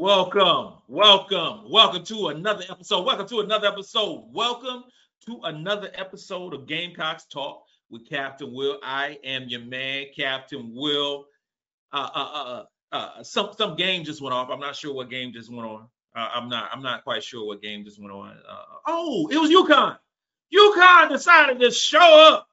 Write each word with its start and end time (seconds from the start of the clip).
Welcome, 0.00 0.74
welcome, 0.86 1.68
welcome 1.68 2.04
to 2.04 2.28
another 2.28 2.62
episode. 2.70 3.02
Welcome 3.02 3.26
to 3.26 3.40
another 3.40 3.66
episode. 3.66 4.26
Welcome 4.32 4.84
to 5.26 5.40
another 5.42 5.90
episode 5.92 6.54
of 6.54 6.68
Gamecocks 6.68 7.24
Talk 7.24 7.64
with 7.90 8.08
Captain 8.08 8.54
Will. 8.54 8.78
I 8.80 9.18
am 9.24 9.48
your 9.48 9.62
man, 9.62 10.06
Captain 10.16 10.72
Will. 10.72 11.24
Uh, 11.92 12.10
uh, 12.14 12.30
uh, 12.32 12.64
uh, 12.92 13.22
some 13.24 13.50
some 13.58 13.74
game 13.74 14.04
just 14.04 14.22
went 14.22 14.32
off. 14.32 14.50
I'm 14.52 14.60
not 14.60 14.76
sure 14.76 14.94
what 14.94 15.10
game 15.10 15.32
just 15.32 15.52
went 15.52 15.68
on. 15.68 15.88
Uh, 16.14 16.28
I'm 16.32 16.48
not 16.48 16.70
I'm 16.72 16.80
not 16.80 17.02
quite 17.02 17.24
sure 17.24 17.44
what 17.44 17.60
game 17.60 17.84
just 17.84 18.00
went 18.00 18.12
on. 18.12 18.36
Uh, 18.48 18.62
oh, 18.86 19.28
it 19.32 19.36
was 19.36 19.50
UConn. 19.50 19.98
UConn 20.54 21.08
decided 21.08 21.58
to 21.58 21.72
show 21.72 22.34
up. 22.34 22.46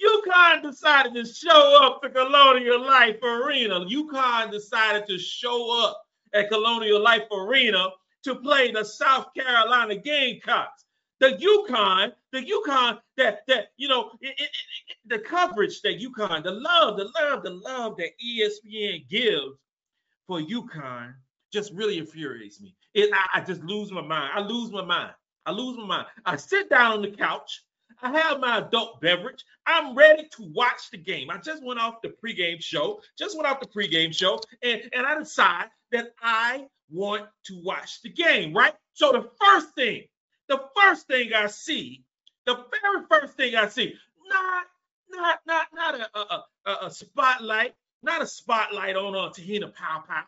UConn 0.00 0.62
decided 0.62 1.14
to 1.14 1.24
show 1.24 1.82
up 1.82 2.02
to 2.02 2.10
Colonial 2.10 2.80
Life 2.82 3.20
Arena. 3.20 3.80
UConn 3.80 4.52
decided 4.52 5.08
to 5.08 5.18
show 5.18 5.84
up 5.84 6.03
at 6.34 6.50
Colonial 6.50 7.00
Life 7.00 7.24
Arena 7.32 7.88
to 8.24 8.34
play 8.34 8.72
the 8.72 8.84
South 8.84 9.28
Carolina 9.36 9.96
Gamecocks. 9.96 10.84
The 11.20 11.30
UConn, 11.30 12.12
the 12.32 12.40
UConn 12.40 12.98
that 13.16 13.42
that 13.46 13.68
you 13.76 13.88
know, 13.88 14.10
it, 14.20 14.34
it, 14.38 14.50
it, 14.88 14.96
the 15.06 15.20
coverage 15.20 15.80
that 15.82 16.00
UConn, 16.00 16.42
the 16.42 16.50
love, 16.50 16.96
the 16.98 17.08
love, 17.18 17.42
the 17.44 17.50
love 17.50 17.96
that 17.98 18.10
ESPN 18.22 19.08
gives 19.08 19.56
for 20.26 20.40
UConn 20.40 21.14
just 21.52 21.72
really 21.72 21.98
infuriates 21.98 22.60
me. 22.60 22.74
It, 22.94 23.10
I, 23.14 23.38
I 23.38 23.44
just 23.44 23.62
lose 23.62 23.92
my 23.92 24.02
mind. 24.02 24.32
I 24.34 24.40
lose 24.40 24.72
my 24.72 24.84
mind. 24.84 25.12
I 25.46 25.52
lose 25.52 25.76
my 25.78 25.86
mind. 25.86 26.06
I 26.26 26.36
sit 26.36 26.68
down 26.68 26.92
on 26.92 27.02
the 27.02 27.10
couch. 27.10 27.62
I 28.02 28.10
have 28.18 28.40
my 28.40 28.58
adult 28.58 29.00
beverage. 29.00 29.44
I'm 29.66 29.94
ready 29.94 30.28
to 30.36 30.52
watch 30.52 30.90
the 30.90 30.98
game. 30.98 31.30
I 31.30 31.38
just 31.38 31.62
went 31.62 31.80
off 31.80 32.02
the 32.02 32.08
pregame 32.08 32.60
show, 32.60 33.00
just 33.16 33.36
went 33.36 33.48
off 33.48 33.60
the 33.60 33.68
pregame 33.68 34.14
show, 34.14 34.40
and, 34.62 34.82
and 34.92 35.06
I 35.06 35.18
decide 35.18 35.66
that 35.94 36.14
I 36.22 36.66
want 36.90 37.26
to 37.46 37.60
watch 37.62 38.02
the 38.02 38.10
game, 38.10 38.52
right? 38.54 38.74
So 38.92 39.12
the 39.12 39.28
first 39.40 39.74
thing, 39.74 40.04
the 40.48 40.60
first 40.76 41.06
thing 41.06 41.32
I 41.34 41.46
see, 41.46 42.04
the 42.46 42.54
very 42.54 43.06
first 43.10 43.36
thing 43.36 43.56
I 43.56 43.68
see, 43.68 43.94
not 44.28 44.66
not 45.10 45.40
not 45.46 45.66
not 45.74 45.94
a 46.00 46.18
a, 46.70 46.86
a, 46.86 46.90
spotlight, 46.90 47.74
not 48.02 48.22
a 48.22 48.26
spotlight 48.26 48.96
on 48.96 49.16
uh, 49.16 49.32
Te-Hina 49.32 49.68
Paopao, 49.68 50.24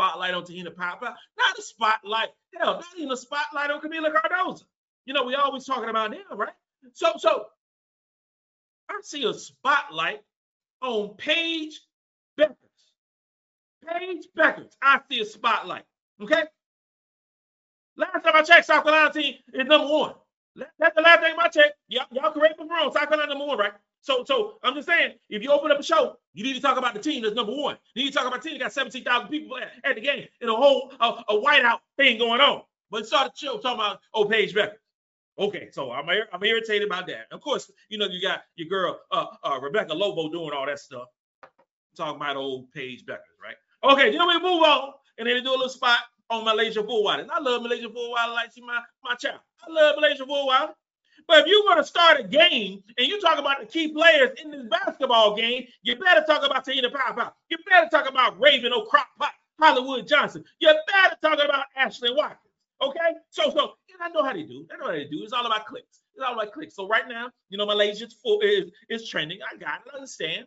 spotlight 0.00 0.34
on 0.34 0.44
Tahina 0.44 0.74
Pow, 0.74 0.98
not 1.00 1.58
a 1.58 1.62
spotlight, 1.62 2.28
hell, 2.54 2.74
not 2.74 2.84
even 2.96 3.10
a 3.10 3.16
spotlight 3.16 3.70
on 3.70 3.80
Kamilla 3.80 4.12
Cardoso. 4.12 4.62
You 5.04 5.14
know, 5.14 5.24
we 5.24 5.34
always 5.34 5.64
talking 5.64 5.88
about 5.88 6.10
them, 6.10 6.20
right? 6.36 6.52
So, 6.94 7.12
so 7.18 7.46
I 8.88 9.00
see 9.02 9.24
a 9.24 9.34
spotlight 9.34 10.20
on 10.82 11.14
Paige 11.16 11.80
Bueckers. 12.38 12.56
Paige 13.86 14.26
Bueckers. 14.36 14.72
I 14.82 15.00
see 15.10 15.20
a 15.20 15.24
spotlight. 15.24 15.84
Okay. 16.22 16.44
Last 17.96 18.22
time 18.24 18.32
I 18.34 18.42
checked, 18.42 18.66
South 18.66 18.84
Carolina 18.84 19.12
team 19.12 19.34
is 19.54 19.66
number 19.66 19.86
one. 19.88 20.14
That's 20.78 20.94
the 20.96 21.02
last 21.02 21.20
thing 21.20 21.34
I 21.38 21.48
checked. 21.48 21.74
Y'all, 21.88 22.06
y'all 22.12 22.32
correct 22.32 22.58
me 22.60 22.66
wrong. 22.70 22.92
South 22.92 23.08
Carolina 23.08 23.30
number 23.30 23.46
one, 23.46 23.58
right? 23.58 23.72
So, 24.02 24.24
so 24.24 24.54
I'm 24.62 24.74
just 24.74 24.88
saying, 24.88 25.14
if 25.28 25.42
you 25.42 25.50
open 25.52 25.70
up 25.70 25.78
a 25.78 25.82
show, 25.82 26.16
you 26.32 26.42
need 26.44 26.54
to 26.54 26.60
talk 26.60 26.78
about 26.78 26.94
the 26.94 27.00
team 27.00 27.22
that's 27.22 27.34
number 27.34 27.52
one. 27.54 27.76
You 27.94 28.04
need 28.04 28.12
to 28.12 28.18
talk 28.18 28.26
about 28.26 28.42
the 28.42 28.48
team 28.48 28.58
that 28.58 28.64
got 28.64 28.72
17,000 28.72 29.28
people 29.28 29.58
at, 29.58 29.70
at 29.84 29.96
the 29.96 30.00
game 30.00 30.26
and 30.40 30.50
a 30.50 30.54
whole 30.54 30.92
a, 31.00 31.06
a 31.28 31.40
whiteout 31.40 31.80
thing 31.96 32.18
going 32.18 32.40
on. 32.40 32.62
But 32.90 33.06
start 33.06 33.32
the 33.34 33.38
show 33.46 33.58
talking 33.58 33.80
about 33.80 34.00
oh 34.14 34.24
Paige 34.24 34.54
Bueckers. 34.54 34.74
Okay, 35.38 35.68
so 35.72 35.92
I'm 35.92 36.08
I'm 36.32 36.44
irritated 36.44 36.86
about 36.88 37.06
that. 37.08 37.26
Of 37.30 37.40
course, 37.40 37.70
you 37.88 37.98
know 37.98 38.06
you 38.06 38.20
got 38.20 38.42
your 38.56 38.68
girl 38.68 39.00
uh, 39.12 39.26
uh, 39.44 39.58
Rebecca 39.60 39.94
Lobo 39.94 40.30
doing 40.30 40.52
all 40.52 40.66
that 40.66 40.78
stuff, 40.78 41.08
talking 41.96 42.16
about 42.16 42.36
old 42.36 42.70
Paige 42.72 43.04
Bueckers, 43.06 43.38
right? 43.42 43.56
Okay, 43.82 44.10
then 44.10 44.26
we 44.26 44.34
move 44.40 44.62
on, 44.62 44.92
and 45.18 45.26
then 45.26 45.36
they 45.36 45.40
do 45.40 45.50
a 45.50 45.52
little 45.52 45.68
spot 45.68 45.98
on 46.28 46.44
MiLaysia 46.44 46.86
Fulwiley. 46.86 47.22
And 47.22 47.30
I 47.30 47.40
love 47.40 47.62
MiLaysia 47.62 47.86
Fulwiley 47.86 48.34
like 48.34 48.52
she 48.54 48.60
my 48.60 48.80
my 49.02 49.14
child. 49.14 49.40
I 49.66 49.72
love 49.72 49.96
MiLaysia 49.96 50.26
Fulwiley. 50.26 50.74
But 51.26 51.40
if 51.40 51.46
you're 51.46 51.62
going 51.62 51.76
to 51.76 51.84
start 51.84 52.18
a 52.18 52.24
game 52.24 52.82
and 52.98 53.06
you 53.06 53.20
talk 53.20 53.38
about 53.38 53.60
the 53.60 53.66
key 53.66 53.92
players 53.92 54.30
in 54.42 54.50
this 54.50 54.64
basketball 54.68 55.36
game, 55.36 55.66
you 55.82 55.96
better 55.96 56.24
talk 56.26 56.44
about 56.44 56.66
Tahina 56.66 56.92
Pow. 56.92 57.32
You 57.48 57.58
better 57.68 57.88
talk 57.88 58.08
about 58.08 58.40
Raven 58.40 58.72
O'Crop 58.72 59.06
Pot, 59.18 59.32
Hollywood 59.60 60.08
Johnson. 60.08 60.44
You 60.58 60.68
better 60.68 61.16
talk 61.22 61.34
about 61.34 61.66
Ashlyn 61.78 62.16
Watkins. 62.16 62.52
Okay? 62.82 63.14
So, 63.30 63.50
so 63.50 63.74
and 63.92 64.02
I 64.02 64.08
know 64.08 64.24
how 64.24 64.32
they 64.32 64.42
do. 64.42 64.66
I 64.72 64.78
know 64.78 64.86
how 64.86 64.92
they 64.92 65.04
do. 65.04 65.22
It's 65.22 65.32
all 65.32 65.46
about 65.46 65.66
clicks. 65.66 66.00
It's 66.14 66.24
all 66.24 66.34
about 66.34 66.52
clicks. 66.52 66.74
So 66.74 66.88
right 66.88 67.06
now, 67.06 67.30
you 67.48 67.58
know, 67.58 67.66
Malaysia's 67.66 68.14
full 68.14 68.40
is 68.40 68.70
is 68.88 69.08
trending. 69.08 69.38
I 69.42 69.56
got 69.56 69.80
it. 69.86 69.92
I 69.92 69.96
understand. 69.96 70.46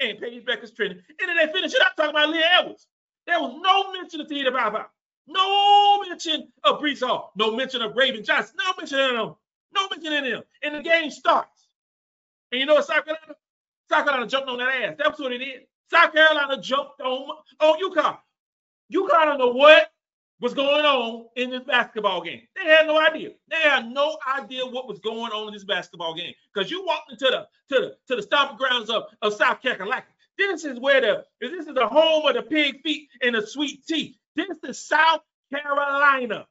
And 0.00 0.18
Paige 0.18 0.44
Bueckers 0.44 0.74
trending. 0.74 0.98
And 1.20 1.28
then 1.28 1.36
they 1.36 1.52
finish 1.52 1.74
it 1.74 1.80
up 1.80 1.96
talking 1.96 2.10
about 2.10 2.28
Aaliyah 2.28 2.60
Edwards. 2.60 2.86
There 3.26 3.40
was 3.40 3.58
no 3.62 3.92
mention 3.92 4.20
of 4.20 4.28
Pow 4.54 4.70
Pow. 4.70 4.86
No 5.26 6.02
mention 6.08 6.48
of 6.64 6.80
Brees 6.80 7.04
Hall. 7.04 7.32
No 7.36 7.56
mention 7.56 7.82
of 7.82 7.96
Raven 7.96 8.24
Johnson. 8.24 8.56
No 8.58 8.72
mention 8.78 9.00
of 9.00 9.10
them. 9.12 9.34
No 9.74 9.88
mention 9.90 10.12
of 10.12 10.24
them. 10.24 10.42
And 10.62 10.74
the 10.76 10.82
game 10.82 11.10
starts. 11.10 11.68
And 12.52 12.60
you 12.60 12.66
know 12.66 12.74
what 12.74 12.86
South 12.86 13.04
Carolina? 13.04 13.34
South 13.88 14.04
Carolina 14.04 14.26
jumped 14.28 14.48
on 14.48 14.58
that 14.58 14.82
ass. 14.82 14.94
That's 14.98 15.18
what 15.18 15.32
it 15.32 15.42
is. 15.42 15.66
South 15.90 16.12
Carolina 16.12 16.60
jumped 16.60 17.00
on, 17.00 17.28
on 17.60 17.80
UConn. 17.80 18.18
UConn 18.92 19.24
don't 19.24 19.38
know 19.38 19.52
what 19.52 19.90
was 20.40 20.54
going 20.54 20.84
on 20.84 21.26
in 21.36 21.50
this 21.50 21.62
basketball 21.64 22.22
game. 22.22 22.42
They 22.56 22.68
had 22.70 22.86
no 22.86 23.00
idea. 23.00 23.30
They 23.48 23.60
had 23.60 23.88
no 23.90 24.18
idea 24.38 24.66
what 24.66 24.88
was 24.88 24.98
going 24.98 25.32
on 25.32 25.48
in 25.48 25.54
this 25.54 25.64
basketball 25.64 26.14
game. 26.14 26.34
Because 26.52 26.70
you 26.70 26.84
walked 26.84 27.12
into 27.12 27.26
the 27.26 27.46
to 27.74 27.80
the 27.80 27.96
to 28.08 28.16
the 28.16 28.22
stomping 28.22 28.58
grounds 28.58 28.90
of, 28.90 29.04
of 29.22 29.34
South 29.34 29.62
Carolina. 29.62 30.04
This 30.36 30.64
is 30.64 30.78
where 30.78 31.00
the 31.00 31.24
this 31.40 31.66
is 31.66 31.74
the 31.74 31.86
home 31.86 32.26
of 32.26 32.34
the 32.34 32.42
pig 32.42 32.82
feet 32.82 33.08
and 33.22 33.34
the 33.34 33.46
sweet 33.46 33.86
tea. 33.86 34.18
This 34.34 34.58
is 34.64 34.78
South 34.78 35.22
Carolina. 35.52 36.46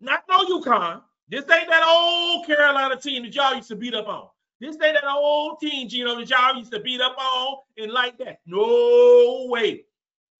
Not 0.00 0.24
no 0.28 0.38
UConn. 0.60 1.02
This 1.28 1.44
ain't 1.50 1.68
that 1.68 1.84
old 1.86 2.46
Carolina 2.46 2.96
team 2.96 3.24
that 3.24 3.34
y'all 3.34 3.54
used 3.54 3.68
to 3.68 3.76
beat 3.76 3.94
up 3.94 4.08
on. 4.08 4.28
This 4.60 4.76
ain't 4.82 4.94
that 4.94 5.04
old 5.04 5.60
team, 5.60 5.88
Geno, 5.88 6.16
that 6.16 6.28
y'all 6.28 6.56
used 6.56 6.72
to 6.72 6.80
beat 6.80 7.00
up 7.00 7.16
on 7.18 7.58
and 7.78 7.92
like 7.92 8.18
that. 8.18 8.40
No 8.46 9.46
way. 9.48 9.84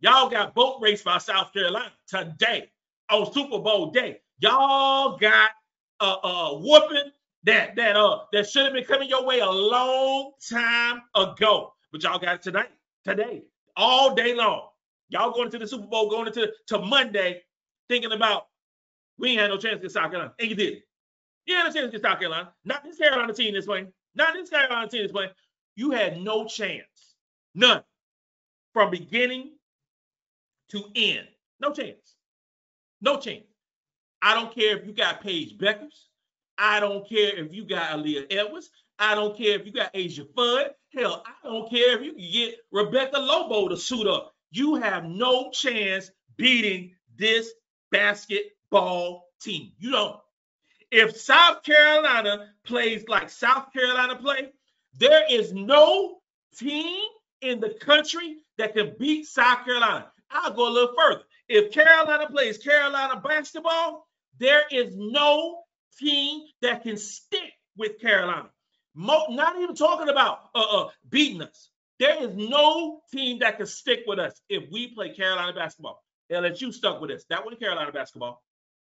Y'all 0.02 0.30
got 0.30 0.54
boat 0.54 0.80
race 0.80 1.02
by 1.02 1.18
South 1.18 1.52
Carolina 1.52 1.92
today 2.08 2.70
on 3.10 3.30
Super 3.32 3.58
Bowl 3.58 3.90
day. 3.90 4.18
Y'all 4.38 5.18
got 5.18 5.50
a, 6.00 6.06
a 6.06 6.58
whooping 6.58 7.10
that 7.44 7.76
that 7.76 7.96
uh 7.96 8.20
that 8.32 8.48
should 8.48 8.64
have 8.64 8.72
been 8.72 8.84
coming 8.84 9.10
your 9.10 9.26
way 9.26 9.40
a 9.40 9.50
long 9.50 10.32
time 10.50 11.02
ago, 11.14 11.74
but 11.92 12.02
y'all 12.02 12.18
got 12.18 12.36
it 12.36 12.42
tonight, 12.42 12.70
today, 13.04 13.42
all 13.76 14.14
day 14.14 14.34
long. 14.34 14.68
Y'all 15.10 15.32
going 15.32 15.46
into 15.46 15.58
the 15.58 15.66
Super 15.66 15.86
Bowl, 15.86 16.08
going 16.08 16.26
into 16.28 16.50
to 16.68 16.78
Monday, 16.78 17.42
thinking 17.90 18.12
about 18.12 18.44
we 19.18 19.30
ain't 19.32 19.40
had 19.40 19.50
no 19.50 19.58
chance 19.58 19.76
against 19.76 19.96
South 19.96 20.10
Carolina, 20.10 20.32
and 20.38 20.48
you 20.48 20.56
did. 20.56 20.82
You 21.44 21.56
had 21.56 21.68
a 21.68 21.72
chance 21.74 21.88
against 21.88 22.04
South 22.04 22.18
Carolina, 22.18 22.54
not 22.64 22.84
this 22.84 22.96
Carolina 22.96 23.34
team 23.34 23.52
this 23.52 23.66
way, 23.66 23.86
not 24.14 24.32
this 24.32 24.48
Carolina 24.48 24.88
team 24.88 25.02
this 25.02 25.12
way. 25.12 25.30
You 25.76 25.90
had 25.90 26.22
no 26.22 26.46
chance, 26.46 27.16
none, 27.54 27.82
from 28.72 28.90
beginning 28.90 29.52
to 30.70 30.84
end. 30.94 31.26
No 31.60 31.72
chance. 31.72 32.16
No 33.00 33.18
chance. 33.18 33.44
I 34.22 34.34
don't 34.34 34.54
care 34.54 34.78
if 34.78 34.86
you 34.86 34.92
got 34.92 35.22
Paige 35.22 35.56
Bueckers. 35.58 36.06
I 36.58 36.80
don't 36.80 37.08
care 37.08 37.38
if 37.38 37.54
you 37.54 37.64
got 37.64 37.90
Aaliyah 37.90 38.26
Edwards. 38.30 38.70
I 38.98 39.14
don't 39.14 39.36
care 39.36 39.58
if 39.58 39.64
you 39.64 39.72
got 39.72 39.94
Azzi 39.94 40.26
Fudd. 40.34 40.68
Hell, 40.94 41.24
I 41.26 41.48
don't 41.48 41.70
care 41.70 41.96
if 41.96 42.04
you 42.04 42.12
can 42.12 42.30
get 42.30 42.56
Rebecca 42.70 43.18
Lobo 43.18 43.68
to 43.68 43.76
suit 43.76 44.06
up. 44.06 44.34
You 44.50 44.74
have 44.74 45.04
no 45.04 45.50
chance 45.52 46.10
beating 46.36 46.94
this 47.16 47.50
basketball 47.90 49.24
team. 49.40 49.72
You 49.78 49.92
don't. 49.92 50.20
If 50.90 51.16
South 51.16 51.62
Carolina 51.62 52.48
plays 52.64 53.04
like 53.08 53.30
South 53.30 53.72
Carolina 53.72 54.16
play, 54.16 54.50
there 54.98 55.24
is 55.30 55.52
no 55.52 56.18
team 56.56 57.00
in 57.40 57.60
the 57.60 57.70
country 57.70 58.36
that 58.58 58.74
can 58.74 58.96
beat 58.98 59.26
South 59.26 59.64
Carolina. 59.64 60.12
I'll 60.30 60.52
go 60.52 60.68
a 60.68 60.70
little 60.70 60.94
further. 60.96 61.22
If 61.48 61.72
Carolina 61.72 62.28
plays 62.30 62.58
Carolina 62.58 63.20
basketball, 63.20 64.06
there 64.38 64.62
is 64.70 64.94
no 64.96 65.62
team 65.98 66.42
that 66.62 66.82
can 66.82 66.96
stick 66.96 67.52
with 67.76 68.00
Carolina. 68.00 68.50
Mo- 68.94 69.26
not 69.30 69.56
even 69.60 69.74
talking 69.74 70.08
about 70.08 70.50
uh, 70.54 70.60
uh, 70.84 70.88
beating 71.08 71.42
us. 71.42 71.70
There 71.98 72.22
is 72.22 72.34
no 72.36 73.00
team 73.12 73.40
that 73.40 73.58
can 73.58 73.66
stick 73.66 74.00
with 74.06 74.18
us 74.18 74.40
if 74.48 74.70
we 74.72 74.94
play 74.94 75.14
Carolina 75.14 75.52
basketball. 75.52 76.02
LSU 76.32 76.72
stuck 76.72 77.00
with 77.00 77.10
us. 77.10 77.24
That 77.30 77.44
one 77.44 77.56
Carolina 77.56 77.92
basketball. 77.92 78.42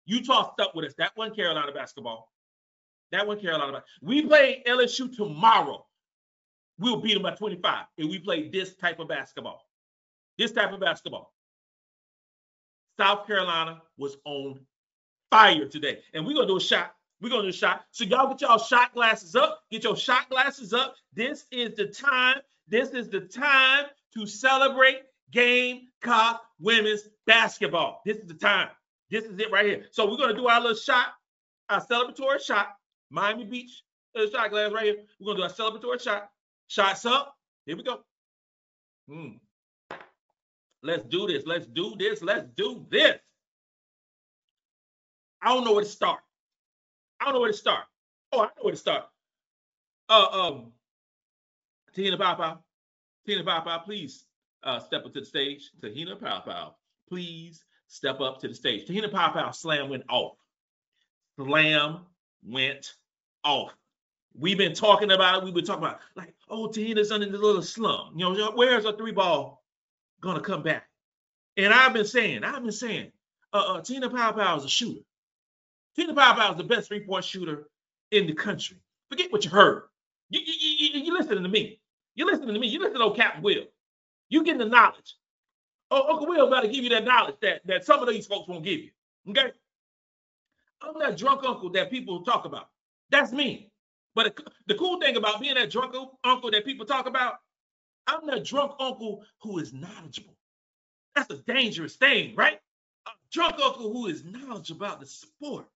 Utah 0.07 0.53
stuck 0.53 0.75
with 0.75 0.87
us. 0.87 0.95
That 0.99 1.13
one 1.17 1.35
Carolina 1.35 1.73
basketball. 1.73 2.31
That 3.13 3.27
one 3.27 3.41
Carolina. 3.41 3.85
We 4.03 4.23
play 4.23 4.63
LSU 4.67 5.15
tomorrow. 5.15 5.87
We'll 6.79 7.01
beat 7.01 7.15
them 7.15 7.23
by 7.23 7.33
25 7.35 7.87
if 7.99 8.11
we 8.11 8.19
play 8.19 8.49
this 8.49 8.75
type 8.77 8.99
of 9.01 9.09
basketball. 9.09 9.63
This 10.39 10.53
type 10.53 10.73
of 10.73 10.81
basketball. 10.81 11.33
South 12.99 13.27
Carolina 13.27 13.83
was 13.97 14.17
on 14.25 14.61
fire 15.31 15.67
today. 15.67 15.99
And 16.15 16.27
we're 16.27 16.35
gonna 16.35 16.47
do 16.47 16.57
a 16.57 16.61
shot. 16.61 16.95
We're 17.21 17.31
gonna 17.31 17.43
do 17.43 17.49
a 17.49 17.53
shot. 17.53 17.85
So 17.91 18.05
y'all 18.05 18.29
get 18.29 18.41
y'all 18.41 18.59
shot 18.59 18.95
glasses 18.95 19.35
up. 19.35 19.63
Get 19.71 19.85
your 19.85 19.97
shot 19.97 20.29
glasses 20.31 20.73
up. 20.73 20.95
This 21.13 21.47
is 21.51 21.75
the 21.77 21.87
time. 21.87 22.39
This 22.69 22.91
is 22.91 23.09
the 23.09 23.21
time 23.21 23.87
to 24.15 24.27
celebrate 24.27 25.03
Gamecock 25.33 26.43
women's 26.61 27.03
basketball. 27.27 28.01
This 28.05 28.19
is 28.19 28.29
the 28.29 28.35
time. 28.35 28.69
This 29.11 29.25
is 29.25 29.39
it 29.39 29.51
right 29.51 29.67
here. 29.67 29.87
So 29.91 30.11
we're 30.11 30.17
gonna 30.19 30.35
do 30.35 30.49
our 30.49 30.61
little 30.61 30.77
shot, 30.77 31.09
our 31.69 31.85
celebratory 31.85 32.45
shot. 32.45 32.69
Miami 33.11 33.45
Beach 33.45 33.83
uh, 34.17 34.29
shot 34.31 34.51
glass 34.51 34.73
right 34.73 34.85
here. 34.85 34.97
We're 35.21 35.35
gonna 35.35 35.49
do 35.49 35.63
our 35.65 35.71
celebratory 35.71 36.03
shot. 36.03 36.31
Shots 36.69 37.07
up. 37.07 37.35
Here 37.65 37.77
we 37.77 37.83
go. 37.83 38.01
Mm. 39.11 39.41
Let's 40.83 41.05
do 41.05 41.27
this. 41.27 41.45
Let's 41.47 41.67
do 41.67 41.95
this. 41.99 42.23
Let's 42.23 42.47
do 42.57 42.87
this. 42.91 43.19
I 45.43 45.55
don't 45.55 45.65
know 45.65 45.73
where 45.73 45.85
to 45.85 45.89
start. 45.89 46.21
I 47.21 47.27
don't 47.27 47.35
know 47.35 47.41
where 47.41 47.53
to 47.53 47.57
start. 47.57 47.85
Oh, 48.33 48.41
I 48.41 48.45
know 48.45 48.63
where 48.63 48.73
to 48.73 48.79
start. 48.79 49.05
Uh, 50.09 50.27
um, 50.33 50.73
Tina 51.95 52.17
Papa, 52.17 52.61
Tina 53.27 53.45
Papa, 53.45 53.83
please 53.85 54.25
uh, 54.63 54.79
step 54.81 55.05
up 55.05 55.13
to 55.15 55.21
the 55.21 55.27
stage. 55.27 55.71
Te-Hina 55.81 56.17
Paopao, 56.17 56.75
please 57.09 57.65
step 57.89 58.21
up 58.21 58.41
to 58.41 58.49
the 58.49 58.55
stage. 58.55 58.87
Te-Hina 58.87 59.09
Paopao 59.09 59.55
slam 59.55 59.89
went 59.89 60.05
off. 60.09 60.37
Slam 61.39 62.01
went 62.45 62.95
off. 63.45 63.73
We've 64.35 64.59
been 64.59 64.75
talking 64.75 65.11
about 65.11 65.39
it. 65.39 65.45
We've 65.45 65.55
been 65.55 65.65
talking 65.65 65.85
about 65.85 66.01
like, 66.15 66.35
oh, 66.49 66.69
Tahina's 66.69 67.11
under 67.11 67.27
the 67.27 67.39
little 67.39 67.63
slum. 67.63 68.15
You 68.17 68.35
know, 68.35 68.53
where's 68.55 68.85
a 68.85 68.93
three 68.93 69.13
ball 69.13 69.58
gonna 70.21 70.41
come 70.41 70.63
back? 70.63 70.89
And 71.57 71.73
I've 71.73 71.93
been 71.93 72.05
saying, 72.07 72.45
I've 72.45 72.63
been 72.63 72.73
saying, 72.73 73.13
uh, 73.53 73.75
uh 73.77 73.81
Tina 73.81 74.11
Papa 74.11 74.57
is 74.59 74.65
a 74.65 74.69
shooter. 74.69 75.01
Tina 75.97 76.15
Papa 76.15 76.53
is 76.53 76.57
the 76.59 76.65
best 76.65 76.89
three 76.89 77.01
point 77.01 77.25
shooter 77.25 77.69
in 78.11 78.27
the 78.27 78.35
country. 78.35 78.79
Forget 79.11 79.33
what 79.33 79.45
you 79.45 79.51
heard. 79.51 79.85
You, 80.31 80.41
you, 80.41 80.89
you, 80.93 81.01
you 81.07 81.19
listening 81.19 81.43
to 81.43 81.49
me. 81.49 81.81
You 82.15 82.27
listening 82.27 82.55
to 82.55 82.61
me. 82.61 82.69
You 82.69 82.81
listen 82.81 82.99
to 82.99 83.05
old 83.05 83.17
Captain 83.17 83.43
Will. 83.43 83.65
You 84.29 84.45
getting 84.45 84.59
the 84.59 84.67
knowledge. 84.67 85.17
Oh, 85.91 86.13
Uncle 86.13 86.27
Will 86.27 86.47
about 86.47 86.63
to 86.63 86.69
give 86.69 86.85
you 86.85 86.91
that 86.91 87.05
knowledge 87.05 87.37
that, 87.43 87.67
that 87.67 87.85
some 87.85 88.01
of 88.01 88.09
these 88.09 88.27
folks 88.27 88.49
won't 88.49 88.65
give 88.65 88.81
you. 88.81 88.91
Okay? 89.31 89.53
I'm 90.83 90.99
that 91.01 91.17
drunk 91.17 91.45
uncle 91.45 91.71
that 91.71 91.91
people 91.91 92.23
talk 92.23 92.45
about. 92.45 92.69
That's 93.11 93.33
me. 93.33 93.71
But 94.15 94.39
the 94.67 94.75
cool 94.75 95.01
thing 95.01 95.17
about 95.17 95.41
being 95.41 95.55
that 95.55 95.71
drunk 95.71 95.95
uncle 96.25 96.51
that 96.51 96.65
people 96.65 96.87
talk 96.87 97.07
about, 97.07 97.37
I'm 98.09 98.27
that 98.27 98.45
drunk 98.45 98.73
uncle 98.81 99.25
who 99.43 99.59
is 99.59 99.73
knowledgeable. 99.73 100.37
That's 101.15 101.31
a 101.31 101.37
dangerous 101.39 101.97
thing, 101.97 102.35
right? 102.37 102.59
A 103.07 103.11
drunk 103.31 103.57
uncle 103.63 103.93
who 103.93 104.07
is 104.07 104.25
knowledgeable 104.25 104.87
about 104.87 105.01
the 105.01 105.07
sport. 105.07 105.67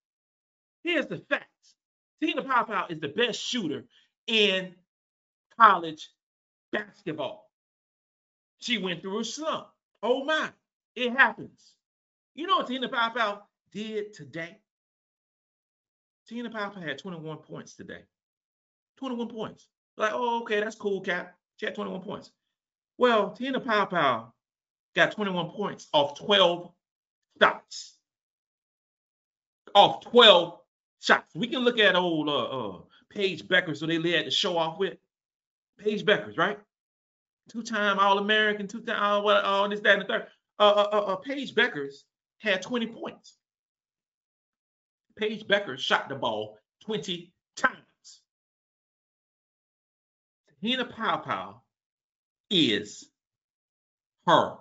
Here's 0.83 1.07
the 1.07 1.19
facts. 1.29 1.75
Tina 2.21 2.43
Pow 2.43 2.87
is 2.89 3.01
the 3.01 3.09
best 3.09 3.41
shooter 3.41 3.85
in 4.27 4.75
college 5.59 6.09
basketball. 6.73 7.51
She 8.61 8.79
went 8.79 9.03
through 9.03 9.21
a 9.21 9.25
slump. 9.25 9.67
Oh 10.03 10.25
my, 10.25 10.51
it 10.95 11.11
happens. 11.11 11.75
You 12.35 12.47
know 12.47 12.57
what 12.59 12.69
Tina 12.69 12.89
Pow 12.89 13.43
did 13.73 14.15
today? 14.15 14.59
Tina 16.29 16.51
Pow 16.51 16.71
had 16.71 16.99
21 16.99 17.39
points 17.39 17.75
today. 17.75 18.05
21 18.99 19.29
points. 19.29 19.67
Like, 19.97 20.13
oh, 20.15 20.43
okay, 20.43 20.61
that's 20.61 20.77
cool, 20.77 21.01
Cap. 21.01 21.35
She 21.63 21.67
had 21.67 21.77
21 21.77 22.01
points. 22.01 22.33
Well, 22.99 23.31
Tina 23.31 23.61
Pow 23.61 24.33
got 24.97 25.13
21 25.13 25.51
points 25.51 25.87
off 25.93 26.19
12 26.19 26.69
shots. 27.41 27.99
Off 29.73 30.01
12 30.01 30.59
shots. 31.01 31.33
We 31.37 31.47
can 31.47 31.61
look 31.61 31.79
at 31.79 31.95
old 31.95 32.29
uh, 32.29 32.33
uh, 32.33 32.79
Paige 33.11 33.47
Bueckers, 33.47 33.77
so 33.77 33.87
they 33.87 33.99
led 33.99 34.25
to 34.25 34.31
show 34.33 34.59
off 34.59 34.81
with. 34.81 34.99
Paige 35.79 36.05
Bueckers, 36.05 36.37
right? 36.37 36.59
Two-time 37.49 38.01
All-American, 38.01 38.67
two-time 38.67 39.25
uh, 39.25 39.41
all 39.43 39.69
this, 39.69 39.79
that, 39.83 39.93
and 39.93 40.03
the 40.03 40.07
third. 40.07 40.27
Uh, 40.59 40.63
uh, 40.63 40.89
uh, 40.93 41.13
uh, 41.13 41.17
Paige 41.17 41.55
Bueckers 41.55 42.03
had 42.39 42.61
20 42.61 42.89
points. 42.89 43.37
Paige 45.15 45.47
Bueckers 45.47 45.79
shot 45.79 46.09
the 46.09 46.17
ball 46.17 46.59
20 46.81 47.33
times. 47.55 47.92
Hina 50.63 50.85
Pow 50.85 51.19
Pow 51.19 51.63
is 52.51 53.11
her. 54.27 54.57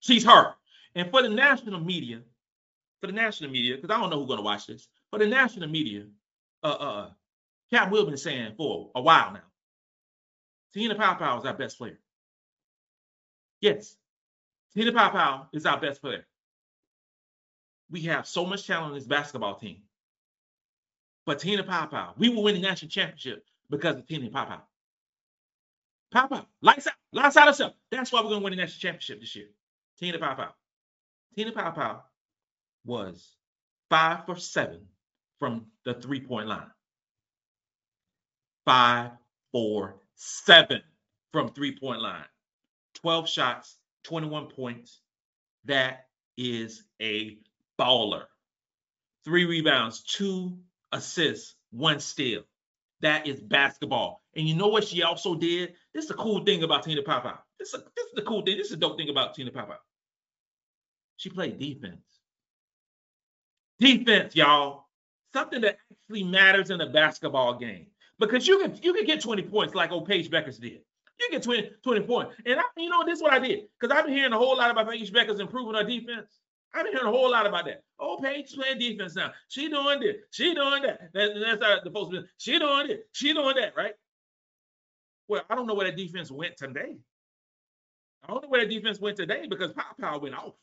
She's 0.00 0.24
her. 0.24 0.54
And 0.94 1.10
for 1.10 1.22
the 1.22 1.28
national 1.28 1.80
media, 1.80 2.20
for 3.00 3.06
the 3.06 3.12
national 3.12 3.50
media, 3.50 3.76
because 3.76 3.90
I 3.90 4.00
don't 4.00 4.10
know 4.10 4.18
who's 4.18 4.28
going 4.28 4.38
to 4.38 4.44
watch 4.44 4.66
this, 4.66 4.88
for 5.10 5.18
the 5.18 5.26
national 5.26 5.68
media, 5.68 6.04
uh, 6.62 6.66
uh, 6.66 7.10
Cap 7.70 7.90
Will 7.90 8.06
been 8.06 8.16
saying 8.16 8.54
for 8.56 8.90
a 8.94 9.00
while 9.00 9.32
now, 9.32 9.40
Tina 10.72 10.94
Pow 10.94 11.14
Pow 11.14 11.38
is 11.38 11.44
our 11.44 11.54
best 11.54 11.78
player. 11.78 11.98
Yes, 13.60 13.96
Tina 14.74 14.92
Pow 14.92 15.10
Pow 15.10 15.48
is 15.52 15.66
our 15.66 15.80
best 15.80 16.00
player. 16.00 16.26
We 17.90 18.02
have 18.02 18.26
so 18.26 18.44
much 18.44 18.66
talent 18.66 18.88
on 18.88 18.94
this 18.94 19.06
basketball 19.06 19.56
team. 19.56 19.82
But 21.26 21.38
Tina 21.38 21.62
Pow 21.62 21.86
Pow, 21.86 22.14
we 22.18 22.28
will 22.28 22.42
win 22.42 22.54
the 22.54 22.60
national 22.60 22.90
championship 22.90 23.44
because 23.70 23.96
of 23.96 24.06
Tina 24.06 24.30
Pow 24.30 24.44
Pow. 24.46 24.62
Pow 26.12 26.26
Pow, 26.28 26.46
lights 26.62 26.86
out, 26.86 26.94
lights 27.12 27.36
out 27.36 27.48
herself. 27.48 27.74
That's 27.90 28.12
why 28.12 28.20
we're 28.20 28.28
going 28.30 28.40
to 28.40 28.44
win 28.44 28.52
the 28.52 28.56
national 28.58 28.80
championship 28.80 29.20
this 29.20 29.36
year. 29.36 29.48
Tina 29.98 30.18
Pow 30.18 30.34
Pow. 30.34 30.54
Tina 31.36 31.52
Pow 31.52 31.70
Pow 31.72 32.02
was 32.84 33.36
five 33.90 34.26
for 34.26 34.36
seven 34.36 34.86
from 35.40 35.66
the 35.84 35.94
three 35.94 36.20
point 36.20 36.48
line. 36.48 36.70
Five 38.66 39.12
for 39.52 39.96
seven 40.16 40.82
from 41.32 41.50
three 41.50 41.78
point 41.78 42.00
line. 42.02 42.24
12 42.94 43.28
shots, 43.28 43.76
21 44.04 44.48
points. 44.48 45.00
That 45.66 46.06
is 46.36 46.84
a 47.00 47.38
baller. 47.80 48.24
Three 49.24 49.44
rebounds, 49.44 50.02
two 50.02 50.58
assists, 50.92 51.54
one 51.70 52.00
steal. 52.00 52.42
That 53.04 53.26
is 53.26 53.38
basketball. 53.38 54.22
And 54.34 54.48
you 54.48 54.56
know 54.56 54.68
what 54.68 54.82
she 54.82 55.02
also 55.02 55.34
did? 55.34 55.74
This 55.92 56.04
is 56.04 56.08
the 56.08 56.14
cool 56.14 56.42
thing 56.42 56.62
about 56.62 56.84
Tina 56.84 57.02
Papa. 57.02 57.38
This 57.58 57.68
is, 57.68 57.74
a, 57.74 57.84
this 57.94 58.06
is 58.06 58.12
the 58.14 58.22
cool 58.22 58.40
thing. 58.40 58.56
This 58.56 58.68
is 58.68 58.70
the 58.70 58.78
dope 58.78 58.96
thing 58.96 59.10
about 59.10 59.34
Tina 59.34 59.50
Papa. 59.50 59.76
She 61.18 61.28
played 61.28 61.58
defense. 61.58 62.00
Defense, 63.78 64.34
y'all. 64.34 64.86
Something 65.34 65.60
that 65.60 65.76
actually 65.92 66.24
matters 66.24 66.70
in 66.70 66.80
a 66.80 66.88
basketball 66.88 67.58
game. 67.58 67.88
Because 68.18 68.48
you 68.48 68.58
can 68.60 68.78
you 68.82 68.94
can 68.94 69.04
get 69.04 69.20
20 69.20 69.42
points 69.42 69.74
like 69.74 69.92
old 69.92 70.08
Paige 70.08 70.30
Bueckers 70.30 70.58
did. 70.58 70.80
You 71.20 71.28
get 71.30 71.42
20, 71.42 71.72
20 71.82 72.00
points. 72.06 72.34
And 72.46 72.58
I, 72.58 72.62
you 72.78 72.88
know, 72.88 73.04
this 73.04 73.18
is 73.18 73.22
what 73.22 73.34
I 73.34 73.38
did. 73.38 73.64
Because 73.78 73.94
I've 73.94 74.06
been 74.06 74.14
hearing 74.14 74.32
a 74.32 74.38
whole 74.38 74.56
lot 74.56 74.70
about 74.70 74.88
Paige 74.88 75.12
Bueckers 75.12 75.40
improving 75.40 75.74
her 75.74 75.84
defense. 75.84 76.40
I've 76.74 76.84
been 76.84 76.92
hearing 76.92 77.08
a 77.08 77.10
whole 77.10 77.30
lot 77.30 77.46
about 77.46 77.66
that. 77.66 77.82
Oh, 78.00 78.18
Paige 78.22 78.52
playing 78.54 78.78
defense 78.78 79.14
now. 79.14 79.32
She 79.48 79.68
doing 79.68 80.00
this. 80.00 80.16
She 80.30 80.54
doing 80.54 80.82
that. 80.82 81.12
that 81.12 81.30
that's 81.40 81.64
how 81.64 81.78
the 81.84 81.90
folks. 81.90 82.16
She 82.38 82.58
doing 82.58 82.90
it. 82.90 83.06
She 83.12 83.32
doing 83.32 83.54
that, 83.56 83.74
right? 83.76 83.94
Well, 85.28 85.42
I 85.48 85.54
don't 85.54 85.66
know 85.66 85.74
where 85.74 85.86
that 85.86 85.96
defense 85.96 86.30
went 86.30 86.56
today. 86.56 86.96
I 88.24 88.28
don't 88.28 88.42
know 88.42 88.48
where 88.48 88.60
that 88.62 88.70
defense 88.70 89.00
went 89.00 89.16
today 89.16 89.46
because 89.48 89.72
Pow 89.72 89.84
Pow 90.00 90.18
went 90.18 90.34
off. 90.34 90.54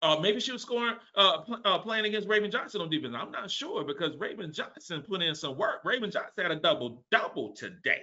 Uh, 0.00 0.18
maybe 0.20 0.38
she 0.38 0.52
was 0.52 0.62
scoring, 0.62 0.94
uh, 1.16 1.38
pl- 1.38 1.60
uh, 1.64 1.78
playing 1.78 2.04
against 2.04 2.28
Raven 2.28 2.50
Johnson 2.50 2.80
on 2.80 2.88
defense. 2.88 3.14
I'm 3.16 3.32
not 3.32 3.50
sure 3.50 3.84
because 3.84 4.16
Raven 4.16 4.52
Johnson 4.52 5.02
put 5.02 5.22
in 5.22 5.34
some 5.34 5.56
work. 5.56 5.80
Raven 5.84 6.10
Johnson 6.10 6.44
had 6.44 6.52
a 6.52 6.56
double 6.56 7.04
double 7.10 7.52
today. 7.54 8.02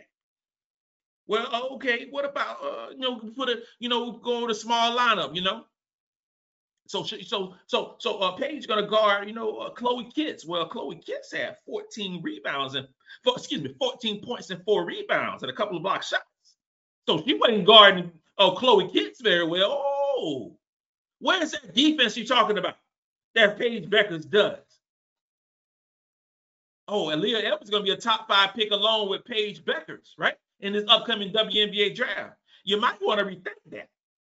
Well, 1.28 1.74
okay. 1.74 2.08
What 2.10 2.26
about 2.26 2.58
uh, 2.64 2.88
you 2.92 3.00
know 3.00 3.20
put 3.36 3.50
a 3.50 3.62
you 3.80 3.90
know 3.90 4.14
go 4.14 4.42
with 4.42 4.52
a 4.52 4.60
small 4.60 4.96
lineup? 4.98 5.36
You 5.36 5.42
know. 5.42 5.66
So 6.88 7.04
so 7.04 7.56
so 7.66 7.96
so 7.98 8.20
uh, 8.20 8.32
Paige 8.34 8.68
gonna 8.68 8.88
guard 8.88 9.28
you 9.28 9.34
know 9.34 9.58
uh, 9.58 9.70
Chloe 9.72 10.12
Kitts. 10.14 10.46
Well, 10.46 10.68
Chloe 10.68 10.98
Kitts 10.98 11.34
had 11.34 11.58
14 11.66 12.22
rebounds 12.22 12.76
and 12.76 12.88
four, 13.24 13.34
excuse 13.38 13.62
me 13.62 13.74
14 13.80 14.24
points 14.24 14.52
and 14.52 14.64
four 14.64 14.86
rebounds 14.86 15.42
and 15.42 15.52
a 15.52 15.56
couple 15.56 15.78
of 15.78 15.84
block 15.84 16.04
shots. 16.04 16.24
So 17.08 17.24
she 17.26 17.34
wasn't 17.36 17.66
guarding 17.66 18.12
uh, 18.38 18.52
Chloe 18.52 18.88
Kitts 18.92 19.20
very 19.22 19.48
well. 19.48 19.82
Oh, 19.84 20.56
Where's 21.20 21.52
that 21.52 21.74
defense 21.74 22.18
you're 22.18 22.26
talking 22.26 22.58
about 22.58 22.76
that 23.34 23.58
Paige 23.58 23.90
Bueckers 23.90 24.30
does? 24.30 24.60
Oh, 26.88 27.10
and 27.10 27.22
Leah 27.22 27.40
Evans 27.40 27.70
to 27.70 27.82
be 27.82 27.90
a 27.90 27.98
top 27.98 28.28
five 28.28 28.54
pick 28.54 28.72
along 28.72 29.10
with 29.10 29.26
Paige 29.26 29.64
Bueckers, 29.66 30.10
right? 30.18 30.36
In 30.66 30.74
this 30.74 30.86
upcoming 30.90 31.32
WNBA 31.32 31.96
draft. 31.96 32.38
You 32.64 32.82
might 32.82 33.00
want 33.02 33.20
to 33.20 33.26
rethink 33.26 33.72
that. 33.72 33.90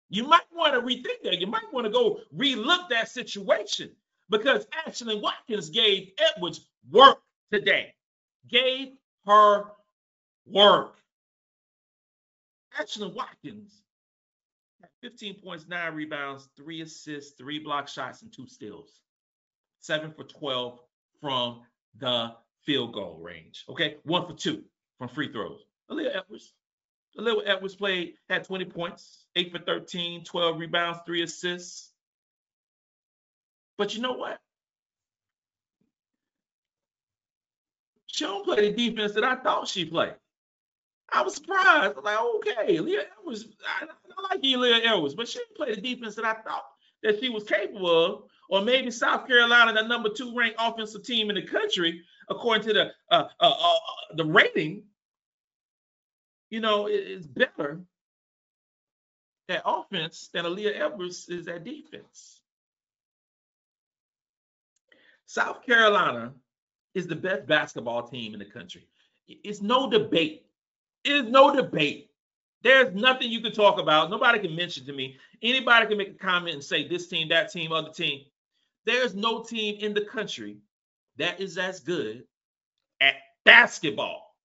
You 0.09 0.25
might 0.27 0.47
want 0.55 0.75
to 0.75 0.81
rethink 0.81 1.23
that. 1.25 1.41
You 1.41 1.47
might 1.47 1.71
want 1.73 1.87
to 1.87 1.93
go 1.93 2.21
relook 2.37 2.89
that 2.89 3.11
situation 3.11 3.91
because 4.31 4.67
Ashlyn 4.87 5.21
Watkins 5.21 5.71
gave 5.71 6.13
Edwards 6.19 6.67
work 6.91 7.19
today. 7.53 7.95
Gave 8.49 8.95
her 9.27 9.67
work. 10.47 10.97
Ashlyn 12.81 13.15
Watkins 13.15 13.83
15 15.03 15.41
points, 15.43 15.67
nine 15.69 15.95
rebounds, 15.95 16.49
three 16.57 16.81
assists, 16.81 17.33
three 17.37 17.59
block 17.59 17.89
shots, 17.89 18.23
and 18.23 18.33
two 18.33 18.47
steals. 18.47 19.01
seven 19.81 20.13
for 20.13 20.25
12 20.25 20.81
from 21.21 21.63
the 21.99 22.35
field 22.63 22.95
goal 22.95 23.19
range. 23.21 23.65
Okay, 23.69 23.99
one 24.05 24.27
for 24.27 24.35
two 24.35 24.65
from 24.99 25.09
free 25.09 25.31
throws. 25.33 25.61
Aaliyah 25.91 26.17
Edwards. 26.17 26.53
Aaliyah 27.19 27.43
Edwards 27.47 27.77
played, 27.77 28.15
had 28.29 28.45
20 28.45 28.65
points, 28.67 29.27
eight 29.37 29.53
for 29.53 29.59
13, 29.59 30.25
12 30.25 30.59
rebounds, 30.59 31.01
three 31.05 31.23
assists. 31.23 31.91
But 33.79 33.95
you 33.95 34.03
know 34.03 34.13
what? 34.13 34.39
She 38.07 38.25
don't 38.25 38.45
play 38.45 38.71
the 38.71 38.77
defense 38.77 39.15
that 39.15 39.25
I 39.25 39.37
thought 39.37 39.69
she 39.69 39.85
played. 39.87 40.15
I 41.11 41.23
was 41.23 41.35
surprised. 41.35 41.67
I 41.67 41.89
was 41.89 42.05
like, 42.05 42.19
okay, 42.19 42.77
Aaliyah 42.77 43.05
Edwards, 43.21 43.47
I, 43.67 43.87
I 43.87 44.35
like 44.35 44.43
Aaliyah 44.43 44.87
Edwards, 44.87 45.15
but 45.15 45.29
she 45.29 45.39
didn't 45.39 45.57
play 45.57 45.75
the 45.75 45.81
defense 45.81 46.15
that 46.17 46.25
I 46.25 46.35
thought 46.35 46.65
that 47.03 47.21
she 47.21 47.29
was 47.29 47.45
capable 47.45 48.05
of. 48.05 48.23
Or 48.49 48.61
maybe 48.61 48.91
South 48.91 49.27
Carolina, 49.27 49.73
the 49.73 49.89
number 49.89 50.11
two 50.11 50.37
ranked 50.37 50.57
offensive 50.61 51.05
team 51.05 51.31
in 51.31 51.37
the 51.37 51.43
country, 51.43 52.03
according 52.29 52.67
to 52.67 52.73
the 52.75 52.91
uh, 53.11 53.29
uh, 53.41 53.55
uh, 53.59 53.79
the 54.15 54.27
rating, 54.27 54.83
you 56.53 56.61
know, 56.61 56.87
is 56.87 57.27
better 57.27 57.81
at 59.49 59.63
offense 59.65 60.29
than 60.35 60.45
Aaliyah 60.45 60.79
Edwards 60.79 61.27
is 61.31 61.49
at 61.49 61.65
defense. 61.65 62.43
South 65.25 65.65
Carolina 65.65 66.35
is 66.95 67.07
the 67.07 67.17
best 67.17 67.47
basketball 67.47 68.07
team 68.07 68.35
in 68.35 68.39
the 68.39 68.45
country. 68.45 68.87
It's 69.27 69.63
no 69.63 69.89
debate. 69.89 70.45
It 71.05 71.13
is 71.13 71.25
no 71.25 71.57
debate. 71.57 72.11
There's 72.63 72.95
nothing 72.95 73.31
you 73.31 73.41
can 73.41 73.53
talk 73.53 73.81
about. 73.81 74.11
Nobody 74.11 74.39
can 74.39 74.55
mention 74.55 74.85
to 74.85 74.93
me. 74.93 75.17
Anybody 75.41 75.87
can 75.87 75.97
make 75.97 76.11
a 76.11 76.25
comment 76.25 76.55
and 76.55 76.63
say 76.63 76.87
this 76.87 77.09
team, 77.09 77.31
that 77.31 77.51
team, 77.51 77.73
other 77.73 77.93
team. 77.93 78.27
There's 78.85 79.15
no 79.15 79.43
team 79.43 79.79
in 79.81 79.95
the 79.95 80.05
country 80.05 80.59
that 81.17 81.41
is 81.41 81.57
as 81.57 81.81
good 81.81 82.25
at 83.01 83.15
basketball 83.47 84.37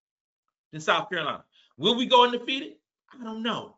than 0.71 0.79
South 0.79 1.09
Carolina. 1.09 1.43
Will 1.77 1.95
we 1.95 2.05
go 2.05 2.23
undefeated? 2.23 2.73
I 3.13 3.23
don't 3.23 3.43
know. 3.43 3.75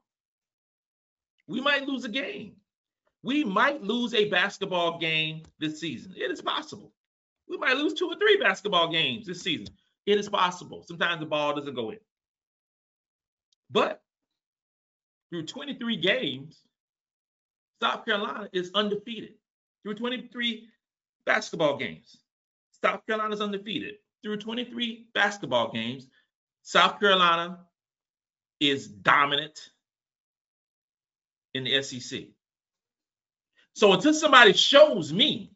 We 1.48 1.62
might 1.62 1.88
lose 1.88 2.06
a 2.06 2.10
game. 2.10 2.54
We 3.24 3.44
might 3.44 3.84
lose 3.84 4.14
a 4.14 4.30
basketball 4.30 5.00
game 5.00 5.44
this 5.60 5.80
season. 5.80 6.14
It 6.16 6.32
is 6.32 6.42
possible. 6.42 6.94
We 7.50 7.58
might 7.58 7.76
lose 7.76 7.94
two 7.94 8.08
or 8.08 8.16
three 8.16 8.38
basketball 8.38 8.92
games 8.92 9.28
this 9.28 9.42
season. 9.42 9.74
It 10.06 10.18
is 10.18 10.30
possible. 10.30 10.86
Sometimes 10.88 11.20
the 11.20 11.26
ball 11.26 11.56
doesn't 11.56 11.74
go 11.74 11.90
in. 11.90 12.00
But 13.70 14.02
through 15.30 15.46
23 15.46 15.98
games, 15.98 16.62
South 17.82 18.06
Carolina 18.06 18.50
is 18.54 18.72
undefeated. 18.74 19.34
Through 19.84 19.96
23 19.96 20.68
basketball 21.26 21.78
games, 21.78 22.18
South 22.84 23.06
Carolina 23.06 23.34
is 23.34 23.42
undefeated. 23.42 23.96
Through 24.24 24.38
23 24.38 25.08
basketball 25.14 25.72
games, 25.72 26.08
South 26.64 27.00
Carolina 27.00 27.60
is 28.60 28.88
dominant 28.88 29.72
in 31.54 31.66
the 31.66 31.82
SEC. 31.84 32.22
So 33.76 33.94
until 33.94 34.14
somebody 34.14 34.54
shows 34.54 35.14
me, 35.14 35.52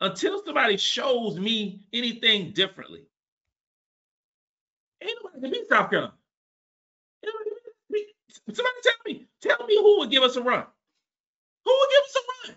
until 0.00 0.42
somebody 0.44 0.76
shows 0.78 1.38
me 1.38 1.86
anything 1.92 2.52
differently, 2.52 3.02
ain't 5.02 5.12
nobody 5.22 5.40
can 5.42 5.50
beat 5.52 5.68
South 5.68 5.90
Carolina. 5.90 6.14
Somebody 8.52 8.76
tell 8.82 8.94
me, 9.06 9.26
tell 9.42 9.66
me 9.66 9.76
who 9.76 9.98
would 10.00 10.10
give 10.10 10.22
us 10.22 10.36
a 10.36 10.42
run. 10.42 10.64
Who 11.64 11.72
would 11.78 11.90
give 11.90 12.04
us 12.04 12.16
a 12.16 12.50
run? 12.50 12.56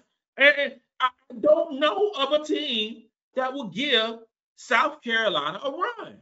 And, 0.57 0.73
I 0.99 1.09
don't 1.41 1.79
know 1.79 2.11
of 2.17 2.33
a 2.41 2.45
team 2.45 3.03
that 3.35 3.53
will 3.53 3.69
give 3.69 4.19
South 4.57 5.01
Carolina 5.03 5.59
a 5.63 5.71
run. 5.71 6.17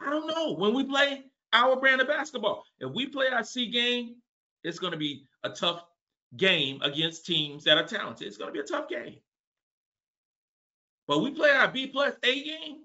I 0.00 0.10
don't 0.10 0.26
know. 0.28 0.54
When 0.54 0.74
we 0.74 0.84
play 0.84 1.24
our 1.52 1.76
brand 1.76 2.00
of 2.00 2.08
basketball, 2.08 2.64
if 2.80 2.90
we 2.92 3.06
play 3.06 3.28
our 3.28 3.44
C 3.44 3.70
game, 3.70 4.16
it's 4.64 4.78
going 4.78 4.92
to 4.92 4.98
be 4.98 5.26
a 5.44 5.50
tough 5.50 5.84
game 6.36 6.80
against 6.82 7.26
teams 7.26 7.64
that 7.64 7.78
are 7.78 7.86
talented. 7.86 8.26
It's 8.26 8.36
going 8.36 8.48
to 8.48 8.52
be 8.52 8.60
a 8.60 8.64
tough 8.64 8.88
game. 8.88 9.16
But 11.08 11.20
we 11.20 11.30
play 11.30 11.50
our 11.50 11.68
B 11.68 11.88
plus 11.88 12.14
A 12.22 12.44
game, 12.44 12.78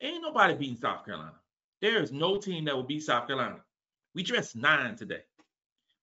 ain't 0.00 0.22
nobody 0.22 0.54
beating 0.54 0.76
South 0.76 1.04
Carolina. 1.04 1.34
There 1.80 2.02
is 2.02 2.12
no 2.12 2.38
team 2.38 2.64
that 2.66 2.76
will 2.76 2.82
beat 2.82 3.02
South 3.02 3.26
Carolina. 3.26 3.60
We 4.14 4.22
dressed 4.22 4.56
nine 4.56 4.96
today. 4.96 5.22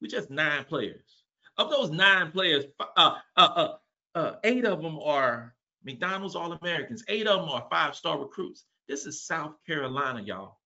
We 0.01 0.07
just 0.07 0.29
nine 0.29 0.65
players. 0.65 1.23
Of 1.57 1.69
those 1.69 1.89
nine 1.89 2.31
players, 2.31 2.65
uh, 2.79 2.85
uh, 2.95 3.15
uh, 3.37 3.73
uh, 4.15 4.35
eight 4.43 4.65
of 4.65 4.81
them 4.81 4.97
are 4.99 5.53
McDonald's 5.83 6.35
All 6.35 6.53
Americans. 6.53 7.03
Eight 7.07 7.27
of 7.27 7.41
them 7.41 7.49
are 7.49 7.67
five 7.69 7.95
star 7.95 8.17
recruits. 8.19 8.65
This 8.87 9.05
is 9.05 9.25
South 9.25 9.53
Carolina, 9.67 10.21
y'all. 10.21 10.58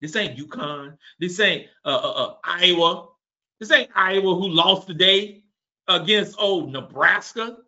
This 0.00 0.16
ain't 0.16 0.38
UConn. 0.38 0.96
This 1.18 1.38
ain't 1.40 1.66
uh, 1.84 1.88
uh, 1.88 2.12
uh, 2.24 2.34
Iowa. 2.44 3.08
This 3.58 3.70
ain't 3.70 3.90
Iowa 3.94 4.34
who 4.34 4.48
lost 4.48 4.86
today 4.86 5.42
against 5.88 6.38
old 6.38 6.72
Nebraska. 6.72 7.58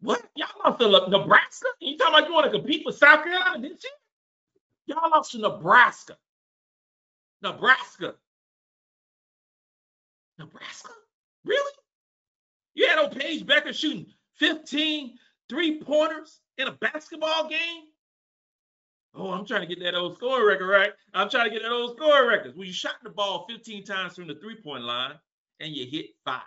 What? 0.00 0.22
Y'all 0.34 0.48
lost 0.64 0.80
to 0.80 1.10
Nebraska? 1.10 1.68
You 1.80 1.96
talking 1.96 2.14
about 2.14 2.28
you 2.28 2.34
want 2.34 2.50
to 2.50 2.58
compete 2.58 2.82
with 2.84 2.96
South 2.96 3.24
Carolina, 3.24 3.60
didn't 3.60 3.84
you? 3.84 3.90
Y'all 4.86 5.10
lost 5.10 5.32
to 5.32 5.38
Nebraska. 5.38 6.16
Nebraska. 7.42 8.14
Nebraska? 10.38 10.90
Really? 11.44 11.72
You 12.74 12.88
had 12.88 12.98
old 12.98 13.18
Paige 13.18 13.44
Bueckers 13.44 13.74
shooting 13.74 14.06
15 14.38 15.18
three 15.48 15.80
pointers 15.80 16.40
in 16.56 16.66
a 16.68 16.72
basketball 16.72 17.48
game? 17.48 17.84
Oh, 19.14 19.30
I'm 19.30 19.44
trying 19.44 19.60
to 19.60 19.66
get 19.66 19.80
that 19.80 19.94
old 19.94 20.16
scoring 20.16 20.46
record 20.46 20.68
right. 20.68 20.92
I'm 21.12 21.28
trying 21.28 21.44
to 21.44 21.50
get 21.50 21.62
that 21.62 21.72
old 21.72 21.96
scoring 21.96 22.28
record. 22.28 22.56
Well, 22.56 22.66
you 22.66 22.72
shot 22.72 22.94
the 23.02 23.10
ball 23.10 23.46
15 23.48 23.84
times 23.84 24.14
from 24.14 24.26
the 24.26 24.36
three 24.36 24.56
point 24.56 24.84
line 24.84 25.14
and 25.60 25.74
you 25.74 25.86
hit 25.86 26.10
five. 26.24 26.40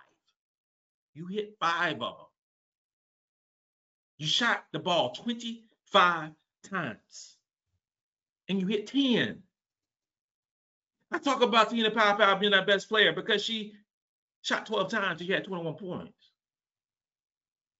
You 1.13 1.27
hit 1.27 1.55
five 1.59 1.93
of 1.93 1.99
them. 1.99 2.27
You 4.17 4.27
shot 4.27 4.65
the 4.71 4.79
ball 4.79 5.11
25 5.11 6.31
times 6.63 7.37
and 8.49 8.59
you 8.59 8.67
hit 8.67 8.87
10. 8.87 9.41
I 11.11 11.17
talk 11.19 11.41
about 11.41 11.69
Tina 11.69 11.91
Power 11.91 12.35
being 12.39 12.53
our 12.53 12.65
best 12.65 12.89
player 12.89 13.13
because 13.13 13.43
she 13.43 13.73
shot 14.41 14.65
12 14.65 14.89
times 14.89 15.21
and 15.21 15.27
she 15.27 15.33
had 15.33 15.45
21 15.45 15.75
points. 15.75 16.31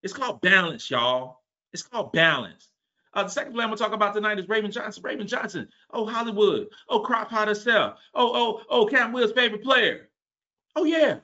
It's 0.04 0.14
called 0.14 0.42
balance, 0.42 0.90
y'all. 0.92 1.42
It's 1.74 1.84
called 1.84 2.12
balance. 2.14 2.70
Uh, 3.16 3.24
the 3.24 3.30
second 3.30 3.54
player 3.54 3.64
I'm 3.64 3.70
gonna 3.70 3.78
talk 3.78 3.94
about 3.94 4.14
tonight 4.14 4.40
is 4.40 4.50
Raven 4.50 4.72
Johnson. 4.72 5.02
Raven 5.04 5.26
Johnson. 5.26 5.70
Oh, 5.92 6.06
Hollywood. 6.06 6.68
Oh, 6.90 7.00
Crock 7.00 7.30
Pot 7.30 7.48
herself. 7.48 7.98
Oh, 8.14 8.32
oh, 8.36 8.62
oh, 8.70 8.86
Cam 8.88 9.14
Will's 9.14 9.32
favorite 9.32 9.64
player. 9.64 10.10
Oh, 10.76 10.84
yeah. 10.84 11.20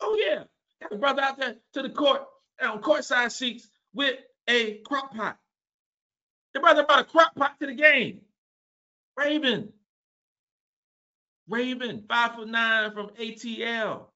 Oh, 0.00 0.16
yeah. 0.18 0.44
Got 0.80 0.92
a 0.92 0.96
brother 0.96 1.22
out 1.22 1.38
there 1.38 1.56
to 1.74 1.82
the 1.82 1.90
court 1.90 2.22
on 2.62 2.80
courtside 2.82 3.32
seats 3.32 3.68
with 3.94 4.16
a 4.48 4.78
crock 4.78 5.14
pot. 5.14 5.38
The 6.54 6.60
brother 6.60 6.84
brought 6.84 7.00
a 7.00 7.04
crock 7.04 7.34
pot 7.34 7.58
to 7.60 7.66
the 7.66 7.74
game. 7.74 8.20
Raven. 9.16 9.72
Raven, 11.48 12.04
five 12.08 12.34
foot 12.34 12.48
nine 12.48 12.92
from 12.92 13.08
ATL, 13.20 14.06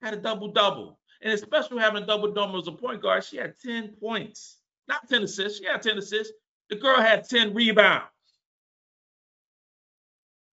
had 0.00 0.14
a 0.14 0.16
double 0.16 0.52
double. 0.52 0.98
And 1.20 1.32
it's 1.32 1.42
special 1.42 1.78
having 1.78 2.02
a 2.02 2.06
double 2.06 2.32
double 2.32 2.58
as 2.58 2.66
a 2.66 2.72
point 2.72 3.02
guard. 3.02 3.24
She 3.24 3.36
had 3.36 3.54
10 3.60 3.96
points, 4.00 4.58
not 4.88 5.08
10 5.08 5.22
assists. 5.22 5.64
Had 5.64 5.82
10 5.82 5.98
assists. 5.98 6.32
The 6.70 6.76
girl 6.76 7.00
had 7.00 7.28
10 7.28 7.54
rebounds. 7.54 8.06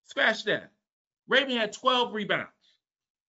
Scratch 0.05 0.43
that. 0.45 0.71
Raven 1.27 1.55
had 1.55 1.71
12 1.74 2.13
rebounds. 2.13 2.50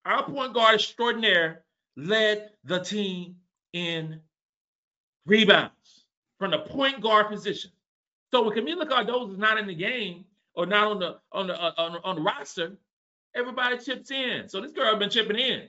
Our 0.06 0.24
point 0.24 0.54
guard 0.54 0.76
extraordinaire 0.76 1.64
led 1.96 2.50
the 2.64 2.80
team 2.80 3.36
in 3.72 4.20
rebounds 5.26 6.06
from 6.38 6.50
the 6.52 6.58
point 6.58 7.00
guard 7.00 7.28
position. 7.28 7.70
So 8.30 8.42
when 8.42 8.56
Kamilla 8.56 8.88
Cardoso 8.88 9.32
is 9.32 9.38
not 9.38 9.58
in 9.58 9.66
the 9.66 9.74
game 9.74 10.24
or 10.54 10.64
not 10.66 10.86
on 10.86 10.98
the 10.98 11.18
on 11.32 11.48
the 11.48 11.62
uh, 11.62 11.72
on, 11.76 11.98
on 12.02 12.16
the 12.16 12.22
roster, 12.22 12.76
everybody 13.34 13.76
chips 13.78 14.10
in. 14.10 14.48
So 14.48 14.60
this 14.60 14.72
girl 14.72 14.86
has 14.86 14.98
been 14.98 15.10
chipping 15.10 15.38
in 15.38 15.68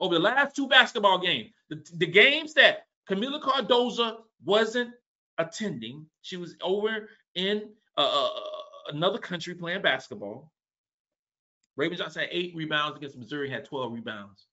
over 0.00 0.14
the 0.14 0.20
last 0.20 0.56
two 0.56 0.68
basketball 0.68 1.18
games. 1.18 1.50
The, 1.68 1.84
the 1.96 2.06
games 2.06 2.54
that 2.54 2.86
Kamilla 3.08 3.40
Cardoso 3.42 4.22
wasn't 4.44 4.90
attending, 5.38 6.06
she 6.22 6.36
was 6.36 6.54
over 6.62 7.08
in 7.34 7.70
uh, 7.96 8.00
uh, 8.00 8.26
uh, 8.26 8.92
another 8.92 9.18
country 9.18 9.54
playing 9.54 9.82
basketball. 9.82 10.52
Raven 11.76 11.98
Johnson 11.98 12.22
had 12.22 12.30
eight 12.32 12.54
rebounds 12.56 12.96
against 12.96 13.18
Missouri, 13.18 13.50
had 13.50 13.64
12 13.64 13.92
rebounds 13.92 14.46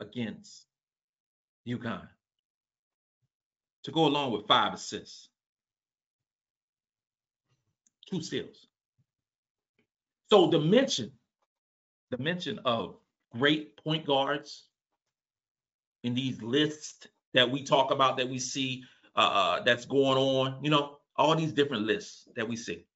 against 0.00 0.66
UConn 1.68 2.08
to 3.84 3.90
go 3.92 4.06
along 4.06 4.32
with 4.32 4.46
five 4.46 4.72
assists, 4.72 5.28
two 8.10 8.22
steals. 8.22 8.66
So 10.30 10.48
the 10.48 10.58
mention, 10.58 11.12
the 12.10 12.18
mention 12.18 12.60
of 12.64 12.96
great 13.36 13.76
point 13.76 14.06
guards 14.06 14.64
in 16.02 16.14
these 16.14 16.40
lists 16.42 17.06
that 17.34 17.50
we 17.50 17.62
talk 17.62 17.90
about 17.90 18.16
that 18.16 18.28
we 18.28 18.38
see 18.38 18.84
uh, 19.16 19.20
uh, 19.20 19.62
that's 19.62 19.84
going 19.84 20.18
on. 20.18 20.62
You 20.62 20.70
know, 20.70 20.98
all 21.16 21.34
these 21.34 21.52
different 21.52 21.84
lists 21.84 22.28
that 22.36 22.48
we 22.48 22.56
see. 22.56 22.86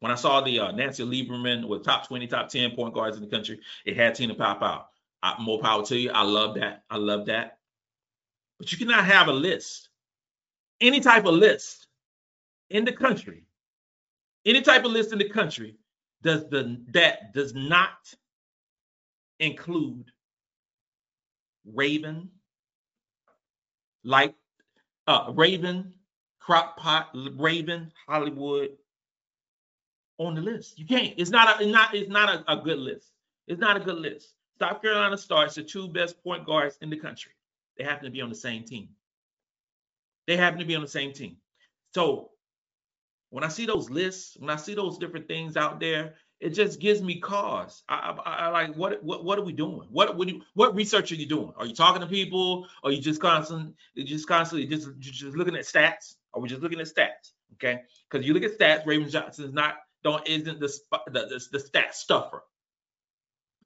When 0.00 0.12
I 0.12 0.14
saw 0.14 0.42
the 0.42 0.60
uh, 0.60 0.72
Nancy 0.72 1.04
Lieberman 1.04 1.66
with 1.66 1.84
top 1.84 2.06
20, 2.06 2.26
top 2.26 2.48
10 2.48 2.72
point 2.72 2.94
guards 2.94 3.16
in 3.16 3.22
the 3.22 3.30
country, 3.30 3.60
it 3.84 3.96
had 3.96 4.14
Tina 4.14 4.34
Pop 4.34 4.62
out. 4.62 4.88
I, 5.22 5.40
more 5.40 5.60
power 5.60 5.84
to 5.86 5.96
you. 5.96 6.10
I 6.10 6.22
love 6.22 6.54
that. 6.56 6.84
I 6.90 6.96
love 6.98 7.26
that. 7.26 7.58
But 8.58 8.72
you 8.72 8.78
cannot 8.78 9.04
have 9.04 9.28
a 9.28 9.32
list, 9.32 9.88
any 10.80 11.00
type 11.00 11.24
of 11.24 11.34
list 11.34 11.88
in 12.70 12.84
the 12.84 12.92
country, 12.92 13.44
any 14.44 14.60
type 14.60 14.84
of 14.84 14.92
list 14.92 15.12
in 15.12 15.18
the 15.18 15.28
country 15.28 15.76
does 16.22 16.48
the 16.48 16.80
that 16.92 17.34
does 17.34 17.54
not 17.54 18.14
include 19.38 20.10
Raven, 21.74 22.30
like 24.06 24.34
uh, 25.08 25.32
Raven, 25.34 25.92
Crockpot, 26.42 27.06
Raven, 27.38 27.92
Hollywood 28.08 28.70
on 30.18 30.34
the 30.34 30.40
list. 30.40 30.78
You 30.78 30.86
can't. 30.86 31.14
It's 31.16 31.30
not 31.30 31.60
a 31.60 31.64
it's 31.64 31.72
not 31.72 31.94
it's 31.94 32.10
not 32.10 32.28
a, 32.30 32.52
a 32.52 32.62
good 32.62 32.78
list. 32.78 33.10
It's 33.46 33.60
not 33.60 33.76
a 33.76 33.80
good 33.80 33.98
list. 33.98 34.34
South 34.58 34.80
Carolina 34.80 35.18
starts 35.18 35.56
the 35.56 35.62
two 35.62 35.88
best 35.88 36.22
point 36.24 36.46
guards 36.46 36.78
in 36.80 36.90
the 36.90 36.96
country. 36.96 37.32
They 37.76 37.84
happen 37.84 38.04
to 38.04 38.10
be 38.10 38.22
on 38.22 38.30
the 38.30 38.34
same 38.34 38.64
team. 38.64 38.88
They 40.26 40.36
happen 40.36 40.58
to 40.60 40.64
be 40.64 40.74
on 40.76 40.82
the 40.82 40.88
same 40.88 41.12
team. 41.12 41.36
So 41.94 42.30
when 43.30 43.44
I 43.44 43.48
see 43.48 43.66
those 43.66 43.90
lists, 43.90 44.36
when 44.38 44.50
I 44.50 44.56
see 44.56 44.74
those 44.74 44.98
different 44.98 45.28
things 45.28 45.56
out 45.56 45.80
there, 45.80 46.14
it 46.40 46.50
just 46.50 46.80
gives 46.80 47.00
me 47.00 47.18
cause. 47.20 47.82
I, 47.88 48.16
I, 48.24 48.32
I 48.32 48.48
like 48.48 48.74
what 48.76 49.02
what 49.02 49.24
what 49.24 49.38
are 49.38 49.44
we 49.44 49.52
doing? 49.52 49.88
What 49.90 50.16
what, 50.16 50.28
you, 50.28 50.42
what 50.54 50.74
research 50.74 51.10
are 51.12 51.16
you 51.16 51.26
doing? 51.26 51.52
Are 51.56 51.66
you 51.66 51.74
talking 51.74 52.02
to 52.02 52.06
people? 52.06 52.66
Are 52.84 52.92
you 52.92 53.00
just 53.00 53.20
constantly 53.20 53.74
just 54.04 54.28
constantly 54.28 54.66
just 54.66 54.88
just 54.98 55.36
looking 55.36 55.56
at 55.56 55.62
stats? 55.64 56.16
Are 56.34 56.40
we 56.40 56.48
just 56.48 56.62
looking 56.62 56.80
at 56.80 56.86
stats? 56.86 57.32
Okay, 57.54 57.80
because 58.10 58.26
you 58.26 58.34
look 58.34 58.42
at 58.42 58.58
stats, 58.58 58.86
Raven 58.86 59.08
Johnson 59.08 59.46
is 59.46 59.52
not 59.52 59.76
don't 60.04 60.26
isn't 60.28 60.60
the 60.60 60.68
the, 61.06 61.20
the, 61.26 61.46
the 61.52 61.60
stat 61.60 61.94
stuffer. 61.94 62.42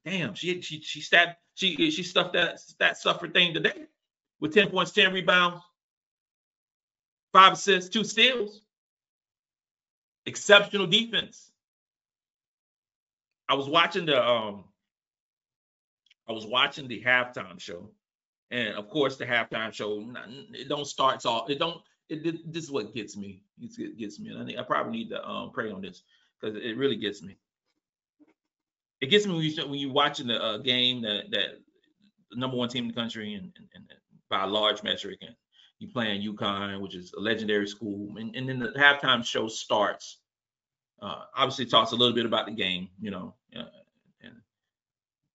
Damn, 0.05 0.35
she 0.35 0.63
she 0.63 0.81
she 0.81 1.01
stat 1.01 1.39
she 1.55 1.91
she 1.91 2.03
stuffed 2.05 2.35
that 2.35 2.61
stat 2.61 2.97
stuffer 2.99 3.29
thing 3.29 3.53
today 3.53 3.87
with 4.41 4.55
10 4.55 4.71
points, 4.71 4.93
10 4.93 5.13
rebounds, 5.13 5.63
five 7.33 7.55
assists, 7.55 7.91
two 7.91 8.05
steals. 8.05 8.63
Exceptional 10.27 10.87
defense. 10.87 11.50
I 13.51 13.55
was 13.55 13.69
watching 13.69 14.07
the 14.07 14.25
um 14.25 14.65
I 16.29 16.33
was 16.33 16.47
watching 16.47 16.87
the 16.87 17.03
halftime 17.03 17.59
show, 17.59 17.91
and 18.53 18.77
of 18.77 18.89
course 18.89 19.17
the 19.17 19.27
halftime 19.27 19.73
show 19.73 20.07
it 20.55 20.69
don't 20.69 20.87
start 20.87 21.27
off 21.27 21.51
it 21.51 21.59
don't 21.59 21.83
it, 22.09 22.53
this 22.53 22.65
is 22.65 22.71
what 22.71 22.95
gets 22.95 23.17
me. 23.17 23.43
It 23.61 23.99
gets 23.99 24.19
me. 24.21 24.31
And 24.31 24.43
I, 24.43 24.45
think 24.45 24.59
I 24.59 24.63
probably 24.63 24.93
need 24.93 25.11
to 25.11 25.29
um 25.29 25.51
pray 25.51 25.71
on 25.73 25.83
this 25.83 26.03
because 26.41 26.57
it 26.57 26.77
really 26.77 26.95
gets 26.95 27.23
me. 27.23 27.37
It 29.01 29.11
gets 29.11 29.27
me 29.27 29.35
when 29.35 29.43
you 29.43 29.69
when 29.69 29.81
you're 29.81 29.93
watching 29.93 30.29
the 30.29 30.41
uh, 30.41 30.59
game 30.59 31.03
that 31.03 31.25
that 31.33 31.49
the 32.31 32.39
number 32.39 32.57
one 32.57 32.69
team 32.69 32.85
in 32.85 32.89
the 32.89 32.95
country 32.95 33.35
and, 33.35 33.53
and, 33.57 33.69
and 33.75 33.85
by 34.29 34.45
a 34.45 34.47
large 34.47 34.85
metric 34.85 35.19
and 35.23 35.35
you 35.81 35.89
playing 35.89 36.23
UConn, 36.23 36.81
which 36.81 36.95
is 36.95 37.13
a 37.15 37.21
legendary 37.21 37.67
school, 37.67 38.17
and, 38.17 38.37
and 38.37 38.49
then 38.49 38.61
the 38.61 38.69
halftime 38.77 39.25
show 39.25 39.49
starts 39.49 40.20
uh, 41.03 41.25
obviously 41.35 41.67
talks 41.67 41.93
a 41.93 41.97
little 41.97 42.15
bit 42.15 42.27
about 42.27 42.47
the 42.47 42.53
game, 42.53 42.89
you 43.01 43.11
know. 43.11 43.35
Uh, 43.57 43.65
and 44.23 44.35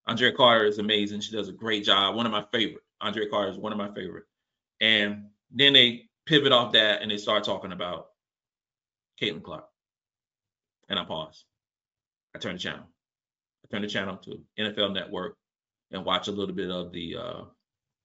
Andraya 0.07 0.35
Carter 0.35 0.65
is 0.65 0.77
amazing. 0.77 1.21
She 1.21 1.35
does 1.35 1.49
a 1.49 1.53
great 1.53 1.83
job. 1.83 2.15
One 2.15 2.25
of 2.25 2.31
my 2.31 2.45
favorite. 2.51 2.83
Andraya 3.01 3.29
Carter 3.29 3.51
is 3.51 3.57
one 3.57 3.71
of 3.71 3.77
my 3.77 3.93
favorite. 3.93 4.25
And 4.81 5.25
then 5.51 5.73
they 5.73 6.09
pivot 6.25 6.51
off 6.51 6.73
that 6.73 7.01
and 7.01 7.09
they 7.09 7.17
start 7.17 7.43
talking 7.43 7.71
about 7.71 8.07
Caitlin 9.21 9.43
Clark. 9.43 9.65
And 10.89 10.99
I 10.99 11.05
pause. 11.05 11.45
I 12.35 12.39
turn 12.39 12.53
the 12.53 12.59
channel. 12.59 12.85
I 13.63 13.67
turn 13.71 13.81
the 13.81 13.87
channel 13.87 14.17
to 14.17 14.41
NFL 14.59 14.93
Network 14.93 15.37
and 15.91 16.05
watch 16.05 16.27
a 16.27 16.31
little 16.31 16.53
bit 16.53 16.69
of 16.69 16.91
the 16.91 17.15
uh 17.15 17.41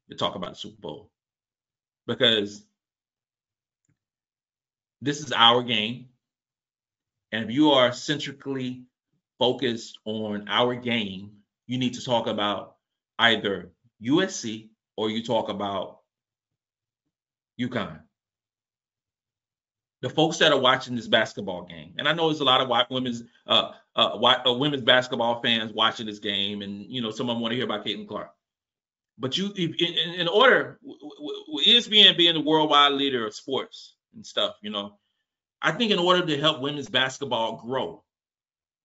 the 0.08 0.14
talk 0.14 0.34
about 0.34 0.50
the 0.50 0.56
Super 0.56 0.80
Bowl. 0.80 1.10
Because 2.06 2.64
this 5.02 5.20
is 5.20 5.32
our 5.32 5.62
game. 5.62 6.09
And 7.32 7.44
if 7.44 7.50
you 7.50 7.70
are 7.70 7.92
centrically 7.92 8.84
focused 9.38 9.98
on 10.04 10.46
our 10.48 10.74
game, 10.74 11.32
you 11.66 11.78
need 11.78 11.94
to 11.94 12.04
talk 12.04 12.26
about 12.26 12.76
either 13.18 13.70
USC 14.02 14.70
or 14.96 15.10
you 15.10 15.22
talk 15.22 15.48
about 15.48 16.00
UConn. 17.60 18.00
The 20.02 20.08
folks 20.08 20.38
that 20.38 20.52
are 20.52 20.58
watching 20.58 20.96
this 20.96 21.08
basketball 21.08 21.66
game, 21.66 21.94
and 21.98 22.08
I 22.08 22.14
know 22.14 22.28
there's 22.28 22.40
a 22.40 22.44
lot 22.44 22.62
of 22.62 22.68
white 22.68 22.90
women's 22.90 23.22
uh, 23.46 23.72
uh, 23.94 24.12
white, 24.12 24.46
uh, 24.46 24.54
women's 24.54 24.82
basketball 24.82 25.42
fans 25.42 25.72
watching 25.74 26.06
this 26.06 26.20
game, 26.20 26.62
and 26.62 26.86
you 26.90 27.02
know 27.02 27.10
some 27.10 27.28
of 27.28 27.36
them 27.36 27.42
want 27.42 27.52
to 27.52 27.56
hear 27.56 27.66
about 27.66 27.84
Caitlin 27.84 28.08
Clark. 28.08 28.30
But 29.18 29.36
you, 29.36 29.52
in, 29.56 30.14
in 30.14 30.28
order, 30.28 30.80
ESPN 31.66 32.16
being 32.16 32.32
the 32.32 32.40
worldwide 32.40 32.92
leader 32.92 33.26
of 33.26 33.34
sports 33.34 33.96
and 34.14 34.24
stuff, 34.24 34.54
you 34.62 34.70
know, 34.70 34.98
I 35.62 35.72
think 35.72 35.92
in 35.92 35.98
order 35.98 36.24
to 36.24 36.38
help 36.38 36.60
women's 36.60 36.88
basketball 36.88 37.56
grow, 37.56 38.02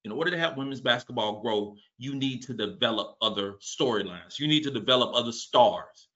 in 0.03 0.11
order 0.11 0.29
to 0.31 0.37
help 0.37 0.57
women's 0.57 0.81
basketball 0.81 1.41
grow, 1.41 1.75
you 1.97 2.15
need 2.15 2.43
to 2.43 2.53
develop 2.53 3.17
other 3.21 3.53
storylines. 3.53 4.39
You 4.39 4.47
need 4.47 4.63
to 4.63 4.71
develop 4.71 5.15
other 5.15 5.31
stars. 5.31 6.07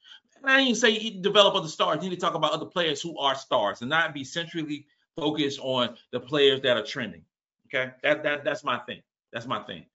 And 0.42 0.52
I 0.52 0.64
didn't 0.64 0.76
say 0.76 1.10
develop 1.22 1.56
other 1.56 1.68
stars. 1.68 2.04
You 2.04 2.10
need 2.10 2.16
to 2.16 2.22
talk 2.22 2.36
about 2.36 2.52
other 2.52 2.66
players 2.66 3.02
who 3.02 3.18
are 3.18 3.36
stars 3.36 3.82
and 3.82 3.90
not 3.90 4.14
be 4.14 4.24
centrally 4.24 4.86
focused 5.16 5.60
on 5.62 5.96
the 6.12 6.20
players 6.20 6.62
that 6.62 6.78
are 6.78 6.86
trending. 6.86 7.24
Okay, 7.68 7.92
that 8.04 8.24
that 8.24 8.44
that's 8.44 8.64
my 8.64 8.78
thing. 8.80 9.02
That's 9.34 9.48
my 9.48 9.62
thing. 9.64 9.86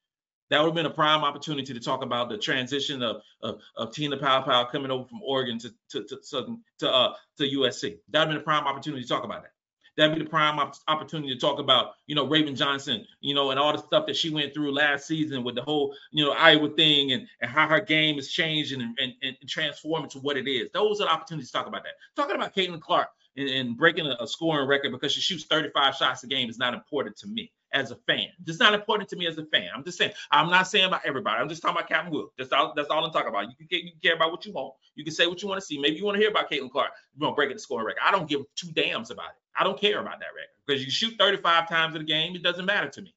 That 0.50 0.60
would 0.60 0.68
have 0.68 0.74
been 0.74 0.86
a 0.86 0.90
prime 0.90 1.24
opportunity 1.24 1.72
to 1.72 1.80
talk 1.80 2.02
about 2.02 2.28
the 2.28 2.36
transition 2.36 3.02
of 3.02 3.22
of, 3.42 3.60
of 3.76 3.92
Tina 3.92 4.16
Pow 4.16 4.42
Pow 4.42 4.64
coming 4.64 4.90
over 4.90 5.04
from 5.04 5.22
Oregon 5.22 5.58
to 5.60 5.74
to 5.90 6.04
to 6.04 6.58
to, 6.80 6.92
uh, 6.92 7.14
to 7.38 7.44
USC. 7.44 7.98
That 8.10 8.20
would 8.20 8.28
have 8.28 8.28
been 8.28 8.36
a 8.38 8.40
prime 8.40 8.64
opportunity 8.64 9.02
to 9.02 9.08
talk 9.08 9.24
about 9.24 9.42
that 9.44 9.53
that'd 9.96 10.16
be 10.16 10.22
the 10.22 10.28
prime 10.28 10.58
op- 10.58 10.76
opportunity 10.88 11.32
to 11.32 11.40
talk 11.40 11.58
about, 11.58 11.92
you 12.06 12.14
know, 12.14 12.26
Raven 12.26 12.54
Johnson, 12.54 13.06
you 13.20 13.34
know, 13.34 13.50
and 13.50 13.60
all 13.60 13.72
the 13.72 13.78
stuff 13.78 14.06
that 14.06 14.16
she 14.16 14.30
went 14.30 14.54
through 14.54 14.72
last 14.72 15.06
season 15.06 15.44
with 15.44 15.54
the 15.54 15.62
whole, 15.62 15.94
you 16.10 16.24
know, 16.24 16.32
Iowa 16.32 16.70
thing 16.70 17.12
and, 17.12 17.26
and 17.40 17.50
how 17.50 17.68
her 17.68 17.80
game 17.80 18.18
is 18.18 18.30
changing 18.30 18.80
and, 18.80 18.96
and, 18.98 19.14
and 19.22 19.48
transforming 19.48 20.10
to 20.10 20.18
what 20.18 20.36
it 20.36 20.48
is. 20.48 20.68
Those 20.72 21.00
are 21.00 21.04
the 21.04 21.12
opportunities 21.12 21.50
to 21.50 21.58
talk 21.58 21.66
about 21.66 21.84
that. 21.84 21.94
Talking 22.16 22.36
about 22.36 22.54
Caitlin 22.54 22.80
Clark 22.80 23.08
and, 23.36 23.48
and 23.48 23.76
breaking 23.76 24.06
a, 24.06 24.16
a 24.20 24.26
scoring 24.26 24.68
record 24.68 24.92
because 24.92 25.12
she 25.12 25.20
shoots 25.20 25.44
35 25.44 25.96
shots 25.96 26.24
a 26.24 26.26
game 26.26 26.50
is 26.50 26.58
not 26.58 26.74
important 26.74 27.16
to 27.18 27.26
me 27.26 27.52
as 27.74 27.90
a 27.90 27.96
fan. 28.06 28.28
It's 28.46 28.60
not 28.60 28.72
important 28.72 29.10
to 29.10 29.16
me 29.16 29.26
as 29.26 29.36
a 29.36 29.44
fan. 29.44 29.68
I'm 29.74 29.84
just 29.84 29.98
saying. 29.98 30.12
I'm 30.30 30.48
not 30.48 30.68
saying 30.68 30.86
about 30.86 31.02
everybody. 31.04 31.40
I'm 31.40 31.48
just 31.48 31.60
talking 31.60 31.76
about 31.76 31.88
Captain 31.88 32.12
Will. 32.12 32.32
That's 32.38 32.52
all. 32.52 32.72
That's 32.74 32.88
all 32.88 33.04
I'm 33.04 33.12
talking 33.12 33.28
about. 33.28 33.46
You 33.58 33.66
can, 33.68 33.78
you 33.86 33.90
can 33.90 34.00
care 34.00 34.14
about 34.14 34.30
what 34.30 34.46
you 34.46 34.52
want. 34.52 34.74
You 34.94 35.04
can 35.04 35.12
say 35.12 35.26
what 35.26 35.42
you 35.42 35.48
want 35.48 35.60
to 35.60 35.66
see. 35.66 35.78
Maybe 35.78 35.96
you 35.96 36.04
want 36.04 36.14
to 36.14 36.20
hear 36.20 36.30
about 36.30 36.50
Caitlin 36.50 36.70
Clark. 36.70 36.92
You 37.14 37.24
want 37.24 37.34
to 37.34 37.36
break 37.36 37.52
the 37.52 37.58
scoring 37.58 37.86
record. 37.86 38.00
I 38.06 38.12
don't 38.12 38.28
give 38.28 38.42
two 38.54 38.70
damns 38.70 39.10
about 39.10 39.30
it. 39.30 39.36
I 39.58 39.64
don't 39.64 39.78
care 39.78 40.00
about 40.00 40.20
that 40.20 40.28
record 40.34 40.54
because 40.66 40.84
you 40.84 40.90
shoot 40.90 41.14
35 41.18 41.68
times 41.68 41.94
in 41.94 42.02
a 42.02 42.04
game. 42.04 42.34
It 42.34 42.42
doesn't 42.42 42.64
matter 42.64 42.88
to 42.88 43.02
me. 43.02 43.14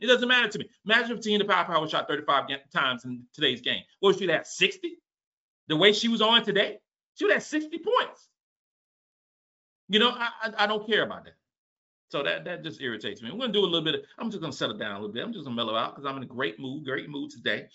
It 0.00 0.06
doesn't 0.06 0.28
matter 0.28 0.48
to 0.48 0.58
me. 0.58 0.68
Imagine 0.84 1.18
if 1.18 1.22
Tina 1.22 1.44
Power 1.44 1.64
Power 1.64 1.88
shot 1.88 2.08
35 2.08 2.48
times 2.72 3.04
in 3.04 3.24
today's 3.34 3.60
game. 3.60 3.82
What 4.00 4.10
was 4.10 4.18
she 4.18 4.26
have 4.28 4.46
60? 4.46 4.96
The 5.68 5.76
way 5.76 5.92
she 5.92 6.08
was 6.08 6.20
on 6.20 6.42
today, 6.44 6.78
she 7.14 7.26
was 7.26 7.34
at 7.34 7.42
60 7.42 7.78
points. 7.78 8.28
You 9.88 9.98
know, 9.98 10.10
I, 10.10 10.28
I, 10.42 10.64
I 10.64 10.66
don't 10.66 10.86
care 10.86 11.02
about 11.02 11.24
that. 11.24 11.34
So 12.10 12.24
that 12.24 12.44
that 12.44 12.64
just 12.64 12.80
irritates 12.80 13.22
me. 13.22 13.30
I'm 13.30 13.38
gonna 13.38 13.52
do 13.52 13.60
a 13.60 13.62
little 13.64 13.82
bit. 13.82 13.94
Of, 13.94 14.00
I'm 14.18 14.30
just 14.30 14.40
gonna 14.40 14.52
settle 14.52 14.76
down 14.76 14.96
a 14.96 14.98
little 14.98 15.12
bit. 15.12 15.22
I'm 15.22 15.32
just 15.32 15.44
gonna 15.44 15.54
mellow 15.54 15.76
out 15.76 15.94
because 15.94 16.10
I'm 16.10 16.16
in 16.16 16.24
a 16.24 16.26
great 16.26 16.58
mood, 16.58 16.84
great 16.84 17.08
mood 17.08 17.30
today. 17.30 17.68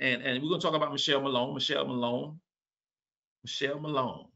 And 0.00 0.22
and 0.22 0.42
we're 0.42 0.48
gonna 0.48 0.62
talk 0.62 0.74
about 0.74 0.92
Michelle 0.92 1.20
Malone. 1.20 1.52
Michelle 1.52 1.86
Malone. 1.86 2.40
Michelle 3.44 3.78
Malone 3.80 4.28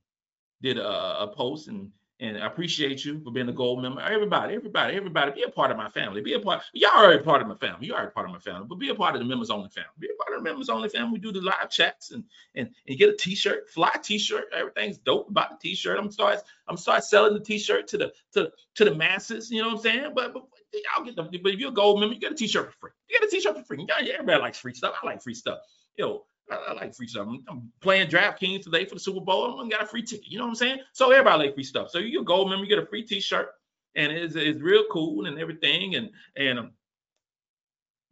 did 0.60 0.76
a, 0.76 1.22
a 1.22 1.32
post 1.34 1.68
and 1.68 1.90
and 2.20 2.38
I 2.38 2.46
appreciate 2.46 3.04
you 3.04 3.20
for 3.20 3.30
being 3.30 3.48
a 3.48 3.52
gold 3.52 3.82
member. 3.82 4.00
Everybody, 4.00 4.54
everybody, 4.54 4.96
everybody, 4.96 5.32
be 5.32 5.42
a 5.42 5.50
part 5.50 5.70
of 5.70 5.76
my 5.76 5.90
family. 5.90 6.22
Be 6.22 6.32
a 6.32 6.40
part. 6.40 6.62
Y'all 6.72 6.92
already 6.96 7.22
part 7.22 7.42
of 7.42 7.48
my 7.48 7.56
family. 7.56 7.86
You 7.86 7.94
are 7.94 8.10
part 8.10 8.26
of 8.26 8.32
my 8.32 8.38
family, 8.38 8.66
but 8.68 8.78
be 8.78 8.88
a 8.88 8.94
part 8.94 9.14
of 9.14 9.20
the 9.20 9.26
members 9.26 9.50
only 9.50 9.68
family. 9.68 9.90
Be 9.98 10.08
a 10.08 10.22
part 10.22 10.36
of 10.36 10.42
the 10.42 10.48
members 10.48 10.70
only 10.70 10.88
family. 10.88 11.12
We 11.12 11.18
do 11.18 11.32
the 11.32 11.42
live 11.42 11.70
chats 11.70 12.12
and 12.12 12.24
and 12.54 12.70
and 12.88 12.98
get 12.98 13.10
a 13.10 13.16
t-shirt, 13.16 13.68
fly 13.68 13.92
t-shirt. 14.02 14.46
Everything's 14.54 14.98
dope 14.98 15.28
about 15.28 15.50
the 15.50 15.68
t-shirt. 15.68 15.98
I'm 15.98 16.10
start 16.10 16.40
I'm 16.68 16.78
start 16.78 17.04
selling 17.04 17.34
the 17.34 17.40
t-shirt 17.40 17.86
to 17.88 17.98
the 17.98 18.12
to 18.32 18.50
to 18.76 18.84
the 18.84 18.94
masses. 18.94 19.50
You 19.50 19.60
know 19.60 19.68
what 19.68 19.76
I'm 19.76 19.82
saying? 19.82 20.12
But, 20.14 20.32
but 20.32 20.44
y'all 20.72 21.04
get 21.04 21.16
the. 21.16 21.22
But 21.38 21.52
if 21.52 21.60
you're 21.60 21.70
a 21.70 21.74
gold 21.74 22.00
member, 22.00 22.14
you 22.14 22.20
get 22.20 22.32
a 22.32 22.36
t-shirt 22.36 22.72
for 22.72 22.78
free. 22.78 22.90
You 23.10 23.18
get 23.18 23.28
a 23.28 23.30
t-shirt 23.30 23.56
for 23.56 23.64
free. 23.64 23.86
Yeah, 23.86 24.14
everybody 24.14 24.40
likes 24.40 24.58
free 24.58 24.74
stuff. 24.74 24.94
I 25.02 25.06
like 25.06 25.22
free 25.22 25.34
stuff. 25.34 25.58
Yo, 25.96 26.24
I, 26.50 26.72
like 26.74 26.94
free 26.94 27.08
stuff. 27.08 27.26
I'm, 27.28 27.44
I'm 27.48 27.72
playing 27.80 28.08
DraftKings 28.08 28.64
today 28.64 28.84
for 28.84 28.94
the 28.94 29.00
Super 29.00 29.20
Bowl. 29.20 29.60
I'm 29.60 29.68
got 29.68 29.82
a 29.82 29.86
free 29.86 30.02
ticket. 30.02 30.28
You 30.28 30.38
know 30.38 30.44
what 30.44 30.50
I'm 30.50 30.56
saying? 30.56 30.78
So 30.92 31.10
everybody 31.10 31.44
like 31.44 31.54
free 31.54 31.64
stuff. 31.64 31.90
So 31.90 31.98
you 31.98 32.18
go, 32.18 32.22
a 32.22 32.24
gold 32.24 32.50
member, 32.50 32.64
you 32.64 32.70
get 32.70 32.82
a 32.82 32.86
free 32.86 33.02
T-shirt, 33.02 33.48
and 33.96 34.12
it's, 34.12 34.36
it's 34.36 34.60
real 34.60 34.84
cool 34.90 35.26
and 35.26 35.38
everything. 35.38 35.96
And 35.96 36.10
and 36.36 36.58
um, 36.58 36.72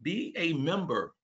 be 0.02 0.34
a 0.36 0.52
member. 0.54 1.14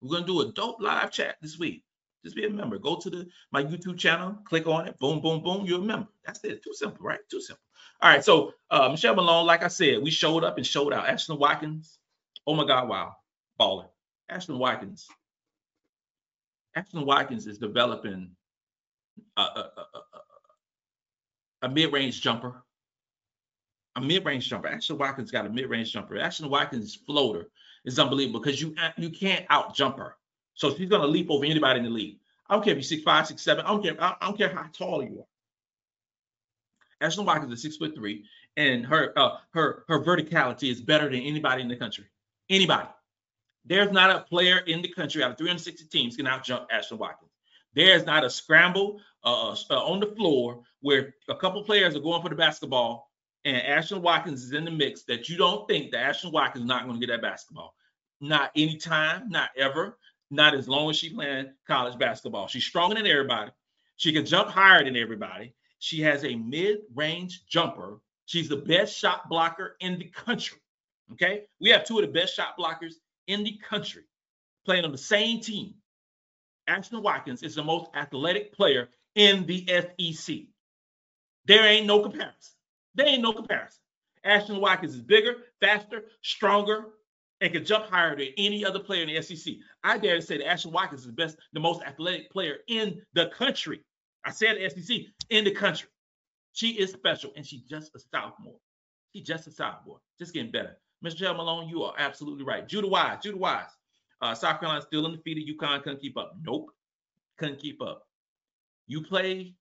We're 0.00 0.16
gonna 0.16 0.26
do 0.26 0.40
a 0.42 0.52
dope 0.52 0.80
live 0.80 1.10
chat 1.10 1.36
this 1.42 1.58
week. 1.58 1.84
Just 2.24 2.36
be 2.36 2.46
a 2.46 2.50
member. 2.50 2.78
Go 2.78 2.96
to 2.96 3.10
the 3.10 3.28
my 3.52 3.62
YouTube 3.62 3.98
channel, 3.98 4.38
click 4.44 4.66
on 4.66 4.88
it, 4.88 4.98
boom, 4.98 5.20
boom, 5.20 5.42
boom. 5.42 5.66
You're 5.66 5.80
a 5.80 5.82
member. 5.82 6.08
That's 6.26 6.42
it. 6.44 6.62
Too 6.62 6.74
simple, 6.74 7.04
right? 7.06 7.20
Too 7.30 7.40
simple. 7.40 7.62
All 8.00 8.10
right. 8.10 8.24
So 8.24 8.52
uh, 8.70 8.88
Michelle 8.88 9.14
Malone, 9.14 9.46
like 9.46 9.62
I 9.62 9.68
said, 9.68 10.02
we 10.02 10.10
showed 10.10 10.44
up 10.44 10.56
and 10.58 10.66
showed 10.66 10.92
out. 10.92 11.06
Ashlyn 11.06 11.38
Watkins. 11.38 11.98
Oh 12.46 12.54
my 12.54 12.66
God, 12.66 12.88
wow, 12.88 13.14
baller. 13.60 13.86
Ashlyn 14.30 14.58
Watkins. 14.58 15.06
Ashlyn 16.76 17.06
Watkins 17.06 17.46
is 17.46 17.58
developing 17.58 18.30
a, 19.36 19.40
a, 19.40 19.70
a, 19.76 19.84
a 21.62 21.68
mid-range 21.68 22.20
jumper. 22.20 22.62
A 23.96 24.00
mid-range 24.00 24.48
jumper. 24.48 24.68
Ashlyn 24.68 24.98
Watkins 24.98 25.30
got 25.30 25.46
a 25.46 25.50
mid-range 25.50 25.92
jumper. 25.92 26.16
Ashlyn 26.16 26.50
Watkins' 26.50 26.96
floater 26.96 27.48
is 27.84 27.98
unbelievable 27.98 28.40
because 28.40 28.60
you 28.60 28.74
you 28.96 29.10
can't 29.10 29.46
out 29.50 29.74
jump 29.74 29.98
her. 29.98 30.16
So 30.54 30.74
she's 30.74 30.88
gonna 30.88 31.06
leap 31.06 31.30
over 31.30 31.44
anybody 31.44 31.78
in 31.78 31.84
the 31.84 31.90
league. 31.90 32.18
I 32.48 32.54
don't 32.54 32.64
care 32.64 32.72
if 32.72 32.78
you're 32.78 32.82
six 32.82 33.02
five, 33.02 33.26
six 33.26 33.42
seven. 33.42 33.64
I 33.64 33.68
don't 33.68 33.82
care. 33.82 33.96
I, 34.02 34.16
don't 34.20 34.36
care 34.36 34.48
how 34.54 34.66
tall 34.72 35.02
you 35.02 35.24
are. 37.00 37.08
Ashlyn 37.08 37.24
Watkins 37.24 37.52
is 37.52 37.62
six 37.62 37.76
foot 37.76 37.94
three, 37.94 38.24
and 38.56 38.84
her 38.86 39.12
uh, 39.16 39.38
her 39.52 39.84
her 39.88 40.00
verticality 40.00 40.70
is 40.70 40.80
better 40.80 41.08
than 41.08 41.20
anybody 41.20 41.62
in 41.62 41.68
the 41.68 41.76
country. 41.76 42.04
Anybody. 42.50 42.88
There's 43.64 43.90
not 43.90 44.10
a 44.10 44.20
player 44.20 44.58
in 44.58 44.82
the 44.82 44.88
country 44.88 45.22
out 45.22 45.32
of 45.32 45.38
360 45.38 45.86
teams 45.86 46.16
can 46.16 46.26
out 46.26 46.44
jump 46.44 46.68
Ashlyn 46.70 46.98
Watkins. 46.98 47.30
There's 47.74 48.04
not 48.04 48.24
a 48.24 48.30
scramble 48.30 49.00
uh, 49.24 49.50
uh, 49.50 49.56
uh, 49.70 49.84
on 49.84 50.00
the 50.00 50.14
floor 50.14 50.62
where 50.80 51.14
a 51.28 51.34
couple 51.34 51.62
players 51.64 51.96
are 51.96 52.00
going 52.00 52.22
for 52.22 52.28
the 52.28 52.36
basketball 52.36 53.10
and 53.44 53.62
Ashlyn 53.62 54.00
Watkins 54.00 54.42
is 54.42 54.52
in 54.52 54.64
the 54.64 54.70
mix 54.70 55.04
that 55.04 55.28
you 55.28 55.36
don't 55.36 55.68
think 55.68 55.90
that 55.90 56.14
Ashlyn 56.14 56.32
Watkins 56.32 56.64
is 56.64 56.68
not 56.68 56.86
going 56.86 56.98
to 56.98 57.06
get 57.06 57.12
that 57.12 57.22
basketball. 57.22 57.74
Not 58.20 58.50
anytime, 58.56 59.28
not 59.28 59.50
ever, 59.56 59.98
not 60.30 60.54
as 60.54 60.68
long 60.68 60.88
as 60.88 60.96
she's 60.96 61.12
playing 61.12 61.52
college 61.66 61.98
basketball. 61.98 62.46
She's 62.46 62.64
stronger 62.64 62.94
than 62.94 63.06
everybody. 63.06 63.50
She 63.96 64.12
can 64.12 64.24
jump 64.24 64.48
higher 64.48 64.82
than 64.82 64.96
everybody. 64.96 65.54
She 65.78 66.00
has 66.02 66.24
a 66.24 66.34
mid-range 66.34 67.44
jumper. 67.46 67.98
She's 68.24 68.48
the 68.48 68.56
best 68.56 68.96
shot 68.96 69.28
blocker 69.28 69.76
in 69.80 69.98
the 69.98 70.06
country. 70.06 70.58
Okay. 71.12 71.42
We 71.60 71.68
have 71.70 71.84
two 71.84 71.98
of 71.98 72.06
the 72.06 72.12
best 72.12 72.34
shot 72.34 72.56
blockers 72.58 72.94
in 73.26 73.44
the 73.44 73.58
country 73.68 74.04
playing 74.64 74.84
on 74.84 74.92
the 74.92 74.98
same 74.98 75.40
team. 75.40 75.74
Ashlyn 76.68 77.02
Watkins 77.02 77.42
is 77.42 77.54
the 77.54 77.62
most 77.62 77.90
athletic 77.94 78.52
player 78.52 78.88
in 79.14 79.46
the 79.46 79.66
SEC. 79.66 80.36
There 81.46 81.64
ain't 81.64 81.86
no 81.86 82.00
comparison. 82.00 82.54
There 82.94 83.06
ain't 83.06 83.22
no 83.22 83.32
comparison. 83.32 83.80
Ashlyn 84.24 84.60
Watkins 84.60 84.94
is 84.94 85.02
bigger, 85.02 85.36
faster, 85.60 86.04
stronger, 86.22 86.86
and 87.40 87.52
can 87.52 87.64
jump 87.64 87.86
higher 87.86 88.16
than 88.16 88.28
any 88.38 88.64
other 88.64 88.78
player 88.78 89.02
in 89.02 89.14
the 89.14 89.20
SEC. 89.20 89.54
I 89.82 89.98
dare 89.98 90.16
to 90.16 90.22
say 90.22 90.38
that 90.38 90.46
Ashlyn 90.46 90.72
Watkins 90.72 91.02
is 91.02 91.08
the 91.08 91.12
best, 91.12 91.36
the 91.52 91.60
most 91.60 91.82
athletic 91.82 92.30
player 92.30 92.58
in 92.68 93.02
the 93.12 93.26
country. 93.26 93.80
I 94.24 94.30
said 94.30 94.56
the 94.56 94.70
SEC 94.70 95.00
in 95.28 95.44
the 95.44 95.50
country. 95.50 95.88
She 96.52 96.70
is 96.70 96.92
special, 96.92 97.32
and 97.36 97.44
she's 97.44 97.62
just 97.62 97.94
a 97.94 97.98
sophomore. 97.98 98.58
She's 99.12 99.26
just 99.26 99.46
a 99.46 99.50
sophomore, 99.50 99.98
just 100.18 100.32
getting 100.32 100.52
better. 100.52 100.78
Michelle 101.04 101.34
Malone, 101.34 101.68
you 101.68 101.84
are 101.84 101.94
absolutely 101.98 102.44
right. 102.44 102.66
Judah 102.66 102.88
Wise, 102.88 103.18
Judah 103.22 103.36
Wise. 103.36 103.68
Uh, 104.22 104.34
South 104.34 104.58
Carolina 104.58 104.82
still 104.82 105.04
undefeated. 105.04 105.44
UConn 105.46 105.82
couldn't 105.82 106.00
keep 106.00 106.16
up. 106.16 106.34
Nope, 106.42 106.70
couldn't 107.38 107.60
keep 107.60 107.82
up. 107.82 108.06
You 108.86 109.02
play, 109.02 109.54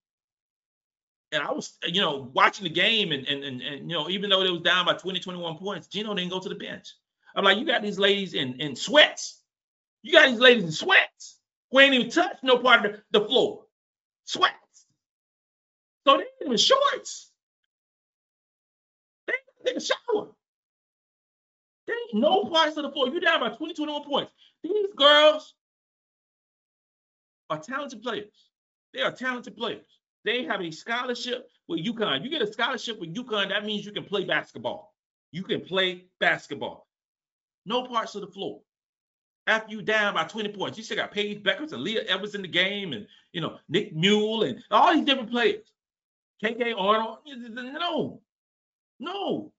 and 1.33 1.43
I 1.43 1.51
was, 1.51 1.77
you 1.85 2.01
know, 2.01 2.31
watching 2.33 2.63
the 2.63 2.69
game, 2.69 3.11
and 3.11 3.27
and 3.27 3.43
and, 3.43 3.61
and 3.61 3.91
you 3.91 3.97
know, 3.97 4.09
even 4.09 4.29
though 4.29 4.41
it 4.41 4.51
was 4.51 4.61
down 4.61 4.85
by 4.85 4.93
20, 4.93 5.19
21 5.19 5.57
points, 5.57 5.87
Geno 5.87 6.13
didn't 6.15 6.31
go 6.31 6.39
to 6.39 6.49
the 6.49 6.55
bench. 6.55 6.93
I'm 7.35 7.43
like, 7.43 7.57
you 7.57 7.65
got 7.65 7.81
these 7.81 7.99
ladies 7.99 8.33
in 8.33 8.61
in 8.61 8.75
sweats. 8.75 9.41
You 10.01 10.13
got 10.13 10.29
these 10.29 10.39
ladies 10.39 10.63
in 10.63 10.71
sweats 10.71 11.39
who 11.71 11.79
ain't 11.81 11.93
even 11.93 12.09
touched 12.09 12.43
no 12.43 12.59
part 12.59 12.85
of 12.85 12.93
the, 12.93 13.19
the 13.19 13.27
floor. 13.27 13.65
Sweats. 14.25 14.53
So 16.07 16.17
they 16.17 16.23
ain't 16.23 16.29
even 16.45 16.57
shorts. 16.57 17.31
They 19.27 19.33
ain't 19.33 19.67
take 19.67 19.77
a 19.77 19.81
shower. 19.81 20.32
There 21.87 21.95
ain't 21.95 22.21
no 22.21 22.45
parts 22.45 22.77
of 22.77 22.83
the 22.83 22.91
floor. 22.91 23.09
You 23.09 23.19
down 23.19 23.39
by 23.39 23.49
20, 23.49 23.73
21 23.73 24.03
points. 24.03 24.31
These 24.63 24.93
girls 24.95 25.53
are 27.49 27.59
talented 27.59 28.01
players. 28.01 28.49
They 28.93 29.01
are 29.01 29.11
talented 29.11 29.57
players. 29.57 29.85
They 30.23 30.43
have 30.45 30.61
a 30.61 30.71
scholarship 30.71 31.49
with 31.67 31.85
UConn. 31.85 32.23
You 32.23 32.29
get 32.29 32.41
a 32.41 32.51
scholarship 32.51 32.99
with 32.99 33.13
UConn, 33.13 33.49
that 33.49 33.65
means 33.65 33.85
you 33.85 33.91
can 33.91 34.05
play 34.05 34.23
basketball. 34.23 34.93
You 35.31 35.43
can 35.43 35.61
play 35.61 36.05
basketball. 36.19 36.87
No 37.65 37.85
parts 37.85 38.15
of 38.15 38.21
the 38.21 38.27
floor. 38.27 38.61
After 39.47 39.73
you 39.73 39.81
down 39.81 40.13
by 40.13 40.23
20 40.23 40.49
points, 40.53 40.77
you 40.77 40.83
still 40.83 40.97
got 40.97 41.11
Paige 41.11 41.43
Bueckers 41.43 41.73
and 41.73 41.85
Aaliyah 41.85 42.05
Edwards 42.07 42.35
in 42.35 42.41
the 42.41 42.47
game, 42.47 42.93
and 42.93 43.05
you 43.33 43.41
know, 43.41 43.57
Nika 43.67 43.93
Muhl 43.93 44.43
and 44.43 44.63
all 44.71 44.93
these 44.93 45.03
different 45.03 45.31
players. 45.31 45.65
KK 46.41 46.75
Arnold. 46.77 47.19
No, 47.25 48.21
no. 48.99 49.51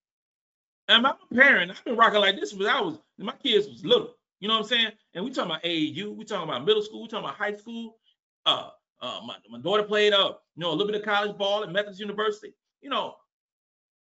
And 0.88 1.06
I'm 1.06 1.12
a 1.12 1.34
parent. 1.34 1.70
I've 1.70 1.84
been 1.84 1.96
rocking 1.96 2.20
like 2.20 2.36
this 2.36 2.50
since 2.50 2.66
I 2.66 2.80
was 2.80 2.98
my 3.18 3.34
kids 3.42 3.68
was 3.68 3.84
little. 3.84 4.14
You 4.40 4.48
know 4.48 4.54
what 4.54 4.64
I'm 4.64 4.68
saying? 4.68 4.92
And 5.14 5.24
we 5.24 5.30
talking 5.30 5.50
about 5.50 5.62
AAU, 5.62 6.14
we 6.14 6.24
talking 6.24 6.48
about 6.48 6.64
middle 6.66 6.82
school, 6.82 7.02
we 7.02 7.08
talking 7.08 7.24
about 7.24 7.36
high 7.36 7.54
school. 7.54 7.96
Uh, 8.44 8.70
uh, 9.00 9.20
my, 9.26 9.36
my 9.50 9.58
daughter 9.58 9.82
played 9.82 10.12
up, 10.12 10.42
you 10.56 10.62
know, 10.62 10.70
a 10.70 10.74
little 10.74 10.86
bit 10.86 10.96
of 10.96 11.04
college 11.04 11.36
ball 11.38 11.62
at 11.62 11.72
Methodist 11.72 12.00
University. 12.00 12.54
You 12.82 12.90
know, 12.90 13.14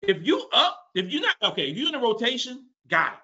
if 0.01 0.25
you 0.25 0.47
up, 0.53 0.79
if 0.93 1.09
you're 1.11 1.21
not 1.21 1.35
okay, 1.51 1.69
if 1.69 1.77
you're 1.77 1.89
in 1.89 1.95
a 1.95 1.99
rotation, 1.99 2.65
got 2.89 3.13
it. 3.13 3.19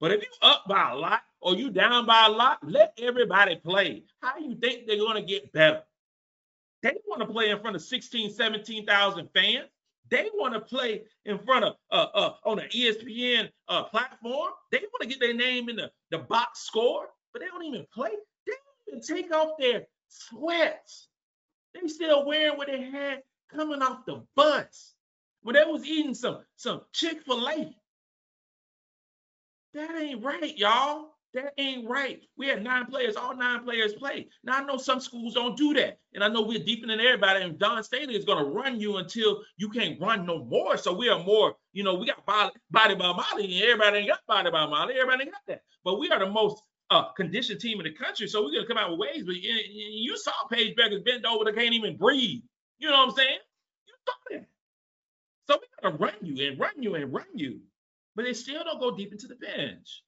But 0.00 0.12
if 0.12 0.22
you 0.22 0.28
up 0.42 0.64
by 0.68 0.90
a 0.92 0.94
lot 0.94 1.22
or 1.40 1.54
you 1.54 1.70
down 1.70 2.06
by 2.06 2.26
a 2.26 2.30
lot, 2.30 2.58
let 2.62 2.92
everybody 2.98 3.56
play. 3.56 4.04
How 4.20 4.38
you 4.38 4.54
think 4.56 4.86
they're 4.86 4.96
to 4.96 5.22
get 5.22 5.52
better? 5.52 5.82
They 6.82 6.96
want 7.06 7.20
to 7.22 7.26
play 7.26 7.50
in 7.50 7.58
front 7.60 7.76
of 7.76 7.82
16, 7.82 8.30
17,000 8.30 9.28
fans. 9.34 9.68
They 10.10 10.28
want 10.34 10.54
to 10.54 10.60
play 10.60 11.02
in 11.24 11.38
front 11.38 11.64
of 11.64 11.76
uh, 11.90 12.06
uh, 12.14 12.34
on 12.44 12.58
an 12.58 12.68
ESPN 12.68 13.50
uh, 13.68 13.84
platform. 13.84 14.52
They 14.70 14.78
want 14.78 15.02
to 15.02 15.08
get 15.08 15.20
their 15.20 15.34
name 15.34 15.68
in 15.68 15.76
the, 15.76 15.90
the 16.10 16.18
box 16.18 16.60
score, 16.60 17.06
but 17.32 17.40
they 17.40 17.46
don't 17.46 17.64
even 17.64 17.86
play. 17.92 18.10
They 18.46 18.52
don't 18.52 19.02
even 19.02 19.16
take 19.16 19.34
off 19.34 19.52
their 19.58 19.86
sweats. 20.08 21.08
They 21.74 21.88
still 21.88 22.26
wearing 22.26 22.56
what 22.58 22.68
they 22.68 22.82
had 22.82 23.22
coming 23.54 23.82
off 23.82 24.04
the 24.06 24.22
bus 24.36 24.94
when 25.42 25.54
they 25.54 25.64
was 25.64 25.84
eating 25.86 26.14
some 26.14 26.40
some 26.56 26.82
Chick-fil-A. 26.92 27.74
That 29.74 29.96
ain't 30.00 30.22
right, 30.22 30.56
y'all. 30.56 31.13
That 31.34 31.52
ain't 31.58 31.88
right. 31.88 32.20
We 32.38 32.46
had 32.46 32.62
nine 32.62 32.86
players, 32.86 33.16
all 33.16 33.36
nine 33.36 33.64
players 33.64 33.92
play. 33.94 34.28
Now 34.44 34.58
I 34.58 34.64
know 34.64 34.76
some 34.76 35.00
schools 35.00 35.34
don't 35.34 35.56
do 35.56 35.74
that. 35.74 35.98
And 36.14 36.22
I 36.22 36.28
know 36.28 36.42
we're 36.42 36.62
deepening 36.62 37.00
everybody, 37.00 37.42
and 37.44 37.58
Dawn 37.58 37.82
Staley 37.82 38.14
is 38.14 38.24
gonna 38.24 38.44
run 38.44 38.78
you 38.78 38.98
until 38.98 39.42
you 39.56 39.68
can't 39.68 40.00
run 40.00 40.24
no 40.26 40.44
more. 40.44 40.76
So 40.76 40.92
we 40.92 41.08
are 41.08 41.18
more, 41.18 41.56
you 41.72 41.82
know, 41.82 41.94
we 41.96 42.06
got 42.06 42.24
body, 42.24 42.52
by 42.70 42.94
Molly, 42.94 43.52
and 43.52 43.64
everybody 43.64 43.98
ain't 43.98 44.08
got 44.08 44.24
body 44.28 44.50
by 44.52 44.64
Molly, 44.66 44.94
everybody 44.94 45.24
ain't 45.24 45.32
got 45.32 45.42
that. 45.48 45.62
But 45.82 45.98
we 45.98 46.08
are 46.10 46.20
the 46.20 46.30
most 46.30 46.62
uh, 46.90 47.10
conditioned 47.14 47.60
team 47.60 47.80
in 47.80 47.84
the 47.84 47.92
country. 47.92 48.28
So 48.28 48.44
we're 48.44 48.54
gonna 48.54 48.68
come 48.68 48.78
out 48.78 48.92
with 48.92 49.00
ways. 49.00 49.24
But 49.26 49.34
you, 49.34 50.16
saw 50.16 50.30
Paige 50.52 50.76
Bueckers 50.76 51.04
bend 51.04 51.26
over, 51.26 51.44
they 51.44 51.52
can't 51.52 51.74
even 51.74 51.96
breathe. 51.96 52.42
You 52.78 52.90
know 52.90 52.98
what 52.98 53.08
I'm 53.08 53.14
saying? 53.16 53.38
You 53.86 53.94
saw 54.06 54.14
that. 54.30 54.46
So 55.48 55.58
we 55.60 55.66
gotta 55.82 55.96
run 55.96 56.14
you 56.22 56.48
and 56.48 56.60
run 56.60 56.80
you 56.80 56.94
and 56.94 57.12
run 57.12 57.26
you. 57.34 57.58
But 58.14 58.24
they 58.24 58.34
still 58.34 58.62
don't 58.62 58.78
go 58.78 58.96
deep 58.96 59.10
into 59.10 59.26
the 59.26 59.34
bench. 59.34 60.03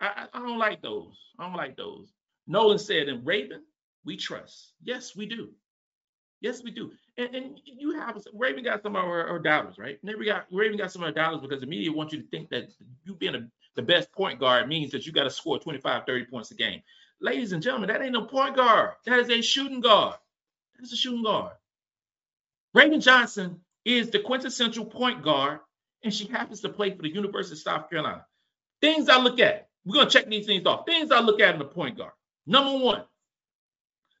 I, 0.00 0.26
I 0.32 0.40
don't 0.40 0.58
like 0.58 0.82
those. 0.82 1.16
I 1.38 1.44
don't 1.44 1.56
like 1.56 1.76
those. 1.76 2.08
Nolan 2.46 2.78
said, 2.78 3.08
in 3.08 3.24
Raven, 3.24 3.62
we 4.04 4.16
trust. 4.16 4.72
Yes, 4.82 5.16
we 5.16 5.26
do. 5.26 5.50
Yes, 6.40 6.62
we 6.64 6.70
do. 6.72 6.92
And, 7.18 7.34
and 7.34 7.60
you 7.64 7.92
have 7.98 8.22
Raven 8.34 8.64
got 8.64 8.82
some 8.82 8.96
of 8.96 9.04
our, 9.04 9.26
our 9.28 9.40
dollars, 9.40 9.76
right? 9.78 9.98
Raven 10.04 10.26
got 10.26 10.46
Raven 10.52 10.78
got 10.78 10.92
some 10.92 11.02
of 11.02 11.08
our 11.08 11.12
dollars 11.14 11.42
because 11.42 11.60
the 11.60 11.66
media 11.66 11.92
wants 11.92 12.12
you 12.14 12.22
to 12.22 12.28
think 12.28 12.50
that 12.50 12.70
you 13.04 13.14
being 13.16 13.34
a, 13.36 13.48
the 13.76 13.82
best 13.82 14.12
point 14.12 14.40
guard 14.40 14.68
means 14.68 14.92
that 14.92 15.06
you 15.06 15.12
got 15.12 15.24
to 15.24 15.30
score 15.30 15.58
25, 15.58 16.04
30 16.06 16.26
points 16.26 16.50
a 16.52 16.54
game. 16.54 16.82
Ladies 17.20 17.52
and 17.52 17.62
gentlemen, 17.62 17.88
that 17.88 18.02
ain't 18.02 18.12
no 18.12 18.24
point 18.26 18.56
guard. 18.56 18.92
That 19.06 19.20
is 19.20 19.30
a 19.30 19.42
shooting 19.42 19.80
guard. 19.80 20.16
That 20.76 20.84
is 20.86 20.92
a 20.92 20.96
shooting 20.96 21.24
guard. 21.24 21.52
Raven 22.74 23.00
Johnson 23.00 23.60
is 23.84 24.10
the 24.10 24.20
quintessential 24.20 24.86
point 24.86 25.22
guard, 25.22 25.60
and 26.04 26.14
she 26.14 26.26
happens 26.26 26.60
to 26.62 26.68
play 26.68 26.94
for 26.94 27.02
the 27.02 27.10
University 27.14 27.54
of 27.54 27.60
South 27.60 27.90
Carolina. 27.90 28.26
Things 28.80 29.08
I 29.08 29.18
look 29.20 29.40
at 29.40 29.67
we're 29.84 29.94
going 29.94 30.08
to 30.08 30.12
check 30.12 30.28
these 30.28 30.46
things 30.46 30.66
off. 30.66 30.86
Things 30.86 31.10
I 31.10 31.20
look 31.20 31.40
at 31.40 31.54
in 31.54 31.58
the 31.58 31.64
point 31.64 31.96
guard. 31.96 32.12
Number 32.46 32.84
one, 32.84 33.04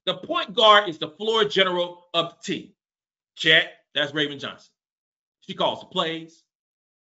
the 0.06 0.14
point 0.14 0.54
guard 0.54 0.88
is 0.88 0.98
the 0.98 1.08
floor 1.08 1.44
general 1.44 2.06
of 2.14 2.30
the 2.30 2.52
team. 2.52 2.72
Check. 3.36 3.66
That's 3.94 4.14
Raven 4.14 4.38
Johnson. 4.38 4.70
She 5.40 5.54
calls 5.54 5.80
the 5.80 5.86
plays. 5.86 6.42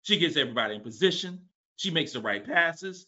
She 0.03 0.17
gets 0.17 0.37
everybody 0.37 0.75
in 0.75 0.81
position. 0.81 1.41
She 1.77 1.91
makes 1.91 2.13
the 2.13 2.21
right 2.21 2.45
passes. 2.45 3.07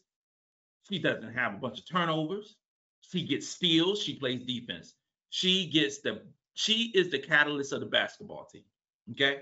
She 0.89 0.99
doesn't 0.99 1.33
have 1.33 1.55
a 1.55 1.57
bunch 1.57 1.79
of 1.79 1.89
turnovers. 1.89 2.55
She 3.01 3.25
gets 3.25 3.47
steals. 3.47 4.01
She 4.01 4.15
plays 4.15 4.45
defense. 4.45 4.93
She 5.29 5.67
gets 5.67 5.99
the, 5.99 6.21
she 6.53 6.91
is 6.93 7.09
the 7.09 7.19
catalyst 7.19 7.73
of 7.73 7.81
the 7.81 7.85
basketball 7.85 8.47
team. 8.51 8.63
Okay. 9.11 9.41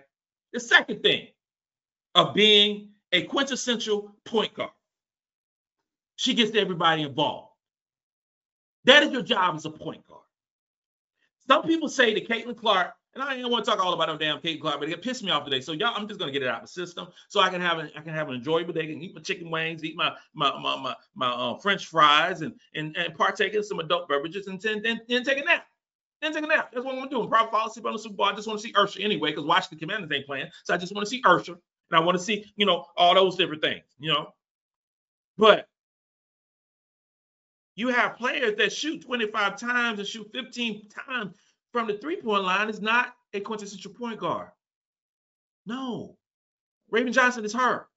The 0.54 0.60
second 0.60 1.02
thing 1.02 1.28
of 2.13 2.34
being 2.34 2.89
a 3.12 3.24
quintessential 3.24 4.15
point 4.26 4.54
guard 4.54 4.72
she 6.15 6.34
gets 6.34 6.56
everybody 6.56 7.04
involved. 7.04 7.49
That 8.86 9.04
is 9.04 9.12
your 9.12 9.23
job 9.23 9.56
as 9.56 9.65
a 9.65 9.69
point 9.69 10.06
guard. 10.08 10.21
Some 11.47 11.63
people 11.63 11.89
say 11.89 12.13
to 12.13 12.25
Caitlin 12.25 12.58
Clark, 12.58 12.93
and 13.13 13.23
I 13.23 13.38
don't 13.38 13.51
want 13.51 13.63
to 13.63 13.71
talk 13.71 13.84
all 13.84 13.93
about 13.93 14.10
no 14.10 14.17
damn 14.17 14.39
Caitlin 14.39 14.62
Clark, 14.62 14.80
but 14.80 14.89
it 14.89 15.01
pissed 15.01 15.23
me 15.23 15.32
off 15.32 15.43
today. 15.43 15.62
So 15.62 15.71
y'all, 15.71 15.93
I'm 15.95 16.08
just 16.08 16.19
gonna 16.19 16.32
get 16.32 16.43
it 16.43 16.49
out 16.49 16.58
of 16.58 16.62
the 16.63 16.67
system 16.67 17.08
so 17.28 17.39
I 17.39 17.49
can 17.49 17.62
have 17.62 17.80
an 17.80 17.91
I 17.95 18.01
can 18.01 18.13
have 18.13 18.30
an 18.30 18.36
enjoyable 18.36 18.73
day. 18.73 18.84
I 18.84 18.88
can 18.88 19.01
eat 19.01 19.15
my 19.15 19.21
chicken 19.21 19.49
wings, 19.49 19.84
eat 19.84 19.95
my 19.95 20.13
my 20.34 20.51
my 20.60 20.78
my, 20.78 20.95
my 21.15 21.30
uh, 21.30 21.58
French 21.58 21.88
fries, 21.88 22.41
and 22.41 22.54
and 22.73 22.95
and 22.97 23.15
partake 23.15 23.54
in 23.54 23.63
some 23.63 23.80
adult 23.80 24.10
beverages, 24.10 24.47
and 24.47 24.62
then 24.62 24.82
then, 24.82 25.01
then 25.08 25.23
take 25.23 25.39
a 25.39 25.43
nap. 25.43 25.65
Then 26.21 26.34
take 26.34 26.43
a 26.43 26.47
nap. 26.47 26.71
That's 26.73 26.86
what 26.86 26.95
I'm 26.95 27.10
doing. 27.10 27.30
Probably 27.30 27.51
fall 27.51 27.67
asleep 27.67 27.86
on 27.86 27.93
the 27.93 27.99
Super 27.99 28.15
Bowl. 28.15 28.25
I 28.25 28.34
just 28.34 28.47
want 28.47 28.60
to 28.60 28.67
see 28.67 28.73
Usher 28.75 29.01
anyway, 29.01 29.32
because 29.32 29.45
Washington 29.45 29.80
Commanders 29.80 30.12
ain't 30.15 30.25
playing. 30.25 30.47
So 30.63 30.73
I 30.73 30.78
just 30.78 30.93
want 30.93 31.06
to 31.06 31.10
see 31.10 31.21
Usher, 31.25 31.54
and 31.54 31.99
I 31.99 31.99
want 31.99 32.17
to 32.17 32.23
see 32.23 32.51
you 32.56 32.65
know 32.65 32.86
all 32.97 33.15
those 33.15 33.36
different 33.36 33.62
things. 33.62 33.84
You 33.99 34.13
know, 34.13 34.34
but 35.38 35.67
you 37.76 37.90
have 37.90 38.18
players 38.18 38.56
that 38.58 38.72
shoot 38.72 39.02
25 39.02 39.58
times 39.58 40.00
and 40.00 40.08
shoot 40.08 40.30
15 40.34 40.88
times 40.90 41.36
from 41.72 41.88
the 41.88 41.98
three 41.98 42.22
point 42.22 42.44
line 42.44 42.70
is 42.70 42.82
not 42.82 43.14
a 43.34 43.42
quintessential 43.42 43.94
point 43.94 44.20
guard. 44.20 44.50
No. 45.66 46.18
Raven 46.90 47.12
Johnson 47.12 47.44
is 47.44 47.54
her. 47.54 47.88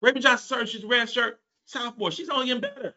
Raven 0.00 0.22
Johnson, 0.22 0.60
her, 0.60 0.66
she's 0.66 0.84
red 0.84 1.10
shirt 1.10 1.40
sophomore. 1.66 2.10
She's 2.10 2.30
only 2.30 2.46
getting 2.46 2.62
better. 2.62 2.94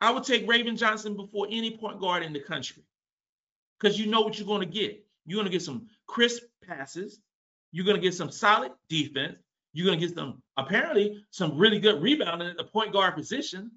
I 0.00 0.10
would 0.10 0.24
take 0.24 0.48
Raven 0.48 0.76
Johnson 0.76 1.16
before 1.16 1.46
any 1.50 1.76
point 1.76 1.98
guard 2.00 2.22
in 2.22 2.32
the 2.32 2.40
country 2.40 2.84
because 3.80 3.98
you 3.98 4.06
know 4.06 4.20
what 4.20 4.38
you're 4.38 4.46
going 4.46 4.60
to 4.60 4.66
get. 4.66 5.02
You're 5.24 5.36
going 5.36 5.46
to 5.46 5.52
get 5.52 5.62
some 5.62 5.86
crisp 6.06 6.42
passes. 6.62 7.20
You're 7.72 7.86
going 7.86 7.96
to 7.96 8.02
get 8.02 8.14
some 8.14 8.30
solid 8.30 8.72
defense. 8.88 9.38
You're 9.72 9.86
going 9.86 9.98
to 9.98 10.06
get 10.06 10.14
some, 10.14 10.42
apparently, 10.56 11.24
some 11.30 11.56
really 11.56 11.78
good 11.78 12.02
rebounding 12.02 12.48
at 12.48 12.56
the 12.56 12.64
point 12.64 12.92
guard 12.92 13.14
position 13.14 13.70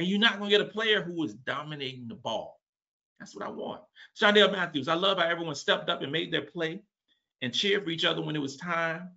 and 0.00 0.08
you're 0.08 0.18
not 0.18 0.38
going 0.38 0.50
to 0.50 0.56
get 0.56 0.66
a 0.66 0.70
player 0.70 1.02
who 1.02 1.22
is 1.24 1.34
dominating 1.34 2.08
the 2.08 2.14
ball. 2.14 2.58
That's 3.18 3.36
what 3.36 3.44
I 3.44 3.50
want. 3.50 3.82
Shondell 4.18 4.50
Matthews, 4.50 4.88
I 4.88 4.94
love 4.94 5.18
how 5.18 5.28
everyone 5.28 5.54
stepped 5.54 5.90
up 5.90 6.00
and 6.00 6.10
made 6.10 6.32
their 6.32 6.40
play 6.40 6.80
and 7.42 7.52
cheered 7.52 7.84
for 7.84 7.90
each 7.90 8.06
other 8.06 8.22
when 8.22 8.34
it 8.34 8.40
was 8.40 8.56
time, 8.56 9.10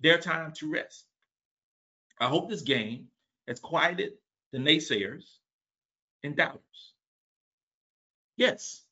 their 0.00 0.18
time 0.18 0.52
to 0.58 0.70
rest. 0.70 1.06
I 2.20 2.26
hope 2.26 2.50
this 2.50 2.60
game 2.60 3.06
has 3.48 3.58
quieted 3.58 4.12
the 4.52 4.58
naysayers 4.58 5.24
and 6.22 6.36
doubters. 6.36 6.92
Yes, 8.36 8.84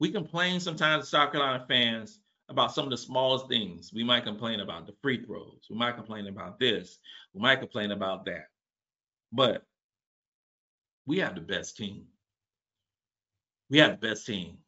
we 0.00 0.10
complain 0.10 0.58
sometimes 0.58 1.04
as 1.04 1.08
South 1.08 1.30
Carolina 1.30 1.64
fans 1.68 2.18
about 2.48 2.74
some 2.74 2.82
of 2.82 2.90
the 2.90 2.96
smallest 2.96 3.46
things. 3.46 3.92
We 3.94 4.02
might 4.02 4.24
complain 4.24 4.58
about 4.58 4.88
the 4.88 4.94
free 5.02 5.24
throws. 5.24 5.68
We 5.70 5.76
might 5.76 5.94
complain 5.94 6.26
about 6.26 6.58
this. 6.58 6.98
We 7.32 7.40
might 7.40 7.60
complain 7.60 7.92
about 7.92 8.24
that. 8.24 8.46
But 9.32 9.64
we 11.06 11.18
have 11.18 11.34
the 11.34 11.40
best 11.40 11.76
team. 11.76 12.04
We 13.70 13.78
have 13.78 14.00
the 14.00 14.08
best 14.08 14.26
team. 14.26 14.58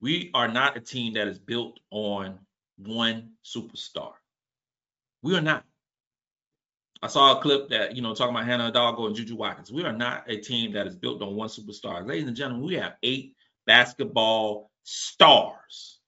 We 0.00 0.30
are 0.34 0.48
not 0.48 0.76
a 0.76 0.80
team 0.80 1.14
that 1.14 1.28
is 1.28 1.38
built 1.38 1.80
on 1.90 2.38
one 2.76 3.30
superstar. 3.44 4.12
We 5.22 5.36
are 5.36 5.40
not. 5.40 5.64
I 7.02 7.08
saw 7.08 7.38
a 7.38 7.42
clip 7.42 7.68
that, 7.70 7.94
you 7.94 8.02
know, 8.02 8.14
talking 8.14 8.34
about 8.34 8.46
Hannah 8.46 8.66
Hidalgo 8.66 9.06
and 9.06 9.16
Juju 9.16 9.36
Watkins. 9.36 9.70
We 9.70 9.84
are 9.84 9.92
not 9.92 10.24
a 10.28 10.38
team 10.38 10.72
that 10.72 10.86
is 10.86 10.96
built 10.96 11.22
on 11.22 11.36
one 11.36 11.48
superstar. 11.48 12.06
Ladies 12.06 12.28
and 12.28 12.36
gentlemen, 12.36 12.66
we 12.66 12.74
have 12.74 12.94
eight 13.02 13.34
basketball 13.66 14.70
stars 14.82 16.00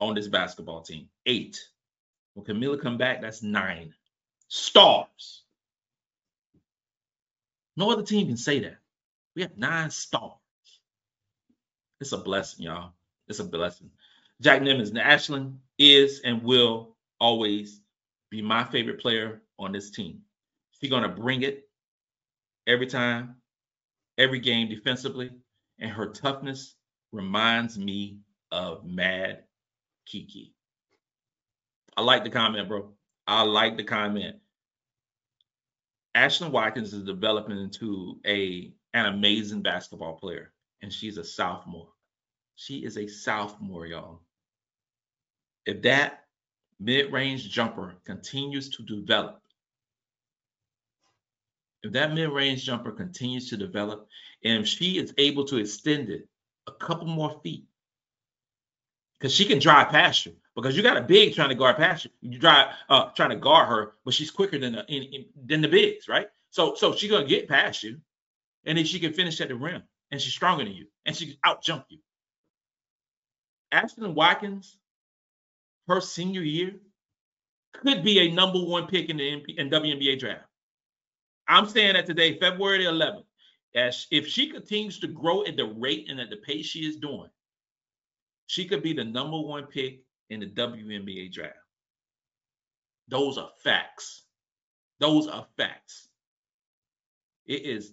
on 0.00 0.14
this 0.14 0.28
basketball 0.28 0.82
team. 0.82 1.08
Eight. 1.26 1.60
When 2.34 2.44
Kamilla 2.44 2.80
come 2.80 2.98
back, 2.98 3.20
that's 3.20 3.42
nine 3.42 3.94
stars. 4.48 5.41
No 7.76 7.90
other 7.90 8.02
team 8.02 8.26
can 8.26 8.36
say 8.36 8.60
that. 8.60 8.78
We 9.34 9.42
have 9.42 9.56
nine 9.56 9.90
stars. 9.90 10.32
It's 12.00 12.12
a 12.12 12.18
blessing, 12.18 12.64
y'all. 12.66 12.92
It's 13.28 13.38
a 13.38 13.44
blessing. 13.44 13.90
Jack 14.40 14.60
Nimmons, 14.62 14.90
Ashlyn 14.92 15.56
is 15.78 16.20
and 16.24 16.42
will 16.42 16.96
always 17.20 17.80
be 18.30 18.42
my 18.42 18.64
favorite 18.64 19.00
player 19.00 19.40
on 19.58 19.72
this 19.72 19.90
team. 19.90 20.22
She's 20.80 20.90
gonna 20.90 21.08
bring 21.08 21.42
it 21.42 21.68
every 22.66 22.86
time, 22.86 23.36
every 24.18 24.40
game 24.40 24.68
defensively, 24.68 25.30
and 25.78 25.90
her 25.90 26.08
toughness 26.08 26.74
reminds 27.12 27.78
me 27.78 28.18
of 28.50 28.84
Mad 28.84 29.44
Kiki. 30.06 30.54
I 31.96 32.02
like 32.02 32.24
the 32.24 32.30
comment, 32.30 32.68
bro. 32.68 32.92
I 33.26 33.42
like 33.42 33.76
the 33.76 33.84
comment. 33.84 34.36
Ashlyn 36.16 36.50
Watkins 36.50 36.92
is 36.92 37.04
developing 37.04 37.58
into 37.58 38.20
a 38.26 38.72
an 38.94 39.06
amazing 39.06 39.62
basketball 39.62 40.14
player, 40.16 40.52
and 40.82 40.92
she's 40.92 41.16
a 41.16 41.24
sophomore. 41.24 41.88
She 42.56 42.84
is 42.84 42.98
a 42.98 43.08
sophomore, 43.08 43.86
y'all. 43.86 44.20
If 45.64 45.82
that 45.82 46.24
mid-range 46.80 47.48
jumper 47.50 47.94
continues 48.04 48.70
to 48.76 48.82
develop, 48.82 49.40
if 51.82 51.92
that 51.92 52.12
mid-range 52.14 52.64
jumper 52.64 52.92
continues 52.92 53.48
to 53.50 53.56
develop, 53.56 54.08
and 54.44 54.62
if 54.62 54.68
she 54.68 54.98
is 54.98 55.14
able 55.18 55.46
to 55.46 55.56
extend 55.56 56.10
it 56.10 56.28
a 56.68 56.72
couple 56.72 57.06
more 57.06 57.40
feet, 57.42 57.64
because 59.18 59.34
she 59.34 59.46
can 59.46 59.58
drive 59.58 59.88
past 59.88 60.26
you 60.26 60.34
because 60.54 60.76
you 60.76 60.82
got 60.82 60.96
a 60.96 61.02
big 61.02 61.34
trying 61.34 61.48
to 61.48 61.54
guard 61.54 61.76
past 61.76 62.04
you. 62.04 62.10
You 62.20 62.38
drive 62.38 62.68
uh 62.88 63.06
trying 63.10 63.30
to 63.30 63.36
guard 63.36 63.68
her, 63.68 63.94
but 64.04 64.14
she's 64.14 64.30
quicker 64.30 64.58
than 64.58 64.72
the 64.72 64.84
in, 64.86 65.02
in, 65.02 65.24
than 65.46 65.60
the 65.60 65.68
bigs, 65.68 66.08
right? 66.08 66.28
So 66.50 66.74
so 66.74 66.94
she's 66.94 67.10
gonna 67.10 67.26
get 67.26 67.48
past 67.48 67.82
you, 67.82 67.98
and 68.64 68.76
then 68.76 68.84
she 68.84 68.98
can 68.98 69.12
finish 69.12 69.40
at 69.40 69.48
the 69.48 69.54
rim, 69.54 69.82
and 70.10 70.20
she's 70.20 70.32
stronger 70.32 70.64
than 70.64 70.74
you, 70.74 70.86
and 71.06 71.16
she 71.16 71.26
can 71.26 71.36
out 71.44 71.62
jump 71.62 71.86
you. 71.88 71.98
Ashlyn 73.72 74.14
Watkins, 74.14 74.76
her 75.88 76.00
senior 76.00 76.42
year, 76.42 76.74
could 77.72 78.04
be 78.04 78.18
a 78.20 78.30
number 78.32 78.62
one 78.62 78.86
pick 78.86 79.08
in 79.08 79.16
the 79.16 79.22
MP, 79.22 79.56
in 79.56 79.70
WNBA 79.70 80.18
draft. 80.18 80.44
I'm 81.48 81.66
saying 81.66 81.94
that 81.94 82.06
today, 82.06 82.38
February 82.38 82.84
11th. 82.84 83.24
As 83.74 84.06
if 84.10 84.28
she 84.28 84.50
continues 84.50 85.00
to 85.00 85.06
grow 85.06 85.46
at 85.46 85.56
the 85.56 85.64
rate 85.64 86.10
and 86.10 86.20
at 86.20 86.28
the 86.28 86.36
pace 86.36 86.66
she 86.66 86.80
is 86.80 86.96
doing, 86.96 87.30
she 88.46 88.66
could 88.66 88.82
be 88.82 88.92
the 88.92 89.02
number 89.02 89.40
one 89.40 89.64
pick 89.64 90.02
in 90.32 90.40
the 90.40 90.46
WNBA 90.46 91.30
draft. 91.30 91.56
Those 93.08 93.36
are 93.36 93.50
facts. 93.62 94.22
Those 94.98 95.28
are 95.28 95.46
facts. 95.58 96.08
It 97.46 97.66
is 97.66 97.92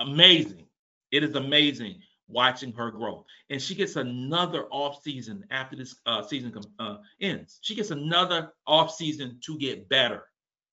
amazing. 0.00 0.66
It 1.12 1.22
is 1.22 1.36
amazing 1.36 2.00
watching 2.26 2.72
her 2.72 2.90
grow. 2.90 3.24
And 3.48 3.62
she 3.62 3.76
gets 3.76 3.94
another 3.94 4.64
off 4.72 5.02
season 5.02 5.44
after 5.52 5.76
this 5.76 5.94
uh, 6.04 6.22
season 6.22 6.52
uh, 6.80 6.96
ends. 7.20 7.58
She 7.62 7.76
gets 7.76 7.92
another 7.92 8.52
off 8.66 8.92
season 8.92 9.38
to 9.44 9.56
get 9.56 9.88
better 9.88 10.24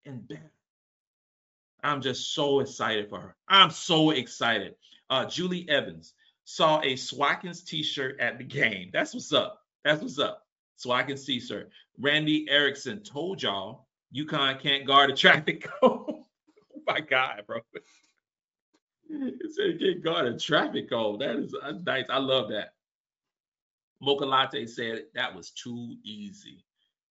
and 0.05 0.27
better. 0.27 0.51
I'm 1.83 2.01
just 2.01 2.33
so 2.33 2.61
excited 2.61 3.09
for 3.09 3.19
her. 3.19 3.35
I'm 3.47 3.69
so 3.69 4.09
excited. 4.09 4.73
Uh, 5.09 5.25
Julie 5.25 5.69
Evans 5.69 6.13
saw 6.45 6.79
a 6.79 6.93
Swatkins 6.93 7.63
t-shirt 7.63 8.19
at 8.19 8.39
the 8.39 8.43
game. 8.43 8.89
That's 8.91 9.13
what's 9.13 9.33
up. 9.33 9.59
That's 9.83 10.01
what's 10.01 10.17
up 10.17 10.42
so 10.75 10.91
I 10.91 11.03
can 11.03 11.17
see, 11.17 11.39
sir. 11.39 11.67
Randy 11.99 12.47
Erickson 12.49 13.01
told 13.01 13.41
y'all 13.41 13.87
UConn 14.15 14.59
can't 14.59 14.85
guard 14.85 15.09
a 15.09 15.15
traffic 15.15 15.63
cone. 15.81 16.05
oh 16.07 16.25
my 16.87 16.99
God, 17.01 17.43
bro. 17.47 17.59
He 19.07 19.31
said 19.49 19.79
can't 19.79 20.03
guard 20.03 20.27
a 20.27 20.37
traffic 20.37 20.89
cone. 20.89 21.19
That 21.19 21.35
is 21.37 21.55
uh, 21.61 21.73
nice. 21.85 22.05
I 22.09 22.17
love 22.17 22.49
that. 22.49 22.73
Mocha 24.01 24.25
Latte 24.25 24.65
said 24.65 25.05
that 25.15 25.35
was 25.35 25.51
too 25.51 25.95
easy. 26.03 26.63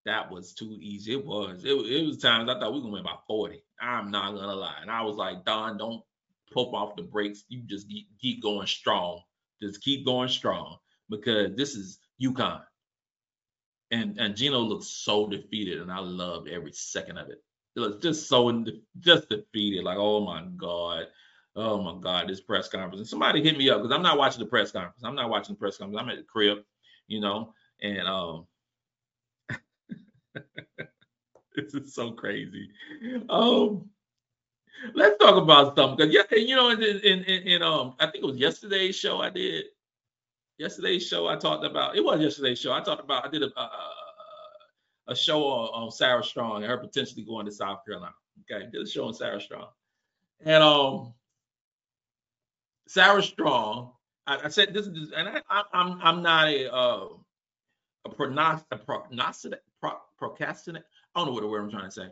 That 0.05 0.31
was 0.31 0.53
too 0.53 0.77
easy. 0.81 1.13
It 1.13 1.25
was. 1.25 1.63
It, 1.63 1.71
it 1.73 2.05
was 2.05 2.17
times 2.17 2.49
I 2.49 2.59
thought 2.59 2.73
we 2.73 2.79
were 2.79 2.83
gonna 2.83 2.93
win 2.93 3.01
about 3.01 3.27
40. 3.27 3.63
I'm 3.79 4.11
not 4.11 4.33
gonna 4.33 4.55
lie. 4.55 4.77
And 4.81 4.91
I 4.91 5.01
was 5.03 5.15
like, 5.15 5.45
Dawn, 5.45 5.77
don't 5.77 6.03
pump 6.53 6.73
off 6.73 6.95
the 6.95 7.03
brakes. 7.03 7.43
You 7.49 7.61
just 7.61 7.87
keep, 7.87 8.07
keep 8.19 8.41
going 8.41 8.67
strong. 8.67 9.21
Just 9.61 9.81
keep 9.81 10.05
going 10.05 10.29
strong 10.29 10.77
because 11.09 11.55
this 11.55 11.75
is 11.75 11.99
UConn 12.21 12.61
and 13.91 14.17
and 14.19 14.35
Geno 14.35 14.59
looked 14.59 14.85
so 14.85 15.27
defeated, 15.27 15.81
and 15.81 15.91
I 15.91 15.99
loved 15.99 16.47
every 16.47 16.71
second 16.71 17.17
of 17.17 17.29
it. 17.29 17.43
It 17.75 17.79
was 17.79 17.97
just 17.97 18.27
so 18.27 18.63
just 18.99 19.29
defeated, 19.29 19.83
like 19.83 19.97
oh 19.99 20.25
my 20.25 20.43
god, 20.57 21.07
oh 21.55 21.81
my 21.81 21.99
god, 22.01 22.29
this 22.29 22.41
press 22.41 22.69
conference. 22.69 22.99
And 22.99 23.07
somebody 23.07 23.43
hit 23.43 23.57
me 23.57 23.69
up 23.69 23.81
because 23.81 23.95
I'm 23.95 24.03
not 24.03 24.17
watching 24.17 24.39
the 24.39 24.49
press 24.49 24.71
conference. 24.71 25.03
I'm 25.03 25.15
not 25.15 25.29
watching 25.29 25.55
the 25.55 25.59
press 25.59 25.77
conference. 25.77 26.01
I'm 26.01 26.09
at 26.09 26.17
the 26.17 26.23
crib, 26.23 26.59
you 27.07 27.19
know, 27.19 27.53
and 27.81 28.07
um, 28.07 28.47
this 31.55 31.73
is 31.73 31.93
so 31.93 32.11
crazy. 32.11 32.69
Um, 33.29 33.89
let's 34.95 35.17
talk 35.17 35.41
about 35.41 35.75
something 35.75 35.97
because 35.97 36.13
yeah, 36.13 36.37
you 36.37 36.55
know, 36.55 36.69
in, 36.69 36.81
in, 36.81 37.23
in, 37.23 37.47
in 37.47 37.61
um, 37.61 37.95
I 37.99 38.05
think 38.05 38.23
it 38.23 38.27
was 38.27 38.37
yesterday's 38.37 38.95
show 38.95 39.21
I 39.21 39.29
did 39.29 39.65
yesterday's 40.61 41.07
show 41.07 41.27
I 41.27 41.35
talked 41.35 41.65
about 41.65 41.97
it 41.97 42.03
was 42.03 42.21
yesterday's 42.21 42.59
show. 42.59 42.71
I 42.71 42.81
talked 42.81 43.03
about 43.03 43.25
I 43.25 43.29
did 43.29 43.43
a 43.43 43.59
a, 43.59 43.69
a 45.07 45.15
show 45.15 45.43
on, 45.43 45.83
on, 45.83 45.91
Sarah 45.91 46.23
Strong 46.23 46.57
and 46.57 46.71
her 46.71 46.77
potentially 46.77 47.23
going 47.23 47.45
to 47.47 47.51
South 47.51 47.83
Carolina. 47.83 48.13
Okay, 48.43 48.67
did 48.71 48.81
a 48.81 48.87
show 48.87 49.07
on 49.07 49.13
Sarah 49.13 49.41
Strong, 49.41 49.67
and 50.45 50.63
um, 50.63 51.13
Sarah 52.87 53.23
Strong. 53.23 53.91
I, 54.27 54.37
I, 54.45 54.49
said 54.49 54.73
this 54.73 54.85
is, 54.85 55.11
and 55.15 55.27
I, 55.27 55.41
I, 55.49 55.63
I'm 55.73 55.99
I'm 56.01 56.21
not 56.21 56.47
a 56.47 56.73
uh, 56.73 57.07
a 58.05 58.09
prognost 58.09 58.65
a 58.71 58.77
prognostic 58.77 59.59
pro, 59.81 59.93
procrastinate. 60.17 60.83
I 61.15 61.19
don't 61.19 61.27
know 61.27 61.33
what 61.33 61.41
the 61.41 61.47
word 61.47 61.63
I'm 61.63 61.71
trying 61.71 61.85
to 61.85 61.91
say. 61.91 62.07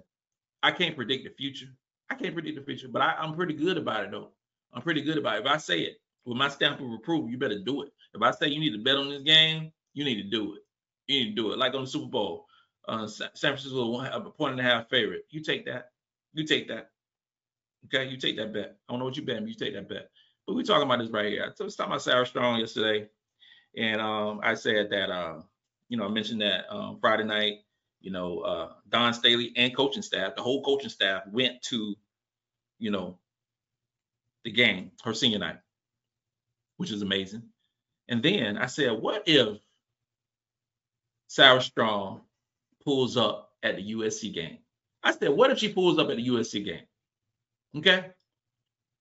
I 0.64 0.72
can't 0.72 0.96
predict 0.96 1.24
the 1.24 1.30
future. 1.30 1.70
I 2.10 2.16
can't 2.16 2.34
predict 2.34 2.58
the 2.58 2.66
future, 2.66 2.88
but 2.88 3.04
I, 3.04 3.14
I'm 3.20 3.36
pretty 3.36 3.54
good 3.54 3.78
about 3.78 4.06
it 4.06 4.12
though. 4.12 4.32
I'm 4.74 4.82
pretty 4.82 5.02
good 5.02 5.18
about 5.18 5.38
it. 5.38 5.46
If 5.46 5.52
I 5.52 5.58
say 5.58 5.82
it 5.82 6.02
with 6.26 6.38
my 6.38 6.50
stamp 6.50 6.80
of 6.80 6.92
approval, 6.92 7.30
you 7.30 7.38
better 7.38 7.60
do 7.60 7.84
it. 7.84 7.94
If 8.14 8.22
I 8.22 8.32
say 8.32 8.48
you 8.48 8.60
need 8.60 8.74
to 8.74 8.84
bet 8.84 8.98
on 8.98 9.10
this 9.10 9.24
game, 9.24 9.72
you 9.94 10.04
need 10.04 10.22
to 10.24 10.30
do 10.30 10.56
it. 10.56 10.62
You 11.08 11.20
need 11.20 11.36
to 11.36 11.42
do 11.42 11.52
it. 11.52 11.58
Like 11.58 11.74
on 11.74 11.82
the 11.82 11.90
Super 11.90 12.10
Bowl, 12.10 12.46
uh, 12.88 13.08
San 13.08 13.30
Francisco 13.34 14.00
a 14.00 14.32
point 14.32 14.54
and 14.54 14.60
a 14.60 14.64
half 14.64 14.90
favorite. 14.90 15.26
You 15.30 15.42
take 15.42 15.66
that. 15.66 15.92
You 16.34 16.46
take 16.46 16.68
that. 16.70 16.90
Okay, 17.86 18.10
you 18.10 18.18
take 18.18 18.38
that 18.38 18.54
bet. 18.54 18.78
I 18.88 18.94
don't 18.94 19.00
know 19.00 19.06
what 19.06 19.18
you 19.18 19.24
bet, 19.24 19.40
but 19.40 19.50
you 19.50 19.56
take 19.56 19.74
that 19.74 19.88
bet. 19.88 20.10
But 20.46 20.56
we're 20.56 20.64
talking 20.64 20.84
about 20.84 21.00
this 21.00 21.12
right 21.12 21.28
here. 21.28 21.44
I 21.44 21.64
was 21.64 21.76
talking 21.76 21.92
about 21.92 22.02
Sarah 22.02 22.26
Strong 22.26 22.60
yesterday, 22.60 23.08
and 23.78 24.02
um, 24.02 24.42
I 24.44 24.56
said 24.56 24.90
that 24.92 25.10
uh, 25.10 25.42
you 25.88 25.98
know 25.98 26.06
I 26.06 26.10
mentioned 26.10 26.42
that 26.42 26.66
um, 26.70 26.98
Friday 27.00 27.24
night, 27.24 27.60
you 28.02 28.12
know, 28.12 28.40
uh, 28.40 28.70
Dawn 28.90 29.14
Staley 29.14 29.54
and 29.56 29.76
coaching 29.76 30.02
staff, 30.02 30.36
the 30.36 30.42
whole 30.42 30.64
coaching 30.64 30.90
staff 30.90 31.24
went 31.32 31.62
to, 31.64 31.96
you 32.80 32.92
know, 32.92 33.18
the 34.44 34.52
game, 34.52 34.92
her 35.04 35.14
senior 35.14 35.40
night, 35.40 35.58
which 36.78 36.92
is 36.92 37.02
amazing. 37.02 37.44
And 38.10 38.24
then 38.24 38.58
I 38.58 38.66
said, 38.66 38.92
what 38.92 39.24
if 39.28 39.60
Sarah 41.28 41.62
Strong 41.62 42.22
pulls 42.84 43.16
up 43.16 43.52
at 43.62 43.76
the 43.76 43.94
USC 43.94 44.34
game? 44.34 44.58
I 45.04 45.14
said, 45.14 45.30
what 45.30 45.52
if 45.52 45.60
she 45.60 45.72
pulls 45.72 46.00
up 46.00 46.10
at 46.10 46.18
the 46.18 46.28
USC 46.28 46.66
game? 46.66 46.84
Okay. 47.78 48.08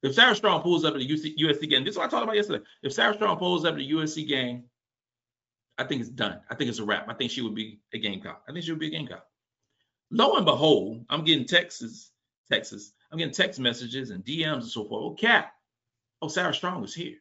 If 0.02 0.14
Sarah 0.14 0.36
Strong 0.36 0.62
pulls 0.62 0.84
up 0.84 0.94
at 0.94 1.00
the 1.00 1.08
USC 1.08 1.68
game, 1.68 1.84
this 1.84 1.92
is 1.92 1.98
what 1.98 2.06
I 2.06 2.10
talked 2.10 2.24
about 2.24 2.36
yesterday. 2.36 2.62
If 2.82 2.92
Sarah 2.92 3.14
Strong 3.14 3.38
pulls 3.38 3.64
up 3.64 3.72
at 3.72 3.78
the 3.78 3.90
USC 3.92 4.28
game, 4.28 4.64
I 5.78 5.84
think 5.84 6.02
it's 6.02 6.10
done. 6.10 6.40
I 6.50 6.54
think 6.54 6.68
it's 6.68 6.78
a 6.78 6.84
wrap. 6.84 7.08
I 7.08 7.14
think 7.14 7.30
she 7.30 7.40
would 7.40 7.54
be 7.54 7.80
a 7.94 7.98
Gamecock. 7.98 8.42
I 8.48 8.52
think 8.52 8.64
she 8.64 8.72
would 8.72 8.80
be 8.80 8.88
a 8.88 8.90
Gamecock. 8.90 9.24
Lo 10.10 10.36
and 10.36 10.44
behold, 10.44 11.04
I'm 11.08 11.24
getting 11.24 11.46
Texas, 11.46 12.10
Texas. 12.50 12.92
I'm 13.10 13.18
getting 13.18 13.32
text 13.32 13.58
messages 13.58 14.10
and 14.10 14.24
DMs 14.24 14.54
and 14.54 14.64
so 14.66 14.84
forth. 14.84 15.02
Oh, 15.04 15.14
Cap. 15.14 15.52
Oh, 16.20 16.28
Sarah 16.28 16.54
Strong 16.54 16.84
is 16.84 16.94
here. 16.94 17.16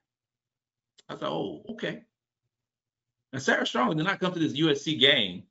I 1.09 1.15
thought, 1.15 1.31
oh, 1.31 1.63
okay. 1.71 2.01
And 3.33 3.41
Sarah 3.41 3.65
Strong 3.65 3.97
did 3.97 4.05
not 4.05 4.19
come 4.19 4.33
to 4.33 4.39
this 4.39 4.53
USC 4.53 4.99
game 4.99 5.43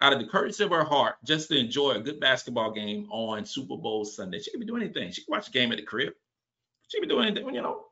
out 0.00 0.12
of 0.12 0.20
the 0.20 0.26
courtesy 0.26 0.64
of 0.64 0.70
her 0.70 0.84
heart 0.84 1.16
just 1.24 1.48
to 1.48 1.58
enjoy 1.58 1.92
a 1.92 2.00
good 2.00 2.20
basketball 2.20 2.70
game 2.70 3.08
on 3.10 3.44
Super 3.44 3.76
Bowl 3.76 4.04
Sunday. 4.04 4.38
She 4.38 4.50
could 4.50 4.60
be 4.60 4.66
doing 4.66 4.82
anything. 4.82 5.10
She 5.10 5.22
could 5.22 5.32
watch 5.32 5.48
a 5.48 5.52
game 5.52 5.72
at 5.72 5.78
the 5.78 5.84
crib. 5.84 6.12
She 6.88 6.98
could 6.98 7.08
be 7.08 7.14
doing 7.14 7.26
anything, 7.26 7.54
you 7.54 7.62
know. 7.62 7.84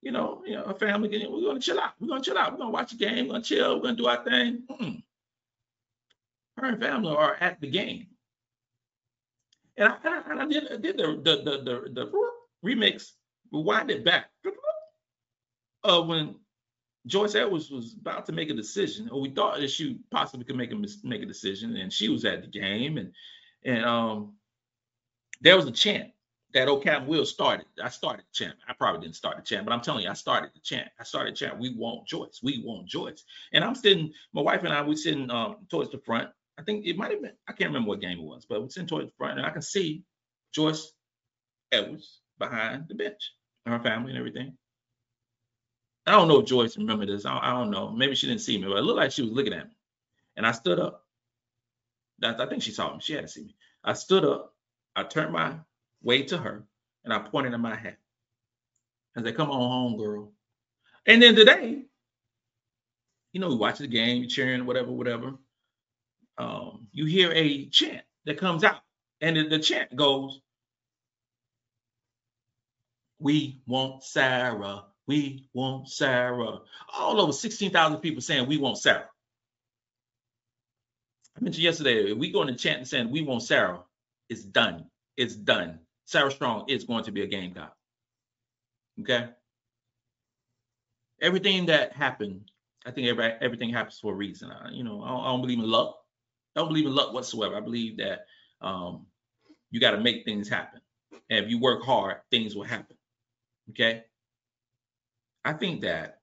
You 0.00 0.10
know, 0.10 0.42
you 0.44 0.56
know, 0.56 0.64
her 0.64 0.74
family, 0.74 1.08
we're 1.30 1.46
gonna 1.46 1.60
chill 1.60 1.78
out. 1.78 1.92
We're 2.00 2.08
gonna 2.08 2.22
chill 2.22 2.36
out. 2.36 2.52
We're 2.52 2.58
gonna 2.58 2.70
watch 2.70 2.92
a 2.92 2.96
game. 2.96 3.28
We're 3.28 3.34
gonna 3.34 3.44
chill. 3.44 3.76
We're 3.76 3.82
gonna 3.82 3.96
do 3.96 4.06
our 4.06 4.24
thing. 4.24 4.62
Mm-mm. 4.68 5.02
Her 6.56 6.66
and 6.66 6.80
family 6.80 7.14
are 7.14 7.36
at 7.40 7.60
the 7.60 7.70
game. 7.70 8.08
And 9.76 9.88
I, 9.88 9.96
and 10.04 10.14
I, 10.14 10.30
and 10.30 10.42
I 10.42 10.46
did, 10.46 10.72
I 10.72 10.76
did 10.76 10.96
the, 10.96 11.20
the, 11.22 11.36
the, 11.36 11.58
the, 11.62 11.92
the 11.92 12.12
remix, 12.64 13.12
rewind 13.52 13.90
it 13.90 14.04
back. 14.04 14.26
Uh, 15.84 16.00
when 16.00 16.36
Joyce 17.06 17.34
Edwards 17.34 17.70
was 17.70 17.94
about 17.94 18.26
to 18.26 18.32
make 18.32 18.50
a 18.50 18.54
decision, 18.54 19.08
or 19.10 19.20
we 19.20 19.30
thought 19.30 19.58
that 19.58 19.70
she 19.70 19.98
possibly 20.10 20.44
could 20.44 20.56
make 20.56 20.72
a 20.72 20.76
make 21.04 21.22
a 21.22 21.26
decision, 21.26 21.76
and 21.76 21.92
she 21.92 22.08
was 22.08 22.24
at 22.24 22.42
the 22.42 22.48
game, 22.48 22.96
and 22.98 23.12
and 23.64 23.84
um, 23.84 24.34
there 25.40 25.56
was 25.56 25.66
a 25.66 25.72
chant 25.72 26.12
that 26.54 26.68
old 26.68 26.82
Captain 26.82 27.08
Will 27.08 27.24
started. 27.24 27.66
I 27.82 27.88
started 27.88 28.24
the 28.26 28.44
chant. 28.44 28.54
I 28.68 28.74
probably 28.74 29.00
didn't 29.00 29.16
start 29.16 29.36
the 29.36 29.42
chant, 29.42 29.64
but 29.64 29.72
I'm 29.72 29.80
telling 29.80 30.04
you, 30.04 30.10
I 30.10 30.14
started 30.14 30.50
the 30.54 30.60
chant. 30.60 30.88
I 31.00 31.04
started 31.04 31.34
the 31.34 31.38
chant. 31.38 31.58
We 31.58 31.74
want 31.74 32.06
Joyce. 32.06 32.40
We 32.42 32.62
want 32.64 32.86
Joyce. 32.86 33.24
And 33.52 33.64
I'm 33.64 33.74
sitting. 33.74 34.12
My 34.32 34.42
wife 34.42 34.62
and 34.62 34.72
I 34.72 34.82
we 34.82 34.96
sitting 34.96 35.30
um, 35.30 35.56
towards 35.70 35.90
the 35.90 35.98
front. 35.98 36.28
I 36.58 36.62
think 36.62 36.86
it 36.86 36.96
might 36.96 37.10
have 37.10 37.22
been. 37.22 37.32
I 37.48 37.52
can't 37.52 37.70
remember 37.70 37.88
what 37.88 38.00
game 38.00 38.18
it 38.18 38.24
was, 38.24 38.46
but 38.48 38.60
we're 38.60 38.68
sitting 38.68 38.86
towards 38.88 39.08
the 39.08 39.14
front, 39.16 39.38
and 39.38 39.46
I 39.46 39.50
can 39.50 39.62
see 39.62 40.04
Joyce 40.54 40.92
Edwards 41.72 42.20
behind 42.38 42.86
the 42.88 42.94
bench, 42.94 43.32
and 43.64 43.74
her 43.74 43.82
family 43.82 44.10
and 44.10 44.18
everything. 44.18 44.56
I 46.06 46.12
don't 46.12 46.28
know 46.28 46.40
if 46.40 46.46
Joyce 46.46 46.76
remember 46.76 47.06
this. 47.06 47.24
I, 47.24 47.38
I, 47.38 47.50
don't 47.52 47.70
know. 47.70 47.90
Maybe 47.90 48.14
she 48.14 48.26
didn't 48.26 48.40
see 48.40 48.58
me, 48.58 48.66
but 48.66 48.78
it 48.78 48.82
looked 48.82 48.98
like 48.98 49.12
she 49.12 49.22
was 49.22 49.32
looking 49.32 49.52
at 49.52 49.66
me. 49.66 49.74
And 50.36 50.46
I 50.46 50.52
stood 50.52 50.80
up. 50.80 51.04
That, 52.18 52.40
I 52.40 52.46
think 52.46 52.62
she 52.62 52.72
saw 52.72 52.92
me. 52.92 53.00
She 53.00 53.12
had 53.12 53.22
to 53.22 53.28
see 53.28 53.44
me. 53.44 53.54
I 53.84 53.92
stood 53.92 54.24
up. 54.24 54.54
I 54.96 55.04
turned 55.04 55.32
my 55.32 55.54
way 56.02 56.22
to 56.24 56.38
her 56.38 56.64
and 57.04 57.12
I 57.12 57.18
pointed 57.20 57.54
at 57.54 57.60
my 57.60 57.74
hat. 57.74 57.98
I 59.16 59.22
said, 59.22 59.36
Come 59.36 59.50
on 59.50 59.60
home, 59.70 59.96
girl. 59.98 60.32
And 61.06 61.22
then 61.22 61.34
today, 61.34 61.82
you 63.32 63.40
know, 63.40 63.48
we 63.48 63.56
watch 63.56 63.78
the 63.78 63.86
game, 63.86 64.22
you 64.22 64.28
cheering, 64.28 64.66
whatever, 64.66 64.90
whatever. 64.90 65.34
Um, 66.38 66.86
you 66.92 67.06
hear 67.06 67.32
a 67.32 67.66
chant 67.66 68.02
that 68.24 68.38
comes 68.38 68.64
out, 68.64 68.80
and 69.20 69.36
the, 69.36 69.48
the 69.48 69.58
chant 69.58 69.94
goes, 69.94 70.40
We 73.18 73.62
want 73.66 74.02
Sarah 74.02 74.84
we 75.06 75.48
want 75.52 75.88
Sarah. 75.88 76.58
All 76.96 77.20
over 77.20 77.32
16,000 77.32 77.98
people 77.98 78.22
saying 78.22 78.46
we 78.46 78.56
want 78.56 78.78
Sarah. 78.78 79.08
I 81.36 81.40
mentioned 81.42 81.64
yesterday, 81.64 82.12
we 82.12 82.30
go 82.30 82.42
in 82.42 82.48
the 82.48 82.54
chant 82.54 82.78
and 82.78 82.88
saying 82.88 83.10
we 83.10 83.22
want 83.22 83.42
Sarah, 83.42 83.80
it's 84.28 84.44
done. 84.44 84.86
It's 85.16 85.34
done. 85.34 85.80
Sarah 86.04 86.30
Strong 86.30 86.66
is 86.68 86.84
going 86.84 87.04
to 87.04 87.12
be 87.12 87.22
a 87.22 87.26
game 87.26 87.52
Gamecock. 87.52 87.74
Okay. 89.00 89.28
Everything 91.20 91.66
that 91.66 91.92
happened, 91.94 92.50
I 92.84 92.90
think 92.90 93.08
every, 93.08 93.24
everything 93.40 93.70
happens 93.70 93.98
for 93.98 94.12
a 94.12 94.16
reason. 94.16 94.50
I, 94.50 94.70
you 94.70 94.84
know, 94.84 95.02
I 95.02 95.08
don't, 95.08 95.20
I 95.20 95.26
don't, 95.26 95.40
believe 95.40 95.58
in 95.58 95.70
luck. 95.70 95.96
I 96.54 96.60
don't 96.60 96.68
believe 96.68 96.86
in 96.86 96.94
luck 96.94 97.14
whatsoever. 97.14 97.56
I 97.56 97.60
believe 97.60 97.96
that 97.98 98.26
um, 98.60 99.06
you 99.70 99.80
got 99.80 99.92
to 99.92 100.00
make 100.00 100.24
things 100.24 100.48
happen. 100.48 100.80
And 101.30 101.44
if 101.44 101.50
you 101.50 101.58
work 101.58 101.82
hard, 101.82 102.16
things 102.30 102.54
will 102.54 102.64
happen. 102.64 102.96
Okay. 103.70 104.04
I 105.44 105.52
think 105.52 105.82
that 105.82 106.20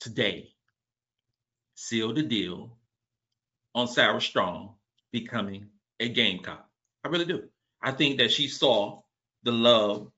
today 0.00 0.52
sealed 1.74 2.16
the 2.16 2.22
deal 2.22 2.76
on 3.74 3.86
Sarah 3.86 4.20
Strong 4.20 4.74
becoming 5.12 5.66
a 6.00 6.08
Gamecock. 6.08 6.66
I 7.04 7.08
really 7.08 7.26
do. 7.26 7.44
I 7.82 7.92
think 7.92 8.18
that 8.18 8.32
she 8.32 8.48
saw 8.48 9.02
the 9.44 9.52
love 9.52 10.10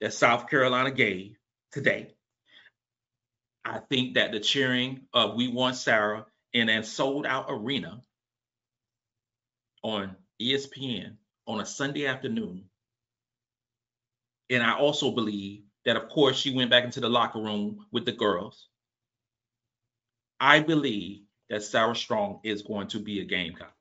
that 0.00 0.12
South 0.12 0.48
Carolina 0.48 0.90
gave 0.90 1.36
today. 1.72 2.14
I 3.64 3.78
think 3.90 4.14
that 4.14 4.32
the 4.32 4.40
cheering 4.40 5.02
of 5.12 5.34
We 5.34 5.48
Want 5.48 5.76
Sarah 5.76 6.26
in 6.52 6.68
a 6.68 6.82
sold 6.82 7.26
out 7.26 7.46
arena 7.48 8.02
on 9.82 10.16
ESPN 10.40 11.16
on 11.46 11.60
a 11.60 11.66
Sunday 11.66 12.06
afternoon. 12.06 12.64
And 14.48 14.62
I 14.62 14.76
also 14.76 15.12
believe 15.12 15.62
that 15.84 15.96
of 15.96 16.08
course 16.08 16.38
she 16.38 16.54
went 16.54 16.70
back 16.70 16.84
into 16.84 17.00
the 17.00 17.08
locker 17.08 17.40
room 17.40 17.86
with 17.92 18.04
the 18.04 18.12
girls. 18.12 18.68
I 20.38 20.60
believe 20.60 21.22
that 21.48 21.62
Sarah 21.62 21.96
Strong 21.96 22.40
is 22.44 22.62
going 22.62 22.88
to 22.88 22.98
be 22.98 23.20
a 23.20 23.24
Gamecock. 23.24 23.74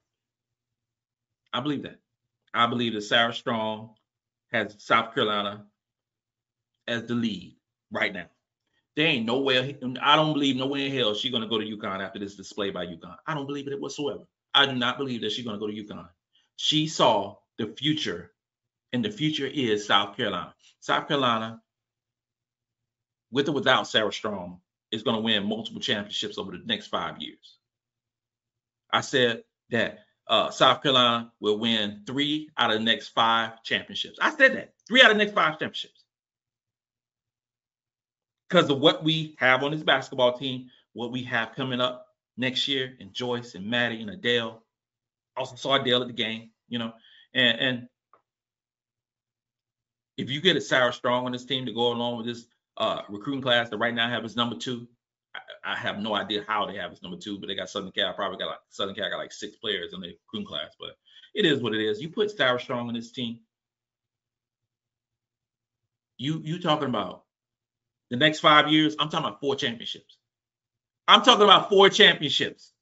I 1.53 1.61
believe 1.61 1.83
that. 1.83 1.99
I 2.53 2.67
believe 2.67 2.93
that 2.93 3.01
Sarah 3.01 3.33
Strong 3.33 3.95
has 4.51 4.75
South 4.79 5.13
Carolina 5.13 5.65
as 6.87 7.05
the 7.05 7.13
lead 7.13 7.55
right 7.91 8.13
now. 8.13 8.25
There 8.95 9.07
ain't 9.07 9.25
nowhere. 9.25 9.71
I 10.01 10.15
don't 10.15 10.33
believe 10.33 10.57
nowhere 10.57 10.85
in 10.85 10.91
hell 10.91 11.13
she's 11.13 11.31
to 11.31 11.47
go 11.47 11.59
to 11.59 11.65
UConn 11.65 12.03
after 12.03 12.19
this 12.19 12.35
display 12.35 12.71
by 12.71 12.85
UConn. 12.85 13.15
I 13.25 13.33
don't 13.33 13.45
believe 13.47 13.67
it 13.67 13.79
whatsoever. 13.79 14.23
I 14.53 14.65
do 14.65 14.73
not 14.73 14.97
believe 14.97 15.21
that 15.21 15.31
she's 15.31 15.45
to 15.45 15.57
go 15.57 15.67
to 15.67 15.73
UConn. 15.73 16.09
She 16.57 16.87
saw 16.87 17.37
the 17.57 17.67
future, 17.67 18.31
and 18.91 19.05
the 19.05 19.11
future 19.11 19.47
is 19.47 19.85
South 19.85 20.17
Carolina. 20.17 20.53
South 20.81 21.07
Carolina 21.07 21.61
with 23.31 23.49
or 23.49 23.53
without 23.53 23.87
Sarah 23.87 24.11
Strong, 24.11 24.59
is 24.91 25.03
going 25.03 25.15
to 25.15 25.21
win 25.21 25.45
multiple 25.45 25.81
championships 25.81 26.37
over 26.37 26.51
the 26.51 26.61
next 26.65 26.87
five 26.87 27.21
years. 27.21 27.57
I 28.91 29.01
said 29.01 29.43
that 29.69 29.99
uh, 30.27 30.49
South 30.51 30.81
Carolina 30.81 31.31
will 31.39 31.59
win 31.59 32.03
three 32.05 32.49
out 32.57 32.71
of 32.71 32.77
the 32.77 32.83
next 32.83 33.09
five 33.09 33.63
championships. 33.63 34.17
I 34.21 34.35
said 34.35 34.55
that 34.55 34.73
three 34.87 35.01
out 35.01 35.11
of 35.11 35.17
the 35.17 35.23
next 35.23 35.35
five 35.35 35.59
championships 35.59 36.03
because 38.49 38.69
of 38.69 38.79
what 38.79 39.03
we 39.03 39.35
have 39.39 39.63
on 39.63 39.71
this 39.71 39.83
basketball 39.83 40.37
team, 40.37 40.69
what 40.93 41.11
we 41.11 41.23
have 41.23 41.53
coming 41.55 41.81
up 41.81 42.07
next 42.37 42.67
year, 42.67 42.95
and 42.99 43.13
Joyce 43.13 43.55
and 43.55 43.65
Maddie 43.65 44.01
and 44.01 44.09
Adhel. 44.09 44.59
Also 45.37 45.55
saw 45.55 45.77
Adhel 45.77 46.01
at 46.01 46.07
the 46.07 46.13
game, 46.13 46.49
you 46.67 46.79
know, 46.79 46.93
and 47.33 47.59
and 47.59 47.87
if 50.17 50.29
you 50.29 50.41
get 50.41 50.57
a 50.57 50.61
Sarah 50.61 50.91
Strong 50.91 51.25
on 51.25 51.31
this 51.31 51.45
team 51.45 51.65
to 51.65 51.73
go 51.73 51.93
along 51.93 52.17
with 52.17 52.25
this 52.25 52.45
uh, 52.79 53.01
recruiting 53.09 53.41
class 53.41 53.69
that 53.69 53.77
right 53.77 53.93
now 53.93 54.09
have 54.09 54.23
his 54.23 54.35
number 54.35 54.55
two. 54.55 54.87
I, 55.35 55.73
I, 55.73 55.75
have 55.75 55.99
no 55.99 56.15
idea 56.15 56.43
how 56.47 56.65
they 56.65 56.75
have 56.77 56.91
his 56.91 57.03
number 57.03 57.17
two, 57.17 57.37
but 57.37 57.47
they 57.47 57.55
got 57.55 57.69
Southern 57.69 57.91
Cal. 57.91 58.13
Probably 58.13 58.37
got 58.37 58.47
like 58.47 58.59
Southern 58.69 58.95
Cal 58.95 59.09
got 59.09 59.17
like 59.17 59.33
six 59.33 59.57
players 59.57 59.93
in 59.93 60.01
the 60.01 60.07
recruiting 60.07 60.47
class, 60.47 60.75
but 60.79 60.91
it 61.35 61.45
is 61.45 61.61
what 61.61 61.75
it 61.75 61.81
is. 61.81 62.01
You 62.01 62.09
put 62.09 62.31
Sarah 62.31 62.59
Strong 62.59 62.87
on 62.87 62.93
this 62.93 63.11
team. 63.11 63.39
You 66.17 66.41
you 66.43 66.59
talking 66.59 66.89
about 66.89 67.23
the 68.09 68.17
next 68.17 68.39
five 68.39 68.69
years, 68.69 68.95
I'm 68.99 69.09
talking 69.09 69.27
about 69.27 69.39
four 69.39 69.55
championships. 69.55 70.17
I'm 71.07 71.21
talking 71.21 71.43
about 71.43 71.69
four 71.69 71.89
championships. 71.89 72.73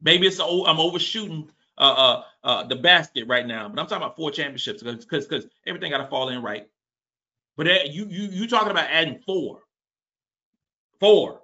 Maybe 0.00 0.26
it's 0.26 0.40
I'm 0.40 0.78
overshooting 0.78 1.50
uh, 1.76 1.80
uh, 1.80 2.22
uh, 2.44 2.64
the 2.64 2.76
basket 2.76 3.26
right 3.28 3.46
now, 3.46 3.68
but 3.68 3.78
I'm 3.80 3.86
talking 3.86 4.04
about 4.04 4.16
four 4.16 4.30
championships 4.30 4.82
because 4.82 5.26
because 5.26 5.46
everything 5.66 5.90
got 5.90 5.98
to 5.98 6.06
fall 6.06 6.28
in 6.28 6.42
right. 6.42 6.68
But 7.58 7.92
you 7.92 8.06
you 8.08 8.28
you 8.28 8.46
talking 8.48 8.70
about 8.70 8.88
adding 8.88 9.18
four, 9.26 9.58
four 11.00 11.40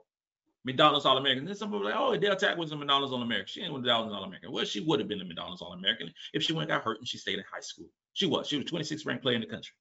McDonald's 0.64 1.04
All 1.04 1.18
American. 1.18 1.44
Then 1.44 1.56
some 1.56 1.70
people 1.70 1.84
like, 1.84 1.96
oh, 1.96 2.16
Adhel 2.16 2.38
Tac 2.38 2.56
was 2.56 2.70
a 2.70 2.76
McDonald's 2.76 3.12
All 3.12 3.20
American. 3.20 3.48
She 3.48 3.62
ain't 3.62 3.70
a 3.74 3.76
McDonald's 3.76 4.14
All 4.14 4.22
American. 4.22 4.52
Well, 4.52 4.64
she 4.64 4.78
would 4.78 5.00
have 5.00 5.08
been 5.08 5.20
a 5.20 5.24
McDonald's 5.24 5.60
All 5.60 5.72
American 5.72 6.12
if 6.32 6.44
she 6.44 6.52
went 6.52 6.68
got 6.68 6.84
hurt 6.84 6.98
and 6.98 7.08
she 7.08 7.18
stayed 7.18 7.38
in 7.38 7.44
high 7.52 7.60
school. 7.60 7.88
She 8.12 8.26
was. 8.26 8.46
She 8.46 8.56
was 8.56 8.66
26th 8.66 9.04
ranked 9.04 9.24
player 9.24 9.34
in 9.34 9.40
the 9.40 9.48
country. 9.48 9.74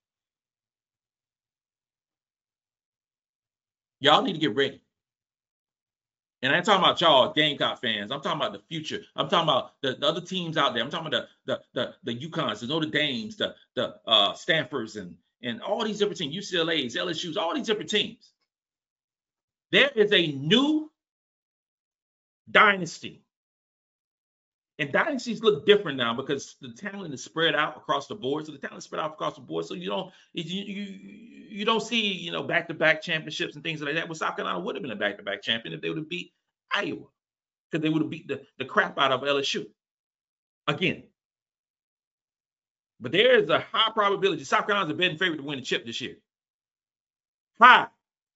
Y'all 4.00 4.24
need 4.24 4.34
to 4.34 4.40
get 4.40 4.56
ready. 4.56 4.82
And 6.42 6.52
I 6.52 6.58
ain't 6.58 6.66
talking 6.66 6.84
about 6.84 7.00
y'all 7.00 7.32
Gamecock 7.32 7.80
fans. 7.80 8.12
I'm 8.12 8.22
talking 8.22 8.42
about 8.42 8.54
the 8.54 8.60
future. 8.68 9.02
I'm 9.16 9.30
talking 9.30 9.48
about 9.48 9.74
the, 9.84 9.96
the 9.96 10.08
other 10.08 10.20
teams 10.20 10.58
out 10.58 10.74
there. 10.74 10.84
I'm 10.84 10.90
talking 10.90 11.08
about 11.08 11.28
the 11.46 11.62
the 11.74 11.94
the, 12.04 12.14
the 12.16 12.28
UConns, 12.28 12.60
the 12.60 12.68
Notre 12.68 12.90
Dames, 12.90 13.38
the 13.38 13.54
the 13.76 13.96
uh, 14.08 14.34
Stanfords, 14.34 14.98
and 14.98 15.16
and 15.44 15.62
all 15.62 15.84
these 15.84 16.00
different 16.00 16.18
teams, 16.18 16.36
UCLA's, 16.36 16.96
LSU's, 16.96 17.38
all 17.38 17.54
these 17.54 17.68
different 17.68 17.90
teams. 17.90 18.32
There 19.72 19.90
is 19.96 20.12
a 20.14 20.28
new 20.28 20.92
dynasty. 22.50 23.22
And 24.80 24.92
dynasties 24.92 25.44
look 25.44 25.66
different 25.66 25.98
now 25.98 26.16
because 26.16 26.56
the 26.60 26.70
talent 26.70 27.14
is 27.14 27.24
spread 27.24 27.54
out 27.54 27.78
across 27.78 28.08
the 28.08 28.16
board. 28.16 28.46
So 28.46 28.52
the 28.52 28.58
talent 28.58 28.80
is 28.80 28.84
spread 28.86 29.02
out 29.02 29.14
across 29.14 29.36
the 29.36 29.42
board. 29.42 29.66
So 29.66 29.76
you 29.76 29.90
don't 29.90 30.12
you 30.34 30.44
you, 30.44 30.84
you 31.50 31.66
don't 31.66 31.82
see 31.82 32.12
you 32.12 32.32
know 32.32 32.44
back 32.44 32.68
to 32.70 32.74
back 32.74 33.02
championships 33.02 33.56
and 33.56 33.64
things 33.64 33.82
like 33.82 33.96
that. 33.96 34.08
Well, 34.08 34.16
South 34.16 34.36
Carolina 34.36 34.60
would 34.60 34.76
have 34.76 34.82
been 34.82 34.92
a 34.92 34.96
back 34.96 35.18
to 35.18 35.24
back 35.24 35.44
champion 35.44 35.76
if 35.76 35.82
they 35.82 35.90
would 35.90 36.00
have 36.00 36.10
beat 36.10 36.34
Iowa 36.72 37.06
because 37.70 37.84
they 37.84 37.90
would 37.90 38.02
have 38.02 38.10
beat 38.10 38.28
the, 38.28 38.42
the 38.58 38.66
crap 38.66 38.98
out 38.98 39.12
of 39.12 39.22
LSU 39.22 39.68
again. 40.68 41.04
But 43.04 43.12
there 43.12 43.38
is 43.38 43.50
a 43.50 43.60
high 43.60 43.92
probability 43.92 44.46
South 44.46 44.66
Carolina's 44.66 44.92
a 44.92 44.94
betting 44.96 45.18
favorite 45.18 45.38
to 45.38 45.44
win 45.44 45.60
the 45.60 45.66
chip 45.66 45.86
this 45.86 46.00
year. 46.00 46.16
High 47.60 47.88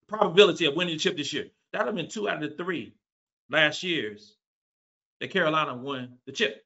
probability 0.08 0.66
of 0.66 0.76
winning 0.76 0.96
the 0.96 1.00
chip 1.00 1.16
this 1.16 1.32
year. 1.32 1.46
That 1.72 1.80
would 1.80 1.88
have 1.88 1.96
been 1.96 2.10
two 2.10 2.28
out 2.28 2.44
of 2.44 2.50
the 2.50 2.56
three 2.62 2.94
last 3.50 3.82
year's 3.82 4.36
that 5.22 5.32
Carolina 5.32 5.74
won 5.74 6.18
the 6.26 6.34
chip. 6.34 6.66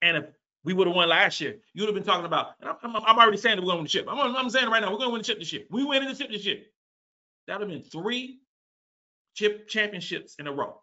And 0.00 0.16
if 0.16 0.24
we 0.64 0.72
would 0.72 0.86
have 0.86 0.96
won 0.96 1.10
last 1.10 1.42
year, 1.42 1.58
you 1.74 1.82
would 1.82 1.88
have 1.88 1.94
been 1.94 2.10
talking 2.10 2.24
about, 2.24 2.52
I'm, 2.62 2.76
I'm, 2.82 2.96
I'm, 2.96 3.18
already 3.18 3.36
saying 3.36 3.56
that 3.56 3.62
we're 3.62 3.72
going 3.72 3.76
to 3.76 3.80
win 3.80 3.84
the 3.84 3.90
chip. 3.90 4.06
I'm, 4.08 4.36
I'm 4.36 4.48
saying 4.48 4.70
right 4.70 4.80
now, 4.80 4.90
we're 4.90 4.96
going 4.96 5.10
to 5.10 5.12
win 5.12 5.20
the 5.20 5.26
chip 5.26 5.38
this 5.38 5.52
year. 5.52 5.64
We 5.70 5.84
win 5.84 6.06
the 6.06 6.14
chip 6.14 6.30
this 6.30 6.46
year. 6.46 6.60
That 7.46 7.60
would 7.60 7.70
have 7.70 7.82
been 7.82 7.90
three 7.90 8.40
chip 9.34 9.68
championships 9.68 10.36
in 10.38 10.46
a 10.46 10.52
row 10.52 10.80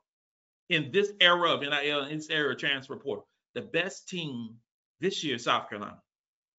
in 0.70 0.92
this 0.92 1.12
era 1.20 1.52
of 1.52 1.62
NIL, 1.62 2.06
in 2.06 2.18
this 2.18 2.30
era 2.30 2.52
of 2.52 2.60
transfer 2.60 2.96
portal. 2.96 3.28
The 3.56 3.62
best 3.62 4.08
team 4.08 4.58
this 5.00 5.24
year, 5.24 5.40
South 5.40 5.68
Carolina. 5.68 5.98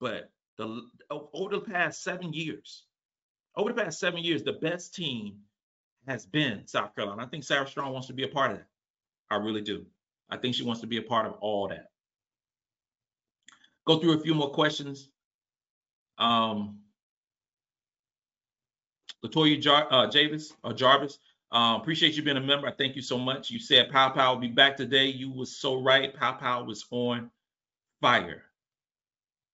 But 0.03 0.33
the 0.59 0.83
over 1.21 1.55
the 1.55 1.61
past 1.61 2.03
seven 2.03 2.33
years, 2.33 2.87
over 3.55 3.73
the 3.73 3.81
past 3.81 4.01
seven 4.01 4.21
years, 4.21 4.43
the 4.43 4.55
best 4.55 4.97
team 4.97 5.37
has 6.09 6.27
been 6.27 6.67
South 6.67 6.93
Carolina. 6.97 7.23
I 7.23 7.27
think 7.27 7.45
Sarah 7.45 7.69
Strong 7.69 7.93
wants 7.93 8.09
to 8.09 8.13
be 8.13 8.25
a 8.25 8.29
part 8.29 8.51
of 8.51 8.57
that. 8.59 8.67
I 9.31 9.37
really 9.37 9.61
do. 9.61 9.87
I 10.29 10.39
think 10.39 10.57
she 10.57 10.65
wants 10.65 10.81
to 10.81 10.89
be 10.89 10.97
a 10.97 11.03
part 11.03 11.27
of 11.27 11.35
all 11.35 11.69
that. 11.69 11.87
Go 13.87 14.01
through 14.01 14.19
a 14.19 14.21
few 14.21 14.35
more 14.35 14.51
questions. 14.51 15.09
Um, 16.19 16.81
Latoya 19.25 19.61
Jar- 19.61 19.87
uh, 19.89 20.11
Jarvis, 20.11 20.53
uh, 20.65 20.73
Jarvis 20.73 21.21
um, 21.53 21.81
appreciate 21.81 22.17
you 22.17 22.25
being 22.25 22.39
a 22.39 22.41
member. 22.41 22.67
I 22.67 22.73
thank 22.73 22.97
you 22.97 23.03
so 23.03 23.19
much. 23.19 23.51
You 23.51 23.61
said 23.61 23.89
Paopao 23.89 24.35
will 24.35 24.41
be 24.41 24.49
back 24.49 24.77
today. 24.77 25.07
You 25.07 25.31
was 25.31 25.57
so 25.57 25.81
right. 25.81 26.13
Paopao 26.13 26.67
was 26.67 26.85
on 26.91 27.31
fire. 28.01 28.43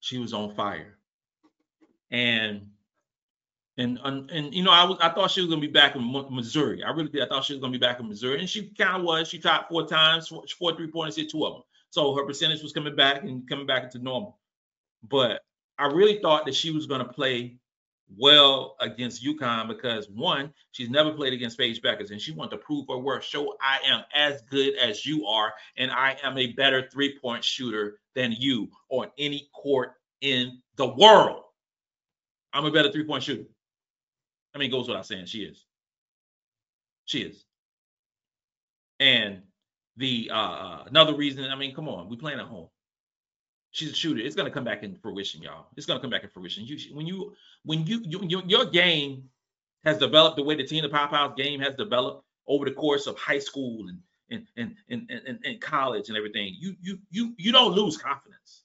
She 0.01 0.19
was 0.19 0.33
on 0.33 0.55
fire. 0.55 0.99
And 2.11 2.69
and, 3.77 4.01
and, 4.03 4.29
and 4.31 4.53
you 4.53 4.65
know, 4.65 4.73
I 4.73 4.85
was 4.85 4.99
I 5.01 5.11
thought 5.11 5.31
she 5.31 5.41
was 5.41 5.49
gonna 5.49 5.61
be 5.61 5.69
back 5.69 5.95
in 5.95 6.13
Missouri. 6.31 6.83
I 6.83 6.91
really 6.91 7.09
did. 7.11 7.23
I 7.23 7.29
thought 7.29 7.45
she 7.45 7.53
was 7.53 7.61
gonna 7.61 7.73
be 7.73 7.79
back 7.79 8.01
in 8.01 8.09
Missouri, 8.09 8.41
and 8.41 8.49
she 8.49 8.71
kind 8.71 8.97
of 8.97 9.03
was. 9.03 9.29
She 9.29 9.39
tried 9.39 9.67
four 9.69 9.87
times, 9.87 10.29
four, 10.29 10.43
four 10.59 10.77
three 10.77 10.91
pointers, 10.91 11.17
hit 11.17 11.31
two 11.31 11.47
of 11.47 11.55
them. 11.55 11.63
So 11.91 12.15
her 12.15 12.25
percentage 12.25 12.63
was 12.63 12.73
coming 12.73 12.97
back 12.97 13.23
and 13.23 13.49
coming 13.49 13.67
back 13.67 13.85
into 13.85 13.99
normal. 13.99 14.39
But 15.09 15.43
I 15.79 15.87
really 15.87 16.21
thought 16.21 16.45
that 16.47 16.57
she 16.57 16.73
was 16.73 16.87
gonna 16.87 17.07
play 17.07 17.59
well 18.17 18.77
against 18.81 19.25
UConn 19.25 19.69
because 19.69 20.09
one, 20.09 20.53
she's 20.73 20.91
never 20.91 21.13
played 21.13 21.33
against 21.33 21.59
Paige 21.59 21.81
Bueckers, 21.81 22.11
and 22.11 22.21
she 22.21 22.33
wanted 22.33 22.53
to 22.53 22.59
prove 22.59 22.87
her 22.89 22.99
worth, 22.99 23.25
show 23.25 23.55
I 23.61 23.79
am 23.87 24.03
as 24.15 24.43
good 24.51 24.77
as 24.77 25.05
you 25.05 25.27
are, 25.27 25.53
and 25.77 25.91
I 25.91 26.17
am 26.23 26.37
a 26.39 26.53
better 26.53 26.89
three-point 26.91 27.45
shooter 27.45 28.01
than 28.19 28.33
you 28.33 28.69
on 28.89 29.07
any 29.17 29.49
court 29.55 29.93
in 30.23 30.61
the 30.75 30.87
world. 30.87 31.45
I'm 32.53 32.65
a 32.65 32.71
better 32.73 32.91
three-point 32.91 33.23
shooter. 33.23 33.45
I 34.53 34.59
mean, 34.59 34.71
it 34.71 34.73
goes 34.73 34.89
without 34.89 35.07
saying, 35.07 35.27
she 35.27 35.43
is. 35.43 35.65
She 37.05 37.21
is. 37.21 37.45
And 38.99 39.43
the 39.97 40.31
uh, 40.35 40.83
another 40.87 41.15
reason, 41.15 41.45
I 41.45 41.55
mean, 41.55 41.73
come 41.73 41.89
on, 41.89 42.09
we 42.09 42.17
playing 42.17 42.41
at 42.41 42.47
home. 42.47 42.69
She's 43.71 43.93
a 43.93 43.95
shooter. 43.95 44.21
It's 44.21 44.35
gonna 44.35 44.51
come 44.51 44.65
back 44.65 44.83
in 44.83 44.97
fruition, 44.97 45.41
y'all. 45.41 45.67
It's 45.77 45.87
gonna 45.87 46.01
come 46.01 46.11
back 46.11 46.25
in 46.25 46.31
fruition. 46.31 46.65
You 46.67 46.77
when 46.97 47.07
you 47.07 47.35
when 47.65 47.87
you, 47.87 48.03
you 48.05 48.43
your 48.47 48.65
game 48.65 49.29
has 49.85 49.99
developed 49.99 50.37
the 50.37 50.43
way 50.43 50.57
the 50.57 50.65
Tina 50.65 50.89
Pow 50.89 51.29
game 51.29 51.61
has 51.61 51.77
developed 51.77 52.25
over 52.49 52.65
the 52.65 52.73
course 52.73 53.07
of 53.07 53.17
high 53.17 53.39
school 53.39 53.87
and 53.89 53.99
and 54.31 54.47
and 54.57 54.75
and, 54.89 55.11
and, 55.11 55.39
and 55.45 55.61
college 55.61 56.09
and 56.09 56.17
everything. 56.17 56.55
You 56.59 56.75
you 56.81 56.99
you 57.11 57.35
you 57.39 57.53
don't 57.53 57.73
lose 57.73 57.97
confidence. 57.97 58.65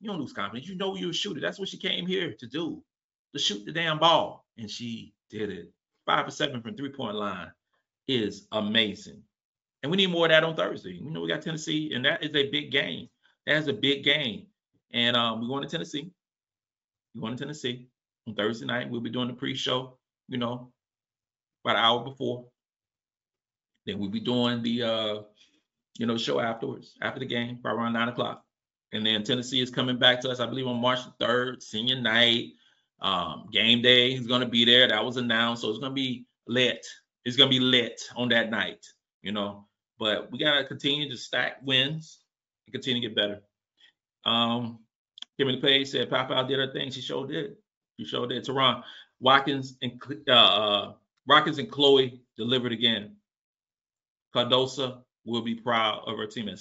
You 0.00 0.10
don't 0.10 0.20
lose 0.20 0.32
confidence. 0.32 0.68
You 0.68 0.76
know 0.76 0.96
you're 0.96 1.10
a 1.10 1.14
shooter. 1.14 1.40
That's 1.40 1.58
what 1.58 1.68
she 1.68 1.76
came 1.76 2.06
here 2.06 2.34
to 2.38 2.46
do 2.46 2.82
to 3.32 3.38
shoot 3.38 3.64
the 3.64 3.72
damn 3.72 3.98
ball. 3.98 4.46
And 4.56 4.70
she 4.70 5.14
did 5.30 5.50
it. 5.50 5.72
Five 6.06 6.24
for 6.24 6.30
seven 6.30 6.62
from 6.62 6.76
three 6.76 6.90
point 6.90 7.16
line 7.16 7.50
is 8.06 8.46
amazing. 8.52 9.22
And 9.82 9.90
we 9.90 9.96
need 9.96 10.10
more 10.10 10.26
of 10.26 10.30
that 10.30 10.44
on 10.44 10.56
Thursday. 10.56 10.98
We 11.00 11.10
know 11.10 11.20
we 11.20 11.28
got 11.28 11.42
Tennessee, 11.42 11.92
and 11.94 12.04
that 12.04 12.22
is 12.22 12.34
a 12.34 12.50
big 12.50 12.72
game. 12.72 13.08
That 13.46 13.56
is 13.56 13.68
a 13.68 13.72
big 13.72 14.02
game. 14.02 14.46
And 14.92 15.16
um, 15.16 15.40
we're 15.40 15.48
going 15.48 15.62
to 15.62 15.68
Tennessee. 15.68 16.10
We're 17.14 17.20
going 17.20 17.36
to 17.36 17.44
Tennessee 17.44 17.86
on 18.26 18.34
Thursday 18.34 18.66
night. 18.66 18.90
We'll 18.90 19.00
be 19.00 19.10
doing 19.10 19.28
the 19.28 19.34
pre-show, 19.34 19.96
you 20.28 20.38
know, 20.38 20.72
about 21.64 21.76
an 21.76 21.84
hour 21.84 22.04
before. 22.04 22.46
Then 23.88 23.98
we'll 23.98 24.10
be 24.10 24.20
doing 24.20 24.62
the 24.62 24.82
uh, 24.82 25.22
you 25.98 26.06
know, 26.06 26.18
show 26.18 26.40
afterwards, 26.40 26.94
after 27.00 27.20
the 27.20 27.26
game, 27.26 27.58
by 27.62 27.70
around 27.70 27.94
nine 27.94 28.08
o'clock. 28.08 28.44
And 28.92 29.04
then 29.04 29.24
Tennessee 29.24 29.62
is 29.62 29.70
coming 29.70 29.98
back 29.98 30.20
to 30.20 30.30
us, 30.30 30.40
I 30.40 30.46
believe, 30.46 30.66
on 30.66 30.78
March 30.78 31.00
3rd, 31.18 31.62
senior 31.62 31.98
night. 32.00 32.52
Um, 33.00 33.48
game 33.50 33.80
day 33.80 34.12
is 34.12 34.26
going 34.26 34.42
to 34.42 34.46
be 34.46 34.66
there. 34.66 34.88
That 34.88 35.04
was 35.04 35.16
announced, 35.16 35.62
so 35.62 35.70
it's 35.70 35.78
going 35.78 35.92
to 35.92 35.94
be 35.94 36.26
lit. 36.46 36.86
It's 37.24 37.36
going 37.36 37.50
to 37.50 37.58
be 37.58 37.64
lit 37.64 38.02
on 38.14 38.28
that 38.28 38.50
night, 38.50 38.84
you 39.22 39.32
know. 39.32 39.66
But 39.98 40.30
we 40.30 40.38
got 40.38 40.58
to 40.58 40.64
continue 40.64 41.08
to 41.08 41.16
stack 41.16 41.58
wins 41.62 42.18
and 42.66 42.74
continue 42.74 43.00
to 43.00 43.08
get 43.08 43.16
better. 43.16 43.40
Um, 44.26 44.80
Kimmy 45.40 45.62
Page 45.62 45.88
said 45.88 46.10
Papa 46.10 46.44
did 46.46 46.58
her 46.58 46.72
thing. 46.72 46.90
She 46.90 47.00
sure 47.00 47.26
did. 47.26 47.56
She 47.98 48.04
sure 48.04 48.26
did. 48.26 48.44
Teron 48.44 48.82
Watkins 49.20 49.76
and 49.80 50.02
uh, 50.28 50.32
uh, 50.32 50.92
Watkins 51.26 51.58
and 51.58 51.70
Chloe 51.70 52.20
delivered 52.36 52.72
again. 52.72 53.16
Cardoso 54.44 54.98
will 55.24 55.42
be 55.42 55.54
proud 55.54 56.04
of 56.06 56.16
her 56.16 56.26
team 56.26 56.48
and 56.48 56.58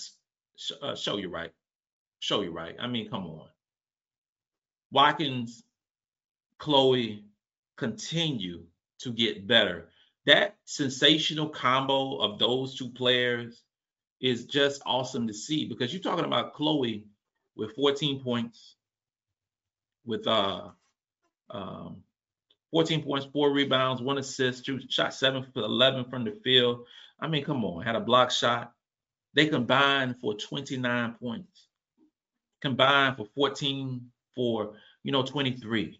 uh, 0.81 0.95
show 0.95 1.17
you 1.17 1.29
right. 1.29 1.51
Show 2.19 2.41
you 2.41 2.51
right. 2.51 2.75
I 2.79 2.87
mean, 2.87 3.09
come 3.09 3.25
on. 3.27 3.47
Watkins 4.91 5.63
Chloe 6.57 7.23
continue 7.77 8.63
to 8.99 9.11
get 9.11 9.47
better. 9.47 9.89
That 10.25 10.55
sensational 10.65 11.49
combo 11.49 12.17
of 12.17 12.39
those 12.39 12.75
two 12.75 12.89
players 12.89 13.61
is 14.19 14.45
just 14.45 14.81
awesome 14.85 15.27
to 15.27 15.33
see 15.33 15.65
because 15.65 15.93
you're 15.93 16.01
talking 16.01 16.25
about 16.25 16.53
Chloe 16.55 17.05
with 17.55 17.75
14 17.75 18.21
points, 18.21 18.75
with 20.05 20.25
uh, 20.27 20.69
um, 21.49 21.97
14 22.71 23.03
points, 23.03 23.27
four 23.31 23.51
rebounds, 23.51 24.01
one 24.01 24.17
assist, 24.17 24.65
two 24.65 24.79
shot 24.89 25.13
seven 25.13 25.45
for 25.53 25.61
11 25.61 26.05
from 26.09 26.23
the 26.23 26.31
field. 26.43 26.85
I 27.19 27.27
mean, 27.27 27.43
come 27.43 27.65
on, 27.65 27.83
had 27.83 27.95
a 27.95 27.99
block 27.99 28.31
shot. 28.31 28.73
They 29.33 29.47
combined 29.47 30.15
for 30.19 30.33
29 30.33 31.13
points, 31.13 31.67
combined 32.61 33.17
for 33.17 33.25
14 33.35 34.09
for 34.35 34.73
you 35.03 35.11
know 35.11 35.23
23 35.23 35.99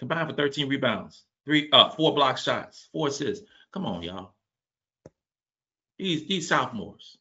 combined 0.00 0.30
for 0.30 0.34
13 0.34 0.66
rebounds, 0.66 1.24
three, 1.44 1.68
uh, 1.72 1.90
four 1.90 2.14
block 2.14 2.38
shots, 2.38 2.88
four 2.90 3.08
assists. 3.08 3.46
Come 3.70 3.86
on, 3.86 4.02
y'all. 4.02 4.32
These 5.98 6.26
these 6.26 6.48
sophomores, 6.48 7.18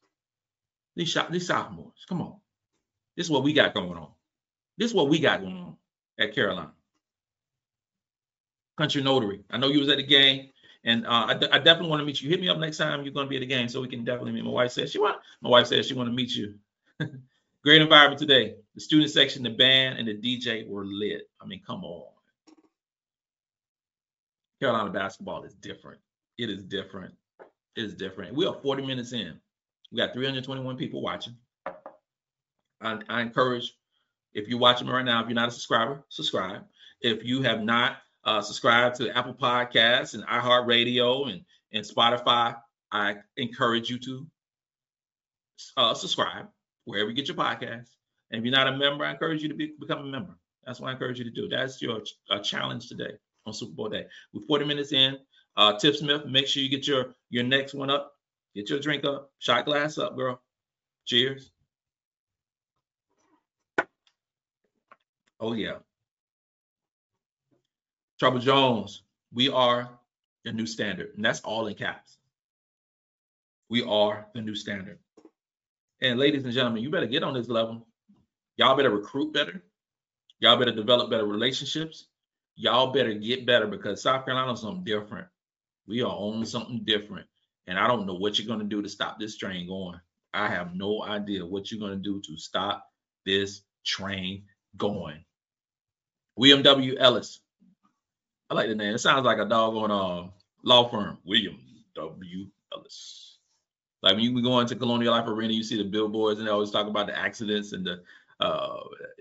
these 0.95 1.09
shot 1.09 1.29
these 1.31 1.45
sophomores. 1.45 2.05
Come 2.07 2.21
on, 2.21 2.37
this 3.17 3.25
is 3.25 3.29
what 3.29 3.43
we 3.43 3.51
got 3.51 3.73
going 3.73 3.97
on. 3.97 4.11
This 4.77 4.91
is 4.91 4.95
what 4.95 5.09
we 5.09 5.19
got 5.19 5.41
going 5.41 5.57
on 5.57 5.75
at 6.17 6.33
Carolina. 6.33 6.71
Country 8.77 9.03
Notary. 9.03 9.43
I 9.51 9.57
know 9.57 9.67
you 9.67 9.79
was 9.79 9.89
at 9.89 9.97
the 9.97 10.03
game, 10.03 10.51
and 10.84 11.05
uh, 11.05 11.25
I, 11.51 11.59
definitely 11.59 11.89
want 11.89 11.99
to 11.99 12.05
meet 12.05 12.21
you. 12.21 12.30
Hit 12.30 12.39
me 12.39 12.49
up 12.49 12.57
next 12.57 12.77
time 12.77 13.03
you're 13.03 13.13
going 13.13 13.25
to 13.25 13.30
be 13.30 13.36
at 13.36 13.41
the 13.41 13.45
game, 13.45 13.67
so 13.67 13.82
we 13.82 13.88
can 13.88 14.05
definitely 14.05 14.32
meet. 14.32 14.45
My 14.45 14.51
wife 14.51 14.71
says 14.71 14.91
she 14.91 14.99
want. 14.99 15.17
My 15.41 15.49
wife 15.49 15.67
says 15.67 15.88
she 15.88 15.93
want 15.93 16.07
to 16.07 16.13
meet 16.13 16.34
you. 16.36 16.55
Great 17.63 17.82
environment 17.82 18.19
today. 18.19 18.55
The 18.75 18.82
student 18.82 19.11
section, 19.11 19.43
the 19.43 19.49
band, 19.49 19.99
and 19.99 20.07
the 20.07 20.15
DJ 20.15 20.67
were 20.67 20.86
lit. 20.86 21.30
I 21.41 21.45
mean, 21.45 21.61
come 21.65 21.84
on. 21.84 22.05
Carolina 24.61 24.89
basketball 24.89 25.43
is 25.43 25.53
different. 25.55 25.99
It 26.38 26.49
is 26.49 26.63
different. 26.63 27.13
It 27.75 27.84
is 27.84 27.93
different. 27.93 28.34
We 28.34 28.45
are 28.45 28.55
40 28.61 28.86
minutes 28.86 29.11
in. 29.13 29.39
We 29.91 29.97
got 29.97 30.13
321 30.13 30.77
people 30.77 31.01
watching. 31.01 31.36
I, 32.82 32.99
I 33.09 33.21
encourage, 33.21 33.73
if 34.34 34.47
you're 34.47 34.59
watching 34.59 34.88
me 34.88 34.93
right 34.93 35.03
now, 35.03 35.21
if 35.21 35.27
you're 35.27 35.36
not 35.36 35.49
a 35.49 35.51
subscriber, 35.51 36.03
subscribe. 36.09 36.63
If 37.01 37.23
you 37.23 37.41
have 37.41 37.61
not 37.61 37.97
uh, 38.24 38.41
subscribed 38.41 38.97
to 38.97 39.15
Apple 39.17 39.34
Podcasts 39.34 40.13
and 40.13 40.26
iHeartRadio 40.26 41.32
and, 41.32 41.43
and 41.74 41.86
Spotify, 41.86 42.55
I 42.91 43.15
encourage 43.38 43.89
you 43.89 43.99
to 43.99 44.28
uh, 45.78 45.93
subscribe 45.93 46.47
wherever 46.86 47.09
you 47.09 47.15
get 47.15 47.28
your 47.28 47.38
podcast. 47.38 47.88
And 48.32 48.39
if 48.39 48.43
you're 48.43 48.51
not 48.51 48.67
a 48.67 48.78
member, 48.78 49.05
I 49.05 49.11
encourage 49.11 49.41
you 49.41 49.49
to 49.49 49.55
be, 49.55 49.74
become 49.80 49.99
a 49.99 50.03
member. 50.03 50.38
That's 50.65 50.80
what 50.80 50.89
I 50.89 50.93
encourage 50.93 51.20
you 51.20 51.26
to 51.26 51.32
do. 51.32 51.47
That's 51.47 51.82
your 51.82 52.01
uh, 52.30 52.39
challenge 52.39 52.89
today 52.89 53.11
on 53.45 53.53
Super 53.53 53.74
Bowl 53.74 53.89
day. 53.89 54.05
We're 54.34 54.45
40 54.45 54.65
minutes 54.65 54.91
in. 54.91 55.17
Uh, 55.57 55.78
Tip 55.78 55.95
Smith, 55.95 56.26
make 56.26 56.47
sure 56.47 56.63
you 56.63 56.70
get 56.70 56.88
your 56.88 57.15
your 57.30 57.43
next 57.43 57.74
one 57.74 57.89
up. 57.89 58.13
Get 58.55 58.70
your 58.70 58.80
drink 58.80 59.03
up. 59.03 59.32
Shot 59.39 59.65
glass 59.65 59.97
up, 59.97 60.15
girl. 60.15 60.41
Cheers. 61.05 61.51
Oh 65.39 65.53
yeah. 65.53 65.78
Trouble 68.20 68.39
Jones, 68.39 69.03
we 69.34 69.47
are 69.47 69.89
the 70.43 70.51
new 70.51 70.65
standard, 70.65 71.13
and 71.15 71.24
that's 71.24 71.39
all 71.41 71.67
in 71.67 71.76
caps. 71.76 72.17
We 73.70 73.84
are 73.84 74.28
the 74.34 74.41
new 74.41 74.55
standard. 74.55 74.99
And 76.01 76.20
ladies 76.20 76.43
and 76.43 76.53
gentlemen, 76.53 76.84
you 76.84 76.89
better 76.89 77.07
get 77.07 77.24
on 77.24 77.34
this 77.34 77.47
level. 77.47 77.88
Y'all 78.57 78.76
better 78.76 78.89
recruit 78.89 79.34
better. 79.34 79.63
Y'all 80.39 80.57
better 80.57 80.74
develop 80.74 81.09
better 81.09 81.26
relationships. 81.26 82.07
Y'all 82.55 82.91
better 82.91 83.13
get 83.13 83.45
better 83.45 83.67
because 83.67 84.01
South 84.01 84.26
Carolina's 84.26 84.61
something 84.61 84.84
different. 84.84 85.28
We 85.88 86.01
are 86.01 86.11
on 86.11 86.45
something 86.45 86.82
different. 86.84 87.28
And 87.67 87.80
I 87.80 87.88
don't 87.88 88.05
know 88.05 88.15
what 88.15 88.38
you're 88.38 88.47
going 88.47 88.59
to 88.59 88.65
do 88.65 88.82
to 88.82 88.89
stop 88.89 89.17
this 89.17 89.38
train 89.38 89.67
going. 89.67 89.99
I 90.34 90.47
have 90.49 90.76
no 90.76 91.03
idea 91.03 91.45
what 91.45 91.72
you're 91.72 91.80
going 91.80 91.97
to 91.97 92.03
do 92.03 92.22
to 92.22 92.38
stop 92.38 92.86
this 93.26 93.61
train 93.86 94.43
going. 94.76 95.24
William 96.36 96.63
W. 96.63 96.97
Ellis. 96.97 97.39
I 98.49 98.55
like 98.55 98.67
the 98.67 98.75
name. 98.75 98.95
It 98.95 98.99
sounds 98.99 99.25
like 99.25 99.37
a 99.37 99.45
dog 99.45 99.75
on 99.75 99.91
a 99.91 100.29
law 100.63 100.89
firm. 100.89 101.17
William 101.23 101.59
W. 101.95 102.47
Ellis. 102.73 103.37
Like 104.01 104.15
when 104.15 104.23
you 104.23 104.41
go 104.41 104.59
into 104.59 104.75
Colonial 104.75 105.13
Life 105.13 105.27
Arena, 105.27 105.53
you 105.53 105.63
see 105.63 105.77
the 105.77 105.89
billboards 105.89 106.39
and 106.39 106.47
they 106.47 106.51
always 106.51 106.71
talk 106.71 106.87
about 106.87 107.07
the 107.07 107.17
accidents 107.17 107.73
and 107.73 107.85
the 107.85 108.01
uh, 108.39 108.79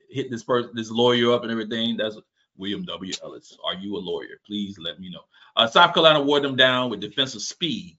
hit 0.09 0.31
this 0.31 0.45
person, 0.45 0.71
this 0.75 0.91
lawyer 0.91 1.33
up 1.33 1.43
and 1.43 1.51
everything. 1.51 1.97
That's 1.97 2.17
William 2.57 2.85
W. 2.85 3.13
Ellis. 3.23 3.57
Are 3.65 3.75
you 3.75 3.97
a 3.97 3.99
lawyer? 3.99 4.41
Please 4.47 4.79
let 4.79 5.01
me 5.01 5.11
know. 5.11 5.23
Uh, 5.57 5.67
South 5.67 5.95
Carolina 5.95 6.23
wore 6.23 6.41
them 6.41 6.57
down 6.57 6.91
with 6.91 7.01
defensive 7.01 7.43
speed, 7.43 7.99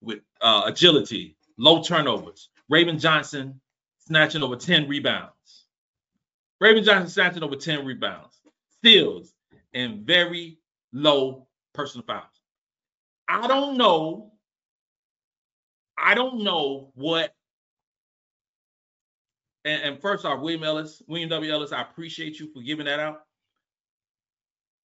with 0.00 0.20
uh, 0.40 0.62
agility, 0.66 1.36
low 1.58 1.82
turnovers. 1.82 2.50
Raven 2.68 2.98
Johnson 2.98 3.60
snatching 4.06 4.42
over 4.42 4.56
10 4.56 4.88
rebounds. 4.88 5.66
Raven 6.60 6.84
Johnson 6.84 7.08
snatching 7.08 7.42
over 7.42 7.56
10 7.56 7.84
rebounds, 7.84 8.38
steals, 8.78 9.33
and 9.74 10.06
very 10.06 10.58
low 10.92 11.46
personal 11.74 12.06
fouls. 12.06 12.24
I 13.28 13.46
don't 13.46 13.76
know 13.76 14.34
I 16.04 16.14
don't 16.14 16.42
know 16.42 16.90
what. 16.94 17.34
And, 19.64 19.82
and 19.82 20.00
first 20.00 20.24
off, 20.24 20.40
William 20.40 20.64
Ellis, 20.64 21.02
William 21.06 21.30
W. 21.30 21.52
Ellis, 21.52 21.72
I 21.72 21.82
appreciate 21.82 22.38
you 22.38 22.52
for 22.52 22.60
giving 22.60 22.86
that 22.86 23.00
out. 23.00 23.22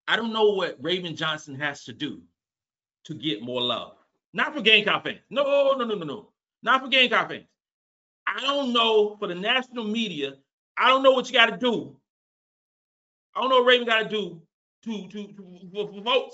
I 0.08 0.16
don't 0.16 0.34
know 0.34 0.54
what 0.54 0.78
Raven 0.80 1.16
Johnson 1.16 1.56
has 1.56 1.84
to 1.84 1.94
do 1.94 2.22
to 3.06 3.14
get 3.14 3.42
more 3.42 3.62
love. 3.62 3.94
Not 4.34 4.56
for 4.56 4.62
Gamecock 4.62 5.04
fans. 5.04 5.20
No, 5.30 5.44
no, 5.44 5.86
no, 5.86 5.96
no, 5.96 6.06
no. 6.06 6.30
Not 6.64 6.82
for 6.82 6.88
Gamecock 6.88 7.30
fans. 7.30 7.46
I 8.26 8.40
don't 8.42 8.74
know 8.74 9.18
for 9.18 9.28
the 9.28 9.36
national 9.36 9.84
media. 9.84 10.36
I 10.78 10.88
don't 10.88 11.04
know 11.04 11.12
what 11.12 11.28
you 11.28 11.34
got 11.34 11.48
to 11.48 11.58
do. 11.58 11.98
I 13.36 13.42
don't 13.42 13.50
know 13.50 13.58
what 13.58 13.66
Raven 13.66 13.88
got 13.88 14.04
to 14.04 14.10
do 14.10 14.42
to 14.84 15.08
to, 15.10 15.28
to 15.28 15.70
for 15.74 16.30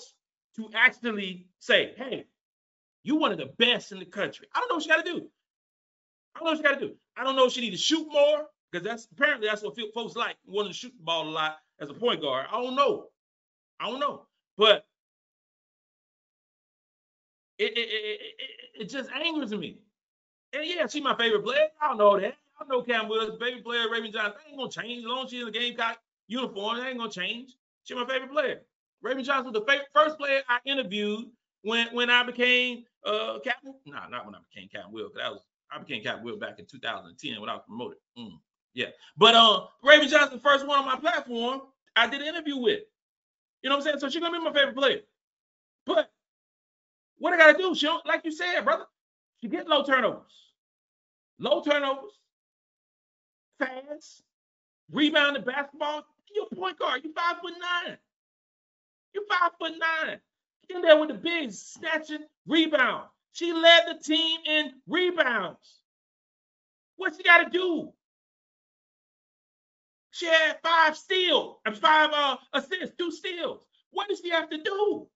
to 0.56 0.70
actually 0.74 1.48
say, 1.60 1.94
"Hey, 1.98 2.26
you 3.04 3.16
one 3.16 3.32
of 3.32 3.38
the 3.38 3.52
best 3.58 3.92
in 3.92 4.00
the 4.00 4.06
country. 4.06 4.48
I 4.54 4.60
don't 4.60 4.70
know 4.70 4.76
what 4.76 4.84
she 4.84 4.90
got 4.90 5.06
to 5.06 5.12
do. 5.12 5.28
I 6.36 6.40
don't 6.40 6.46
know 6.46 6.52
what 6.52 6.58
she 6.58 6.64
got 6.64 6.80
to 6.80 6.88
do. 6.88 6.96
I 7.16 7.24
don't 7.24 7.36
know 7.36 7.46
if 7.46 7.54
she 7.54 7.62
need 7.62 7.72
to 7.72 7.78
shoot 7.78 8.08
more 8.12 8.48
because 8.72 8.86
that's 8.86 9.08
apparently 9.12 9.48
that's 9.48 9.62
what 9.62 9.78
folks 9.94 10.16
like 10.16 10.36
wanting 10.46 10.72
to 10.72 10.78
shoot 10.78 10.94
the 10.98 11.04
ball 11.04 11.28
a 11.28 11.30
lot 11.30 11.58
as 11.80 11.90
a 11.90 11.94
point 11.94 12.22
guard. 12.22 12.48
I 12.52 12.62
don't 12.62 12.76
know. 12.76 13.08
I 13.80 13.90
don't 13.90 14.00
know, 14.00 14.26
but 14.58 14.86
it 17.58 17.78
it, 17.78 17.80
it, 17.80 18.20
it, 18.22 18.82
it 18.82 18.90
just 18.90 19.10
angers 19.12 19.52
me. 19.52 19.80
And 20.54 20.66
yeah, 20.66 20.88
she's 20.88 21.04
my 21.04 21.16
favorite 21.16 21.44
player. 21.44 21.68
I 21.82 21.90
don't 21.90 21.98
know 21.98 22.20
that. 22.20 22.36
I 22.60 22.66
know 22.68 22.82
Cam 22.82 23.10
Willis, 23.10 23.38
favorite 23.40 23.64
player, 23.64 23.90
Raven 23.92 24.12
Johnson. 24.12 24.40
ain't 24.48 24.58
gonna 24.58 24.72
change 24.72 25.00
as 25.00 25.06
long 25.06 25.26
as 25.26 25.32
she's 25.32 25.42
in 25.42 25.46
the 25.48 25.52
Gamecock 25.52 26.00
uniform. 26.28 26.78
It 26.78 26.88
ain't 26.88 26.98
gonna 26.98 27.12
change. 27.12 27.56
She's 27.86 27.96
my 27.96 28.06
favorite 28.06 28.32
player. 28.32 28.62
Raven 29.02 29.24
Johnson 29.24 29.54
was 29.54 29.62
the 29.66 29.84
first 29.94 30.18
player 30.18 30.42
I 30.50 30.60
interviewed 30.66 31.28
when 31.62 31.88
when 31.94 32.10
I 32.10 32.24
became 32.24 32.84
uh 33.06 33.40
captain. 33.44 33.76
No, 33.86 33.94
nah, 33.94 34.08
not 34.10 34.26
when 34.26 34.36
I 34.36 34.40
became 34.54 34.68
captain. 34.70 34.92
Will, 34.92 35.10
because 35.10 35.22
that 35.22 35.32
was 35.32 35.42
I 35.72 35.80
became 35.80 36.04
captain 36.04 36.26
Will 36.26 36.38
back 36.38 36.60
in 36.60 36.66
2010 36.66 37.40
when 37.40 37.50
I 37.50 37.54
was 37.54 37.64
promoted. 37.68 38.00
Mm, 38.18 38.40
yeah, 38.74 38.88
but 39.18 39.36
uh, 39.36 39.68
Raven 39.84 40.10
Johnson, 40.10 40.40
first 40.40 40.68
one 40.68 40.80
on 40.80 40.86
my 40.86 40.98
platform, 40.98 41.62
I 41.96 42.08
did 42.08 42.22
an 42.22 42.28
interview 42.28 42.58
with. 42.58 42.82
You 43.62 43.70
know 43.70 43.78
what 43.78 43.86
I'm 43.86 43.92
saying? 43.92 44.00
So 44.00 44.10
she's 44.10 44.22
gonna 44.22 44.38
be 44.38 44.44
my 44.44 44.54
favorite 44.54 44.76
player. 44.76 45.00
But 45.86 46.12
what 47.20 47.34
I 47.34 47.38
gotta 47.38 47.58
do? 47.58 47.76
She 47.76 47.86
don't, 47.86 48.06
like 48.06 48.22
you 48.26 48.32
said, 48.32 48.62
brother. 48.62 48.86
She 49.42 49.48
get 49.48 49.68
low 49.68 49.84
turnovers, 49.84 50.52
low 51.40 51.62
turnovers, 51.62 52.14
fast, 53.60 54.24
rebounding 54.92 55.44
basketball. 55.44 56.06
You're 56.34 56.48
a 56.52 56.56
point 56.56 56.80
guard. 56.80 57.02
You 57.04 57.14
five 57.14 57.38
foot 57.42 57.54
nine. 57.60 57.98
You 59.14 59.26
five 59.30 59.52
foot 59.60 59.74
nine 59.78 60.20
in 60.70 60.82
there 60.82 61.00
with 61.00 61.10
the 61.10 61.16
big 61.16 61.52
snatching 61.52 62.26
rebound. 62.48 63.08
She 63.34 63.54
led 63.54 63.84
the 63.88 64.04
team 64.04 64.40
in 64.46 64.72
rebounds. 64.88 65.82
What 66.98 67.14
she 67.16 67.24
got 67.24 67.44
to 67.44 67.50
do? 67.50 67.92
She 70.12 70.28
had 70.28 70.58
five 70.64 70.96
steals 70.96 71.58
and 71.66 71.78
five 71.78 72.10
uh, 72.14 72.38
assists, 72.54 72.96
two 72.98 73.12
steals. 73.12 73.66
What 73.92 74.08
does 74.08 74.22
she 74.22 74.30
have 74.30 74.50
to 74.50 74.58
do 74.58 75.08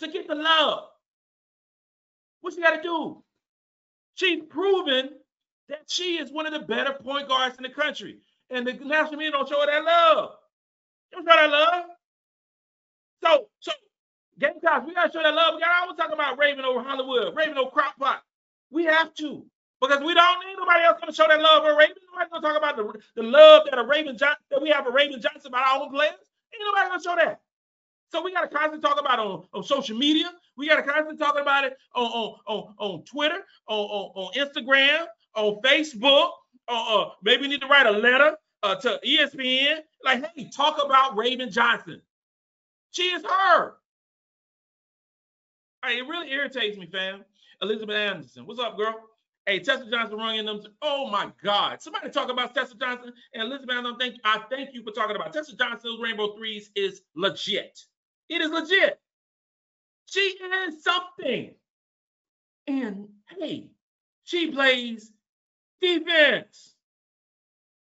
to 0.00 0.08
get 0.08 0.28
the 0.28 0.36
love? 0.36 0.84
What 2.40 2.54
she 2.54 2.62
got 2.62 2.76
to 2.76 2.82
do? 2.82 3.22
She's 4.14 4.42
proven 4.48 5.10
that 5.68 5.82
she 5.88 6.18
is 6.18 6.30
one 6.32 6.46
of 6.46 6.52
the 6.52 6.60
better 6.60 6.92
point 6.92 7.28
guards 7.28 7.56
in 7.56 7.64
the 7.64 7.70
country. 7.70 8.18
And 8.50 8.66
the 8.66 8.74
national 8.74 9.16
media 9.18 9.32
don't 9.32 9.48
show 9.48 9.60
her 9.60 9.66
that 9.66 9.84
love. 9.84 10.30
Don't 11.12 11.26
show 11.26 11.36
that 11.36 11.50
love. 11.50 11.84
So, 13.22 13.46
so 13.60 13.72
Gamecocks, 14.38 14.86
we 14.86 14.94
gotta 14.94 15.12
show 15.12 15.22
that 15.22 15.34
love. 15.34 15.54
We 15.54 15.60
gotta 15.60 15.82
always 15.82 15.96
talk 15.96 16.12
about 16.12 16.38
Raven 16.38 16.64
over 16.64 16.82
Hollywood, 16.82 17.34
Raven 17.36 17.58
over 17.58 17.70
Crockpot. 17.70 18.18
We 18.70 18.84
have 18.84 19.12
to. 19.14 19.44
Because 19.80 20.00
we 20.00 20.12
don't 20.14 20.46
need 20.46 20.56
nobody 20.56 20.84
else 20.84 20.98
gonna 21.00 21.12
show 21.12 21.26
that 21.28 21.40
love 21.40 21.64
for 21.64 21.76
Raven. 21.76 21.96
Nobody's 22.12 22.30
gonna 22.30 22.46
talk 22.46 22.56
about 22.56 22.76
the, 22.76 23.00
the 23.16 23.22
love 23.22 23.62
that 23.70 23.78
a 23.78 23.84
Raven 23.84 24.16
Johnson 24.16 24.44
that 24.50 24.62
we 24.62 24.70
have 24.70 24.86
a 24.86 24.90
Raven 24.90 25.20
Johnson 25.20 25.48
about 25.48 25.66
our 25.66 25.82
own 25.82 25.90
players. 25.90 26.14
Ain't 26.54 26.62
nobody 26.64 26.88
gonna 26.88 27.02
show 27.02 27.16
that. 27.24 27.40
So 28.10 28.22
we 28.22 28.32
gotta 28.32 28.48
constantly 28.48 28.80
talk 28.80 28.98
about 28.98 29.18
on, 29.18 29.44
on 29.52 29.62
social 29.62 29.96
media. 29.96 30.30
We 30.56 30.68
gotta 30.68 30.82
constantly 30.82 31.16
talk 31.16 31.38
about 31.40 31.64
it 31.64 31.76
on 31.94 32.06
on 32.06 32.34
on, 32.46 32.74
on 32.78 33.04
Twitter, 33.04 33.38
on, 33.66 33.78
on, 33.78 34.12
on 34.14 34.32
Instagram, 34.34 35.06
on 35.34 35.60
Facebook. 35.62 36.30
Uh, 36.68 37.00
uh, 37.00 37.10
maybe 37.22 37.42
we 37.42 37.48
need 37.48 37.60
to 37.60 37.66
write 37.66 37.86
a 37.86 37.92
letter 37.92 38.36
uh, 38.68 38.74
to 38.76 39.00
ESPN. 39.04 39.78
Like, 40.04 40.24
hey, 40.34 40.50
talk 40.54 40.78
about 40.84 41.16
Raven 41.16 41.50
Johnson. 41.50 42.00
She 42.90 43.04
is 43.04 43.22
her. 43.24 43.74
Hey, 45.84 45.98
it 45.98 46.08
really 46.08 46.30
irritates 46.30 46.76
me, 46.76 46.86
fam. 46.86 47.24
Elizabeth 47.62 47.96
Anderson, 47.96 48.46
what's 48.46 48.60
up, 48.60 48.76
girl? 48.76 48.94
Hey, 49.46 49.60
Tessa 49.60 49.90
Johnson 49.90 50.18
running 50.18 50.40
in 50.40 50.46
them. 50.46 50.60
Oh 50.82 51.08
my 51.10 51.32
God! 51.42 51.80
Somebody 51.80 52.10
talk 52.10 52.30
about 52.30 52.54
Tessa 52.54 52.74
Johnson 52.76 53.14
and 53.32 53.42
Elizabeth 53.42 53.76
Anderson. 53.76 53.98
Thank. 53.98 54.16
I 54.22 54.42
thank 54.50 54.74
you 54.74 54.82
for 54.82 54.90
talking 54.90 55.16
about 55.16 55.32
Tessa 55.32 55.56
Johnson's 55.56 55.98
Rainbow 56.00 56.36
Threes 56.36 56.70
is 56.76 57.00
legit. 57.16 57.80
It 58.28 58.42
is 58.42 58.50
legit. 58.50 59.00
She 60.04 60.20
is 60.20 60.84
something. 60.84 61.54
And 62.66 63.08
hey, 63.38 63.70
she 64.24 64.50
plays 64.50 65.10
defense. 65.80 66.74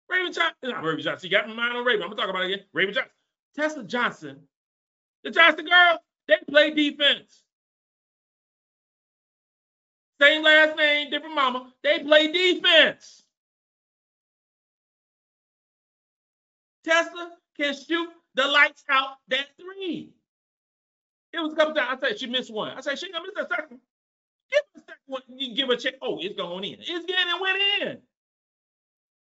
Raven 0.10 0.34
Johnson, 0.34 0.56
not 0.64 0.84
Raven 0.84 1.02
Johnson. 1.04 1.30
You 1.30 1.38
got 1.38 1.48
my 1.48 1.56
mind 1.56 1.78
on 1.78 1.86
Raven. 1.86 2.04
I'm 2.04 2.10
gonna 2.10 2.22
talk 2.22 2.30
about 2.30 2.44
it 2.44 2.54
again. 2.54 2.66
Raven 2.74 2.94
Johnson. 2.94 3.12
Tessa 3.56 3.84
Johnson 3.84 4.40
The 5.24 5.32
Johnson 5.32 5.66
girl. 5.66 6.00
they 6.28 6.36
play 6.50 6.72
defense. 6.72 7.42
Same 10.22 10.44
last 10.44 10.78
name, 10.78 11.10
different 11.10 11.36
mama. 11.36 11.74
They 11.84 12.00
play 12.00 12.32
defense. 12.32 13.24
Tessa 16.84 17.32
can 17.58 17.74
shoot 17.74 18.10
the 18.36 18.48
lights 18.48 18.84
out 18.90 19.18
that 19.30 19.48
three. 19.60 20.14
It 21.34 21.40
was 21.40 21.54
a 21.54 21.56
couple 21.56 21.74
times. 21.74 22.00
I 22.04 22.08
said 22.10 22.20
she 22.20 22.28
missed 22.28 22.54
one. 22.54 22.72
I 22.78 22.82
said 22.82 22.98
she 23.00 23.12
gonna 23.12 23.26
miss 23.26 23.36
that 23.36 23.50
second. 23.50 23.80
Give 24.52 24.62
her 24.74 24.80
a 24.80 24.80
second 24.82 24.96
one. 25.08 25.22
You 25.30 25.56
give 25.56 25.68
her 25.68 25.74
a 25.74 25.78
check. 25.78 25.96
Oh, 26.02 26.18
it's 26.22 26.36
going 26.36 26.64
in. 26.64 26.76
It's 26.80 27.06
getting 27.06 27.32
and 27.32 27.42
went 27.42 27.58
in. 27.82 27.98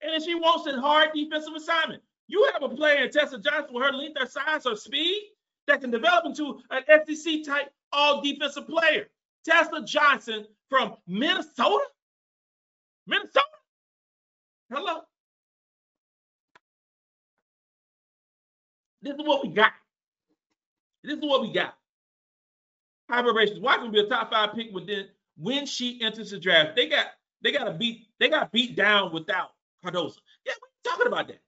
And 0.01 0.23
she 0.23 0.35
wants 0.35 0.67
a 0.67 0.79
hard 0.79 1.09
defensive 1.13 1.53
assignment. 1.55 2.01
You 2.27 2.49
have 2.53 2.63
a 2.63 2.69
player 2.69 3.03
in 3.03 3.11
Tessa 3.11 3.37
Johnson 3.39 3.73
with 3.73 3.83
her 3.83 3.91
length, 3.91 4.19
her 4.19 4.27
size, 4.27 4.63
her 4.65 4.75
speed 4.75 5.21
that 5.67 5.81
can 5.81 5.91
develop 5.91 6.25
into 6.25 6.59
an 6.69 6.83
SEC 7.15 7.43
type 7.45 7.71
all 7.91 8.21
defensive 8.21 8.67
player. 8.67 9.07
Tessa 9.45 9.81
Johnson 9.83 10.45
from 10.69 10.95
Minnesota? 11.07 11.83
Minnesota? 13.05 13.45
Hello? 14.71 15.01
This 19.01 19.13
is 19.15 19.21
what 19.25 19.45
we 19.45 19.53
got. 19.53 19.73
This 21.03 21.17
is 21.17 21.23
what 21.23 21.41
we 21.41 21.51
got. 21.51 21.75
High 23.09 23.23
vibrations. 23.23 23.59
Why 23.59 23.75
can 23.75 23.85
we 23.85 24.01
be 24.01 24.05
a 24.05 24.09
top 24.09 24.31
five 24.31 24.53
pick 24.53 24.71
within 24.71 25.07
when 25.37 25.65
she 25.65 26.01
enters 26.01 26.31
the 26.31 26.39
draft? 26.39 26.75
They 26.75 26.87
got 26.87 27.07
they 27.41 27.51
got 27.51 27.65
to 27.65 27.71
beat 27.73 28.07
they 28.19 28.29
got 28.29 28.51
beat 28.51 28.75
down 28.75 29.11
without 29.11 29.49
Cardoso. 29.83 30.17
Yeah, 30.45 30.53
we're 30.61 30.91
talking 30.91 31.07
about 31.07 31.27
that. 31.27 31.39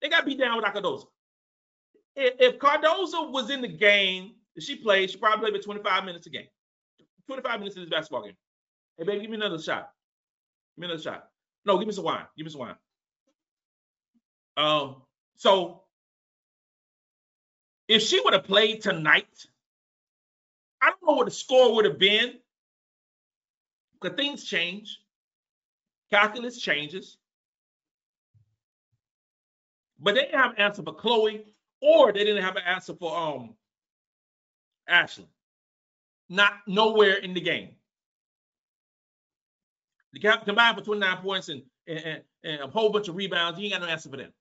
They 0.00 0.08
got 0.08 0.24
beat 0.26 0.38
down 0.38 0.56
without 0.56 0.74
Cardoso. 0.74 1.06
If, 2.16 2.58
Cardoso 2.58 3.30
was 3.30 3.50
in 3.50 3.62
the 3.62 3.68
game, 3.68 4.32
if 4.56 4.64
she 4.64 4.76
played, 4.76 5.10
she 5.10 5.16
probably 5.18 5.50
played 5.50 5.62
for 5.62 5.64
25 5.64 6.04
minutes 6.04 6.26
a 6.26 6.30
game. 6.30 6.48
25 7.28 7.60
minutes 7.60 7.76
in 7.76 7.82
this 7.82 7.90
basketball 7.90 8.24
game. 8.24 8.36
Hey, 8.98 9.04
baby, 9.04 9.20
give 9.22 9.30
me 9.30 9.36
another 9.36 9.60
shot. 9.60 9.90
Give 10.76 10.82
me 10.82 10.86
another 10.86 11.02
shot. 11.02 11.28
No, 11.64 11.78
give 11.78 11.86
me 11.86 11.92
some 11.94 12.04
wine. 12.04 12.24
Give 12.36 12.44
me 12.44 12.50
some 12.52 12.60
wine. 12.60 12.74
Um, 14.56 14.96
so 15.36 15.82
if 17.88 18.02
she 18.02 18.20
would 18.20 18.34
have 18.34 18.44
played 18.44 18.82
tonight, 18.82 19.46
I 20.82 20.90
don't 20.90 21.02
know 21.06 21.16
what 21.16 21.26
the 21.26 21.30
score 21.30 21.74
would 21.76 21.84
have 21.84 21.98
been. 21.98 22.34
Because 24.00 24.16
things 24.16 24.44
change. 24.44 24.98
Calculus 26.10 26.58
changes. 26.58 27.18
But 30.00 30.14
they 30.14 30.22
didn't 30.22 30.40
have 30.40 30.52
an 30.52 30.58
answer 30.58 30.82
for 30.82 30.94
Chloe, 30.94 31.44
or 31.80 32.12
they 32.12 32.24
didn't 32.24 32.42
have 32.42 32.56
an 32.56 32.62
answer 32.66 32.94
for 32.94 33.16
um 33.16 33.54
Ashley. 34.88 35.28
Not 36.28 36.52
nowhere 36.66 37.14
in 37.14 37.34
the 37.34 37.40
game. 37.40 37.70
The 40.12 40.20
combined 40.44 40.76
for 40.76 40.84
29 40.84 41.16
points 41.18 41.48
and, 41.48 41.62
and, 41.86 42.22
and, 42.42 42.60
a 42.60 42.66
whole 42.66 42.90
bunch 42.90 43.08
of 43.08 43.16
rebounds. 43.16 43.58
You 43.58 43.66
ain't 43.66 43.74
got 43.74 43.82
no 43.82 43.88
answer 43.88 44.08
for 44.08 44.16
them. 44.16 44.32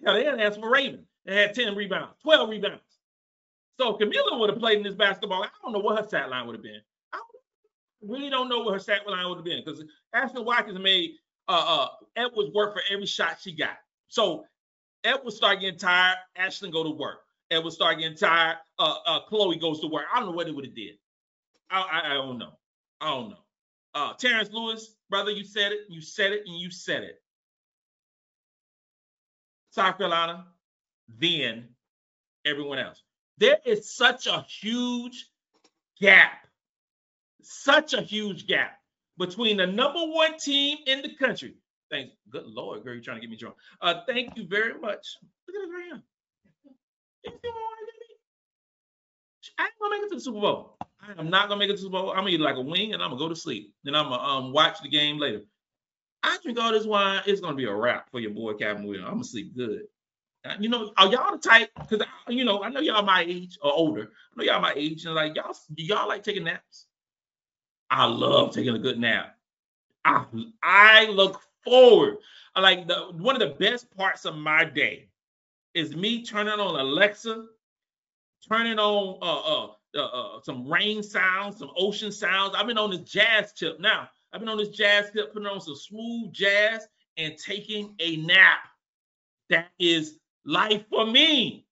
Yeah, 0.00 0.14
they 0.14 0.24
had 0.24 0.34
an 0.34 0.40
answer 0.40 0.60
for 0.60 0.70
Raven. 0.70 1.04
They 1.24 1.36
had 1.36 1.54
10 1.54 1.76
rebounds, 1.76 2.14
12 2.22 2.50
rebounds. 2.50 2.82
So 3.78 3.94
Kamilla 3.94 4.38
would 4.38 4.50
have 4.50 4.58
played 4.58 4.78
in 4.78 4.82
this 4.82 4.94
basketball. 4.94 5.44
I 5.44 5.48
don't 5.62 5.72
know 5.72 5.78
what 5.78 5.98
her 5.98 6.06
stat 6.06 6.28
line 6.28 6.46
would 6.46 6.56
have 6.56 6.62
been. 6.62 6.80
I 7.12 7.20
really 8.02 8.30
don't 8.30 8.48
know 8.48 8.60
what 8.60 8.74
her 8.74 8.80
stat 8.80 9.06
line 9.06 9.28
would 9.28 9.36
have 9.36 9.44
been 9.44 9.62
because 9.64 9.84
Ashley 10.12 10.42
Watkins 10.42 10.78
made 10.78 11.12
uh, 11.48 11.64
uh, 11.66 11.88
Edwards 12.16 12.50
work 12.52 12.74
for 12.74 12.82
every 12.90 13.06
shot 13.06 13.38
she 13.40 13.52
got. 13.52 13.76
So 14.08 14.44
Edwards 15.04 15.36
start 15.36 15.60
getting 15.60 15.78
tired. 15.78 16.16
Ashley 16.36 16.70
go 16.70 16.84
to 16.84 16.90
work. 16.90 17.20
Edwards 17.50 17.76
start 17.76 17.98
getting 17.98 18.16
tired. 18.16 18.56
Uh, 18.78 18.96
uh, 19.06 19.20
Chloe 19.28 19.56
goes 19.56 19.80
to 19.80 19.88
work. 19.88 20.04
I 20.12 20.18
don't 20.18 20.30
know 20.30 20.36
what 20.36 20.48
it 20.48 20.54
would 20.54 20.64
have 20.64 20.74
did. 20.74 20.94
I, 21.70 21.80
I, 21.80 22.10
I 22.10 22.14
don't 22.14 22.38
know. 22.38 22.52
I 23.00 23.10
don't 23.10 23.30
know. 23.30 23.36
Uh, 23.94 24.14
Terrence 24.14 24.50
Lewis, 24.52 24.94
brother, 25.10 25.30
you 25.30 25.44
said 25.44 25.72
it. 25.72 25.80
You 25.88 26.00
said 26.00 26.32
it, 26.32 26.44
and 26.46 26.58
you 26.58 26.70
said 26.70 27.02
it. 27.02 27.20
South 29.70 29.98
Carolina, 29.98 30.46
then 31.18 31.68
everyone 32.44 32.78
else. 32.78 33.02
There 33.38 33.58
is 33.64 33.90
such 33.90 34.26
a 34.26 34.42
huge 34.48 35.28
gap, 36.00 36.46
such 37.42 37.94
a 37.94 38.02
huge 38.02 38.46
gap 38.46 38.78
between 39.18 39.56
the 39.56 39.66
number 39.66 40.00
one 40.00 40.38
team 40.38 40.78
in 40.86 41.02
the 41.02 41.14
country. 41.16 41.54
Thanks. 41.92 42.16
Good 42.30 42.46
Lord, 42.46 42.82
girl, 42.84 42.94
you're 42.94 43.02
trying 43.02 43.18
to 43.18 43.20
get 43.20 43.28
me 43.28 43.36
drunk. 43.36 43.54
Uh, 43.82 44.00
thank 44.08 44.34
you 44.34 44.48
very 44.48 44.72
much. 44.80 45.18
Look 45.46 45.56
at 45.56 45.60
this 45.62 45.70
right. 45.70 46.00
I 49.58 49.64
ain't 49.64 49.72
gonna 49.78 49.94
make 49.94 50.04
it 50.04 50.08
to 50.08 50.14
the 50.14 50.20
Super 50.22 50.40
Bowl. 50.40 50.78
I 50.80 51.20
am 51.20 51.28
not 51.28 51.48
gonna 51.48 51.58
make 51.58 51.68
it 51.68 51.72
to 51.72 51.76
the 51.76 51.82
Super 51.82 51.92
Bowl. 51.92 52.10
I'm 52.12 52.20
gonna 52.20 52.30
eat 52.30 52.40
like 52.40 52.56
a 52.56 52.62
wing 52.62 52.94
and 52.94 53.02
I'm 53.02 53.10
gonna 53.10 53.18
go 53.18 53.28
to 53.28 53.36
sleep. 53.36 53.74
Then 53.84 53.94
I'm 53.94 54.08
gonna 54.08 54.22
um, 54.22 54.52
watch 54.54 54.80
the 54.82 54.88
game 54.88 55.18
later. 55.18 55.42
I 56.22 56.38
drink 56.42 56.58
all 56.58 56.72
this 56.72 56.86
wine. 56.86 57.20
It's 57.26 57.42
gonna 57.42 57.56
be 57.56 57.66
a 57.66 57.74
wrap 57.74 58.10
for 58.10 58.20
your 58.20 58.30
boy 58.30 58.54
Captain 58.54 58.86
Will. 58.86 59.04
I'm 59.04 59.12
gonna 59.12 59.24
sleep 59.24 59.54
good. 59.54 59.82
Uh, 60.46 60.54
you 60.58 60.70
know, 60.70 60.92
are 60.96 61.08
y'all 61.08 61.32
the 61.32 61.38
type? 61.38 61.70
Because 61.76 62.06
you 62.28 62.46
know, 62.46 62.62
I 62.62 62.70
know 62.70 62.80
y'all 62.80 63.02
my 63.02 63.22
age 63.22 63.58
or 63.60 63.70
older. 63.70 64.10
I 64.32 64.38
know 64.38 64.44
y'all 64.44 64.62
my 64.62 64.72
age, 64.74 65.04
and 65.04 65.14
like 65.14 65.36
y'all, 65.36 65.54
y'all 65.76 66.08
like 66.08 66.22
taking 66.22 66.44
naps? 66.44 66.86
I 67.90 68.06
love 68.06 68.54
taking 68.54 68.74
a 68.74 68.78
good 68.78 68.98
nap. 68.98 69.36
I 70.06 70.24
I 70.62 71.06
look 71.06 71.42
forward. 71.64 72.18
I 72.54 72.60
like 72.60 72.86
the 72.86 73.08
one 73.12 73.40
of 73.40 73.40
the 73.40 73.56
best 73.58 73.94
parts 73.96 74.24
of 74.24 74.36
my 74.36 74.64
day 74.64 75.08
is 75.74 75.96
me 75.96 76.24
turning 76.24 76.52
on 76.52 76.78
Alexa, 76.78 77.46
turning 78.48 78.78
on 78.78 79.18
uh 79.22 79.40
uh, 79.40 79.72
uh, 79.96 80.36
uh 80.36 80.40
some 80.42 80.70
rain 80.70 81.02
sounds, 81.02 81.58
some 81.58 81.70
ocean 81.76 82.12
sounds. 82.12 82.54
I've 82.54 82.66
been 82.66 82.78
on 82.78 82.90
this 82.90 83.00
jazz 83.00 83.52
tip 83.52 83.80
now. 83.80 84.08
I've 84.32 84.40
been 84.40 84.48
on 84.48 84.58
this 84.58 84.70
jazz 84.70 85.10
tip, 85.10 85.32
putting 85.32 85.48
on 85.48 85.60
some 85.60 85.76
smooth 85.76 86.32
jazz 86.32 86.86
and 87.16 87.36
taking 87.36 87.94
a 88.00 88.16
nap. 88.16 88.60
That 89.50 89.68
is 89.78 90.18
life 90.44 90.84
for 90.88 91.06
me. 91.06 91.66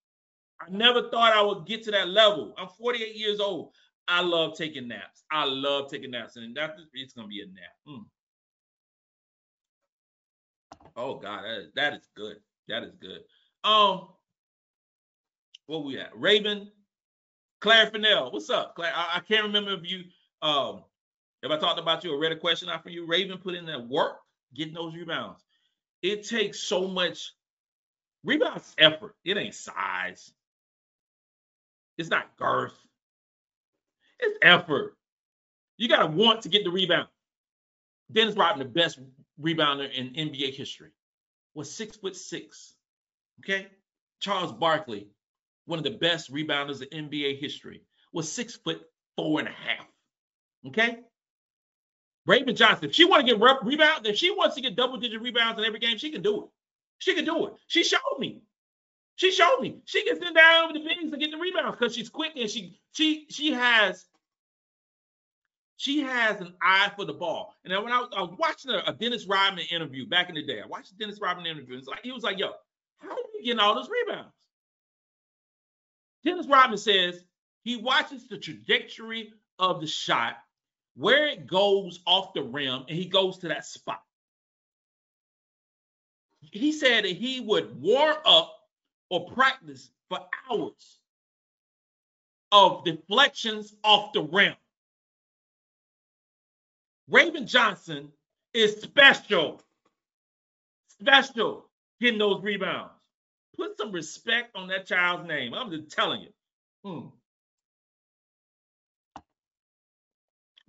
I 0.59 0.69
never 0.69 1.09
thought 1.09 1.33
I 1.33 1.41
would 1.41 1.65
get 1.65 1.83
to 1.83 1.91
that 1.91 2.09
level. 2.09 2.53
I'm 2.57 2.67
48 2.67 3.15
years 3.15 3.39
old. 3.39 3.71
I 4.07 4.21
love 4.21 4.55
taking 4.55 4.87
naps. 4.87 5.23
I 5.31 5.45
love 5.45 5.89
taking 5.89 6.11
naps, 6.11 6.35
and 6.35 6.55
that 6.55 6.75
it's 6.93 7.13
gonna 7.13 7.27
be 7.27 7.41
a 7.41 7.45
nap. 7.45 7.75
Mm. 7.87 8.05
Oh 10.95 11.15
God, 11.15 11.43
that 11.43 11.59
is, 11.59 11.71
that 11.75 11.93
is 11.93 12.07
good. 12.15 12.37
That 12.67 12.83
is 12.83 12.93
good. 12.95 13.21
Um, 13.63 14.09
what 15.67 15.85
we 15.85 15.99
at? 15.99 16.09
Raven, 16.15 16.71
Claire 17.59 17.87
Fennell. 17.87 18.31
What's 18.31 18.49
up, 18.49 18.75
Claire? 18.75 18.93
I, 18.95 19.17
I, 19.17 19.19
can't 19.19 19.45
remember 19.45 19.73
if 19.73 19.89
you 19.89 20.03
um 20.41 20.83
if 21.43 21.51
I 21.51 21.57
talked 21.57 21.79
about 21.79 22.03
you 22.03 22.13
or 22.13 22.19
read 22.19 22.31
a 22.31 22.37
question 22.37 22.69
out 22.69 22.83
for 22.83 22.89
you. 22.89 23.05
Raven 23.05 23.37
put 23.37 23.55
in 23.55 23.65
that 23.67 23.87
work, 23.87 24.17
getting 24.53 24.73
those 24.73 24.95
rebounds. 24.95 25.43
It 26.01 26.27
takes 26.27 26.59
so 26.59 26.87
much 26.87 27.33
Rebounds 28.23 28.75
effort. 28.77 29.15
It 29.25 29.37
ain't 29.37 29.55
size. 29.55 30.31
It's 31.97 32.09
not 32.09 32.35
girth. 32.37 32.73
It's 34.19 34.37
effort. 34.41 34.95
You 35.77 35.89
got 35.89 36.03
to 36.03 36.07
want 36.07 36.43
to 36.43 36.49
get 36.49 36.63
the 36.63 36.69
rebound. 36.69 37.07
Dennis 38.11 38.35
Rodman, 38.35 38.67
the 38.67 38.73
best 38.73 38.99
rebounder 39.41 39.91
in 39.91 40.13
NBA 40.13 40.55
history, 40.55 40.91
was 41.53 41.73
six 41.73 41.97
foot 41.97 42.15
six. 42.15 42.73
Okay. 43.39 43.67
Charles 44.19 44.51
Barkley, 44.51 45.07
one 45.65 45.79
of 45.79 45.83
the 45.83 45.91
best 45.91 46.31
rebounders 46.31 46.81
in 46.83 47.09
NBA 47.09 47.39
history, 47.39 47.81
was 48.13 48.31
six 48.31 48.55
foot 48.55 48.81
four 49.17 49.39
and 49.39 49.47
a 49.47 49.51
half. 49.51 49.87
Okay. 50.67 50.99
Raven 52.27 52.55
Johnson, 52.55 52.89
if 52.89 52.95
she 52.95 53.05
want 53.05 53.25
to 53.25 53.33
get 53.33 53.41
re- 53.41 53.57
rebound, 53.63 54.05
if 54.05 54.17
she 54.17 54.31
wants 54.31 54.55
to 54.55 54.61
get 54.61 54.75
double 54.75 54.97
digit 54.97 55.21
rebounds 55.21 55.59
in 55.59 55.65
every 55.65 55.79
game, 55.79 55.97
she 55.97 56.11
can 56.11 56.21
do 56.21 56.43
it. 56.43 56.49
She 56.99 57.15
can 57.15 57.25
do 57.25 57.47
it. 57.47 57.53
She 57.67 57.83
showed 57.83 58.19
me. 58.19 58.43
She 59.15 59.31
showed 59.31 59.59
me. 59.59 59.81
She 59.85 60.03
can 60.03 60.19
sit 60.19 60.35
down 60.35 60.65
over 60.65 60.73
the 60.73 60.79
bigs 60.79 61.11
and 61.11 61.19
get 61.19 61.31
the 61.31 61.37
rebounds 61.37 61.77
because 61.79 61.95
she's 61.95 62.09
quick 62.09 62.33
and 62.35 62.49
she 62.49 62.79
she 62.91 63.25
she 63.29 63.53
has 63.53 64.05
she 65.81 66.01
has 66.01 66.39
an 66.41 66.53
eye 66.61 66.91
for 66.95 67.05
the 67.05 67.13
ball. 67.13 67.55
And 67.63 67.73
then 67.73 67.83
when 67.83 67.91
I 67.91 67.99
was, 67.99 68.09
I 68.15 68.21
was 68.21 68.35
watching 68.37 68.71
a, 68.71 68.83
a, 68.85 68.93
Dennis 68.93 69.25
Rodman 69.25 69.65
interview 69.71 70.07
back 70.07 70.29
in 70.29 70.35
the 70.35 70.45
day, 70.45 70.61
I 70.61 70.67
watched 70.67 70.97
Dennis 70.97 71.19
Rodman 71.21 71.45
interview. 71.45 71.77
And 71.77 71.87
like 71.87 72.03
he 72.03 72.11
was 72.11 72.23
like, 72.23 72.37
"Yo, 72.37 72.51
how 72.99 73.11
are 73.11 73.17
you 73.33 73.43
getting 73.43 73.59
all 73.59 73.75
those 73.75 73.89
rebounds?" 73.89 74.35
Dennis 76.23 76.47
Rodman 76.47 76.77
says 76.77 77.23
he 77.63 77.77
watches 77.77 78.27
the 78.27 78.37
trajectory 78.37 79.33
of 79.59 79.81
the 79.81 79.87
shot, 79.87 80.37
where 80.95 81.27
it 81.27 81.47
goes 81.47 81.99
off 82.05 82.33
the 82.33 82.43
rim, 82.43 82.85
and 82.87 82.97
he 82.97 83.05
goes 83.05 83.39
to 83.39 83.47
that 83.47 83.65
spot 83.65 84.01
he 86.51 86.71
said 86.71 87.05
that 87.05 87.11
he 87.11 87.39
would 87.39 87.81
warm 87.81 88.17
up 88.25 88.55
or 89.09 89.25
practice 89.31 89.89
for 90.09 90.19
hours 90.49 90.99
of 92.51 92.83
deflections 92.83 93.73
off 93.83 94.11
the 94.13 94.21
rim. 94.21 94.55
Raven 97.11 97.45
Johnson 97.45 98.09
is 98.53 98.81
special. 98.81 99.61
Special 100.87 101.69
getting 101.99 102.19
those 102.19 102.41
rebounds. 102.41 102.93
Put 103.57 103.77
some 103.77 103.91
respect 103.91 104.55
on 104.55 104.69
that 104.69 104.85
child's 104.85 105.27
name. 105.27 105.53
I'm 105.53 105.69
just 105.69 105.91
telling 105.91 106.21
you. 106.21 106.29
Hmm. 106.85 107.07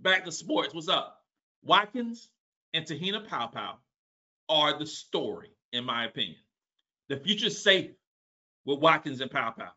Back 0.00 0.24
to 0.24 0.32
sports. 0.32 0.74
What's 0.74 0.88
up? 0.88 1.22
Watkins 1.62 2.28
and 2.74 2.84
Te-Hina 2.84 3.20
Paopao 3.20 3.74
are 4.48 4.76
the 4.76 4.86
story, 4.86 5.50
in 5.72 5.84
my 5.84 6.06
opinion. 6.06 6.40
The 7.08 7.18
future's 7.18 7.62
safe 7.62 7.92
with 8.64 8.80
Watkins 8.80 9.20
and 9.20 9.30
Pow 9.30 9.54
Pow. 9.56 9.70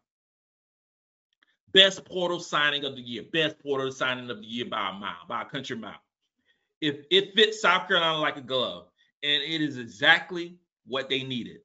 Best 1.74 2.06
portal 2.06 2.40
signing 2.40 2.86
of 2.86 2.96
the 2.96 3.02
year. 3.02 3.24
Best 3.32 3.60
portal 3.60 3.92
signing 3.92 4.32
of 4.32 4.38
the 4.38 4.46
year 4.46 4.66
by 4.66 4.90
a 4.90 4.94
mile, 4.94 5.28
by 5.28 5.44
a 5.44 5.46
country 5.46 5.78
mile. 5.78 6.00
If 6.82 7.06
it 7.12 7.34
fits 7.36 7.62
South 7.62 7.88
Carolina 7.88 8.20
like 8.20 8.38
a 8.38 8.42
glove, 8.42 8.88
and 9.24 9.42
it 9.42 9.62
is 9.62 9.78
exactly 9.78 10.60
what 10.86 11.10
they 11.10 11.24
needed. 11.24 11.58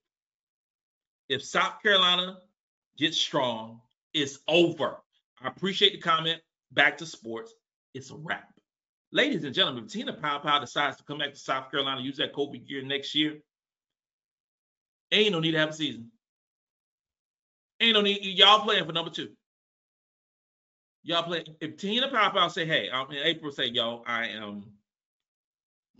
If 1.28 1.44
South 1.44 1.82
Carolina 1.82 2.38
gets 2.96 3.18
strong, 3.18 3.80
it's 4.14 4.38
over. 4.48 4.96
I 5.42 5.48
appreciate 5.48 5.92
the 5.92 5.98
comment. 5.98 6.40
Back 6.72 6.98
to 6.98 7.06
sports. 7.06 7.52
It's 7.94 8.10
a 8.10 8.16
wrap. 8.16 8.52
Ladies 9.12 9.44
and 9.44 9.54
gentlemen, 9.54 9.84
if 9.84 9.92
Tina 9.92 10.12
Paopao 10.12 10.60
decides 10.60 10.96
to 10.96 11.04
come 11.04 11.18
back 11.18 11.32
to 11.32 11.38
South 11.38 11.70
Carolina, 11.70 12.00
use 12.00 12.16
that 12.18 12.32
Kobe 12.32 12.58
gear 12.58 12.82
next 12.82 13.14
year, 13.14 13.38
ain't 15.10 15.32
no 15.32 15.40
need 15.40 15.52
to 15.52 15.58
have 15.58 15.70
a 15.70 15.72
season. 15.72 16.10
Ain't 17.80 17.94
no 17.94 18.02
need. 18.02 18.22
Y'all 18.22 18.60
playing 18.60 18.84
for 18.84 18.92
number 18.92 19.10
two. 19.10 19.30
Y'all 21.02 21.24
play. 21.24 21.44
If 21.60 21.76
Tina 21.76 22.08
Paopao 22.08 22.50
say, 22.50 22.66
"Hey," 22.66 22.88
um, 22.90 23.10
in 23.10 23.18
April 23.24 23.50
say, 23.50 23.66
"Yo, 23.66 24.04
I 24.06 24.28
am 24.28 24.64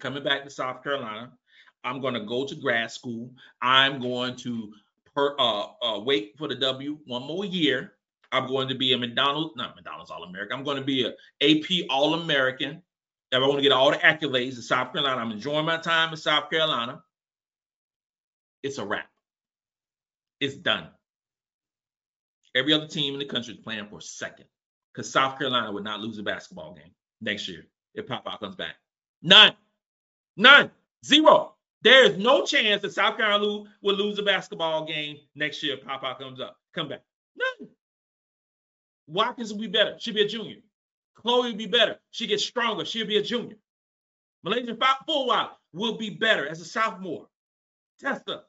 coming 0.00 0.24
back 0.24 0.44
to 0.44 0.50
South 0.50 0.82
Carolina. 0.82 1.32
I'm 1.84 2.00
going 2.00 2.14
to 2.14 2.24
go 2.24 2.46
to 2.46 2.54
grad 2.54 2.90
school. 2.90 3.30
I'm 3.62 4.00
going 4.00 4.36
to 4.36 4.72
per, 5.14 5.36
uh, 5.38 5.66
uh, 5.82 6.00
wait 6.00 6.34
for 6.36 6.48
the 6.48 6.54
W 6.56 6.98
one 7.06 7.22
more 7.22 7.44
year. 7.44 7.94
I'm 8.32 8.46
going 8.46 8.68
to 8.68 8.74
be 8.74 8.92
a 8.92 8.98
McDonald's, 8.98 9.56
not 9.56 9.76
McDonald's 9.76 10.10
All 10.10 10.24
American. 10.24 10.58
I'm 10.58 10.64
going 10.64 10.76
to 10.76 10.84
be 10.84 11.06
a 11.06 11.12
AP 11.42 11.88
All 11.88 12.14
American. 12.14 12.82
I 13.32 13.38
want 13.38 13.56
to 13.56 13.62
get 13.62 13.72
all 13.72 13.90
the 13.90 13.96
accolades 13.98 14.56
in 14.56 14.62
South 14.62 14.92
Carolina, 14.92 15.20
I'm 15.20 15.30
enjoying 15.30 15.64
my 15.64 15.76
time 15.76 16.10
in 16.10 16.16
South 16.16 16.50
Carolina. 16.50 17.02
It's 18.62 18.78
a 18.78 18.84
wrap. 18.84 19.08
It's 20.40 20.56
done. 20.56 20.88
Every 22.54 22.72
other 22.72 22.88
team 22.88 23.14
in 23.14 23.20
the 23.20 23.26
country 23.26 23.54
is 23.54 23.60
playing 23.60 23.86
for 23.88 24.00
second 24.00 24.46
because 24.92 25.10
South 25.10 25.38
Carolina 25.38 25.70
would 25.70 25.84
not 25.84 26.00
lose 26.00 26.18
a 26.18 26.22
basketball 26.22 26.74
game 26.74 26.90
next 27.20 27.48
year 27.48 27.66
if 27.94 28.06
Papa 28.08 28.36
comes 28.40 28.56
back. 28.56 28.74
None. 29.22 29.52
None. 30.40 30.70
Zero. 31.04 31.54
There 31.82 32.04
is 32.06 32.16
no 32.16 32.46
chance 32.46 32.80
that 32.80 32.94
South 32.94 33.18
Carolina 33.18 33.68
will 33.82 33.94
lose 33.94 34.18
a 34.18 34.22
basketball 34.22 34.86
game 34.86 35.18
next 35.34 35.62
year 35.62 35.76
Papa 35.76 36.16
comes 36.18 36.40
up. 36.40 36.56
Come 36.74 36.88
back. 36.88 37.02
None. 37.36 37.68
Watkins 39.06 39.52
will 39.52 39.60
be 39.60 39.66
better. 39.66 39.96
She'll 39.98 40.14
be 40.14 40.22
a 40.22 40.28
junior. 40.28 40.56
Chloe 41.14 41.50
will 41.50 41.58
be 41.58 41.66
better. 41.66 41.98
She 42.10 42.26
gets 42.26 42.42
stronger. 42.42 42.86
She'll 42.86 43.06
be 43.06 43.18
a 43.18 43.22
junior. 43.22 43.56
MiLaysia 44.46 44.78
Fulwiley 45.06 45.50
will 45.74 45.98
be 45.98 46.08
better 46.08 46.48
as 46.48 46.62
a 46.62 46.64
sophomore. 46.64 47.26
Tessa, 48.00 48.44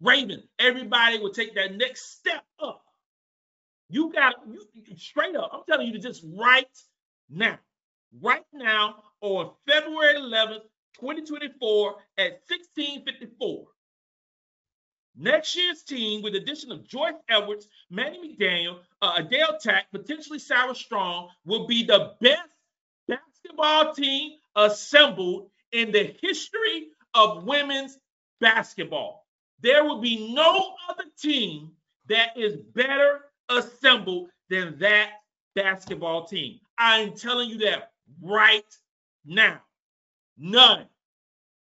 Raven, 0.00 0.42
everybody 0.58 1.18
will 1.18 1.32
take 1.32 1.54
that 1.56 1.76
next 1.76 2.16
step 2.18 2.42
up. 2.58 2.82
You 3.90 4.10
got 4.12 4.36
you 4.46 4.96
straight 4.96 5.36
up. 5.36 5.50
I'm 5.52 5.60
telling 5.68 5.88
you 5.88 5.92
to 5.94 5.98
just 5.98 6.24
right 6.38 6.66
now, 7.28 7.58
right 8.22 8.44
now 8.54 9.02
on 9.20 9.50
February 9.66 10.16
11th, 10.16 10.62
2024 11.00 11.96
at 12.18 12.40
1654. 12.48 13.66
Next 15.20 15.56
year's 15.56 15.82
team, 15.82 16.22
with 16.22 16.36
addition 16.36 16.70
of 16.70 16.86
Joyce 16.86 17.14
Edwards, 17.28 17.68
Maddy 17.90 18.18
McDaniel, 18.18 18.78
uh, 19.02 19.16
Adhel 19.16 19.58
Tac, 19.58 19.90
potentially 19.90 20.38
Sarah 20.38 20.74
Strong, 20.74 21.30
will 21.44 21.66
be 21.66 21.84
the 21.84 22.14
best 22.20 22.48
basketball 23.08 23.94
team 23.94 24.38
assembled 24.54 25.50
in 25.72 25.90
the 25.90 26.14
history 26.22 26.88
of 27.14 27.44
women's 27.44 27.98
basketball. 28.40 29.26
There 29.60 29.84
will 29.84 30.00
be 30.00 30.32
no 30.32 30.74
other 30.88 31.04
team 31.20 31.72
that 32.08 32.36
is 32.36 32.56
better 32.74 33.22
assembled 33.48 34.28
than 34.50 34.78
that 34.78 35.10
basketball 35.56 36.26
team. 36.26 36.60
I'm 36.78 37.14
telling 37.14 37.50
you 37.50 37.58
that 37.58 37.90
right 38.22 38.62
now. 39.24 39.60
None. 40.38 40.86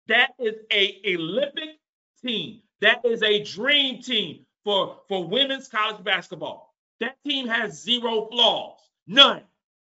That 0.07 0.32
is 0.39 0.55
a 0.71 1.01
Olympic 1.15 1.80
team. 2.21 2.61
That 2.82 3.03
is 3.05 3.23
a 3.23 3.43
dream 3.43 4.01
team 4.01 4.45
for, 4.63 4.97
for 5.07 5.26
women's 5.28 5.67
college 5.67 6.03
basketball. 6.03 6.73
That 6.99 7.17
team 7.26 7.47
has 7.47 7.82
zero 7.82 8.28
flaws. 8.32 8.80
None. 9.07 9.41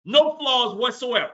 No 0.05 0.37
flaws 0.39 0.77
whatsoever. 0.77 1.33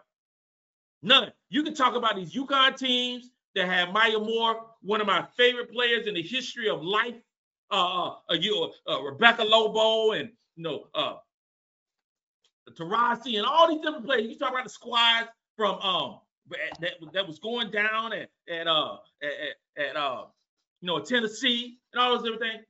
None. 1.03 1.33
You 1.49 1.63
can 1.63 1.75
talk 1.75 1.95
about 1.95 2.17
these 2.17 2.35
UConn 2.35 2.77
teams 2.77 3.31
that 3.55 3.69
have 3.69 3.91
Maya 3.91 4.19
Moore, 4.19 4.67
one 4.83 5.01
of 5.01 5.07
my 5.07 5.25
favorite 5.37 5.73
players 5.73 6.07
in 6.07 6.15
the 6.15 6.23
history 6.23 6.69
of 6.69 6.83
life. 6.83 7.15
Uh, 7.71 7.75
uh, 7.75 8.17
uh 8.31 8.35
you, 8.35 8.71
uh, 8.89 9.01
Rebecca 9.03 9.43
Lobo 9.43 10.13
and 10.13 10.31
you 10.57 10.63
know 10.63 10.87
uh, 10.95 11.17
Taurasi 12.73 13.37
and 13.39 13.47
all 13.47 13.69
these 13.69 13.81
different 13.81 14.05
players. 14.05 14.25
You 14.27 14.39
talk 14.39 14.51
about 14.51 14.65
the 14.65 14.71
squads 14.71 15.29
from 15.57 15.79
um 15.81 16.21
that, 16.81 16.95
that 17.13 17.27
was 17.27 17.39
going 17.39 17.71
down 17.71 18.13
at 18.13 18.29
at 18.49 18.67
uh 18.67 18.97
at, 19.23 19.85
at 19.89 19.97
uh 19.97 20.25
you 20.81 20.87
know 20.87 21.01
Tennessee 21.01 21.79
and 21.93 22.03
all 22.03 22.19
those 22.19 22.39
things. 22.39 22.65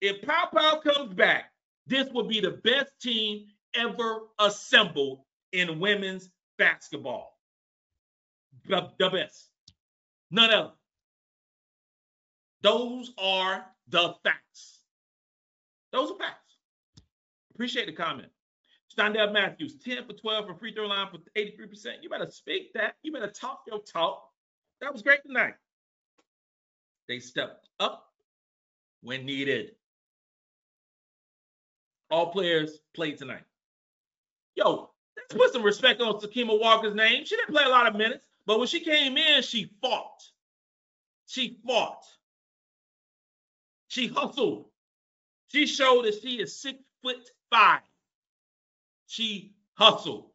If 0.00 0.22
Paopao 0.22 0.82
comes 0.82 1.14
back, 1.14 1.52
this 1.86 2.08
will 2.12 2.26
be 2.26 2.40
the 2.40 2.60
best 2.64 2.92
team 3.00 3.46
ever 3.74 4.20
assembled 4.38 5.20
in 5.52 5.78
women's 5.78 6.30
basketball. 6.58 7.36
The, 8.68 8.90
the 8.98 9.10
best. 9.10 9.48
None 10.30 10.50
of 10.50 10.64
them. 10.66 10.72
Those 12.62 13.12
are 13.18 13.66
the 13.88 14.14
facts. 14.22 14.80
Those 15.92 16.10
are 16.10 16.18
facts. 16.18 16.56
Appreciate 17.54 17.86
the 17.86 17.92
comment. 17.92 18.28
Shondell 19.00 19.32
Matthews, 19.32 19.76
10 19.82 20.04
for 20.06 20.12
12 20.12 20.46
for 20.46 20.54
free 20.54 20.74
throw 20.74 20.86
line 20.86 21.08
for 21.10 21.18
83%. 21.36 22.02
You 22.02 22.10
better 22.10 22.30
speak 22.30 22.72
that. 22.74 22.96
You 23.02 23.12
better 23.12 23.30
talk 23.30 23.62
your 23.66 23.80
talk. 23.80 24.22
That 24.80 24.92
was 24.92 25.02
great 25.02 25.22
tonight. 25.24 25.54
They 27.08 27.18
stepped 27.18 27.68
up 27.78 28.06
when 29.02 29.24
needed. 29.24 29.72
All 32.10 32.30
players 32.30 32.80
played 32.94 33.18
tonight. 33.18 33.44
Yo, 34.54 34.90
let's 35.16 35.34
put 35.34 35.52
some 35.52 35.62
respect 35.62 36.02
on 36.02 36.20
Sakima 36.20 36.58
Walker's 36.60 36.94
name. 36.94 37.24
She 37.24 37.36
didn't 37.36 37.54
play 37.54 37.64
a 37.64 37.68
lot 37.68 37.86
of 37.86 37.96
minutes, 37.96 38.26
but 38.46 38.58
when 38.58 38.68
she 38.68 38.80
came 38.80 39.16
in, 39.16 39.42
she 39.42 39.70
fought. 39.80 40.22
She 41.26 41.58
fought. 41.66 42.04
She 43.88 44.08
hustled. 44.08 44.66
She 45.48 45.66
showed 45.66 46.04
that 46.04 46.20
she 46.20 46.40
is 46.40 46.60
six 46.60 46.78
foot 47.02 47.18
five. 47.50 47.80
She 49.10 49.54
hustled. 49.74 50.26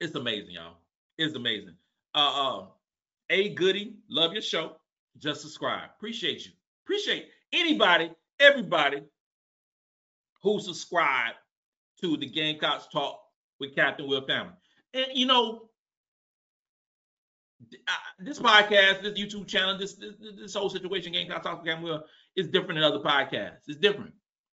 It's 0.00 0.16
amazing, 0.16 0.54
y'all. 0.54 0.78
It's 1.18 1.36
amazing. 1.36 1.76
Uh, 2.16 2.58
uh, 2.58 2.66
a 3.30 3.50
goody, 3.50 3.94
love 4.10 4.32
your 4.32 4.42
show. 4.42 4.72
Just 5.18 5.42
subscribe. 5.42 5.90
Appreciate 5.96 6.46
you. 6.46 6.52
Appreciate 6.84 7.28
anybody, 7.52 8.10
everybody 8.40 9.02
who 10.42 10.58
subscribe 10.58 11.34
to 12.00 12.16
the 12.16 12.26
Gamecocks 12.26 12.88
Talk 12.88 13.20
with 13.60 13.72
Captain 13.72 14.08
Will 14.08 14.26
Family. 14.26 14.54
And 14.94 15.06
you 15.14 15.26
know, 15.26 15.68
this 18.18 18.40
podcast, 18.40 19.02
this 19.02 19.16
YouTube 19.16 19.46
channel, 19.46 19.78
this 19.78 19.94
this, 19.94 20.14
this 20.36 20.54
whole 20.54 20.70
situation, 20.70 21.12
Gamecocks 21.12 21.44
Talk 21.46 21.58
with 21.58 21.68
Captain 21.68 21.84
Will, 21.84 22.02
is 22.38 22.48
different 22.48 22.76
than 22.76 22.84
other 22.84 23.00
podcasts. 23.00 23.62
It's 23.66 23.78
different, 23.78 24.12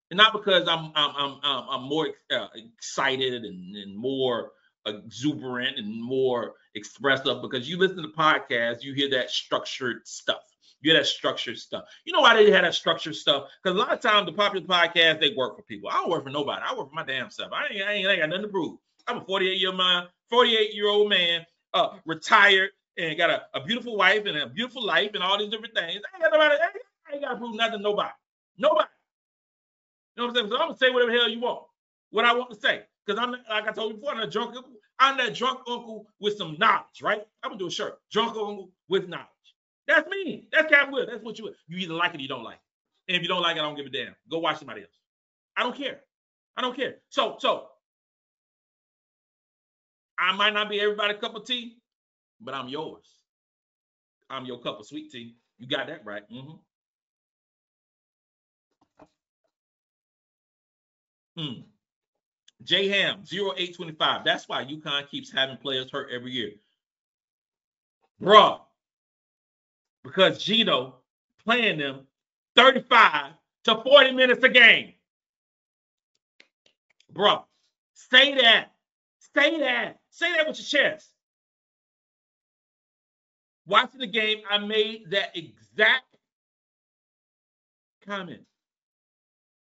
and 0.09 0.17
not 0.17 0.33
because 0.33 0.67
I'm 0.67 0.91
I'm 0.95 1.37
I'm 1.43 1.65
I'm, 1.69 1.83
more 1.83 2.09
uh, 2.33 2.47
excited 2.55 3.45
and, 3.45 3.75
and 3.75 3.95
more 3.95 4.51
exuberant 4.85 5.77
and 5.77 6.01
more 6.01 6.53
expressive 6.75 7.41
because 7.41 7.69
you 7.69 7.77
listen 7.77 8.01
to 8.01 8.09
podcasts, 8.09 8.83
you 8.83 8.93
hear 8.93 9.09
that 9.11 9.29
structured 9.29 10.07
stuff. 10.07 10.41
You 10.81 10.91
hear 10.91 10.99
that 10.99 11.07
structured 11.07 11.57
stuff. 11.57 11.85
You 12.05 12.13
know 12.13 12.21
why 12.21 12.35
they 12.35 12.51
had 12.51 12.63
that 12.63 12.75
structured 12.75 13.15
stuff? 13.15 13.49
Because 13.63 13.77
a 13.77 13.79
lot 13.79 13.93
of 13.93 14.01
times 14.01 14.25
the 14.25 14.33
popular 14.33 14.65
podcasts 14.65 15.19
they 15.19 15.33
work 15.35 15.55
for 15.55 15.63
people. 15.63 15.89
I 15.89 15.93
don't 15.93 16.09
work 16.09 16.23
for 16.23 16.29
nobody. 16.29 16.61
I 16.63 16.75
work 16.75 16.89
for 16.89 16.95
my 16.95 17.05
damn 17.05 17.31
self. 17.31 17.51
I 17.53 17.73
ain't, 17.73 17.83
I 17.83 17.93
ain't, 17.93 18.07
I 18.07 18.11
ain't 18.11 18.21
got 18.21 18.29
nothing 18.29 18.43
to 18.43 18.49
prove. 18.49 18.77
I'm 19.07 19.17
a 19.17 19.25
48 19.25 19.59
year 19.59 19.73
man, 19.73 20.07
48 20.29 20.73
year 20.73 20.87
old 20.89 21.09
man, 21.09 21.45
uh, 21.73 21.89
retired 22.05 22.71
and 22.97 23.17
got 23.17 23.29
a, 23.29 23.43
a 23.53 23.63
beautiful 23.63 23.97
wife 23.97 24.25
and 24.25 24.37
a 24.37 24.47
beautiful 24.47 24.85
life 24.85 25.11
and 25.13 25.23
all 25.23 25.37
these 25.37 25.49
different 25.49 25.75
things. 25.75 26.01
I 26.13 26.15
ain't 26.15 26.23
got 26.23 26.31
nobody. 26.31 26.55
I 26.55 26.69
got 27.21 27.31
to 27.31 27.37
prove 27.37 27.55
nothing 27.55 27.79
to 27.79 27.83
nobody. 27.83 28.11
Nobody. 28.57 28.89
You 30.15 30.23
know 30.23 30.27
what 30.27 30.29
I'm 30.29 30.35
saying? 30.35 30.49
So 30.49 30.55
I'm 30.55 30.67
gonna 30.69 30.77
say 30.77 30.89
whatever 30.91 31.11
the 31.11 31.17
hell 31.17 31.29
you 31.29 31.39
want. 31.39 31.63
What 32.11 32.25
I 32.25 32.33
want 32.33 32.51
to 32.51 32.59
say. 32.59 32.83
Because 33.05 33.21
I'm 33.21 33.31
like 33.31 33.67
I 33.67 33.71
told 33.71 33.91
you 33.91 33.97
before, 33.97 34.13
I'm 34.13 34.21
a 34.21 34.27
drunk 34.27 34.55
uncle. 34.55 34.71
I'm 34.99 35.17
that 35.17 35.35
drunk 35.35 35.59
uncle 35.67 36.07
with 36.19 36.37
some 36.37 36.55
knowledge, 36.57 37.01
right? 37.01 37.21
I'm 37.43 37.51
gonna 37.51 37.59
do 37.59 37.67
a 37.67 37.71
shirt. 37.71 37.99
Drunk 38.11 38.29
uncle 38.29 38.71
with 38.87 39.09
knowledge. 39.09 39.25
That's 39.87 40.09
me. 40.09 40.47
That's 40.51 40.69
Captain 40.71 40.93
Will. 40.93 41.05
That's 41.05 41.23
what 41.23 41.37
you 41.37 41.53
you 41.67 41.77
either 41.77 41.93
like 41.93 42.13
it 42.13 42.19
or 42.19 42.21
you 42.21 42.27
don't 42.29 42.43
like 42.43 42.55
it. 42.55 43.11
And 43.11 43.17
if 43.17 43.21
you 43.21 43.27
don't 43.27 43.41
like 43.41 43.57
it, 43.57 43.59
I 43.59 43.63
don't 43.63 43.75
give 43.75 43.85
a 43.85 43.89
damn. 43.89 44.15
Go 44.31 44.39
watch 44.39 44.57
somebody 44.59 44.81
else. 44.81 44.91
I 45.57 45.63
don't 45.63 45.75
care. 45.75 45.99
I 46.57 46.61
don't 46.61 46.75
care. 46.75 46.95
So, 47.09 47.35
so 47.39 47.67
I 50.17 50.35
might 50.35 50.53
not 50.53 50.69
be 50.69 50.79
everybody's 50.79 51.19
cup 51.19 51.35
of 51.35 51.45
tea, 51.45 51.77
but 52.41 52.53
I'm 52.53 52.69
yours. 52.69 53.05
I'm 54.29 54.45
your 54.45 54.59
cup 54.59 54.79
of 54.79 54.87
sweet 54.87 55.11
tea. 55.11 55.35
You 55.59 55.67
got 55.67 55.87
that 55.87 56.05
right. 56.05 56.23
Mm-hmm. 56.31 56.55
Mm. 61.37 61.63
J 62.63 62.87
Ham 62.87 63.23
0825. 63.31 64.23
That's 64.23 64.47
why 64.47 64.63
UConn 64.63 65.09
keeps 65.09 65.31
having 65.31 65.57
players 65.57 65.91
hurt 65.91 66.09
every 66.11 66.31
year. 66.31 66.51
Bruh. 68.21 68.61
Because 70.03 70.43
Geno 70.43 70.95
playing 71.43 71.79
them 71.79 72.07
35 72.55 73.33
to 73.65 73.81
40 73.81 74.11
minutes 74.11 74.43
a 74.43 74.49
game. 74.49 74.93
Bruh. 77.13 77.43
Say 77.93 78.35
that. 78.35 78.71
Say 79.35 79.59
that. 79.59 79.99
Say 80.09 80.31
that 80.33 80.47
with 80.47 80.57
your 80.57 80.65
chest. 80.65 81.09
Watching 83.67 83.99
the 83.99 84.07
game, 84.07 84.39
I 84.49 84.59
made 84.59 85.09
that 85.11 85.35
exact 85.35 86.17
comment. 88.05 88.45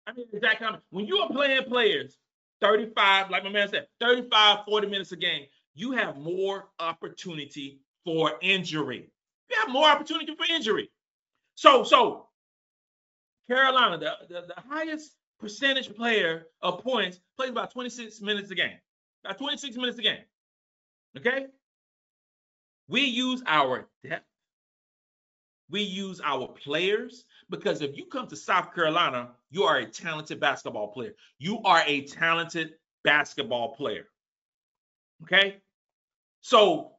I 0.09 0.13
mean, 0.13 0.27
exact. 0.33 0.63
When 0.91 1.07
you 1.07 1.19
are 1.19 1.29
playing 1.29 1.65
players 1.65 2.17
35, 2.63 3.31
like 3.31 3.45
my 3.45 3.51
man 3.51 3.69
said, 3.69 3.87
35, 4.01 4.65
40 4.65 4.89
minutes 4.89 5.13
a 5.13 5.17
game, 5.17 5.47
you 5.75 5.93
have 5.93 6.17
more 6.17 6.69
opportunity 6.81 7.81
for 8.05 8.33
injury. 8.41 9.11
You 9.51 9.57
have 9.61 9.71
more 9.71 9.89
opportunity 9.89 10.35
for 10.35 10.47
injury. 10.53 10.91
So, 11.57 11.85
so 11.85 12.29
Carolina, 13.49 13.99
the, 13.99 14.13
the, 14.29 14.47
the 14.49 14.63
highest 14.69 15.13
percentage 15.39 15.95
player 15.95 16.47
of 16.63 16.83
points 16.83 17.21
plays 17.37 17.51
about 17.51 17.73
26 17.73 18.21
minutes 18.23 18.51
a 18.51 18.55
game. 18.55 18.79
About 19.25 19.39
26 19.39 19.77
minutes 19.77 19.99
a 19.99 20.03
game. 20.03 20.23
Okay? 21.19 21.47
We 22.89 23.03
use 23.03 23.43
our 23.47 23.89
depth. 24.03 24.25
We 25.71 25.83
use 25.83 26.21
our 26.25 26.49
players 26.49 27.27
because 27.51 27.83
if 27.83 27.97
you 27.97 28.07
come 28.07 28.27
to 28.29 28.37
South 28.37 28.75
Carolina, 28.75 29.31
you 29.51 29.65
are 29.65 29.79
a 29.79 29.87
talented 29.87 30.41
basketball 30.41 30.89
player. 30.89 31.15
You 31.39 31.61
are 31.65 31.83
a 31.87 32.03
talented 32.07 32.75
basketball 33.05 33.75
player. 33.75 34.05
Okay? 35.23 35.57
So 36.41 36.93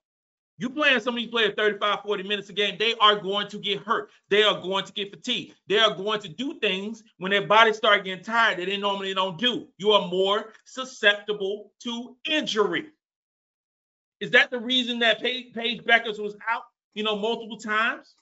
you 0.60 0.70
playing 0.70 1.00
some 1.00 1.14
of 1.14 1.22
these 1.22 1.30
players 1.30 1.54
35, 1.56 2.00
40 2.06 2.24
minutes 2.24 2.50
a 2.50 2.54
game, 2.54 2.76
they 2.78 2.94
are 3.00 3.16
going 3.16 3.48
to 3.48 3.58
get 3.60 3.80
hurt. 3.80 4.12
They 4.30 4.44
are 4.44 4.60
going 4.62 4.84
to 4.84 4.92
get 4.92 5.10
fatigued. 5.10 5.56
They 5.68 5.80
are 5.80 5.96
going 5.96 6.20
to 6.20 6.28
do 6.28 6.60
things 6.60 7.02
when 7.18 7.32
their 7.32 7.48
bodies 7.48 7.78
start 7.78 8.04
getting 8.04 8.24
tired 8.24 8.60
that 8.60 8.66
they 8.66 8.76
normally 8.76 9.14
don't 9.14 9.38
do. 9.38 9.68
You 9.78 9.92
are 9.92 10.08
more 10.10 10.52
susceptible 10.66 11.72
to 11.84 12.18
injury. 12.30 12.88
Is 14.20 14.32
that 14.32 14.52
the 14.52 14.60
reason 14.60 15.00
that 15.00 15.22
Paige, 15.22 15.54
Bueckers 15.86 16.22
was 16.22 16.36
out, 16.50 16.64
you 16.94 17.04
know, 17.04 17.16
multiple 17.16 17.58
times, 17.58 18.16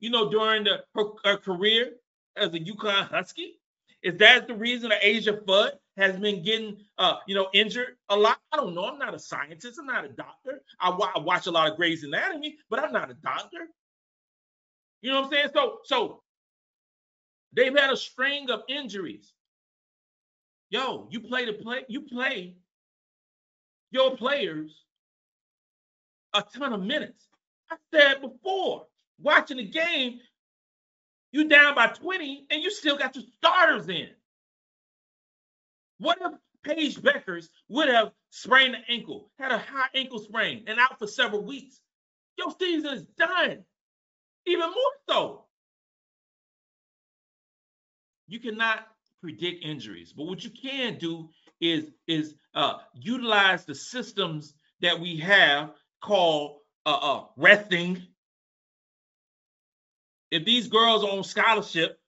you 0.00 0.10
know, 0.10 0.30
during 0.30 0.64
the, 0.64 0.84
her, 0.94 1.04
her 1.24 1.36
career 1.38 1.92
as 2.36 2.52
a 2.52 2.60
UConn 2.60 3.08
Husky? 3.08 3.59
Is 4.02 4.16
that 4.18 4.46
the 4.46 4.54
reason 4.54 4.90
that 4.90 5.02
Azzi 5.02 5.44
Fudd 5.44 5.72
has 5.96 6.16
been 6.16 6.42
getting, 6.42 6.78
uh, 6.98 7.16
you 7.26 7.34
know, 7.34 7.48
injured 7.52 7.96
a 8.08 8.16
lot? 8.16 8.38
I 8.52 8.56
don't 8.56 8.74
know. 8.74 8.86
I'm 8.86 8.98
not 8.98 9.14
a 9.14 9.18
scientist. 9.18 9.78
I'm 9.78 9.86
not 9.86 10.04
a 10.04 10.08
doctor. 10.08 10.62
I, 10.80 10.90
watch 11.18 11.46
a 11.46 11.50
lot 11.50 11.70
of 11.70 11.76
Grey's 11.76 12.02
Anatomy, 12.02 12.56
but 12.70 12.78
I'm 12.78 12.92
not 12.92 13.10
a 13.10 13.14
doctor. 13.14 13.68
You 15.02 15.10
know 15.10 15.20
what 15.20 15.26
I'm 15.26 15.32
saying? 15.32 15.48
So, 15.54 15.78
so 15.84 16.22
they've 17.52 17.76
had 17.76 17.90
a 17.90 17.96
string 17.96 18.50
of 18.50 18.62
injuries. 18.68 19.32
Yo, 20.70 21.08
you 21.10 21.20
play 21.20 21.44
the 21.44 21.52
play, 21.52 21.84
you 21.88 22.02
play 22.02 22.54
your 23.90 24.16
players 24.16 24.84
a 26.32 26.42
ton 26.56 26.72
of 26.72 26.82
minutes. 26.82 27.26
I 27.70 27.76
said 27.92 28.20
before, 28.20 28.86
watching 29.20 29.58
the 29.58 29.64
game, 29.64 30.20
you 31.32 31.48
down 31.48 31.74
by 31.74 31.88
20 31.88 32.46
and 32.50 32.62
you 32.62 32.70
still 32.70 32.96
got 32.96 33.14
your 33.14 33.24
starters 33.38 33.88
in. 33.88 34.08
What 35.98 36.18
if 36.20 36.32
Paige 36.62 37.00
Bueckers 37.00 37.48
would 37.68 37.88
have 37.88 38.12
sprained 38.30 38.74
an 38.74 38.82
ankle, 38.88 39.30
had 39.38 39.52
a 39.52 39.58
high 39.58 39.88
ankle 39.94 40.18
sprain, 40.18 40.64
and 40.66 40.78
out 40.78 40.98
for 40.98 41.06
several 41.06 41.44
weeks? 41.44 41.80
Your 42.38 42.54
season 42.58 42.94
is 42.94 43.04
done. 43.18 43.64
Even 44.46 44.66
more 44.66 44.92
so. 45.08 45.44
You 48.28 48.40
cannot 48.40 48.86
predict 49.20 49.64
injuries, 49.64 50.12
but 50.16 50.24
what 50.24 50.42
you 50.44 50.50
can 50.50 50.98
do 50.98 51.28
is 51.60 51.90
is 52.06 52.34
uh, 52.54 52.78
utilize 52.94 53.64
the 53.64 53.74
systems 53.74 54.54
that 54.80 54.98
we 54.98 55.18
have 55.18 55.72
called 56.00 56.58
uh, 56.86 56.98
uh, 57.00 57.24
resting. 57.36 58.02
If 60.30 60.44
these 60.44 60.68
girls 60.68 61.04
are 61.04 61.10
on 61.10 61.24
scholarship, 61.24 61.98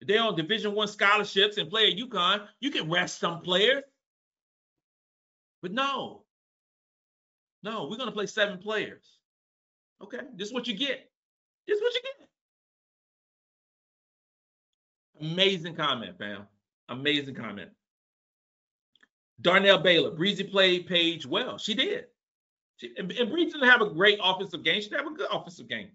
they're 0.00 0.22
on 0.22 0.36
Division 0.36 0.74
One 0.74 0.88
scholarships 0.88 1.56
and 1.56 1.70
play 1.70 1.90
at 1.90 1.98
UConn, 1.98 2.46
you 2.60 2.70
can 2.70 2.90
rest 2.90 3.18
some 3.18 3.40
players. 3.40 3.82
But 5.62 5.72
no, 5.72 6.24
no, 7.62 7.88
we're 7.88 7.96
gonna 7.96 8.12
play 8.12 8.26
seven 8.26 8.58
players. 8.58 9.18
Okay, 10.02 10.20
this 10.34 10.48
is 10.48 10.54
what 10.54 10.66
you 10.66 10.74
get. 10.74 11.10
This 11.66 11.76
is 11.76 11.82
what 11.82 11.94
you 11.94 12.00
get. 15.20 15.32
Amazing 15.32 15.74
comment, 15.74 16.18
fam. 16.18 16.46
Amazing 16.88 17.34
comment. 17.34 17.70
Darnell 19.40 19.78
Baylor, 19.78 20.10
Breezy 20.10 20.44
played 20.44 20.86
Paige 20.86 21.26
well. 21.26 21.58
She 21.58 21.74
did. 21.74 22.04
She, 22.76 22.92
and, 22.96 23.10
and 23.12 23.30
Breeze 23.30 23.52
didn't 23.52 23.68
have 23.68 23.80
a 23.80 23.90
great 23.90 24.18
offensive 24.22 24.62
game. 24.62 24.80
She 24.80 24.88
didn't 24.88 25.04
have 25.04 25.12
a 25.12 25.16
good 25.16 25.28
offensive 25.30 25.68
game. 25.68 25.90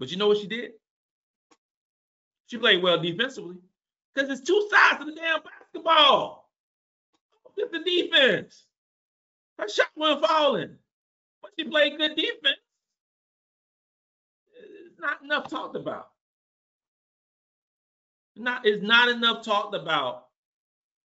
But 0.00 0.10
you 0.10 0.16
know 0.16 0.28
what 0.28 0.38
she 0.38 0.48
did? 0.48 0.72
She 2.46 2.58
played 2.58 2.82
well 2.82 3.00
defensively 3.00 3.58
because 4.14 4.30
it's 4.30 4.40
two 4.48 4.68
sides 4.72 5.02
of 5.02 5.06
the 5.06 5.14
damn 5.14 5.40
basketball. 5.42 6.50
It's 7.56 7.70
the 7.70 7.84
defense. 7.84 8.66
Her 9.58 9.68
shot 9.68 9.88
wasn't 9.94 10.26
falling, 10.26 10.76
but 11.42 11.52
she 11.58 11.66
played 11.66 11.98
good 11.98 12.16
defense. 12.16 12.56
It's 14.54 14.98
not 14.98 15.22
enough 15.22 15.48
talked 15.50 15.76
about. 15.76 16.08
Not 18.36 18.64
it's 18.66 18.82
not 18.82 19.10
enough 19.10 19.44
talked 19.44 19.74
about 19.74 20.24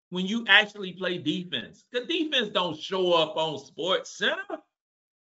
when 0.09 0.27
you 0.27 0.47
actually 0.49 0.95
play 0.95 1.19
defense. 1.19 1.85
The 1.93 2.07
defense 2.07 2.49
don't 2.49 2.79
show 2.81 3.13
up 3.13 3.37
on 3.37 3.59
Sports 3.59 4.17
Center. 4.17 4.59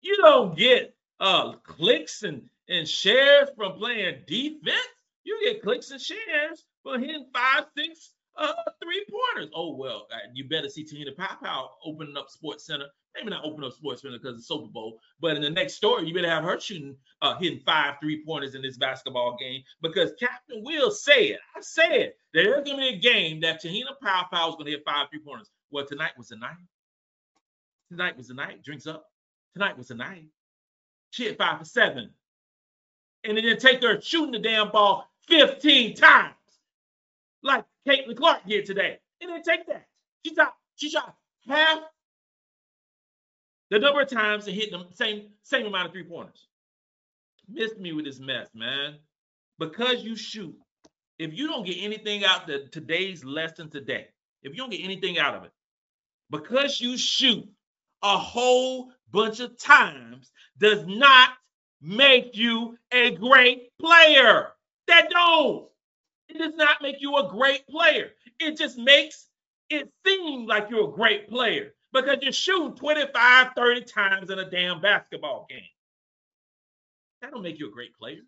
You 0.02 0.16
don't 0.18 0.56
get 0.56 0.94
uh 1.18 1.54
clicks 1.64 2.22
and, 2.22 2.42
and 2.68 2.88
shares 2.88 3.48
from 3.56 3.74
playing 3.74 4.22
defense. 4.26 4.76
You 5.24 5.38
get 5.44 5.62
clicks 5.62 5.90
and 5.90 6.00
shares 6.00 6.64
for 6.82 6.98
hitting 6.98 7.26
five, 7.34 7.66
six, 7.76 8.14
uh, 8.36 8.52
three 8.82 9.04
pointers. 9.10 9.50
Oh 9.54 9.76
well, 9.76 10.06
uh, 10.12 10.16
you 10.32 10.48
better 10.48 10.68
see 10.68 10.84
Te-Hina 10.84 11.12
Paopao 11.12 11.68
opening 11.84 12.16
up 12.16 12.30
Sports 12.30 12.66
Center 12.66 12.86
maybe 13.18 13.30
not 13.30 13.44
open 13.44 13.64
up 13.64 13.72
Sports 13.72 14.02
Center 14.02 14.18
because 14.18 14.38
it's 14.38 14.48
Super 14.48 14.68
Bowl, 14.68 15.00
but 15.20 15.36
in 15.36 15.42
the 15.42 15.50
next 15.50 15.74
story, 15.74 16.06
you 16.06 16.14
better 16.14 16.28
have 16.28 16.44
her 16.44 16.58
shooting, 16.60 16.96
uh, 17.22 17.36
hitting 17.38 17.60
five 17.64 17.94
three 18.00 18.24
pointers 18.24 18.54
in 18.54 18.62
this 18.62 18.76
basketball 18.76 19.36
game 19.38 19.62
because 19.82 20.12
Captain 20.18 20.62
Will 20.62 20.90
said, 20.90 21.38
I 21.56 21.60
said 21.60 22.12
there's 22.34 22.68
to 22.68 22.76
be 22.76 22.88
a 22.88 22.98
game 22.98 23.40
that 23.40 23.60
Te-Hina 23.60 23.96
Paopao 24.02 24.50
is 24.50 24.56
to 24.56 24.70
hit 24.70 24.82
five 24.84 25.08
three 25.10 25.20
pointers. 25.20 25.50
Well, 25.70 25.86
tonight 25.86 26.12
was 26.16 26.28
the 26.28 26.36
night. 26.36 26.56
Tonight 27.90 28.16
was 28.16 28.28
the 28.28 28.34
night. 28.34 28.62
Drinks 28.62 28.86
up. 28.86 29.06
Tonight 29.54 29.76
was 29.76 29.88
the 29.88 29.94
night. 29.94 30.26
She 31.10 31.24
hit 31.24 31.38
five 31.38 31.58
for 31.58 31.64
seven. 31.64 32.10
And 33.28 33.36
it 33.36 33.42
didn't 33.42 33.60
take 33.60 33.82
her 33.82 34.00
shooting 34.00 34.32
the 34.32 34.38
damn 34.38 34.70
ball 34.70 35.06
15 35.28 35.94
times 35.94 36.34
like 37.42 37.64
Caitlin 37.86 38.16
Clark 38.16 38.40
did 38.46 38.64
today. 38.64 38.98
It 39.20 39.26
didn't 39.26 39.44
take 39.44 39.66
that. 39.66 39.86
She 40.24 40.34
shot, 40.34 40.54
she 40.76 40.88
shot 40.88 41.14
half 41.46 41.80
the 43.70 43.78
number 43.78 44.00
of 44.00 44.08
times 44.08 44.46
and 44.46 44.56
hit 44.56 44.70
the 44.70 44.86
same 44.94 45.26
same 45.42 45.66
amount 45.66 45.86
of 45.86 45.92
three 45.92 46.04
pointers. 46.04 46.46
Missed 47.50 47.78
me 47.78 47.92
with 47.92 48.06
this 48.06 48.18
mess, 48.18 48.48
man. 48.54 48.96
Because 49.58 50.02
you 50.02 50.16
shoot, 50.16 50.56
if 51.18 51.34
you 51.34 51.48
don't 51.48 51.66
get 51.66 51.76
anything 51.80 52.24
out 52.24 52.46
the 52.46 52.68
today's 52.72 53.24
lesson 53.24 53.68
today, 53.68 54.06
if 54.42 54.52
you 54.52 54.58
don't 54.58 54.70
get 54.70 54.84
anything 54.84 55.18
out 55.18 55.34
of 55.34 55.44
it, 55.44 55.52
because 56.30 56.80
you 56.80 56.96
shoot 56.96 57.46
a 58.02 58.16
whole 58.16 58.90
bunch 59.10 59.40
of 59.40 59.58
times 59.58 60.30
does 60.58 60.86
not 60.86 61.30
make 61.80 62.36
you 62.36 62.76
a 62.92 63.10
great 63.12 63.70
player. 63.80 64.48
That 64.86 65.10
don't. 65.10 65.68
It 66.28 66.38
does 66.38 66.54
not 66.54 66.82
make 66.82 66.96
you 67.00 67.16
a 67.16 67.28
great 67.28 67.66
player. 67.68 68.10
It 68.38 68.56
just 68.56 68.78
makes 68.78 69.28
it 69.70 69.88
seem 70.06 70.46
like 70.46 70.68
you're 70.70 70.88
a 70.88 70.92
great 70.92 71.28
player 71.28 71.74
because 71.92 72.18
you're 72.22 72.32
shooting 72.32 72.74
25, 72.74 73.48
30 73.56 73.80
times 73.82 74.30
in 74.30 74.38
a 74.38 74.50
damn 74.50 74.80
basketball 74.80 75.46
game. 75.48 75.60
That 77.20 77.32
don't 77.32 77.42
make 77.42 77.58
you 77.58 77.68
a 77.68 77.72
great 77.72 77.96
player. 77.96 78.20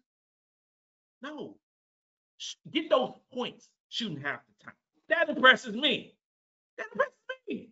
No. 1.22 1.56
Get 2.72 2.90
those 2.90 3.12
points 3.32 3.68
shooting 3.88 4.20
half 4.20 4.40
the 4.46 4.64
time. 4.64 4.74
That 5.08 5.28
impresses 5.28 5.74
me. 5.74 6.14
That 6.78 6.86
impresses 6.92 7.14
me. 7.48 7.68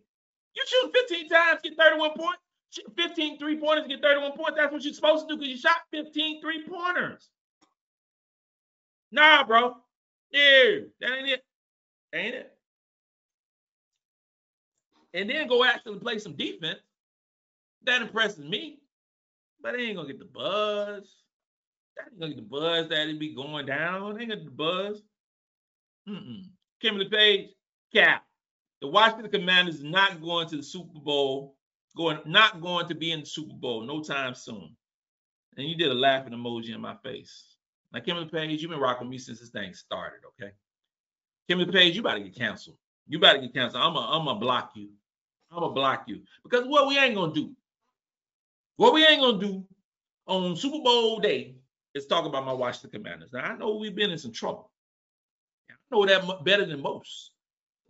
You 0.55 0.63
shoot 0.65 0.91
15 1.09 1.29
times, 1.29 1.59
get 1.63 1.77
31 1.77 2.11
points. 2.11 2.41
15 2.97 3.39
three 3.39 3.59
pointers, 3.59 3.87
get 3.87 4.01
31 4.01 4.33
points. 4.33 4.53
That's 4.55 4.71
what 4.71 4.83
you're 4.83 4.93
supposed 4.93 5.27
to 5.27 5.33
do 5.33 5.39
because 5.39 5.51
you 5.51 5.57
shot 5.57 5.77
15 5.91 6.41
three 6.41 6.67
pointers. 6.67 7.29
Nah, 9.11 9.43
bro. 9.43 9.75
Yeah, 10.31 10.81
that 11.01 11.17
ain't 11.17 11.29
it. 11.29 11.43
Ain't 12.13 12.35
it? 12.35 12.51
And 15.13 15.29
then 15.29 15.47
go 15.47 15.63
actually 15.63 15.99
play 15.99 16.19
some 16.19 16.35
defense. 16.35 16.79
That 17.83 18.01
impresses 18.01 18.45
me. 18.45 18.79
But 19.61 19.73
they 19.73 19.83
ain't 19.83 19.95
gonna 19.95 20.07
get 20.07 20.19
the 20.19 20.25
buzz. 20.25 21.23
That 21.97 22.05
ain't 22.11 22.19
gonna 22.19 22.33
get 22.33 22.43
the 22.43 22.49
buzz 22.49 22.89
that 22.89 23.07
it 23.07 23.19
be 23.19 23.33
going 23.33 23.65
down. 23.65 24.15
They 24.15 24.21
ain't 24.21 24.29
gonna 24.29 24.41
get 24.41 24.45
the 24.45 24.51
buzz. 24.51 25.01
Mm-mm. 26.07 26.43
Kimberly 26.81 27.09
Page, 27.09 27.49
cap. 27.93 28.23
The 28.81 28.87
Washington 28.87 29.29
Commanders 29.31 29.75
is 29.75 29.83
not 29.83 30.21
going 30.21 30.47
to 30.49 30.57
the 30.57 30.63
Super 30.63 30.99
Bowl, 30.99 31.57
going 31.99 32.19
not 32.25 32.61
going 32.61 32.87
to 32.87 32.95
be 32.95 33.11
in 33.11 33.19
the 33.19 33.25
Super 33.25 33.53
Bowl 33.53 33.81
no 33.81 34.01
time 34.01 34.33
soon. 34.33 34.75
And 35.57 35.67
you 35.67 35.75
did 35.75 35.91
a 35.91 35.93
laughing 35.93 36.31
emoji 36.31 36.73
in 36.73 36.79
my 36.79 36.95
face. 37.03 37.57
Now, 37.91 37.99
Kimberly 37.99 38.29
Page, 38.29 38.61
you've 38.61 38.71
been 38.71 38.79
rocking 38.79 39.09
me 39.09 39.17
since 39.17 39.41
this 39.41 39.49
thing 39.49 39.73
started, 39.73 40.19
okay? 40.27 40.53
Kimberly 41.47 41.71
Page, 41.71 41.95
you 41.95 42.01
about 42.01 42.13
to 42.13 42.21
get 42.21 42.35
canceled. 42.35 42.77
You 43.07 43.17
about 43.17 43.33
to 43.33 43.39
get 43.41 43.53
canceled. 43.53 43.83
I'm 43.83 43.93
gonna 43.93 44.31
I'm 44.31 44.39
block 44.39 44.71
you. 44.75 44.89
I'm 45.51 45.59
gonna 45.59 45.73
block 45.73 46.05
you 46.07 46.21
because 46.43 46.65
what 46.65 46.87
we 46.87 46.97
ain't 46.97 47.15
gonna 47.15 47.33
do, 47.33 47.51
what 48.77 48.93
we 48.93 49.05
ain't 49.05 49.21
gonna 49.21 49.39
do 49.39 49.65
on 50.27 50.55
Super 50.55 50.81
Bowl 50.81 51.19
day 51.19 51.55
is 51.95 52.05
talk 52.05 52.25
about 52.25 52.45
my 52.45 52.53
Washington 52.53 52.91
Commanders. 52.91 53.33
Now 53.33 53.41
I 53.41 53.57
know 53.57 53.75
we've 53.75 53.95
been 53.95 54.11
in 54.11 54.19
some 54.19 54.31
trouble. 54.31 54.71
I 55.69 55.73
know 55.91 56.05
that 56.05 56.45
better 56.45 56.65
than 56.65 56.81
most. 56.81 57.31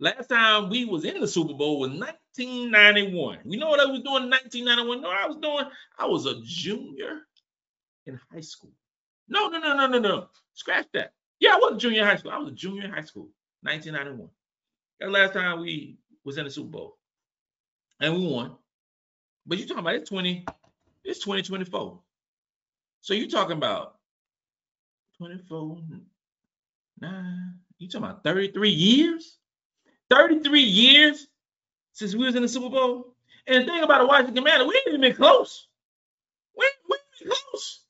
Last 0.00 0.28
time 0.28 0.70
we 0.70 0.86
was 0.86 1.04
in 1.04 1.20
the 1.20 1.28
Super 1.28 1.52
Bowl 1.52 1.78
was 1.78 1.90
1991. 2.36 3.38
You 3.44 3.58
know 3.58 3.68
what 3.68 3.80
I 3.80 3.86
was 3.86 4.00
doing 4.00 4.24
in 4.24 4.30
1991? 4.30 5.00
No, 5.02 5.10
I 5.10 5.26
was 5.26 5.36
doing. 5.36 5.64
I 5.98 6.06
was 6.06 6.26
a 6.26 6.40
junior 6.42 7.22
in 8.06 8.18
high 8.32 8.40
school. 8.40 8.72
No, 9.28 9.48
no, 9.48 9.58
no, 9.58 9.76
no, 9.76 9.86
no, 9.86 9.98
no. 9.98 10.26
Scratch 10.54 10.86
that. 10.94 11.12
Yeah, 11.38 11.54
I 11.54 11.56
was 11.56 11.74
a 11.74 11.78
junior 11.78 12.04
high 12.04 12.16
school. 12.16 12.32
I 12.32 12.38
was 12.38 12.48
a 12.48 12.54
junior 12.54 12.84
in 12.84 12.90
high 12.90 13.02
school, 13.02 13.30
1991. 13.62 14.28
That 15.00 15.10
last 15.10 15.34
time 15.34 15.60
we 15.60 15.98
was 16.24 16.38
in 16.38 16.44
the 16.44 16.50
Super 16.50 16.70
Bowl. 16.70 16.98
And 18.00 18.14
we 18.14 18.26
won. 18.26 18.56
But 19.46 19.58
you're 19.58 19.66
talking 19.66 19.80
about 19.80 19.94
it's 19.94 20.10
20, 20.10 20.44
it's 21.04 21.20
2024. 21.20 22.00
So 23.00 23.14
you're 23.14 23.28
talking 23.28 23.56
about 23.56 23.96
24, 25.18 25.78
nine, 27.00 27.54
you 27.78 27.88
talking 27.88 28.04
about 28.04 28.24
33 28.24 28.70
years? 28.70 29.38
33 30.10 30.60
years 30.60 31.26
since 31.92 32.14
we 32.14 32.24
was 32.24 32.34
in 32.34 32.42
the 32.42 32.48
Super 32.48 32.70
Bowl. 32.70 33.14
And 33.46 33.62
the 33.62 33.66
thing 33.66 33.82
about 33.82 34.00
the 34.00 34.06
Washington 34.06 34.36
Commander, 34.36 34.66
we 34.66 34.74
ain't 34.74 34.88
even 34.88 35.00
been 35.00 35.14
close. 35.14 35.68
We, 36.56 36.66
we 36.88 36.96
ain't 36.96 37.30
been 37.30 37.36
close. 37.50 37.80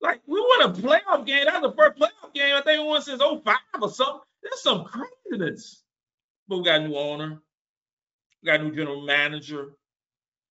Like 0.00 0.20
we 0.26 0.40
won 0.40 0.70
a 0.70 0.74
playoff 0.74 1.26
game. 1.26 1.46
That 1.46 1.62
was 1.62 1.70
the 1.70 1.76
first 1.76 1.98
playoff 1.98 2.34
game 2.34 2.54
I 2.54 2.60
think 2.62 2.80
we 2.80 2.88
won 2.88 3.02
since 3.02 3.22
05 3.22 3.56
or 3.80 3.90
something. 3.90 4.20
That's 4.42 4.62
some 4.62 4.84
craziness. 4.84 5.82
But 6.48 6.58
we 6.58 6.64
got 6.64 6.80
a 6.80 6.88
new 6.88 6.96
owner. 6.96 7.40
We 8.42 8.46
got 8.46 8.60
a 8.60 8.64
new 8.64 8.74
general 8.74 9.02
manager. 9.02 9.74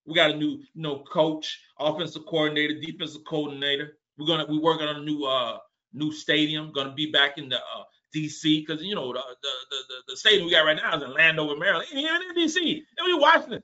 We 0.06 0.16
got 0.16 0.32
a 0.32 0.38
new, 0.38 0.50
you 0.74 0.82
know, 0.82 1.04
coach, 1.12 1.60
offensive 1.80 2.26
coordinator, 2.26 2.80
defensive 2.80 3.22
coordinator. 3.28 3.98
We're 4.18 4.28
gonna 4.28 4.46
we 4.48 4.58
working 4.58 4.88
on 4.88 4.98
a 4.98 5.04
new 5.04 5.26
uh 5.26 5.58
new 5.94 6.12
stadium. 6.12 6.72
Gonna 6.74 6.94
be 6.94 7.12
back 7.12 7.38
in 7.38 7.50
the 7.50 7.58
uh, 7.58 7.84
DC 8.16 8.66
because 8.66 8.84
you 8.84 8.95
know 8.95 9.14
the, 9.14 9.20
the 9.20 9.49
the, 9.70 9.95
the 10.09 10.18
stadium 10.18 10.45
we 10.45 10.51
got 10.51 10.66
right 10.66 10.78
now 10.78 10.95
is 10.95 11.03
in 11.03 11.14
Landover, 11.14 11.57
Maryland. 11.57 11.88
Ain't 11.93 12.05
even 12.05 12.22
in 12.22 12.47
DC. 12.47 12.82
And 12.97 13.05
we 13.05 13.14
Washington. 13.14 13.64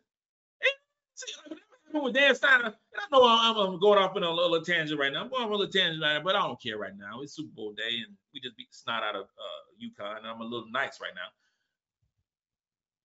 See, 1.16 1.34
like, 1.50 2.04
with 2.04 2.14
Dan 2.14 2.36
Snyder, 2.36 2.66
and 2.66 2.76
I 2.96 3.06
know 3.12 3.28
I'm, 3.28 3.58
I'm, 3.58 3.80
going 3.80 3.98
off 3.98 4.16
in 4.16 4.22
a 4.22 4.32
little 4.32 4.62
tangent 4.62 5.00
right 5.00 5.12
now. 5.12 5.22
I'm 5.24 5.30
going 5.30 5.44
off 5.44 5.50
a 5.50 5.56
little 5.56 5.72
tangent 5.72 6.02
right 6.02 6.14
now, 6.14 6.24
but 6.24 6.36
I 6.36 6.46
don't 6.46 6.62
care 6.62 6.78
right 6.78 6.96
now. 6.96 7.22
It's 7.22 7.36
Super 7.36 7.50
Bowl 7.56 7.74
day, 7.74 8.04
and 8.06 8.16
we 8.34 8.40
just 8.40 8.56
beat 8.56 8.70
the 8.70 8.78
snot 8.78 9.02
out 9.02 9.16
of 9.16 9.24
uh, 9.24 9.68
UConn, 9.84 10.24
I'm 10.24 10.42
a 10.42 10.44
little 10.44 10.70
nice 10.72 11.00
right 11.02 11.14
now. 11.16 11.30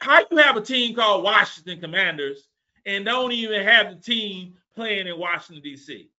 How 0.00 0.24
you 0.30 0.36
have 0.38 0.56
a 0.56 0.60
team 0.60 0.94
called 0.94 1.22
Washington 1.22 1.80
Commanders 1.80 2.48
and 2.84 3.04
don't 3.04 3.32
even 3.32 3.64
have 3.64 3.90
the 3.90 3.96
team 3.96 4.54
playing 4.74 5.06
in 5.06 5.18
Washington 5.18 5.62
D.C.? 5.62 6.10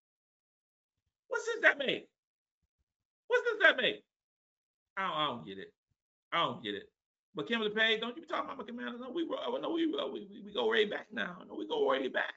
What 1.28 1.42
sense 1.42 1.62
that 1.62 1.78
make? 1.78 2.08
What 3.26 3.44
sense 3.44 3.58
that 3.62 3.76
make? 3.76 4.04
I 4.96 5.02
don't, 5.02 5.16
I 5.16 5.26
don't 5.26 5.46
get 5.46 5.58
it. 5.58 5.72
I 6.32 6.44
don't 6.44 6.62
get 6.62 6.74
it. 6.74 6.84
But 7.34 7.48
Kimberly 7.48 7.70
Page, 7.70 8.00
don't 8.00 8.14
you 8.14 8.22
be 8.22 8.28
talking 8.28 8.44
about 8.44 8.58
my 8.58 8.64
commanders? 8.64 9.00
No, 9.00 9.10
we 9.10 9.26
no, 9.26 9.66
uh, 9.66 9.68
we, 9.72 9.86
we, 9.86 10.42
we 10.44 10.52
go 10.52 10.68
way 10.68 10.84
back 10.84 11.06
now. 11.12 11.38
No, 11.48 11.54
we 11.54 11.66
go 11.66 11.86
way 11.86 12.08
back. 12.08 12.34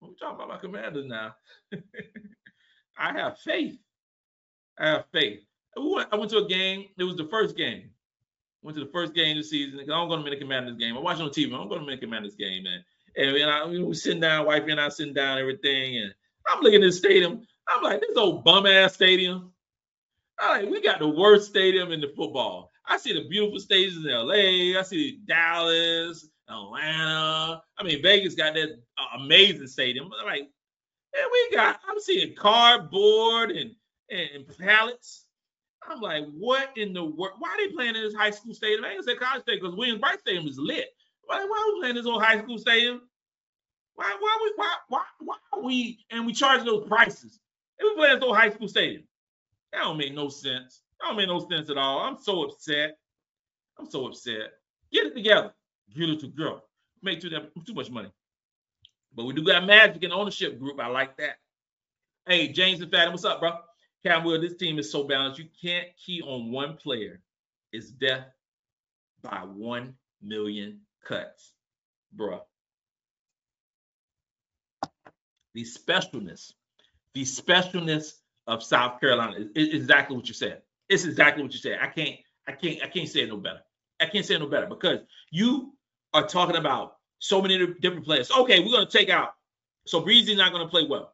We 0.00 0.14
talking 0.14 0.36
about 0.36 0.48
my 0.48 0.58
commanders 0.58 1.06
now. 1.06 1.34
I 2.98 3.12
have 3.12 3.38
faith. 3.38 3.78
I 4.78 4.90
have 4.90 5.04
faith. 5.12 5.40
I 5.76 5.80
went, 5.80 6.08
I 6.12 6.16
went 6.16 6.30
to 6.32 6.38
a 6.38 6.48
game. 6.48 6.86
It 6.98 7.04
was 7.04 7.16
the 7.16 7.28
first 7.28 7.56
game. 7.56 7.90
Went 8.62 8.76
to 8.76 8.84
the 8.84 8.90
first 8.90 9.14
game 9.14 9.36
of 9.36 9.42
the 9.42 9.48
season. 9.48 9.80
I'm 9.80 10.08
going 10.08 10.24
to 10.24 10.30
make 10.30 10.38
a 10.38 10.40
commanders 10.40 10.76
game. 10.76 10.96
I'm 10.96 11.02
watching 11.02 11.24
on 11.24 11.30
TV. 11.30 11.46
I'm 11.46 11.68
going 11.68 11.80
to 11.80 11.86
make 11.86 11.98
a 11.98 12.02
commanders 12.02 12.34
game, 12.36 12.64
man. 12.64 12.84
And, 13.16 13.50
I, 13.50 13.66
we 13.66 13.94
sitting 13.94 14.20
down, 14.20 14.46
wife 14.46 14.64
and 14.68 14.80
I 14.80 14.88
sitting 14.88 15.14
down, 15.14 15.38
everything. 15.38 15.98
And 15.98 16.14
I'm 16.48 16.60
looking 16.60 16.82
at 16.82 16.86
the 16.86 16.92
stadium. 16.92 17.42
I'm 17.68 17.82
like, 17.82 18.00
this 18.00 18.16
old 18.16 18.44
bum 18.44 18.66
ass 18.66 18.94
stadium. 18.94 19.52
Like, 20.40 20.68
we 20.70 20.80
got 20.82 21.00
the 21.00 21.08
worst 21.08 21.48
stadium 21.48 21.92
in 21.92 22.00
the 22.00 22.12
football. 22.16 22.70
I 22.86 22.96
see 22.98 23.12
the 23.12 23.28
beautiful 23.28 23.60
stages 23.60 23.96
in 23.96 24.10
LA. 24.10 24.78
I 24.78 24.82
see 24.82 25.20
Dallas, 25.26 26.28
Atlanta. 26.48 27.62
I 27.78 27.82
mean, 27.84 28.02
Vegas 28.02 28.34
got 28.34 28.54
that 28.54 28.70
uh, 28.98 29.18
amazing 29.20 29.66
stadium. 29.66 30.08
But 30.08 30.24
like, 30.26 30.40
and 30.40 31.26
we 31.32 31.56
got, 31.56 31.80
I'm 31.88 32.00
seeing 32.00 32.34
cardboard 32.34 33.50
and, 33.50 33.72
and 34.10 34.44
pallets. 34.58 35.26
I'm 35.88 36.00
like, 36.00 36.24
what 36.36 36.70
in 36.76 36.92
the 36.92 37.04
world? 37.04 37.34
Why 37.38 37.50
are 37.50 37.66
they 37.68 37.72
playing 37.74 37.96
in 37.96 38.02
this 38.02 38.14
high 38.14 38.30
school 38.30 38.54
stadium? 38.54 38.84
I 38.84 38.90
ain't 38.90 39.06
gonna 39.06 39.14
say 39.14 39.18
college 39.18 39.42
stadium 39.42 39.64
because 39.64 39.78
Williams-Brice 39.78 40.20
Stadium 40.20 40.46
is 40.46 40.58
lit. 40.58 40.88
Why, 41.24 41.38
why 41.38 41.42
are 41.42 41.74
we 41.74 41.80
playing 41.80 41.96
this 41.96 42.06
old 42.06 42.22
high 42.22 42.38
school 42.40 42.58
stadium? 42.58 43.02
Why, 43.94 44.16
why, 44.18 44.38
we, 44.42 44.52
why, 44.56 44.74
why, 44.88 45.02
why 45.20 45.36
are 45.52 45.62
we, 45.62 46.04
and 46.10 46.26
we 46.26 46.32
charge 46.32 46.64
those 46.64 46.86
prices? 46.88 47.40
And 47.78 47.88
we 47.90 47.96
play 47.96 48.14
this 48.14 48.22
old 48.24 48.36
high 48.36 48.50
school 48.50 48.68
stadium. 48.68 49.04
That 49.72 49.80
don't 49.80 49.98
make 49.98 50.14
no 50.14 50.28
sense. 50.28 50.82
That 51.00 51.08
don't 51.08 51.16
make 51.16 51.28
no 51.28 51.46
sense 51.48 51.70
at 51.70 51.78
all. 51.78 52.00
I'm 52.00 52.18
so 52.20 52.44
upset. 52.44 52.98
I'm 53.78 53.90
so 53.90 54.06
upset. 54.06 54.52
Get 54.92 55.06
it 55.06 55.14
together. 55.14 55.52
Get 55.94 56.10
it 56.10 56.20
together. 56.20 56.60
Make 57.02 57.20
too, 57.20 57.30
too 57.30 57.74
much 57.74 57.90
money. 57.90 58.10
But 59.14 59.24
we 59.24 59.34
do 59.34 59.44
got 59.44 59.66
magic 59.66 60.02
in 60.02 60.12
ownership 60.12 60.58
group. 60.58 60.80
I 60.80 60.88
like 60.88 61.16
that. 61.18 61.38
Hey, 62.26 62.48
James 62.48 62.80
and 62.80 62.90
Fatten, 62.90 63.12
what's 63.12 63.24
up, 63.24 63.40
bro? 63.40 63.52
Cam 64.04 64.24
Will, 64.24 64.40
this 64.40 64.56
team 64.56 64.78
is 64.78 64.92
so 64.92 65.04
balanced. 65.04 65.38
You 65.38 65.48
can't 65.60 65.88
key 65.96 66.22
on 66.22 66.52
one 66.52 66.76
player. 66.76 67.20
It's 67.72 67.90
death 67.90 68.26
by 69.22 69.38
one 69.44 69.94
million 70.22 70.80
cuts, 71.04 71.52
bro. 72.12 72.42
The 75.54 75.64
specialness, 75.64 76.52
the 77.14 77.24
specialness 77.24 78.12
of 78.48 78.62
South 78.62 78.98
Carolina 78.98 79.46
is 79.54 79.74
exactly 79.74 80.16
what 80.16 80.26
you 80.26 80.34
said. 80.34 80.62
It's 80.88 81.04
exactly 81.04 81.42
what 81.42 81.52
you 81.52 81.58
said. 81.58 81.78
I 81.80 81.86
can't, 81.86 82.16
I 82.48 82.52
can't, 82.52 82.82
I 82.82 82.88
can't 82.88 83.08
say 83.08 83.20
it 83.20 83.28
no 83.28 83.36
better. 83.36 83.60
I 84.00 84.06
can't 84.06 84.24
say 84.24 84.34
it 84.34 84.40
no 84.40 84.46
better 84.48 84.66
because 84.66 85.00
you 85.30 85.74
are 86.14 86.26
talking 86.26 86.56
about 86.56 86.96
so 87.18 87.42
many 87.42 87.58
different 87.80 88.06
players. 88.06 88.30
Okay, 88.30 88.60
we're 88.60 88.72
gonna 88.72 88.86
take 88.86 89.10
out. 89.10 89.34
So 89.86 90.00
Breezy's 90.00 90.38
not 90.38 90.50
gonna 90.52 90.66
play 90.68 90.86
well. 90.88 91.12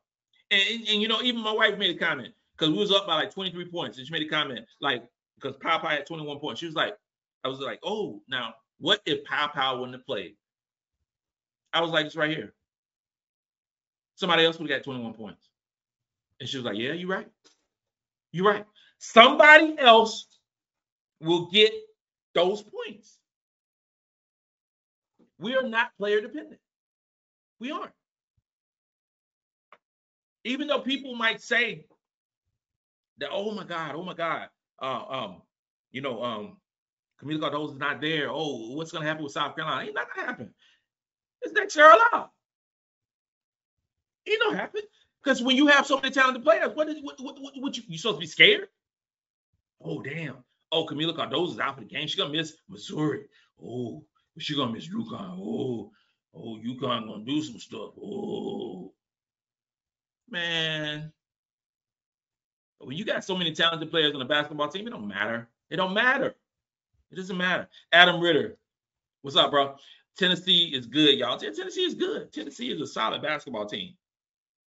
And, 0.51 0.63
and, 0.71 0.89
and, 0.89 1.03
you 1.03 1.09
know, 1.09 1.23
even 1.23 1.43
my 1.43 1.53
wife 1.53 1.77
made 1.77 1.97
a 1.97 1.99
comment 1.99 2.33
because 2.57 2.73
we 2.73 2.79
was 2.79 2.93
up 2.93 3.07
by 3.07 3.17
like 3.17 3.35
23 3.35 3.69
points. 3.69 3.99
And 3.99 4.07
she 4.07 4.13
made 4.13 4.23
a 4.23 4.29
comment 4.29 4.65
like 4.81 5.03
because 5.35 5.57
Paopao 5.57 5.89
had 5.89 6.07
21 6.07 6.39
points. 6.39 6.61
She 6.61 6.67
was 6.67 6.77
like, 6.77 6.97
I 7.43 7.49
was 7.49 7.59
like, 7.59 7.81
oh, 7.83 8.23
now 8.29 8.55
what 8.79 9.01
if 9.07 9.25
Paopao 9.25 9.81
wouldn't 9.81 9.97
have 9.97 10.07
played? 10.07 10.37
I 11.73 11.81
was 11.81 11.91
like, 11.91 12.07
it's 12.07 12.15
right 12.15 12.31
here. 12.31 12.55
Somebody 14.15 14.45
else 14.45 14.57
would 14.61 14.71
have 14.71 14.79
got 14.79 14.85
21 14.85 15.15
points. 15.15 15.49
And 16.41 16.49
she 16.49 16.57
was 16.57 16.67
like, 16.67 16.77
yeah, 16.77 16.93
you're 16.93 17.09
right. 17.09 17.29
You're 18.33 18.47
right. 18.47 18.67
Somebody 18.99 19.77
else 19.79 20.27
will 21.21 21.47
get 21.51 21.73
those 22.35 22.63
points. 22.63 23.19
We 25.39 25.57
are 25.57 25.63
not 25.63 25.97
player 25.97 26.21
dependent. 26.21 26.61
We 27.61 27.71
aren't. 27.71 27.93
Even 30.45 30.67
though 30.67 30.81
people 30.81 31.15
might 31.15 31.41
say 31.41 31.87
that, 33.19 33.31
oh 33.33 33.53
my 33.53 33.65
God, 33.65 33.95
oh 33.95 34.03
my 34.03 34.15
God, 34.15 34.49
uh, 34.81 35.05
um, 35.09 35.43
you 35.93 36.03
know, 36.03 36.23
um, 36.23 36.57
Cardoso 37.23 37.73
is 37.73 37.79
not 37.79 38.01
there. 38.01 38.29
Oh, 38.31 38.75
what's 38.75 38.93
going 38.93 39.03
to 39.03 39.09
happen 39.09 39.25
with 39.25 39.33
South 39.33 39.57
Carolina? 39.57 39.87
Ain't 39.87 39.95
not 39.95 40.09
to 40.15 40.21
happen. 40.21 40.55
It's 41.43 41.55
next 41.55 41.77
year 41.77 41.87
allowed. 41.87 42.31
It 44.27 44.39
don't 44.41 44.57
happen. 44.57 44.83
Because 45.25 45.43
when 45.43 45.57
you 45.57 45.69
have 45.69 45.87
so 45.87 45.97
many 45.97 46.11
talented 46.11 46.45
players, 46.45 46.75
what 46.75 46.89
is 46.89 47.03
what, 47.03 47.19
what, 47.19 47.41
what, 47.41 47.53
what 47.57 47.77
you 47.77 47.83
you 47.89 47.97
supposed 47.97 48.17
to 48.17 48.21
be 48.21 48.27
scared? 48.27 48.69
Oh, 49.83 50.03
damn. 50.03 50.37
Oh, 50.71 50.87
Kamilla 50.87 51.17
Cardoso 51.17 51.53
is 51.53 51.59
out 51.59 51.77
for 51.77 51.81
the 51.81 51.87
game. 51.87 52.07
She's 52.07 52.17
gonna 52.17 52.33
miss 52.33 52.57
Missouri. 52.69 53.25
Oh, 53.63 54.05
she 54.39 54.55
gonna 54.55 54.73
miss 54.73 54.89
UConn. 54.89 55.39
Oh, 55.39 55.93
oh, 56.35 56.59
UConn 56.59 57.07
gonna 57.07 57.25
do 57.25 57.43
some 57.43 57.59
stuff. 57.59 57.93
Oh, 58.03 58.93
man. 60.29 61.13
When 62.79 62.97
you 62.97 63.05
got 63.07 63.25
so 63.25 63.37
many 63.37 63.53
talented 63.53 63.91
players 63.91 64.13
on 64.13 64.19
the 64.19 64.27
basketball 64.27 64.69
team, 64.69 64.87
it 64.87 64.91
don't 64.91 65.09
matter. 65.09 65.49
It 65.71 65.77
don't 65.77 65.95
matter. 65.95 66.35
It 67.11 67.17
doesn't 67.17 67.37
matter. 67.37 67.69
Adam 67.93 68.21
Ritter, 68.21 68.59
what's 69.23 69.37
up, 69.37 69.53
bro? 69.53 69.77
Tennessee 70.19 70.73
is 70.75 70.87
good, 70.87 71.17
y'all. 71.17 71.39
Tennessee 71.39 71.85
is 71.85 71.95
good. 71.95 72.31
Tennessee 72.33 72.71
is 72.71 72.81
a 72.81 72.87
solid 72.87 73.23
basketball 73.23 73.67
team. 73.67 73.95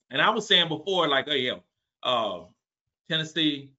And 0.09 0.21
I 0.21 0.29
was 0.29 0.47
saying 0.47 0.69
before, 0.69 1.07
like, 1.07 1.27
oh 1.27 1.33
yeah, 1.33 1.55
uh, 2.03 2.41
Tennessee 3.09 3.71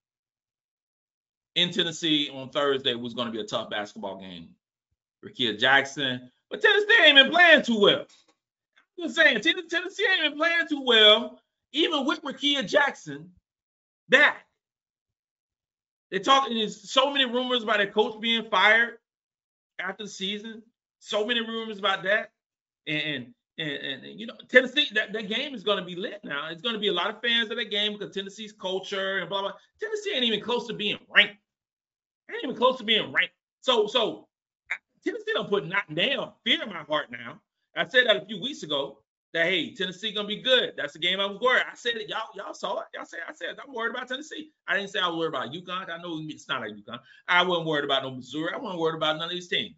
in 1.55 1.71
Tennessee 1.71 2.31
on 2.33 2.51
Thursday 2.51 2.95
was 2.95 3.15
going 3.15 3.27
to 3.27 3.33
be 3.33 3.41
a 3.41 3.45
tough 3.47 3.71
basketball 3.71 4.21
game. 4.21 4.49
Rickea 5.25 5.59
Jackson, 5.59 6.31
but 6.51 6.61
Tennessee 6.61 7.03
ain't 7.03 7.17
been 7.17 7.31
playing 7.31 7.63
too 7.63 7.81
well. 7.81 8.07
I'm 8.99 9.05
just 9.05 9.17
saying, 9.17 9.41
Tennessee 9.41 10.07
ain't 10.13 10.31
been 10.31 10.39
playing 10.39 10.69
too 10.69 10.83
well, 10.85 11.41
even 11.73 12.05
with 12.07 12.23
Rickea 12.23 12.69
Jackson 12.69 13.31
back. 14.09 14.47
They're 16.11 16.21
talking, 16.21 16.59
there's 16.59 16.91
so 16.91 17.11
many 17.11 17.25
rumors 17.25 17.63
about 17.63 17.81
a 17.81 17.87
coach 17.87 18.21
being 18.21 18.45
fired 18.51 18.99
after 19.81 20.05
the 20.05 20.11
season. 20.11 20.63
So 21.01 21.27
many 21.27 21.41
rumors 21.41 21.79
about 21.79 22.05
that. 22.05 22.31
And, 22.87 23.35
and, 23.59 23.71
and 23.71 24.21
you 24.21 24.27
know, 24.27 24.35
Tennessee, 24.49 24.89
that, 24.95 25.13
that 25.13 25.29
game 25.29 25.55
is 25.55 25.63
going 25.63 25.79
to 25.79 25.85
be 25.85 25.95
lit 25.95 26.21
now. 26.25 26.49
It's 26.51 26.63
going 26.63 26.75
to 26.75 26.81
be 26.81 26.89
a 26.89 26.93
lot 26.93 27.11
of 27.11 27.21
fans 27.23 27.51
of 27.51 27.57
that 27.57 27.71
game 27.71 27.93
because 27.93 28.15
Tennessee's 28.15 28.53
culture 28.53 29.19
and 29.19 29.29
blah, 29.29 29.43
blah. 29.43 29.53
Tennessee 29.81 30.13
ain't 30.15 30.25
even 30.25 30.41
close 30.41 30.67
to 30.69 30.75
being 30.75 30.99
ranked. 31.15 31.37
Ain't 32.31 32.45
even 32.45 32.57
close 32.57 32.79
to 32.79 32.85
being 32.85 33.13
ranked. 33.13 33.35
So, 33.61 33.87
so 33.87 34.29
Tennessee 35.05 35.33
don't 35.35 35.49
put 35.49 35.67
not 35.67 35.83
damn 35.95 36.31
fear 36.45 36.63
in 36.63 36.69
my 36.69 36.83
heart 36.83 37.11
now. 37.11 37.41
I 37.77 37.87
said 37.87 38.07
that 38.07 38.23
a 38.23 38.27
few 38.27 38.41
weeks 38.41 38.63
ago 38.63 38.99
that 39.33 39.47
hey, 39.47 39.75
Tennessee 39.75 40.13
gonna 40.13 40.29
be 40.29 40.41
good. 40.41 40.73
That's 40.77 40.93
the 40.93 41.01
game 41.01 41.21
I 41.21 41.27
was 41.27 41.41
worried. 41.41 41.65
I 41.71 41.75
said 41.75 41.97
it, 41.97 42.09
y'all, 42.09 42.29
y'all 42.37 42.55
saw 42.55 42.81
it. 42.81 42.87
Y'all 42.95 43.05
said 43.05 43.21
I 43.29 43.33
said 43.35 43.57
I'm 43.65 43.75
worried 43.75 43.91
about 43.91 44.09
Tennessee. 44.09 44.53
I 44.69 44.77
didn't 44.77 44.91
say 44.91 45.01
I 45.01 45.09
was 45.09 45.19
worried 45.19 45.29
about 45.31 45.53
UConn. 45.53 45.91
I 45.91 46.01
know 46.01 46.21
it's 46.23 46.49
not 46.49 46.61
like 46.61 46.73
UConn. 46.73 47.01
I 47.27 47.43
wasn't 47.43 47.67
worried 47.67 47.85
about 47.85 48.05
no 48.05 48.13
Missouri. 48.13 48.53
I 48.55 48.59
wasn't 48.59 48.81
worried 48.81 48.97
about 48.97 49.17
none 49.17 49.25
of 49.25 49.31
these 49.31 49.49
teams. 49.49 49.75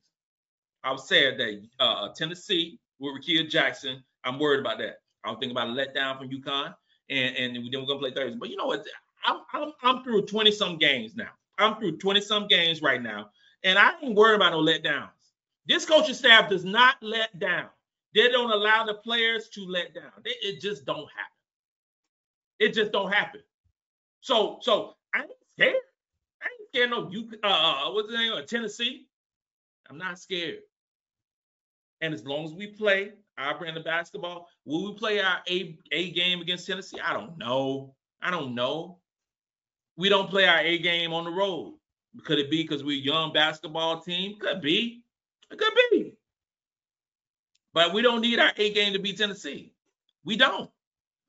I 0.85 0.93
was 0.93 1.09
saying 1.09 1.39
that 1.39 1.62
uh, 1.81 2.09
Tennessee 2.14 2.79
with 2.99 3.14
Rickea 3.14 3.49
Jackson, 3.49 4.03
I'm 4.24 4.38
worried 4.38 4.61
about 4.61 4.78
that. 4.78 5.01
I 5.24 5.28
don't 5.28 5.40
think 5.40 5.53
about 5.53 5.68
a 5.68 5.72
letdown 5.72 6.18
from 6.18 6.28
UConn, 6.28 6.74
and 7.11 7.36
and 7.36 7.57
then 7.57 7.64
we're 7.64 7.86
gonna 7.86 7.99
play 7.99 8.12
Thursday. 8.12 8.36
But 8.38 8.51
you 8.51 8.57
know 8.57 8.66
what? 8.66 8.84
I'm, 9.24 9.40
I'm, 9.53 9.72
I'm 9.82 10.05
through 10.05 10.26
20 10.26 10.53
some 10.53 10.78
games 10.78 11.16
now. 11.16 11.30
I'm 11.59 11.76
through 11.76 11.99
20 11.99 12.20
some 12.20 12.47
games 12.47 12.80
right 12.80 13.03
now, 13.03 13.30
and 13.64 13.78
I 13.78 13.92
ain't 14.03 14.14
worried 14.14 14.36
about 14.36 14.53
no 14.53 14.61
letdowns. 14.61 15.11
This 15.66 15.84
coaching 15.84 16.14
staff 16.14 16.49
does 16.49 16.64
not 16.64 16.97
let 17.03 17.36
down. 17.38 17.68
They 18.14 18.28
don't 18.28 18.51
allow 18.51 18.84
the 18.84 18.94
players 18.94 19.49
to 19.51 19.66
let 19.66 19.94
down. 19.94 20.12
They, 20.24 20.30
it 20.42 20.61
just 20.61 20.86
don't 20.86 21.09
happen. 21.11 21.36
It 22.59 22.72
just 22.72 22.92
don't 22.92 23.12
happen. 23.12 23.40
So, 24.20 24.59
so 24.62 24.94
I 25.14 25.20
ain't 25.20 25.30
scared. 25.55 25.76
I 26.42 26.47
ain't 26.47 26.68
scared 26.68 26.90
no 26.90 27.11
you 27.11 27.28
uh, 27.42 27.47
uh 27.47 27.92
what's 27.92 28.11
the 28.11 28.16
name 28.16 28.32
of 28.32 28.47
Tennessee. 28.47 29.07
I'm 29.90 29.99
not 29.99 30.18
scared. 30.18 30.61
And 32.07 32.14
as 32.14 32.24
long 32.24 32.44
as 32.44 32.54
we 32.54 32.68
play 32.68 33.14
our 33.36 33.59
brand 33.59 33.76
of 33.76 33.84
basketball, 33.84 34.48
will 34.64 34.92
we 34.92 34.96
play 34.96 35.20
our 35.20 35.38
A, 35.50 35.76
A 35.90 36.11
game 36.12 36.40
against 36.40 36.64
Tennessee? 36.64 37.00
I 37.04 37.12
don't 37.12 37.36
know. 37.36 37.96
I 38.22 38.30
don't 38.30 38.54
know. 38.54 38.98
We 39.96 40.09
don't 40.09 40.30
play 40.30 40.46
our 40.46 40.61
A 40.61 40.78
game 40.78 41.12
on 41.12 41.24
the 41.24 41.32
road. 41.32 41.74
Could 42.24 42.38
it 42.38 42.48
be 42.48 42.62
because 42.62 42.84
we're 42.84 43.00
a 43.00 43.04
young 43.04 43.32
basketball 43.32 44.02
team? 44.02 44.38
Could 44.38 44.61
be. 44.61 45.02
It 45.50 45.59
could 45.59 45.72
be. 45.90 46.14
But 47.74 47.92
we 47.92 48.02
don't 48.02 48.20
need 48.20 48.38
our 48.38 48.52
A 48.57 48.72
game 48.72 48.92
to 48.92 49.00
beat 49.00 49.18
Tennessee. 49.18 49.72
We 50.24 50.36
don't. 50.36 50.70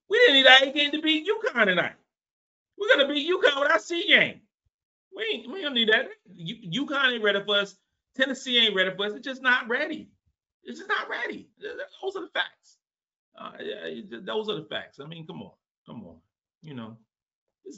We 0.09 0.19
didn't 0.19 0.35
need 0.35 0.45
our 0.45 0.69
A 0.69 0.71
game 0.71 0.91
to 0.91 1.01
beat 1.01 1.27
UConn 1.27 1.65
tonight. 1.65 1.95
We're 2.77 2.95
gonna 2.95 3.11
beat 3.11 3.27
UConn 3.27 3.59
with 3.61 3.71
our 3.71 3.79
C 3.79 4.07
game. 4.07 4.41
We 5.15 5.23
ain't, 5.33 5.51
we 5.51 5.63
don't 5.63 5.73
need 5.73 5.89
that. 5.89 6.09
U, 6.35 6.85
UConn 6.85 7.13
ain't 7.13 7.23
ready 7.23 7.43
for 7.43 7.55
us. 7.57 7.75
Tennessee 8.15 8.59
ain't 8.59 8.75
ready 8.75 8.95
for 8.95 9.07
us. 9.07 9.13
It's 9.13 9.25
just 9.25 9.41
not 9.41 9.67
ready. 9.67 10.11
It's 10.67 10.79
just 10.79 10.89
not 10.89 11.09
ready. 11.09 11.49
Those 12.01 12.15
are 12.17 12.21
the 12.21 12.31
facts. 12.33 12.77
Uh, 13.39 13.51
yeah, 13.61 14.19
those 14.23 14.49
are 14.49 14.55
the 14.55 14.67
facts. 14.69 14.99
I 14.99 15.05
mean, 15.05 15.25
come 15.25 15.41
on, 15.41 15.51
come 15.85 16.03
on. 16.03 16.17
You 16.61 16.73
know, 16.73 16.97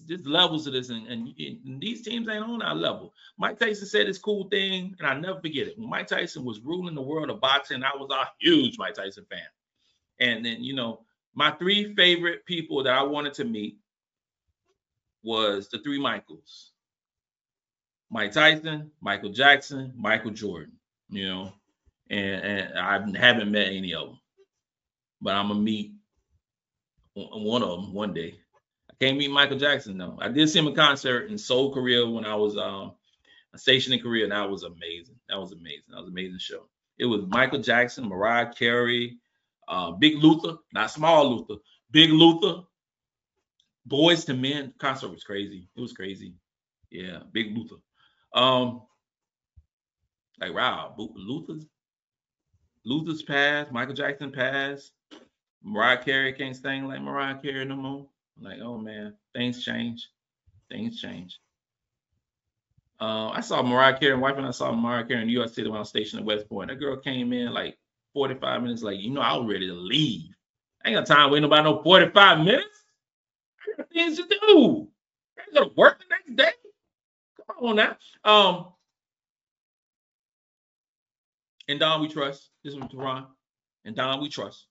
there's, 0.07 0.25
levels 0.25 0.65
to 0.65 0.71
this, 0.71 0.89
and, 0.89 1.07
and, 1.07 1.33
and, 1.37 1.79
these 1.79 2.01
teams 2.01 2.27
ain't 2.27 2.43
on 2.43 2.63
our 2.63 2.75
level. 2.75 3.13
Mike 3.37 3.59
Tyson 3.59 3.87
said 3.87 4.07
this 4.07 4.17
cool 4.17 4.45
thing, 4.49 4.95
and 4.97 5.07
I 5.07 5.13
never 5.13 5.39
forget 5.39 5.67
it. 5.67 5.77
When 5.77 5.89
Mike 5.89 6.07
Tyson 6.07 6.43
was 6.43 6.61
ruling 6.61 6.95
the 6.95 7.01
world 7.01 7.29
of 7.29 7.39
boxing, 7.39 7.83
I 7.83 7.91
was 7.95 8.09
a 8.11 8.27
huge 8.39 8.77
Mike 8.79 8.95
Tyson 8.95 9.25
fan. 9.29 9.41
And 10.19 10.43
then, 10.43 10.63
you 10.63 10.73
know, 10.73 11.05
my 11.35 11.51
three 11.51 11.93
favorite 11.95 12.45
people 12.45 12.81
that 12.83 12.93
I 12.93 13.03
wanted 13.03 13.33
to 13.35 13.45
meet 13.45 13.77
was 15.23 15.69
the 15.69 15.79
three 15.79 15.99
Michaels. 15.99 16.71
Mike 18.09 18.31
Tyson, 18.31 18.91
Michael 19.01 19.29
Jackson, 19.29 19.93
Michael 19.95 20.31
Jordan, 20.31 20.73
you 21.09 21.27
know, 21.27 21.53
and, 22.10 22.43
and 22.43 22.80
I 22.80 23.18
haven't 23.18 23.51
met 23.51 23.68
any 23.68 23.93
of 23.93 24.07
them, 24.07 24.20
but 25.22 25.36
I'm 25.36 25.49
gonna 25.49 25.60
meet 25.60 25.93
one 27.14 27.64
of 27.64 27.70
them 27.70 27.93
one 27.93 28.14
day. 28.14 28.39
I 28.89 28.93
can't 28.99 29.18
meet 29.18 29.32
Michael 29.32 29.57
Jackson 29.60 29.97
though. 29.97 30.18
I 30.20 30.30
did 30.30 30.49
see 30.49 30.60
him 30.60 30.68
in 30.68 30.76
concert 30.76 31.30
in 31.30 31.38
Seoul, 31.38 31.74
Korea 31.74 32.07
when 32.07 32.26
I 32.26 32.36
was 32.36 32.57
um 32.57 32.93
stationed 33.55 33.95
in 33.95 34.01
Korea. 34.01 34.24
And 34.24 34.32
that 34.32 34.49
was 34.49 34.64
amazing. 34.64 35.16
That 35.28 35.39
was 35.39 35.51
amazing. 35.51 35.86
That 35.89 35.99
was 35.99 36.10
amazing 36.10 36.39
show. 36.39 36.68
It 36.97 37.05
was 37.05 37.22
Michael 37.28 37.62
Jackson, 37.62 38.07
Mariah 38.07 38.53
Carey, 38.53 39.18
uh, 39.68 39.91
Big 39.91 40.18
Luther, 40.18 40.57
not 40.73 40.91
Small 40.91 41.30
Luther, 41.30 41.61
Big 41.91 42.10
Luther, 42.10 42.64
Boyz 43.88 44.30
II 44.30 44.38
Men. 44.38 44.73
Concert 44.77 45.10
was 45.10 45.23
crazy. 45.23 45.68
It 45.76 45.81
was 45.81 45.94
crazy. 45.94 46.34
Yeah, 46.91 47.19
Big 47.31 47.56
Luther. 47.56 47.77
Um, 48.34 48.81
like 50.40 50.53
wow, 50.53 50.95
Luther's 50.98 51.65
Luther's 52.85 53.22
passed, 53.22 53.72
Michael 53.72 53.93
Jackson 53.93 54.31
passed. 54.31 54.91
Mariah 55.64 56.01
Carey 56.01 56.34
can't 56.34 56.56
sing 56.56 56.88
like 56.88 57.01
Mariah 57.01 57.38
Carey 57.41 57.65
no 57.65 57.76
more. 57.76 58.07
Like, 58.41 58.60
oh 58.61 58.77
man, 58.77 59.14
things 59.34 59.64
change. 59.64 60.10
Things 60.69 61.01
change. 61.01 61.39
Uh, 63.01 63.30
I 63.30 63.41
saw 63.41 63.61
Mariah 63.61 63.97
Carey, 63.97 64.14
and 64.14 64.22
wife, 64.22 64.38
and 64.38 64.45
I 64.45 64.51
saw 64.51 64.72
Mariah 64.73 65.06
Carey 65.06 65.22
in 65.22 65.27
New 65.27 65.34
York 65.34 65.49
City 65.53 65.69
when 65.69 65.77
I 65.77 65.80
was 65.80 65.89
stationed 65.89 66.22
at 66.22 66.26
West 66.26 66.49
Point. 66.49 66.69
That 66.69 66.80
girl 66.80 66.97
came 66.97 67.31
in 67.31 67.53
like 67.53 67.77
45 68.14 68.61
minutes, 68.61 68.84
like, 68.84 68.99
you 68.99 69.11
know, 69.11 69.22
I 69.22 69.35
was 69.38 69.47
ready 69.51 69.68
to 69.68 69.73
leave. 69.73 70.31
I 70.84 70.89
ain't 70.89 70.97
got 70.97 71.06
time 71.14 71.31
waiting 71.31 71.45
about 71.45 71.64
no 71.64 71.81
45 71.81 72.39
minutes. 72.39 72.84
I 73.61 73.77
got 73.77 73.89
things 73.91 74.18
to 74.18 74.23
do. 74.27 74.88
I 75.38 75.53
gotta 75.53 75.72
work 75.76 75.99
the 75.99 76.06
next 76.10 76.35
day. 76.35 76.51
Come 77.47 77.69
on 77.69 77.76
now. 77.77 77.97
Um, 78.23 78.68
and 81.69 81.79
Dawn, 81.79 82.01
we 82.01 82.07
trust. 82.07 82.49
This 82.63 82.73
is 82.73 82.79
Teron. 82.79 83.27
And 83.85 83.95
Dawn, 83.95 84.19
we 84.21 84.27
trust. 84.27 84.65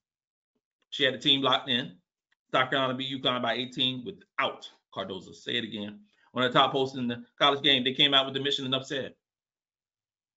She 0.91 1.05
had 1.05 1.15
the 1.15 1.19
team 1.19 1.43
locked 1.43 1.71
in. 1.71 1.93
South 2.53 2.71
Carolina 2.71 2.95
beat 2.95 3.23
UConn 3.23 3.41
by 3.41 3.55
18 3.55 4.05
without 4.05 4.69
Cardoso. 4.95 5.33
Say 5.33 5.53
it 5.53 5.65
again. 5.65 6.01
On 6.35 6.43
the 6.43 6.51
top 6.51 6.73
post 6.73 6.97
in 6.97 7.07
the 7.07 7.23
college 7.39 7.63
game, 7.63 7.85
they 7.85 7.93
came 7.93 8.15
out 8.15 8.27
with 8.27 8.35
the 8.35 8.41
mission 8.41 8.65
and 8.65 8.75
upset. 8.75 9.15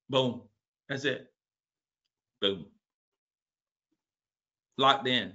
Boom. 0.09 0.43
That's 0.87 1.03
it. 1.05 1.31
Boom. 2.41 2.67
Locked 4.77 5.07
in. 5.07 5.33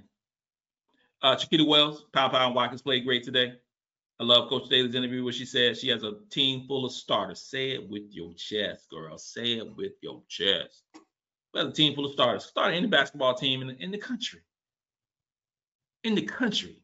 Uh, 1.21 1.35
Chiquita 1.35 1.65
Wells, 1.65 2.05
Paopao 2.13 2.45
and 2.45 2.55
Watkins 2.55 2.81
played 2.81 3.05
great 3.05 3.23
today. 3.23 3.53
I 4.19 4.23
love 4.23 4.49
Coach 4.49 4.69
Daly's 4.69 4.95
interview 4.95 5.23
where 5.23 5.33
she 5.33 5.45
said 5.45 5.77
she 5.77 5.89
has 5.89 6.03
a 6.03 6.13
team 6.31 6.67
full 6.67 6.85
of 6.85 6.91
starters. 6.91 7.41
Say 7.41 7.71
it 7.71 7.89
with 7.89 8.03
your 8.11 8.33
chest, 8.33 8.89
girl. 8.89 9.17
Say 9.17 9.57
it 9.57 9.75
with 9.75 9.93
your 10.01 10.23
chest. 10.29 10.83
We 11.53 11.59
have 11.59 11.69
a 11.69 11.71
team 11.71 11.95
full 11.95 12.05
of 12.05 12.11
starters. 12.11 12.45
Start 12.45 12.73
any 12.73 12.87
basketball 12.87 13.33
team 13.33 13.61
in 13.61 13.67
the, 13.67 13.75
in 13.81 13.91
the 13.91 13.97
country 13.97 14.41
in 16.07 16.15
the 16.15 16.21
country. 16.21 16.77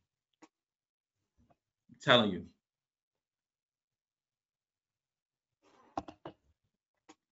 I'm 1.89 1.95
telling 2.01 2.31
you. 2.31 2.45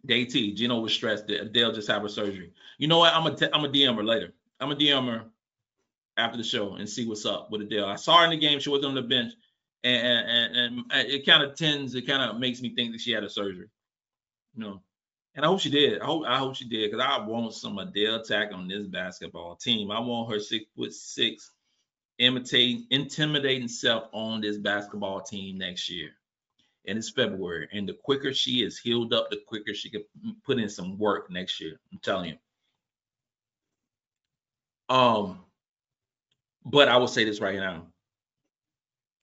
Day 0.06 0.26
T, 0.26 0.54
Geno 0.54 0.80
was 0.80 0.94
stressed. 0.94 1.28
Adhel 1.28 1.76
just 1.76 1.88
had 1.88 2.02
her 2.02 2.10
surgery. 2.10 2.54
You 2.80 2.88
know 2.88 2.98
what? 2.98 3.14
I'm 3.14 3.24
gonna 3.24 3.50
I'm 3.54 3.62
gonna 3.62 3.74
DM 3.74 3.96
her 3.96 4.04
later. 4.04 4.34
I'm 4.60 4.70
gonna 4.70 4.80
DM 4.80 5.06
her 5.08 5.26
after 6.18 6.38
the 6.38 6.44
show 6.44 6.74
and 6.74 6.90
see 6.90 7.08
what's 7.08 7.26
up 7.26 7.52
with 7.52 7.62
Adhel. 7.62 7.86
I 7.86 7.98
saw 7.98 8.18
her 8.20 8.24
in 8.24 8.32
the 8.32 8.38
game. 8.38 8.60
She 8.60 8.70
was 8.70 8.84
on 8.84 8.96
the 8.96 9.04
bench, 9.04 9.34
and 9.84 10.28
and, 10.28 10.56
and 10.92 11.08
it 11.08 11.26
kind 11.26 11.44
of 11.44 11.56
tends. 11.56 11.94
It 11.94 12.08
kind 12.08 12.24
of 12.24 12.40
makes 12.40 12.62
me 12.62 12.74
think 12.74 12.94
that 12.94 13.02
she 13.02 13.12
had 13.12 13.24
a 13.24 13.30
surgery. 13.30 13.68
You 14.56 14.64
know, 14.64 14.82
and 15.36 15.46
I 15.46 15.48
hope 15.50 15.60
she 15.62 15.70
did. 15.72 16.02
I 16.02 16.06
hope 16.06 16.24
I 16.28 16.38
hope 16.38 16.56
she 16.56 16.68
did 16.68 16.92
because 16.92 17.06
I 17.06 17.26
want 17.26 17.54
some 17.54 17.78
Adhel 17.78 18.20
attack 18.22 18.50
on 18.54 18.68
this 18.68 18.86
basketball 18.88 19.56
team. 19.56 19.92
I 19.92 20.00
want 20.00 20.32
her 20.32 20.40
six 20.40 20.66
foot 20.76 20.94
six 20.94 21.52
imitate, 22.20 22.86
intimidating 22.92 23.68
self 23.70 24.06
on 24.14 24.42
this 24.42 24.58
basketball 24.58 25.22
team 25.22 25.58
next 25.58 25.90
year. 25.90 26.12
and 26.86 26.98
it's 26.98 27.10
February. 27.12 27.68
And 27.72 27.88
the 27.88 27.94
quicker 27.94 28.34
she 28.34 28.64
is 28.64 28.78
healed 28.80 29.14
up, 29.14 29.30
the 29.30 29.40
quicker 29.48 29.74
she 29.74 29.90
can 29.90 30.04
put 30.46 30.60
in 30.60 30.70
some 30.70 30.98
work 30.98 31.30
next 31.32 31.60
year. 31.62 31.80
I'm 31.92 32.00
telling 32.00 32.32
you. 32.32 32.38
Um, 34.96 35.40
but 36.66 36.90
I 36.90 36.98
will 36.98 37.08
say 37.08 37.26
this 37.26 37.42
right 37.42 37.58
now. 37.58 37.88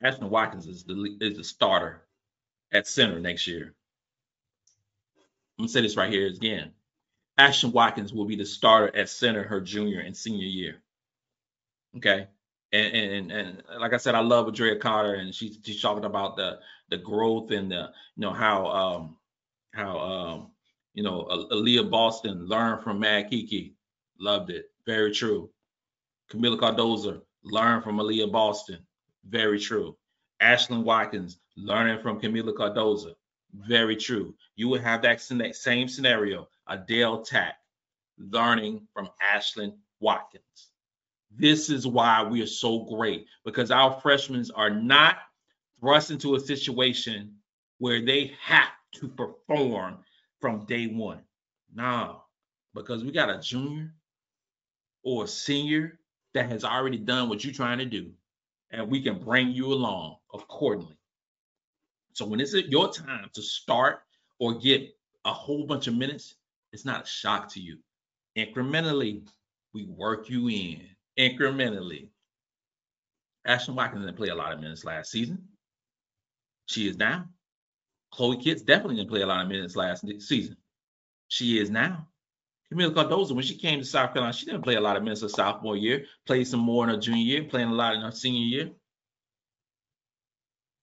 Ashlyn 0.05 0.29
Watkins 0.31 0.67
is 0.67 0.85
the 0.85 1.17
is 1.21 1.37
the 1.37 1.45
starter 1.45 2.03
at 2.73 2.87
center 2.87 3.19
next 3.21 3.47
year. 3.47 3.75
I'm 5.59 5.65
gonna 5.65 5.69
say 5.71 5.81
this 5.81 5.97
right 5.97 6.13
here 6.13 6.29
again. 6.29 6.73
Ashlyn 7.39 7.73
Watkins 7.73 8.13
will 8.13 8.27
be 8.27 8.37
the 8.37 8.47
starter 8.47 8.95
at 8.97 9.09
center 9.09 9.43
her 9.43 9.61
junior 9.61 10.01
and 10.01 10.17
senior 10.17 10.47
year. 10.47 10.83
Okay. 11.97 12.29
And 12.73 12.97
and 12.97 13.33
and 13.33 13.63
like 13.81 13.93
I 13.93 13.97
said, 13.97 14.15
I 14.15 14.21
love 14.21 14.47
Andraya 14.47 14.79
Carter, 14.79 15.15
and 15.15 15.35
she's 15.35 15.59
she's 15.65 15.81
talking 15.81 16.05
about 16.05 16.37
the 16.37 16.59
the 16.91 16.99
growth 16.99 17.51
and 17.51 17.71
the 17.71 17.91
you 18.17 18.21
know 18.21 18.33
how 18.33 18.67
um 18.67 19.17
how 19.73 19.99
um 19.99 20.51
you 20.95 21.03
know 21.03 21.27
Aliyah 21.51 21.91
Boston 21.91 22.47
learned 22.47 22.83
from 22.83 23.01
Mad 23.01 23.31
Kiki, 23.31 23.75
loved 24.21 24.51
it, 24.51 24.67
very 24.87 25.13
true. 25.13 25.51
Kamilla 26.31 26.59
Cardoso 26.59 27.23
learned 27.43 27.85
from 27.85 27.97
Aliyah 27.97 28.31
Boston, 28.31 28.79
very 29.27 29.59
true. 29.59 29.97
Ashlyn 30.43 30.85
Watkins 30.85 31.39
learning 31.57 32.03
from 32.03 32.21
Kamilla 32.21 32.53
Cardoso, 32.53 33.15
very 33.67 33.97
true. 33.97 34.35
You 34.57 34.69
would 34.69 34.83
have 34.83 35.03
that 35.03 35.21
same 35.21 35.89
scenario, 35.89 36.49
Adhel 36.69 37.25
Tac 37.25 37.57
learning 38.19 38.87
from 38.93 39.09
Ashlyn 39.35 39.75
Watkins. 40.01 40.45
This 41.31 41.71
is 41.71 41.87
why 41.87 42.25
we 42.25 42.43
are 42.43 42.47
so 42.47 42.81
great 42.85 43.27
because 43.45 43.71
our 43.71 44.01
freshmen 44.01 44.45
are 44.55 44.71
not 44.71 45.19
thrust 45.81 46.11
into 46.11 46.35
a 46.35 46.41
situation 46.41 47.37
where 47.79 48.05
they 48.05 48.33
have 48.43 48.71
to 48.95 49.09
perform 49.09 49.99
from 50.41 50.65
day 50.67 50.87
one. 50.87 51.21
No, 51.75 52.23
because 52.75 53.05
we 53.05 53.13
got 53.13 53.31
a 53.31 53.41
junior 53.41 53.95
or 55.03 55.25
a 55.25 55.29
senior 55.29 56.01
that 56.35 56.51
has 56.51 56.65
already 56.65 56.99
done 56.99 57.29
what 57.29 57.45
you're 57.45 57.55
trying 57.55 57.79
to 57.79 57.85
do, 57.85 58.11
and 58.71 58.91
we 58.91 59.03
can 59.03 59.19
bring 59.19 59.51
you 59.51 59.73
along 59.73 60.17
accordingly. 60.35 60.98
So 62.19 62.27
when 62.27 62.41
it's 62.41 62.53
your 62.53 62.93
time 62.93 63.31
to 63.33 63.41
start 63.41 64.01
or 64.41 64.59
get 64.59 64.93
a 65.25 65.33
whole 65.33 65.67
bunch 65.67 65.87
of 65.87 65.95
minutes, 65.95 66.35
it's 66.73 66.85
not 66.85 67.05
a 67.05 67.07
shock 67.07 67.49
to 67.53 67.61
you. 67.61 67.79
Incrementally, 68.37 69.25
we 69.73 69.85
work 69.85 70.29
you 70.29 70.49
in 70.49 70.81
incrementally. 71.17 72.09
Ashlyn 73.47 73.77
Watkins 73.77 74.05
didn't 74.05 74.17
play 74.17 74.31
a 74.31 74.35
lot 74.35 74.53
of 74.53 74.59
minutes 74.59 74.85
last 74.85 75.13
season. 75.13 75.47
She 76.67 76.89
is 76.89 76.97
now. 76.97 77.29
Chloe 78.11 78.37
Kitts 78.37 78.63
definitely 78.63 78.97
didn't 78.97 79.11
play 79.11 79.23
a 79.23 79.27
lot 79.27 79.43
of 79.43 79.49
minutes 79.49 79.77
last 79.77 80.05
season. 80.19 80.57
She 81.29 81.61
is 81.61 81.71
now. 81.71 82.09
Kamilla 82.73 82.93
Cardoso, 82.93 83.31
when 83.31 83.45
she 83.45 83.55
came 83.55 83.79
to 83.79 83.85
South 83.85 84.13
Carolina, 84.13 84.33
she 84.33 84.45
didn't 84.45 84.63
play 84.63 84.75
a 84.75 84.81
lot 84.81 84.97
of 84.97 85.05
minutes 85.05 85.23
her 85.23 85.29
sophomore 85.29 85.77
year, 85.77 86.07
played 86.27 86.49
some 86.49 86.59
more 86.59 86.83
in 86.83 86.91
her 86.91 87.01
junior 87.01 87.23
year, 87.23 87.45
playing 87.45 87.69
a 87.69 87.75
lot 87.75 87.95
in 87.95 88.01
her 88.01 88.11
senior 88.11 88.45
year. 88.45 88.71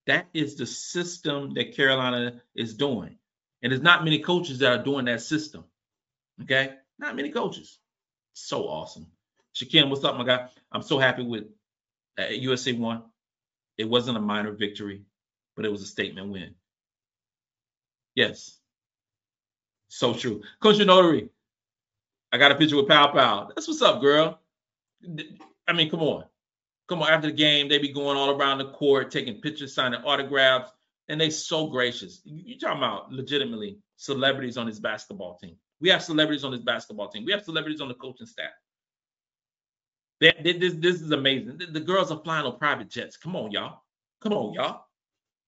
That 0.06 0.28
is 0.32 0.56
the 0.56 0.66
system 0.66 1.54
that 1.54 1.74
Carolina 1.74 2.40
is 2.54 2.74
doing. 2.74 3.18
And 3.62 3.72
there's 3.72 3.82
not 3.82 4.04
many 4.04 4.20
coaches 4.20 4.58
that 4.60 4.72
are 4.80 4.82
doing 4.82 5.06
that 5.06 5.20
system. 5.22 5.64
Okay? 6.42 6.74
Not 6.98 7.16
many 7.16 7.30
coaches. 7.30 7.78
So 8.34 8.68
awesome. 8.68 9.06
Shakim, 9.54 9.90
what's 9.90 10.04
up, 10.04 10.16
my 10.16 10.24
guy? 10.24 10.48
I'm 10.70 10.82
so 10.82 10.98
happy 10.98 11.24
with 11.24 11.44
uh, 12.18 12.26
USA 12.28 12.72
won. 12.72 13.02
It 13.78 13.88
wasn't 13.88 14.18
a 14.18 14.20
minor 14.20 14.52
victory, 14.52 15.02
but 15.56 15.64
it 15.64 15.72
was 15.72 15.82
a 15.82 15.86
statement 15.86 16.28
win. 16.30 16.54
Yes. 18.14 18.58
So 19.88 20.14
true. 20.14 20.42
Coach 20.60 20.78
Notary, 20.78 21.30
I 22.32 22.38
got 22.38 22.52
a 22.52 22.56
picture 22.56 22.76
with 22.76 22.88
Paopao. 22.88 23.48
That's 23.54 23.68
what's 23.68 23.82
up, 23.82 24.00
girl. 24.00 24.40
I 25.66 25.72
mean, 25.72 25.90
come 25.90 26.02
on. 26.02 26.24
Come 26.88 27.02
on. 27.02 27.10
After 27.10 27.28
the 27.28 27.36
game, 27.36 27.68
they 27.68 27.78
be 27.78 27.92
going 27.92 28.16
all 28.16 28.30
around 28.30 28.58
the 28.58 28.70
court, 28.70 29.10
taking 29.10 29.40
pictures, 29.40 29.74
signing 29.74 30.00
autographs, 30.02 30.70
and 31.08 31.20
they 31.20 31.30
so 31.30 31.66
gracious. 31.66 32.20
You 32.24 32.58
talking 32.58 32.78
about 32.78 33.12
legitimately 33.12 33.78
celebrities 33.96 34.56
on 34.56 34.66
this 34.66 34.78
basketball 34.78 35.36
team. 35.36 35.56
We 35.80 35.88
have 35.90 36.02
celebrities 36.02 36.44
on 36.44 36.52
this 36.52 36.62
basketball 36.62 37.08
team. 37.08 37.24
We 37.24 37.32
have 37.32 37.44
celebrities 37.44 37.80
on 37.80 37.88
the 37.88 37.94
coaching 37.94 38.26
staff. 38.26 38.50
They, 40.20 40.32
they, 40.42 40.52
this, 40.54 40.74
this 40.74 41.02
is 41.02 41.10
amazing. 41.10 41.58
The, 41.58 41.66
the 41.66 41.80
girls 41.80 42.10
are 42.10 42.20
flying 42.24 42.46
on 42.46 42.58
private 42.58 42.88
jets. 42.88 43.16
Come 43.16 43.36
on, 43.36 43.50
y'all. 43.50 43.82
Come 44.22 44.32
on, 44.32 44.54
y'all. 44.54 44.84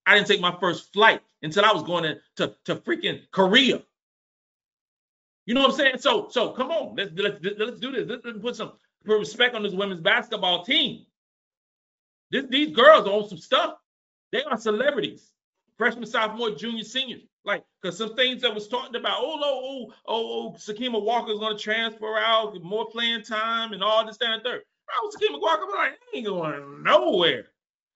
I 0.05 0.15
didn't 0.15 0.27
take 0.27 0.40
my 0.40 0.56
first 0.60 0.93
flight 0.93 1.20
until 1.43 1.65
I 1.65 1.73
was 1.73 1.82
going 1.82 2.05
to, 2.05 2.16
to, 2.36 2.55
to 2.66 2.77
freaking 2.77 3.23
Korea. 3.31 3.82
You 5.48 5.55
know 5.55 5.62
what 5.62 5.70
I'm 5.70 5.77
saying? 5.77 5.98
So, 5.98 6.28
so 6.31 6.51
come 6.51 6.70
on, 6.70 6.94
let's 6.94 7.10
let's 7.16 7.39
let's 7.59 7.81
do 7.81 7.90
this. 7.90 8.06
Let's 8.06 8.39
put 8.39 8.55
some 8.55 8.73
respect 9.06 9.55
on 9.55 9.62
this 9.62 9.73
women's 9.73 10.02
basketball 10.02 10.62
team. 10.62 11.06
This, 12.31 12.47
these 12.51 12.75
girls 12.75 13.07
on 13.07 13.29
some 13.29 13.39
stuff. 13.39 13.75
They 14.33 14.43
are 14.45 14.59
celebrities. 14.59 15.33
Freshman, 15.79 16.07
sophomore, 16.07 16.51
junior, 16.51 16.85
senior. 16.85 17.19
Like, 17.45 17.65
because 17.81 17.97
some 17.97 18.15
things 18.15 18.43
that 18.43 18.55
was 18.55 18.69
talking 18.69 18.97
about, 18.97 19.19
oh, 19.21 19.41
oh, 19.43 19.87
oh, 19.87 19.93
oh, 20.07 20.55
oh 20.55 20.57
Sakima 20.59 21.03
Walker 21.03 21.33
is 21.33 21.39
going 21.39 21.57
to 21.57 21.63
transfer 21.63 22.19
out, 22.19 22.61
more 22.63 22.87
playing 22.91 23.23
time, 23.23 23.73
and 23.73 23.83
all 23.83 24.05
this, 24.05 24.19
that, 24.19 24.31
and 24.31 24.43
third. 24.43 24.63
I 24.91 25.01
was 25.03 25.17
Sakima 25.17 25.41
Walker, 25.41 25.63
I'm 25.65 25.71
like, 25.71 25.93
I 25.93 26.17
ain't 26.17 26.27
going 26.27 26.83
nowhere. 26.83 27.47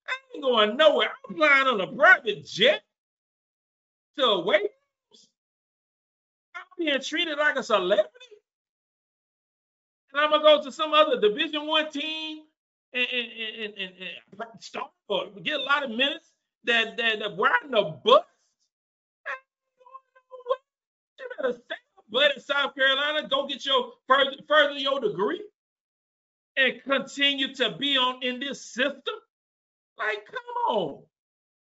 I 0.08 0.12
ain't 0.34 0.44
going 0.44 0.76
nowhere. 0.76 1.10
I'm 1.28 1.36
flying 1.36 1.66
on 1.66 1.80
a 1.80 1.86
private 1.86 2.46
jet 2.46 2.82
to 4.18 4.24
away 4.24 4.68
I'm 6.54 6.62
being 6.78 7.00
treated 7.00 7.38
like 7.38 7.56
a 7.56 7.62
celebrity. 7.62 8.08
And 10.12 10.20
I'm 10.20 10.30
gonna 10.30 10.42
go 10.42 10.62
to 10.62 10.72
some 10.72 10.92
other 10.92 11.20
division 11.20 11.66
one 11.66 11.90
team 11.90 12.42
and, 12.94 13.06
and, 13.12 13.74
and, 13.78 13.92
and, 14.38 14.84
or 15.08 15.26
get 15.42 15.60
a 15.60 15.62
lot 15.62 15.82
of 15.84 15.90
minutes 15.90 16.30
that 16.64 16.96
that, 16.96 17.18
that 17.20 17.36
riding 17.38 17.70
the 17.70 17.98
bus 18.04 18.22
you 21.18 21.28
better 21.38 21.52
stay 21.52 22.34
in 22.36 22.40
South 22.42 22.74
Carolina, 22.74 23.28
go 23.28 23.46
get 23.46 23.64
your 23.64 23.92
further, 24.06 24.32
further 24.48 24.74
your 24.74 25.00
degree 25.00 25.42
and 26.56 26.82
continue 26.84 27.54
to 27.54 27.76
be 27.78 27.96
on 27.96 28.22
in 28.22 28.40
this 28.40 28.72
system. 28.72 29.14
Like, 29.98 30.26
come 30.26 30.76
on. 30.76 31.02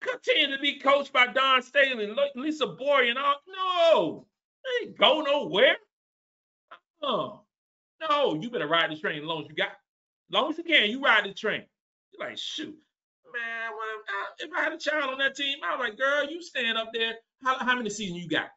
Continue 0.00 0.56
to 0.56 0.60
be 0.60 0.78
coached 0.80 1.12
by 1.12 1.28
Dawn 1.28 1.62
Staley, 1.62 2.14
Lisa 2.34 2.66
Boyer, 2.66 3.10
and 3.10 3.18
all. 3.18 3.36
No, 3.48 4.26
they 4.64 4.88
ain't 4.88 4.98
go 4.98 5.22
nowhere. 5.22 5.76
Oh, 7.02 7.42
no, 8.00 8.34
you 8.34 8.50
better 8.50 8.66
ride 8.66 8.90
the 8.90 8.96
train 8.96 9.18
as 9.20 9.24
long 9.24 9.42
as 9.42 9.48
you 9.48 9.54
got. 9.54 9.72
Long 10.34 10.50
as 10.50 10.58
you 10.58 10.64
can, 10.64 10.90
you 10.90 11.00
ride 11.00 11.24
the 11.24 11.32
train. 11.32 11.62
You're 12.12 12.28
like, 12.28 12.36
shoot, 12.38 12.76
man, 13.32 13.70
if 14.40 14.50
I 14.52 14.64
had 14.64 14.72
a 14.72 14.78
child 14.78 15.12
on 15.12 15.18
that 15.18 15.36
team, 15.36 15.58
I 15.64 15.76
was 15.76 15.88
like, 15.88 15.96
girl, 15.96 16.28
you 16.28 16.42
stand 16.42 16.76
up 16.76 16.90
there. 16.92 17.14
How, 17.44 17.56
how 17.58 17.76
many 17.76 17.88
seasons 17.88 18.20
you 18.20 18.28
got? 18.28 18.48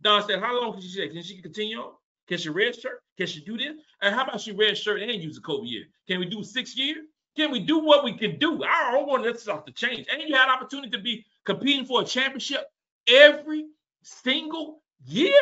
Dawn 0.00 0.26
said, 0.26 0.40
How 0.40 0.58
long 0.58 0.72
can 0.72 0.80
she 0.80 0.88
stay? 0.88 1.10
Can 1.10 1.22
she 1.22 1.42
continue 1.42 1.78
on? 1.78 1.92
Can 2.28 2.38
she 2.38 2.48
red 2.48 2.74
shirt? 2.74 3.02
Can 3.18 3.26
she 3.26 3.44
do 3.44 3.58
this? 3.58 3.74
And 4.00 4.14
how 4.14 4.24
about 4.24 4.40
she 4.40 4.52
red 4.52 4.78
shirt 4.78 5.02
and 5.02 5.22
use 5.22 5.36
a 5.36 5.42
COVID 5.42 5.70
year? 5.70 5.84
Can 6.08 6.18
we 6.18 6.26
do 6.26 6.42
six 6.42 6.76
years? 6.78 7.04
Can 7.36 7.50
we 7.50 7.60
do 7.60 7.80
what 7.80 8.04
we 8.04 8.16
can 8.16 8.38
do? 8.38 8.64
I 8.64 8.92
don't 8.92 9.06
want 9.06 9.24
this 9.24 9.42
stuff 9.42 9.66
to 9.66 9.72
change. 9.72 10.06
And 10.10 10.22
you 10.22 10.34
had 10.34 10.48
opportunity 10.50 10.90
to 10.90 10.98
be 10.98 11.26
competing 11.44 11.84
for 11.84 12.00
a 12.00 12.04
championship 12.06 12.64
every 13.06 13.66
single 14.02 14.82
year. 15.04 15.38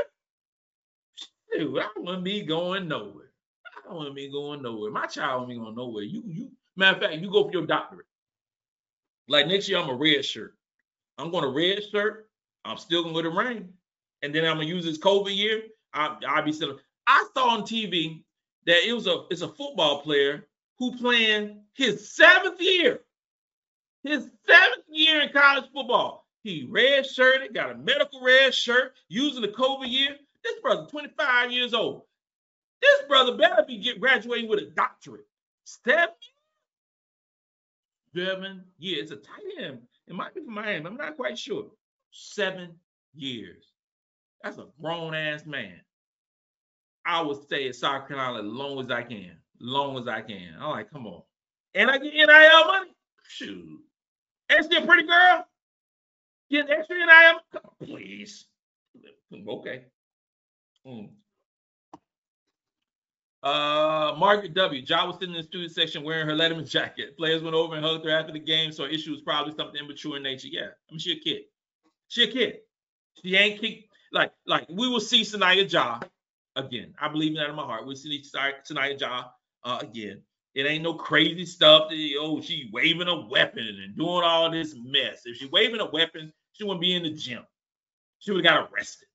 Dude, 1.53 1.79
I 1.79 1.89
want 1.97 2.23
me 2.23 2.43
going 2.43 2.89
nowhere. 2.89 3.30
I 3.91 3.95
want 3.95 4.15
me 4.15 4.31
going 4.31 4.63
nowhere. 4.63 4.91
My 4.91 5.07
child 5.07 5.49
me 5.49 5.57
going 5.57 5.75
nowhere. 5.75 6.05
You, 6.05 6.23
you, 6.27 6.51
matter 6.77 6.97
of 6.97 7.03
fact, 7.03 7.15
you 7.21 7.31
go 7.31 7.45
for 7.45 7.53
your 7.53 7.67
doctorate. 7.67 8.07
Like 9.29 9.47
next 9.47 9.69
year, 9.69 9.79
I'm 9.79 9.91
a 9.91 9.95
red 9.95 10.25
shirt. 10.25 10.55
I'm 11.19 11.31
going 11.31 11.45
to 11.45 11.51
red 11.51 11.83
shirt. 11.91 12.29
I'm 12.65 12.79
still 12.79 13.03
going 13.03 13.15
to 13.15 13.23
go 13.23 13.37
rain 13.37 13.73
and 14.23 14.35
then 14.35 14.45
I'm 14.45 14.57
gonna 14.57 14.67
use 14.67 14.85
this 14.85 14.99
COVID 14.99 15.35
year, 15.37 15.63
I, 15.93 16.17
I'll 16.27 16.45
be 16.45 16.53
still. 16.53 16.79
I 17.07 17.27
saw 17.35 17.51
on 17.51 17.63
TV 17.63 18.23
that 18.67 18.87
it 18.87 18.93
was 18.93 19.07
a 19.07 19.25
it's 19.31 19.43
a 19.43 19.49
football 19.49 20.03
player 20.03 20.47
who 20.79 20.97
playing 20.97 21.63
his 21.75 22.15
seventh 22.15 22.61
year, 22.61 23.01
his 24.03 24.29
seventh 24.47 24.85
year 24.89 25.23
in 25.23 25.31
college 25.31 25.71
football. 25.75 26.27
He 26.43 26.67
red 26.71 27.07
shirted, 27.07 27.53
got 27.53 27.71
a 27.71 27.77
medical 27.77 28.23
red 28.23 28.55
shirt, 28.55 28.95
using 29.09 29.43
the 29.43 29.49
COVID 29.49 29.91
year. 29.91 30.17
This 30.43 30.59
brother, 30.63 30.87
25 30.91 31.53
years 31.53 31.75
old. 31.75 32.05
This 32.81 33.03
brother 33.09 33.37
better 33.37 33.65
be 33.67 33.79
get 33.79 34.01
graduating 34.01 34.49
with 34.49 34.61
a 34.61 34.71
doctorate. 34.75 35.27
Seven, 35.65 36.09
seven 38.15 38.65
years. 38.79 39.11
It's 39.11 39.13
a 39.13 39.17
tight 39.17 39.65
end. 39.65 39.81
It 40.09 40.15
might 40.15 40.35
be 40.35 40.43
from 40.43 40.55
Miami. 40.55 40.87
I'm 40.87 40.97
not 40.97 41.17
quite 41.17 41.39
sure. 41.39 41.67
Seven 42.11 42.75
years. 43.15 43.65
That's 44.43 44.59
a 44.59 44.67
grown 44.81 45.15
ass 45.15 45.47
man. 45.47 45.81
I 47.05 47.23
would 47.23 47.43
stay 47.43 47.67
in 47.67 47.73
South 47.73 48.09
Carolina 48.09 48.39
as 48.39 48.45
long 48.45 48.81
as 48.81 48.91
I 48.91 49.03
can. 49.03 49.37
Long 49.61 49.99
as 49.99 50.09
I 50.09 50.23
can. 50.23 50.55
I'm 50.59 50.71
like, 50.71 50.91
come 50.91 51.07
on. 51.07 51.23
And 51.75 51.91
I 51.91 51.99
get 51.99 52.15
NIL 52.15 52.67
money? 52.67 52.91
Shoot. 53.29 53.81
And 54.49 54.73
a 54.73 54.87
pretty 54.87 55.07
girl? 55.07 55.47
Get 56.51 56.69
extra 56.69 56.97
NIL, 56.97 57.63
please. 57.83 58.47
Okay. 59.49 59.85
Mm. 60.87 61.11
Uh, 63.43 64.15
Margaret 64.19 64.53
W. 64.53 64.83
Ja 64.87 65.07
was 65.07 65.17
sitting 65.17 65.35
in 65.35 65.41
the 65.41 65.47
student 65.47 65.73
section 65.73 66.05
wearing 66.05 66.27
her 66.27 66.35
Letterman 66.35 66.69
jacket. 66.69 67.17
Players 67.17 67.43
went 67.43 67.55
over 67.55 67.75
and 67.75 67.85
hugged 67.85 68.05
her 68.05 68.11
after 68.11 68.33
the 68.33 68.39
game, 68.39 68.71
so 68.71 68.85
issue 68.85 69.13
was 69.13 69.23
probably 69.23 69.55
something 69.55 69.81
immature 69.83 70.19
in 70.19 70.23
nature. 70.23 70.49
Yeah, 70.49 70.69
I 70.89 70.93
mean, 70.93 70.99
she 70.99 71.13
a 71.13 71.17
kid. 71.17 71.43
She 72.09 72.25
a 72.25 72.27
kid. 72.27 72.59
She 73.23 73.35
ain't 73.37 73.85
like 74.13 74.33
like 74.47 74.67
we 74.69 74.89
will 74.89 75.01
see 75.01 75.23
Sahnya 75.23 75.69
Jah 75.69 76.01
again. 76.57 76.95
I 77.01 77.09
believe 77.09 77.31
in 77.31 77.37
that 77.37 77.49
in 77.49 77.55
my 77.55 77.63
heart. 77.63 77.87
We'll 77.87 77.97
see 77.97 78.23
Sahnya 78.23 78.99
Jah 78.99 79.31
uh, 79.65 79.79
again. 79.81 80.23
It 80.55 80.67
ain't 80.67 80.83
no 80.83 80.95
crazy 80.95 81.47
stuff. 81.47 81.89
That, 81.91 82.15
oh, 82.19 82.41
she 82.41 82.69
waving 82.73 83.09
a 83.09 83.27
weapon 83.27 83.67
and 83.83 83.97
doing 83.97 84.25
all 84.25 84.51
this 84.51 84.75
mess. 84.77 85.23
If 85.25 85.37
she 85.37 85.47
waving 85.47 85.81
a 85.81 85.91
weapon, 85.91 86.33
she 86.53 86.65
wouldn't 86.65 86.81
be 86.81 86.95
in 86.95 87.05
the 87.05 87.11
gym. 87.11 87.45
She 88.19 88.33
would 88.33 88.45
have 88.45 88.55
got 88.55 88.73
arrested. 88.73 89.07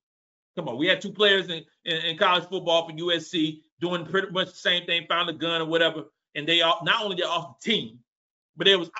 Come 0.56 0.68
on, 0.68 0.78
we 0.78 0.86
had 0.86 1.02
two 1.02 1.12
players 1.12 1.48
in, 1.48 1.64
in, 1.84 1.96
in, 1.96 2.16
college 2.16 2.44
football 2.48 2.88
for 2.88 2.96
USC 2.96 3.60
doing 3.80 4.04
pretty 4.06 4.30
much 4.30 4.48
the 4.48 4.56
same 4.56 4.86
thing, 4.86 5.06
found 5.08 5.28
a 5.28 5.32
gun 5.32 5.62
or 5.62 5.66
whatever, 5.66 6.04
and 6.34 6.46
they 6.46 6.62
all 6.62 6.80
not 6.82 7.02
only 7.02 7.16
they're 7.16 7.28
off 7.28 7.60
the 7.60 7.70
team, 7.70 7.98
but 8.56 8.66
they 8.66 8.76
was 8.76 8.90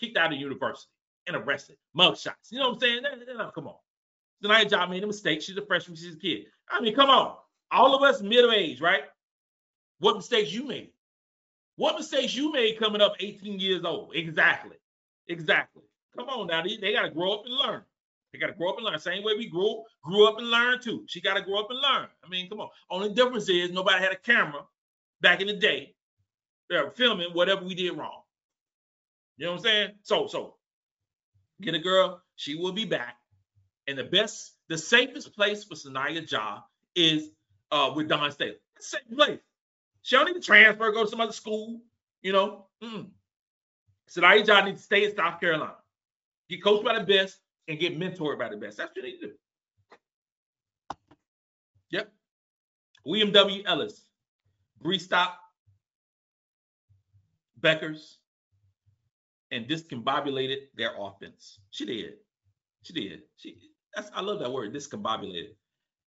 kicked 0.00 0.16
out 0.16 0.32
of 0.32 0.38
university 0.38 0.90
and 1.26 1.36
arrested, 1.36 1.76
mug 1.94 2.16
shots. 2.16 2.50
You 2.50 2.58
know 2.58 2.68
what 2.70 2.74
I'm 2.74 2.80
saying? 2.80 3.02
come 3.54 3.66
on. 3.68 3.76
Tonight, 4.42 4.68
job 4.68 4.90
made 4.90 5.02
a 5.02 5.06
mistake. 5.06 5.40
She's 5.40 5.56
a 5.56 5.64
freshman. 5.64 5.96
She's 5.96 6.14
a 6.14 6.18
kid. 6.18 6.46
I 6.68 6.80
mean, 6.80 6.94
come 6.94 7.10
on. 7.10 7.36
All 7.70 7.94
of 7.94 8.02
us 8.02 8.20
middle 8.20 8.52
age, 8.52 8.80
right? 8.80 9.04
What 10.00 10.16
mistakes 10.16 10.52
you 10.52 10.66
made? 10.66 10.90
What 11.76 11.96
mistakes 11.96 12.34
you 12.34 12.52
made 12.52 12.78
coming 12.78 13.00
up 13.00 13.14
18 13.20 13.58
years 13.58 13.84
old? 13.84 14.14
Exactly. 14.14 14.76
Exactly. 15.28 15.82
Come 16.16 16.28
on 16.28 16.46
now. 16.46 16.62
They, 16.62 16.76
they 16.76 16.92
got 16.92 17.02
to 17.02 17.10
grow 17.10 17.32
up 17.32 17.46
and 17.46 17.54
learn. 17.54 17.82
They 18.34 18.40
got 18.40 18.48
to 18.48 18.54
grow 18.54 18.70
up 18.70 18.78
and 18.78 18.84
learn. 18.84 18.98
Same 18.98 19.22
way 19.22 19.34
we 19.38 19.46
grew 19.46 19.84
grew 20.02 20.26
up 20.26 20.38
and 20.38 20.50
learn 20.50 20.80
too. 20.82 21.04
She 21.06 21.20
got 21.20 21.34
to 21.34 21.40
grow 21.40 21.60
up 21.60 21.70
and 21.70 21.78
learn. 21.78 22.08
I 22.24 22.28
mean, 22.28 22.48
come 22.48 22.60
on. 22.60 22.68
Only 22.90 23.14
difference 23.14 23.48
is 23.48 23.70
nobody 23.70 24.02
had 24.02 24.10
a 24.10 24.16
camera 24.16 24.62
back 25.20 25.40
in 25.40 25.46
the 25.46 25.54
day. 25.54 25.94
They're 26.68 26.90
filming 26.90 27.28
whatever 27.32 27.64
we 27.64 27.76
did 27.76 27.96
wrong. 27.96 28.22
You 29.36 29.46
know 29.46 29.52
what 29.52 29.58
I'm 29.58 29.64
saying? 29.64 29.90
So, 30.02 30.26
so 30.26 30.56
get 31.62 31.76
a 31.76 31.78
girl. 31.78 32.22
She 32.34 32.56
will 32.56 32.72
be 32.72 32.84
back. 32.84 33.16
And 33.86 33.96
the 33.96 34.02
best, 34.02 34.54
the 34.68 34.78
safest 34.78 35.32
place 35.36 35.62
for 35.62 35.76
Sahnya 35.76 36.28
Jah 36.28 36.64
is 36.96 37.30
uh, 37.70 37.92
with 37.94 38.08
Dawn 38.08 38.32
Staley. 38.32 38.56
Safe 38.80 39.00
place. 39.14 39.38
She 40.02 40.16
don't 40.16 40.26
need 40.26 40.34
to 40.34 40.40
transfer, 40.40 40.90
go 40.90 41.04
to 41.04 41.10
some 41.10 41.20
other 41.20 41.32
school. 41.32 41.82
You 42.20 42.32
know, 42.32 42.66
mm. 42.82 43.06
Sahnya 44.10 44.44
Jah 44.44 44.64
needs 44.64 44.80
to 44.80 44.84
stay 44.84 45.04
in 45.04 45.14
South 45.14 45.38
Carolina. 45.38 45.76
Get 46.48 46.64
coached 46.64 46.84
by 46.84 46.98
the 46.98 47.04
best 47.04 47.38
and 47.68 47.78
get 47.78 47.98
mentored 47.98 48.38
by 48.38 48.48
the 48.48 48.56
best. 48.56 48.76
That's 48.76 48.90
what 48.90 48.96
you 48.96 49.02
need 49.02 49.20
to 49.20 49.26
do. 49.28 49.32
Yep. 51.90 52.12
William 53.04 53.32
W. 53.32 53.62
Ellis, 53.66 54.06
Bree 54.80 54.98
Stop, 54.98 55.38
Bueckers, 57.60 58.16
and 59.50 59.66
discombobulated 59.66 60.68
their 60.76 60.92
offense. 60.98 61.60
She 61.70 61.86
did. 61.86 62.14
She 62.82 62.92
did. 62.92 63.22
She 63.36 63.56
that's 63.94 64.10
I 64.14 64.20
love 64.20 64.40
that 64.40 64.52
word, 64.52 64.74
discombobulated. 64.74 65.54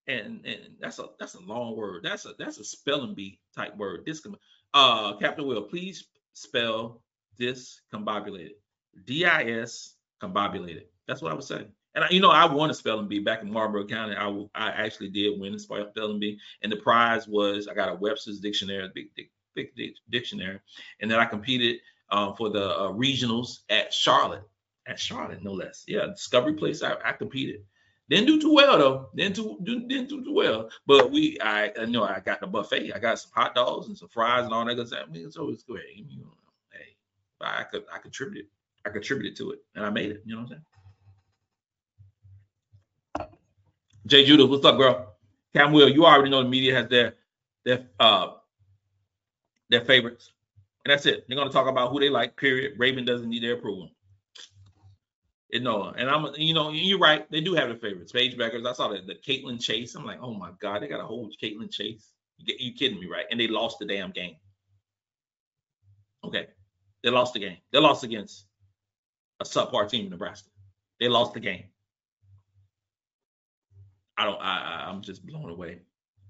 And 0.08 0.46
and 0.46 0.60
that's 0.80 1.00
a 1.00 1.08
that's 1.20 1.36
a 1.36 1.42
long 1.42 1.76
word. 1.76 2.04
That's 2.04 2.26
a 2.26 2.34
that's 2.38 2.60
a 2.60 2.64
spelling 2.64 3.16
bee 3.16 3.40
type 3.56 3.76
word. 3.78 4.06
Discom 4.06 4.36
uh 4.74 5.16
Captain 5.18 5.48
Will, 5.48 5.64
please 5.64 6.06
spell 6.34 7.04
discombobulated. 7.40 8.56
D-I-S 9.06 9.96
combobulated. 10.22 10.86
That's 11.08 11.22
what 11.22 11.32
I 11.32 11.36
was 11.36 11.48
saying. 11.48 11.68
And 11.96 12.04
I, 12.04 12.10
you 12.10 12.20
know, 12.20 12.30
I 12.30 12.46
won 12.46 12.70
a 12.70 12.74
spelling 12.74 13.08
bee 13.08 13.20
back 13.20 13.42
in 13.42 13.52
Marlboro 13.52 13.86
County. 13.88 14.16
I, 14.16 14.28
I 14.54 14.70
actually 14.70 15.10
did 15.10 15.40
win 15.40 15.56
a 15.56 15.60
spelling 15.60 16.20
bee, 16.20 16.40
and 16.62 16.72
the 16.72 16.78
prize 16.78 17.28
was 17.28 17.68
I 17.68 17.74
got 17.74 17.90
a 17.90 17.96
Webster's 17.96 18.40
dictionary, 18.40 18.90
big, 18.94 19.08
big, 19.16 19.30
big 19.76 19.94
dictionary, 20.10 20.60
and 21.02 21.10
then 21.10 21.20
I 21.20 21.26
competed 21.26 21.78
uh, 22.10 22.34
for 22.34 22.50
the 22.50 22.70
uh, 22.70 22.92
regionals 22.92 23.60
at 23.70 23.94
Charlotte, 23.94 24.44
at 24.86 25.00
Charlotte, 25.00 25.44
no 25.44 25.54
less. 25.54 25.86
Yeah, 25.88 26.06
Discovery 26.08 26.54
Place. 26.54 26.84
I, 26.84 26.96
I 27.04 27.14
competed. 27.14 27.62
Didn't 28.10 28.28
do 28.28 28.40
too 28.40 28.54
well 28.54 28.78
though. 28.78 29.10
Didn't 29.16 29.36
do 29.36 29.58
didn't 29.64 30.08
do 30.08 30.24
too 30.24 30.34
well. 30.34 30.70
But 30.86 31.12
we, 31.12 31.38
I, 31.42 31.74
I 31.78 31.86
know 31.86 32.04
I 32.04 32.22
got 32.22 32.40
the 32.40 32.48
buffet. 32.48 32.94
I 32.94 33.00
got 33.00 33.20
some 33.20 33.32
hot 33.34 33.54
dogs 33.54 33.88
and 33.88 33.98
some 33.98 34.08
fries 34.08 34.46
and 34.46 34.54
all 34.54 34.66
that 34.66 34.76
good 34.76 34.88
stuff. 34.88 35.06
I 35.08 35.12
mean, 35.12 35.26
it's 35.26 35.36
always 35.36 35.64
great. 35.64 35.84
You 35.96 36.20
know, 36.20 36.34
hey, 36.72 36.96
I 37.42 37.64
could 37.64 37.84
I 37.94 37.98
contributed. 37.98 38.50
I 38.86 38.90
contributed 38.92 39.36
to 39.40 39.52
it, 39.52 39.60
and 39.76 39.86
I 39.86 39.90
made 39.90 40.12
it. 40.12 40.22
You 40.26 40.36
know 40.36 40.42
what 40.42 40.46
I'm 40.46 40.50
saying? 40.50 40.66
Jay 44.08 44.26
Judah, 44.26 44.46
what's 44.46 44.66
up, 44.66 44.78
girl? 44.78 45.16
Cam 45.54 45.74
Will, 45.74 45.90
you 45.90 46.06
already 46.06 46.30
know 46.30 46.42
the 46.42 46.50
media 46.50 46.74
has 46.76 46.88
their 46.88 47.16
their 47.66 47.88
uh 48.00 48.34
their 49.70 49.82
favorites. 49.82 50.32
And 50.86 50.92
that's 50.92 51.06
it. 51.06 51.26
They're 51.28 51.38
gonna 51.38 51.52
talk 51.52 51.68
about 51.68 51.92
who 51.92 52.00
they 52.00 52.10
like, 52.10 52.38
period. 52.38 52.74
Raven 52.78 53.04
doesn't 53.04 53.30
need 53.30 53.44
their 53.44 53.56
approval. 53.56 53.90
You 55.50 55.60
no, 55.60 55.92
and 55.92 56.10
I'm 56.10 56.28
you 56.38 56.54
know, 56.54 56.72
you're 56.72 57.00
right, 57.00 57.30
they 57.32 57.42
do 57.42 57.54
have 57.54 57.68
their 57.68 57.78
favorites. 57.78 58.12
Paige 58.14 58.38
Bueckers. 58.38 58.66
I 58.66 58.74
saw 58.74 58.88
the, 58.88 59.02
the 59.06 59.16
Caitlin 59.16 59.62
Chase. 59.62 59.96
I'm 59.96 60.06
like, 60.06 60.20
oh 60.22 60.34
my 60.34 60.52
god, 60.62 60.82
they 60.82 60.88
got 60.88 61.02
a 61.02 61.06
whole 61.06 61.30
Caitlin 61.42 61.72
Chase. 61.72 62.12
You, 62.38 62.56
you 62.58 62.74
kidding 62.74 63.00
me, 63.00 63.08
right? 63.08 63.26
And 63.30 63.40
they 63.40 63.48
lost 63.48 63.80
the 63.80 63.86
damn 63.86 64.12
game. 64.12 64.36
Okay. 66.24 66.48
They 67.04 67.10
lost 67.10 67.34
the 67.34 67.40
game. 67.40 67.58
They 67.72 67.80
lost 67.80 68.04
against 68.04 68.46
a 69.40 69.44
subpar 69.44 69.90
team 69.90 70.06
in 70.06 70.12
Nebraska. 70.12 70.50
They 71.00 71.08
lost 71.08 71.34
the 71.34 71.40
game. 71.40 71.66
I 74.18 74.26
don't. 74.26 74.42
I, 74.42 74.86
I'm 74.88 75.02
just 75.02 75.26
blown 75.26 75.50
away. 75.50 75.80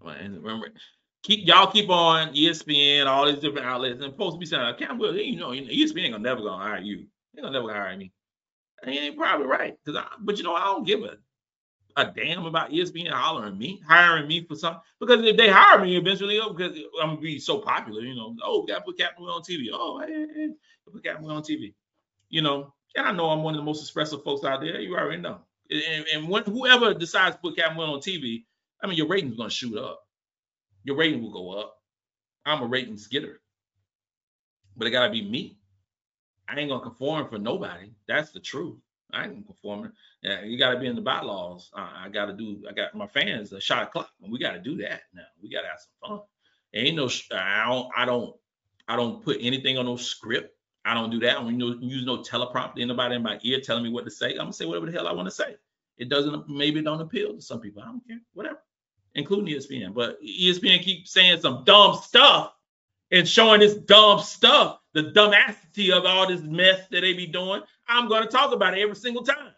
And 0.05 0.43
remember, 0.43 0.69
keep 1.23 1.47
y'all 1.47 1.71
keep 1.71 1.89
on 1.89 2.33
ESPN, 2.33 3.05
all 3.07 3.25
these 3.25 3.39
different 3.39 3.67
outlets, 3.67 4.01
and 4.01 4.11
supposed 4.11 4.35
to 4.35 4.39
be 4.39 4.45
saying, 4.45 4.75
"Cam 4.77 4.97
Will, 4.97 5.15
you 5.15 5.39
know, 5.39 5.49
ESPN 5.49 6.03
ain't 6.03 6.13
gonna 6.13 6.19
never 6.19 6.41
gonna 6.41 6.63
hire 6.63 6.81
you. 6.81 7.05
They 7.33 7.41
gonna 7.41 7.53
never 7.53 7.73
hire 7.73 7.95
me." 7.97 8.11
And 8.81 8.91
he 8.91 8.99
ain't 8.99 9.17
probably 9.17 9.47
right, 9.47 9.75
cause 9.85 9.95
I, 9.95 10.05
but 10.19 10.37
you 10.37 10.43
know, 10.43 10.53
I 10.53 10.65
don't 10.65 10.85
give 10.85 11.03
a 11.03 11.17
a 11.97 12.05
damn 12.15 12.45
about 12.45 12.69
ESPN 12.69 13.09
hollering 13.09 13.57
me, 13.57 13.81
hiring 13.87 14.27
me 14.27 14.45
for 14.45 14.55
something. 14.55 14.81
Because 14.99 15.25
if 15.25 15.35
they 15.35 15.49
hire 15.49 15.83
me 15.83 15.97
eventually, 15.97 16.39
oh, 16.39 16.53
because 16.53 16.77
I'm 17.01 17.09
gonna 17.09 17.21
be 17.21 17.39
so 17.39 17.57
popular, 17.57 18.01
you 18.01 18.15
know, 18.15 18.35
oh, 18.43 18.61
we 18.61 18.67
gotta 18.67 18.83
put 18.85 18.99
Captain 18.99 19.25
Will 19.25 19.33
on 19.33 19.41
TV. 19.41 19.69
Oh, 19.73 19.99
hey, 19.99 20.13
hey, 20.13 20.27
hey, 20.35 20.49
put 20.91 21.03
Captain 21.03 21.25
Will 21.25 21.35
on 21.35 21.41
TV. 21.41 21.73
You 22.29 22.43
know, 22.43 22.73
and 22.95 23.07
I 23.07 23.11
know 23.11 23.29
I'm 23.29 23.41
one 23.41 23.55
of 23.55 23.59
the 23.59 23.65
most 23.65 23.81
expressive 23.81 24.23
folks 24.23 24.45
out 24.45 24.61
there. 24.61 24.79
You 24.79 24.95
already 24.95 25.21
know. 25.21 25.39
And, 25.69 26.05
and 26.13 26.29
when 26.29 26.43
whoever 26.43 26.93
decides 26.93 27.35
to 27.35 27.41
put 27.41 27.57
Captain 27.57 27.77
Will 27.77 27.93
on 27.93 27.99
TV, 27.99 28.45
I 28.81 28.87
mean, 28.87 28.97
your 28.97 29.07
rating's 29.07 29.37
gonna 29.37 29.49
shoot 29.49 29.77
up. 29.77 30.01
Your 30.83 30.95
rating 30.95 31.21
will 31.21 31.33
go 31.33 31.51
up. 31.59 31.75
I'm 32.45 32.61
a 32.61 32.65
ratings 32.65 33.07
getter, 33.07 33.41
but 34.75 34.87
it 34.87 34.91
gotta 34.91 35.11
be 35.11 35.27
me. 35.27 35.57
I 36.47 36.57
ain't 36.57 36.69
gonna 36.69 36.81
conform 36.81 37.27
for 37.27 37.37
nobody. 37.37 37.91
That's 38.07 38.31
the 38.31 38.39
truth. 38.39 38.77
I 39.11 39.25
ain't 39.25 39.45
conforming. 39.45 39.91
Yeah, 40.21 40.43
you 40.43 40.57
got 40.57 40.73
to 40.73 40.79
be 40.79 40.87
in 40.87 40.95
the 40.95 41.01
bylaws. 41.01 41.69
Uh, 41.73 41.89
I 41.95 42.09
got 42.09 42.25
to 42.25 42.33
do. 42.33 42.63
I 42.69 42.73
got 42.73 42.95
my 42.95 43.07
fans 43.07 43.53
a 43.53 43.61
shot 43.61 43.91
clock, 43.91 44.09
and 44.21 44.31
we 44.31 44.39
got 44.39 44.53
to 44.53 44.59
do 44.59 44.77
that 44.77 45.01
now. 45.13 45.23
We 45.41 45.49
got 45.49 45.61
to 45.61 45.67
have 45.67 45.79
some 45.79 46.09
fun. 46.09 46.19
ain't 46.73 46.95
no. 46.97 47.09
I 47.31 47.65
don't. 47.65 47.89
I 47.95 48.05
don't. 48.05 48.35
I 48.87 48.95
don't 48.95 49.23
put 49.23 49.37
anything 49.41 49.77
on 49.77 49.85
no 49.85 49.97
script. 49.97 50.56
I 50.87 50.93
don't 50.93 51.09
do 51.09 51.19
that. 51.19 51.37
I 51.37 51.43
don't 51.43 51.59
use 51.59 52.05
no 52.05 52.19
teleprompter. 52.19 52.81
Anybody 52.81 53.15
in 53.15 53.23
my 53.23 53.37
ear 53.43 53.59
telling 53.59 53.83
me 53.83 53.89
what 53.89 54.05
to 54.05 54.11
say. 54.11 54.31
I'm 54.31 54.37
gonna 54.37 54.53
say 54.53 54.65
whatever 54.65 54.85
the 54.85 54.93
hell 54.93 55.07
I 55.07 55.11
want 55.11 55.27
to 55.27 55.35
say. 55.35 55.57
It 55.97 56.07
doesn't. 56.07 56.47
Maybe 56.47 56.79
it 56.79 56.83
don't 56.83 57.01
appeal 57.01 57.35
to 57.35 57.41
some 57.41 57.59
people. 57.59 57.83
I 57.83 57.87
don't 57.87 58.07
care. 58.07 58.19
Whatever, 58.33 58.59
including 59.13 59.53
ESPN. 59.53 59.93
But 59.93 60.17
ESPN 60.21 60.81
keep 60.81 61.05
saying 61.05 61.41
some 61.41 61.65
dumb 61.65 61.95
stuff 61.95 62.53
and 63.11 63.27
showing 63.27 63.59
this 63.59 63.75
dumb 63.75 64.21
stuff, 64.21 64.79
the 64.93 65.11
dumbacity 65.11 65.91
of 65.91 66.05
all 66.05 66.25
this 66.25 66.41
mess 66.41 66.87
that 66.91 67.01
they 67.01 67.13
be 67.13 67.27
doing. 67.27 67.61
I'm 67.89 68.07
gonna 68.07 68.27
talk 68.27 68.53
about 68.53 68.77
it 68.77 68.81
every 68.81 68.95
single 68.95 69.23
time. 69.23 69.53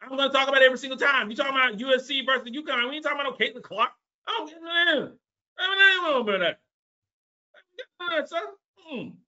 I'm 0.00 0.10
gonna 0.10 0.32
talk 0.32 0.48
about 0.48 0.62
it 0.62 0.66
every 0.66 0.78
single 0.78 0.98
time. 0.98 1.28
You 1.28 1.34
talking 1.34 1.56
about 1.56 1.76
USC 1.76 2.24
versus 2.24 2.48
UConn? 2.48 2.88
We 2.88 2.96
ain't 2.96 3.04
talking 3.04 3.20
about 3.20 3.36
no 3.38 3.46
Caitlin 3.46 3.62
Clark. 3.62 3.90
I 4.28 4.46
don't. 4.48 5.18
I 5.58 5.66
don't 5.66 6.02
know 6.04 6.20
about 6.20 6.38
that. 6.40 6.60
Hmm. 8.80 9.08
Cut 9.08 9.27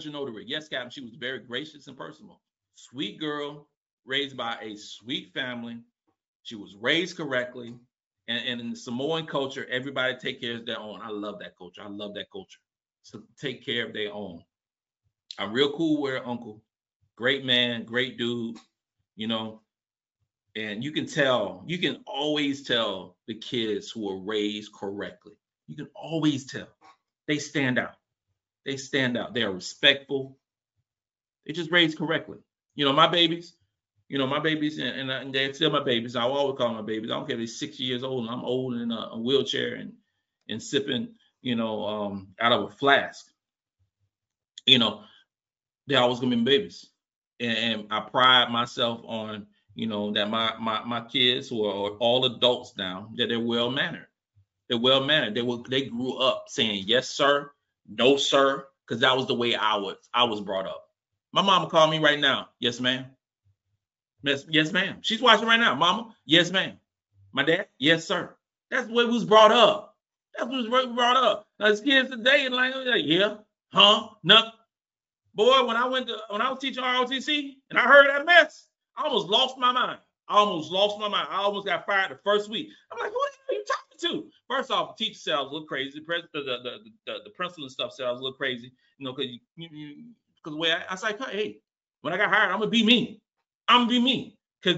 your 0.00 0.12
notary. 0.12 0.44
Yes, 0.46 0.68
Captain. 0.68 0.90
She 0.90 1.00
was 1.00 1.14
very 1.14 1.40
gracious 1.40 1.86
and 1.86 1.96
personal. 1.96 2.40
Sweet 2.74 3.20
girl, 3.20 3.68
raised 4.04 4.36
by 4.36 4.56
a 4.60 4.76
sweet 4.76 5.32
family. 5.32 5.78
She 6.42 6.56
was 6.56 6.76
raised 6.80 7.16
correctly. 7.16 7.74
And, 8.28 8.48
and 8.48 8.60
in 8.60 8.70
the 8.70 8.76
Samoan 8.76 9.26
culture, 9.26 9.66
everybody 9.70 10.16
take 10.16 10.40
care 10.40 10.56
of 10.56 10.66
their 10.66 10.78
own. 10.78 11.00
I 11.02 11.10
love 11.10 11.38
that 11.40 11.56
culture. 11.56 11.82
I 11.82 11.88
love 11.88 12.14
that 12.14 12.30
culture. 12.30 12.60
So 13.02 13.22
take 13.40 13.64
care 13.64 13.86
of 13.86 13.92
their 13.92 14.12
own. 14.12 14.42
I'm 15.38 15.52
real 15.52 15.72
cool 15.72 16.02
with 16.02 16.12
her 16.12 16.26
uncle. 16.26 16.62
Great 17.16 17.44
man, 17.44 17.84
great 17.84 18.18
dude, 18.18 18.56
you 19.16 19.26
know. 19.26 19.60
And 20.54 20.84
you 20.84 20.92
can 20.92 21.06
tell, 21.06 21.64
you 21.66 21.78
can 21.78 22.02
always 22.06 22.62
tell 22.62 23.16
the 23.26 23.34
kids 23.34 23.90
who 23.90 24.08
are 24.10 24.18
raised 24.18 24.72
correctly. 24.72 25.32
You 25.66 25.76
can 25.76 25.88
always 25.94 26.46
tell. 26.46 26.68
They 27.26 27.38
stand 27.38 27.78
out. 27.78 27.94
They 28.64 28.76
stand 28.76 29.16
out. 29.16 29.34
They 29.34 29.42
are 29.42 29.52
respectful. 29.52 30.38
They 31.46 31.52
just 31.52 31.72
raised 31.72 31.98
correctly. 31.98 32.38
You 32.74 32.84
know, 32.84 32.92
my 32.92 33.08
babies, 33.08 33.54
you 34.08 34.18
know, 34.18 34.26
my 34.26 34.38
babies, 34.38 34.78
and, 34.78 35.10
and, 35.10 35.34
they're 35.34 35.52
still 35.54 35.70
my 35.70 35.82
babies. 35.82 36.16
I 36.16 36.22
always 36.22 36.58
call 36.58 36.74
my 36.74 36.82
babies. 36.82 37.10
I 37.10 37.14
don't 37.14 37.26
care 37.26 37.34
if 37.34 37.40
they're 37.40 37.46
six 37.46 37.80
years 37.80 38.04
old 38.04 38.24
and 38.24 38.30
I'm 38.30 38.44
old 38.44 38.74
in 38.74 38.92
a, 38.92 39.08
a 39.12 39.18
wheelchair 39.18 39.74
and 39.74 39.92
and 40.48 40.62
sipping, 40.62 41.08
you 41.40 41.54
know, 41.54 41.84
um, 41.84 42.28
out 42.40 42.52
of 42.52 42.64
a 42.64 42.70
flask. 42.70 43.26
You 44.66 44.78
know, 44.78 45.02
they're 45.86 46.00
always 46.00 46.20
gonna 46.20 46.36
be 46.36 46.42
babies, 46.42 46.90
and, 47.40 47.58
and, 47.58 47.86
I 47.90 48.00
pride 48.00 48.50
myself 48.50 49.00
on, 49.04 49.46
you 49.74 49.86
know, 49.86 50.12
that 50.12 50.30
my 50.30 50.54
my 50.60 50.84
my 50.84 51.00
kids 51.00 51.48
who 51.48 51.64
are 51.64 51.90
all 51.96 52.24
adults 52.26 52.74
now 52.76 53.10
that 53.16 53.28
they're 53.28 53.40
well 53.40 53.70
mannered. 53.70 54.06
They're 54.68 54.78
well 54.78 55.04
mannered. 55.04 55.34
They 55.34 55.42
were 55.42 55.62
they 55.68 55.86
grew 55.86 56.18
up 56.18 56.44
saying 56.48 56.84
yes 56.86 57.08
sir, 57.08 57.50
no 57.88 58.16
sir, 58.16 58.66
because 58.86 59.00
that 59.00 59.16
was 59.16 59.26
the 59.26 59.34
way 59.34 59.54
I 59.54 59.76
was 59.76 59.96
I 60.12 60.24
was 60.24 60.40
brought 60.40 60.66
up. 60.66 60.88
My 61.32 61.42
mama 61.42 61.68
called 61.68 61.90
me 61.90 61.98
right 61.98 62.20
now. 62.20 62.48
Yes, 62.58 62.80
ma'am. 62.80 63.06
Yes, 64.22 64.44
yes, 64.48 64.72
ma'am. 64.72 64.98
She's 65.02 65.22
watching 65.22 65.48
right 65.48 65.58
now. 65.60 65.74
Mama, 65.74 66.14
yes, 66.24 66.50
ma'am. 66.50 66.78
My 67.32 67.42
dad, 67.42 67.68
yes, 67.78 68.04
sir. 68.04 68.34
That's 68.70 68.86
the 68.86 68.92
way 68.92 69.04
we 69.04 69.12
was 69.12 69.24
brought 69.24 69.52
up. 69.52 69.96
That's 70.36 70.48
what 70.50 70.70
was 70.70 70.86
brought 70.94 71.16
up. 71.16 71.46
Now, 71.58 71.66
as 71.66 71.80
kids 71.80 72.10
today, 72.10 72.46
and 72.46 72.54
like, 72.54 72.74
yeah, 73.04 73.36
huh, 73.72 74.08
no. 74.22 74.42
Boy, 75.34 75.64
when 75.64 75.76
I 75.76 75.88
went 75.88 76.08
to 76.08 76.16
when 76.28 76.42
I 76.42 76.50
was 76.50 76.58
teaching 76.58 76.82
ROTC 76.82 77.54
and 77.70 77.78
I 77.78 77.82
heard 77.82 78.08
that 78.08 78.26
mess, 78.26 78.66
I 78.96 79.04
almost 79.04 79.28
lost 79.28 79.58
my 79.58 79.72
mind. 79.72 79.98
I 80.28 80.36
almost 80.36 80.70
lost 80.70 80.98
my 80.98 81.08
mind. 81.08 81.28
I 81.30 81.38
almost 81.38 81.66
got 81.66 81.86
fired 81.86 82.10
the 82.10 82.18
first 82.22 82.50
week. 82.50 82.68
I'm 82.90 82.98
like, 82.98 83.10
who 83.10 83.18
are 83.18 83.54
you 83.54 83.64
talking 83.66 84.22
to? 84.22 84.30
First 84.52 84.70
off, 84.70 84.96
the 84.98 85.04
teacher 85.04 85.18
was 85.30 85.40
a 85.40 85.42
little 85.44 85.66
crazy. 85.66 85.98
The 85.98 86.22
the 86.34 86.40
the, 86.42 86.78
the, 87.06 87.12
the 87.24 87.30
principal 87.30 87.64
and 87.64 87.72
stuff 87.72 87.92
was 87.98 88.00
a 88.00 88.12
little 88.12 88.34
crazy. 88.34 88.70
You 88.98 89.06
know, 89.06 89.14
because 89.14 89.32
you, 89.32 89.38
you, 89.56 90.04
because 90.36 90.54
the 90.54 90.58
way 90.58 90.72
I, 90.72 90.82
I 90.90 90.92
was 90.92 91.30
hey, 91.30 91.58
when 92.02 92.12
I 92.12 92.18
got 92.18 92.28
hired, 92.28 92.50
I'm 92.50 92.58
gonna 92.58 92.70
be 92.70 92.84
me. 92.84 93.22
I'm 93.66 93.82
gonna 93.82 93.90
be 93.90 93.98
me. 93.98 94.36
Cause 94.62 94.76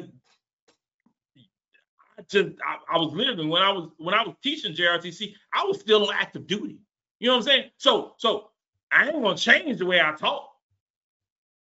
I 2.17 2.23
just 2.29 2.51
I, 2.65 2.95
I, 2.95 2.99
was 2.99 3.13
living 3.15 3.49
when 3.49 3.63
I 3.63 3.73
was 3.73 3.91
when 3.99 4.15
I 4.15 4.23
was 4.23 4.37
teaching 4.45 4.77
JROTC, 4.77 5.33
I 5.53 5.65
was 5.65 5.81
still 5.81 6.09
on 6.09 6.15
active 6.15 6.47
duty. 6.47 6.79
You 7.19 7.27
know 7.27 7.33
what 7.33 7.39
I'm 7.39 7.43
saying? 7.43 7.71
So 7.77 8.15
so 8.19 8.51
I 8.93 9.09
ain't 9.09 9.21
gonna 9.21 9.37
change 9.37 9.79
the 9.79 9.87
way 9.87 10.01
I 10.01 10.13
talk. 10.13 10.51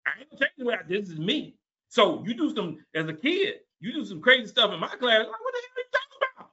I 0.05 0.21
ain't 0.21 0.29
gonna 0.29 0.39
change 0.39 0.53
the 0.59 0.65
way 0.65 0.75
I 0.75 0.87
this 0.87 1.09
is 1.09 1.19
me. 1.19 1.57
So 1.89 2.23
you 2.25 2.33
do 2.35 2.55
some 2.55 2.77
as 2.95 3.09
a 3.09 3.13
kid, 3.13 3.55
you 3.81 3.91
do 3.91 4.05
some 4.05 4.21
crazy 4.21 4.47
stuff 4.47 4.71
in 4.71 4.79
my 4.79 4.87
class. 4.87 5.25
Like, 5.25 5.27
what 5.27 5.53
the 5.53 5.59
hell 5.59 5.75
are 5.75 5.83
you 5.83 5.85
talking 5.91 6.17
about? 6.37 6.51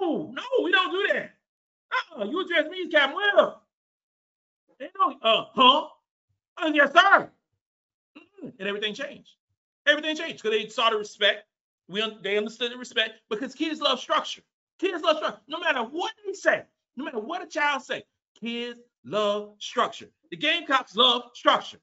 No, 0.00 0.42
we 0.64 0.72
don't 0.72 0.90
do 0.92 1.12
that. 1.12 1.30
Uh-uh, 1.92 2.24
you 2.24 2.40
address 2.44 2.70
me 2.70 2.82
as 2.86 2.90
Captain 2.92 3.16
Webb. 3.16 3.54
They 4.78 4.88
know, 4.98 5.16
uh, 5.22 5.44
huh? 5.54 5.86
Uh, 6.56 6.70
yes, 6.72 6.92
sir. 6.92 7.30
Mm-hmm. 8.18 8.48
And 8.58 8.68
everything 8.68 8.94
changed. 8.94 9.30
Everything 9.86 10.16
changed 10.16 10.42
because 10.42 10.56
they 10.56 10.68
saw 10.68 10.90
the 10.90 10.96
respect. 10.96 11.44
We 11.88 12.02
they 12.22 12.38
understood 12.38 12.72
the 12.72 12.76
respect 12.76 13.20
because 13.28 13.54
kids 13.54 13.80
love 13.80 13.98
structure. 14.00 14.42
Kids 14.78 15.02
love 15.02 15.16
structure. 15.16 15.40
No 15.48 15.58
matter 15.58 15.82
what 15.82 16.12
they 16.24 16.32
say, 16.32 16.62
no 16.96 17.04
matter 17.04 17.18
what 17.18 17.42
a 17.42 17.46
child 17.46 17.82
say, 17.82 18.04
kids 18.40 18.78
love 19.04 19.54
structure. 19.58 20.08
The 20.30 20.36
Gamecocks 20.36 20.94
love 20.94 21.22
structure. 21.34 21.78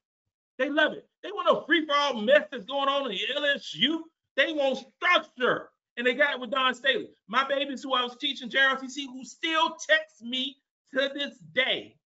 They 0.57 0.69
love 0.69 0.93
it. 0.93 1.07
They 1.21 1.31
want 1.31 1.47
no 1.47 1.61
free 1.61 1.85
for 1.85 1.93
all 1.93 2.21
mess 2.21 2.47
that's 2.51 2.65
going 2.65 2.87
on 2.87 3.11
in 3.11 3.17
the 3.17 3.39
LSU. 3.39 3.99
They 4.35 4.53
want 4.53 4.79
structure. 4.97 5.69
And 5.97 6.05
they 6.05 6.13
got 6.13 6.33
it 6.33 6.39
with 6.39 6.51
Dawn 6.51 6.75
Staley. 6.75 7.09
My 7.27 7.47
babies 7.47 7.83
who 7.83 7.93
I 7.93 8.03
was 8.03 8.15
teaching 8.17 8.49
JROTC 8.49 9.07
who 9.07 9.25
still 9.25 9.75
text 9.89 10.21
me 10.21 10.57
to 10.93 11.09
this 11.13 11.37
day 11.53 11.97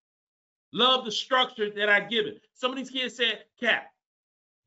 Love 0.73 1.03
the 1.03 1.11
structure 1.11 1.69
that 1.69 1.89
I 1.89 1.99
give 1.99 2.26
it. 2.26 2.41
Some 2.53 2.72
of 2.72 2.77
these 2.77 2.89
kids 2.89 3.15
said, 3.18 3.43
Cap, 3.59 3.88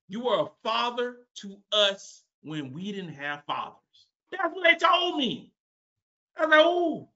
you 0.09 0.21
were 0.21 0.41
a 0.43 0.47
father 0.63 1.17
to 1.37 1.57
us 1.73 2.23
when 2.43 2.73
we 2.73 2.93
didn't 2.93 3.15
have 3.15 3.43
fathers. 3.47 3.79
That's 4.31 4.55
what 4.55 4.65
they 4.65 4.77
told 4.77 5.17
me. 5.17 5.51
I 6.37 6.43
was 6.43 6.51
like, 6.51 6.61
oh, 6.63 7.09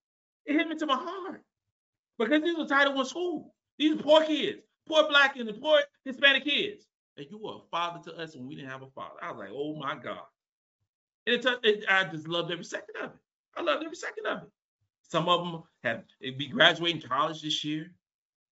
it 0.46 0.54
hit 0.54 0.68
me 0.68 0.76
to 0.76 0.86
my 0.86 0.96
heart. 0.96 1.42
Because 2.18 2.42
these 2.42 2.56
were 2.56 2.66
Title 2.66 2.94
One 2.94 3.04
school. 3.04 3.54
These 3.78 3.98
are 3.98 4.02
poor 4.02 4.24
kids, 4.24 4.60
poor 4.88 5.06
black 5.08 5.36
and 5.36 5.60
poor 5.60 5.80
Hispanic 6.04 6.44
kids. 6.44 6.86
And 7.16 7.26
you 7.30 7.38
were 7.38 7.56
a 7.56 7.70
father 7.70 8.00
to 8.10 8.18
us 8.18 8.34
when 8.34 8.46
we 8.46 8.56
didn't 8.56 8.70
have 8.70 8.82
a 8.82 8.90
father. 8.94 9.16
I 9.20 9.32
was 9.32 9.38
like, 9.38 9.50
oh 9.52 9.74
my 9.76 9.96
God. 9.96 10.22
And 11.28 11.44
it, 11.44 11.58
it, 11.62 11.84
I 11.88 12.04
just 12.04 12.26
loved 12.26 12.50
every 12.50 12.64
second 12.64 12.96
of 13.02 13.10
it. 13.10 13.16
I 13.54 13.60
loved 13.60 13.84
every 13.84 13.96
second 13.96 14.26
of 14.26 14.42
it. 14.44 14.48
Some 15.02 15.28
of 15.28 15.40
them 15.40 15.62
have 15.84 16.04
be 16.38 16.48
graduating 16.48 17.02
college 17.02 17.42
this 17.42 17.64
year. 17.64 17.92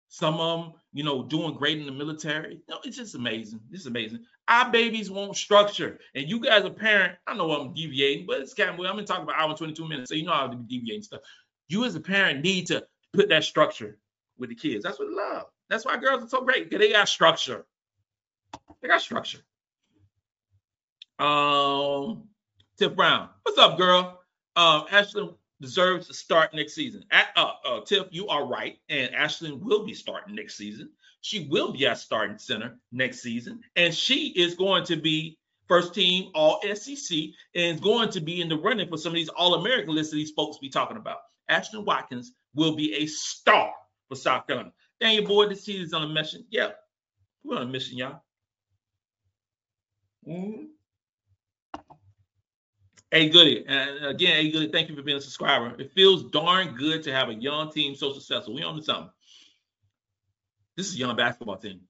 Some 0.08 0.40
of 0.40 0.60
them, 0.60 0.72
you 0.92 1.04
know, 1.04 1.22
doing 1.22 1.54
great 1.54 1.78
in 1.78 1.86
the 1.86 1.92
military. 1.92 2.62
No, 2.68 2.78
it's 2.84 2.96
just 2.96 3.14
amazing. 3.14 3.60
It's 3.70 3.86
amazing. 3.86 4.24
Our 4.48 4.70
babies 4.70 5.10
want 5.10 5.36
structure. 5.36 5.98
And 6.14 6.28
you 6.28 6.40
guys, 6.40 6.64
a 6.64 6.70
parent, 6.70 7.16
I 7.26 7.34
know 7.34 7.50
I'm 7.52 7.74
deviating, 7.74 8.26
but 8.26 8.40
it's 8.40 8.54
kind 8.54 8.70
of, 8.70 8.76
I'm 8.78 8.92
going 8.92 8.98
to 8.98 9.04
talk 9.04 9.22
about 9.22 9.40
hour 9.40 9.56
22 9.56 9.88
minutes. 9.88 10.10
So 10.10 10.16
you 10.16 10.24
know 10.24 10.32
how 10.32 10.48
to 10.48 10.56
be 10.56 10.78
deviating 10.78 11.02
stuff. 11.02 11.20
You 11.68 11.84
as 11.84 11.94
a 11.94 12.00
parent 12.00 12.42
need 12.42 12.66
to 12.68 12.84
put 13.12 13.28
that 13.28 13.44
structure 13.44 13.98
with 14.36 14.50
the 14.50 14.56
kids. 14.56 14.84
That's 14.84 14.98
what 14.98 15.08
love. 15.10 15.46
That's 15.68 15.84
why 15.84 15.96
girls 15.96 16.24
are 16.24 16.28
so 16.28 16.42
great 16.42 16.68
because 16.68 16.84
they 16.84 16.92
got 16.92 17.08
structure. 17.08 17.64
They 18.82 18.88
got 18.88 19.00
structure. 19.00 19.38
Um, 21.18 22.28
Tiff 22.76 22.96
Brown, 22.96 23.28
what's 23.44 23.56
up, 23.58 23.78
girl? 23.78 24.20
Um, 24.56 24.86
Ashley 24.90 25.30
deserves 25.60 26.08
to 26.08 26.14
start 26.14 26.52
next 26.54 26.74
season. 26.74 27.04
At, 27.12 27.28
uh, 27.36 27.52
uh, 27.64 27.80
Tiff, 27.82 28.08
you 28.10 28.26
are 28.26 28.44
right, 28.46 28.78
and 28.88 29.14
Ashlyn 29.14 29.60
will 29.60 29.86
be 29.86 29.94
starting 29.94 30.34
next 30.34 30.56
season. 30.56 30.90
She 31.20 31.46
will 31.48 31.72
be 31.72 31.86
our 31.86 31.94
starting 31.94 32.36
center 32.36 32.76
next 32.90 33.20
season, 33.20 33.60
and 33.76 33.94
she 33.94 34.28
is 34.30 34.56
going 34.56 34.84
to 34.86 34.96
be 34.96 35.38
first 35.68 35.94
team 35.94 36.32
All 36.34 36.60
SEC 36.74 37.16
and 37.54 37.76
is 37.76 37.80
going 37.80 38.10
to 38.10 38.20
be 38.20 38.40
in 38.40 38.48
the 38.48 38.56
running 38.56 38.88
for 38.88 38.98
some 38.98 39.10
of 39.10 39.16
these 39.16 39.28
All 39.28 39.54
American 39.54 39.94
lists 39.94 40.10
that 40.10 40.16
these 40.16 40.32
folks 40.32 40.58
be 40.58 40.68
talking 40.68 40.96
about. 40.96 41.18
Ashlyn 41.48 41.84
Watkins 41.84 42.32
will 42.54 42.74
be 42.74 42.92
a 42.96 43.06
star 43.06 43.72
for 44.08 44.16
South 44.16 44.48
Carolina. 44.48 44.72
Daniel 45.00 45.26
Boyd, 45.26 45.52
this 45.52 45.64
season's 45.64 45.92
on 45.92 46.02
a 46.02 46.08
mission. 46.08 46.44
Yeah, 46.50 46.70
we're 47.44 47.56
on 47.56 47.62
a 47.62 47.66
mission, 47.66 47.98
y'all. 47.98 48.22
Mm-hmm. 50.28 50.64
Hey, 53.14 53.28
Goody. 53.28 53.64
And 53.68 54.06
again, 54.06 54.42
hey, 54.42 54.50
Goody, 54.50 54.72
thank 54.72 54.88
you 54.88 54.96
for 54.96 55.02
being 55.02 55.18
a 55.18 55.20
subscriber. 55.20 55.72
It 55.78 55.92
feels 55.92 56.24
darn 56.24 56.74
good 56.74 57.04
to 57.04 57.12
have 57.12 57.28
a 57.28 57.34
young 57.34 57.70
team 57.70 57.94
so 57.94 58.12
successful. 58.12 58.56
We 58.56 58.64
on 58.64 58.74
to 58.74 58.82
something. 58.82 59.08
This 60.76 60.88
is 60.88 60.96
a 60.96 60.98
young 60.98 61.14
basketball 61.14 61.58
team. 61.58 61.82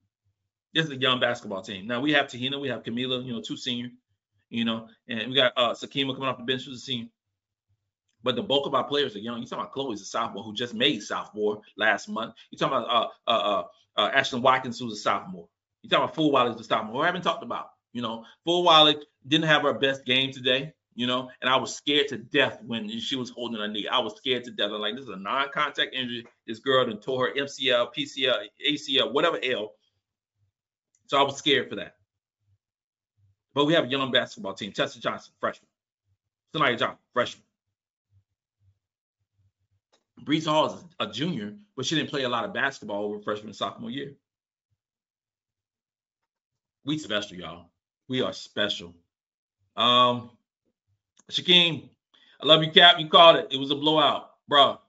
This 0.75 0.85
is 0.85 0.91
a 0.91 0.97
young 0.97 1.19
basketball 1.19 1.63
team. 1.63 1.87
Now 1.87 1.99
we 1.99 2.11
have 2.11 2.27
Te-Hina, 2.27 2.59
we 2.59 2.67
have 2.67 2.83
Kamilla, 2.83 3.25
you 3.25 3.33
know, 3.33 3.41
two 3.41 3.57
senior, 3.57 3.89
you 4.51 4.65
know, 4.65 4.87
and 5.07 5.29
we 5.29 5.35
got 5.35 5.53
uh 5.57 5.73
Sakima 5.73 6.13
coming 6.13 6.29
off 6.29 6.37
the 6.37 6.43
bench 6.43 6.65
who's 6.65 6.77
a 6.77 6.85
senior. 6.85 7.07
But 8.21 8.35
the 8.35 8.43
bulk 8.43 8.67
of 8.67 8.75
our 8.75 8.83
players 8.83 9.15
are 9.15 9.19
young. 9.19 9.39
You 9.39 9.47
talking 9.47 9.63
about 9.63 9.73
Chloe's 9.73 10.03
a 10.03 10.05
sophomore 10.05 10.43
who 10.43 10.53
just 10.53 10.75
made 10.75 11.01
sophomore 11.01 11.61
last 11.75 12.07
month. 12.07 12.35
You 12.51 12.59
talking 12.59 12.77
about 12.77 12.87
uh 13.27 13.31
uh 13.31 13.63
uh, 13.97 13.99
uh 13.99 14.11
Ashlyn 14.11 14.43
Watkins 14.43 14.77
who's 14.77 14.93
a 14.93 15.01
sophomore. 15.01 15.47
You 15.81 15.89
talking 15.89 16.03
about 16.03 16.13
Full 16.13 16.31
Fulwiley's 16.31 16.61
a 16.61 16.63
sophomore. 16.63 16.99
We 16.99 17.05
haven't 17.07 17.23
talked 17.23 17.43
about. 17.43 17.69
You 17.93 18.03
know, 18.03 18.25
Full 18.43 18.63
Fulwiley 18.63 18.97
didn't 19.27 19.47
have 19.47 19.63
her 19.63 19.73
best 19.73 20.05
game 20.05 20.31
today 20.31 20.75
you 20.95 21.07
know, 21.07 21.29
and 21.41 21.49
I 21.49 21.57
was 21.57 21.75
scared 21.75 22.07
to 22.09 22.17
death 22.17 22.59
when 22.65 22.89
she 22.99 23.17
was 23.17 23.29
holding 23.29 23.59
her 23.59 23.67
knee. 23.67 23.87
I 23.87 23.99
was 23.99 24.15
scared 24.15 24.45
to 24.45 24.51
death. 24.51 24.71
I'm 24.71 24.79
like, 24.79 24.95
this 24.95 25.03
is 25.03 25.09
a 25.09 25.17
non-contact 25.17 25.93
injury. 25.93 26.25
This 26.47 26.59
girl 26.59 26.85
done 26.85 26.99
tore 26.99 27.27
her 27.27 27.33
MCL, 27.33 27.93
PCL, 27.93 28.47
ACL, 28.65 29.13
whatever 29.13 29.37
L. 29.43 29.73
So 31.07 31.19
I 31.19 31.23
was 31.23 31.37
scared 31.37 31.69
for 31.69 31.75
that. 31.75 31.95
But 33.53 33.65
we 33.65 33.73
have 33.73 33.85
a 33.85 33.87
young 33.87 34.09
basketball 34.11 34.53
team. 34.53 34.71
Tessa 34.71 34.99
Johnson, 34.99 35.33
freshman. 35.39 35.67
Sanaya 36.55 36.79
Johnson, 36.79 36.97
freshman. 37.13 37.43
Brees 40.23 40.45
Hall 40.45 40.67
is 40.67 40.83
a 40.99 41.07
junior, 41.07 41.55
but 41.75 41.85
she 41.85 41.95
didn't 41.95 42.09
play 42.09 42.23
a 42.23 42.29
lot 42.29 42.45
of 42.45 42.53
basketball 42.53 43.03
over 43.03 43.19
freshman 43.19 43.47
and 43.47 43.55
sophomore 43.55 43.91
year. 43.91 44.13
We 46.85 46.97
special, 46.97 47.37
y'all. 47.37 47.69
We 48.07 48.21
are 48.21 48.31
special. 48.31 48.93
Um, 49.75 50.31
Shaquem, 51.31 51.89
I 52.41 52.45
love 52.45 52.63
you, 52.63 52.71
Cap. 52.71 52.99
You 52.99 53.09
called 53.09 53.37
it. 53.37 53.47
It 53.51 53.57
was 53.57 53.71
a 53.71 53.75
blowout, 53.75 54.29
bro. 54.47 54.79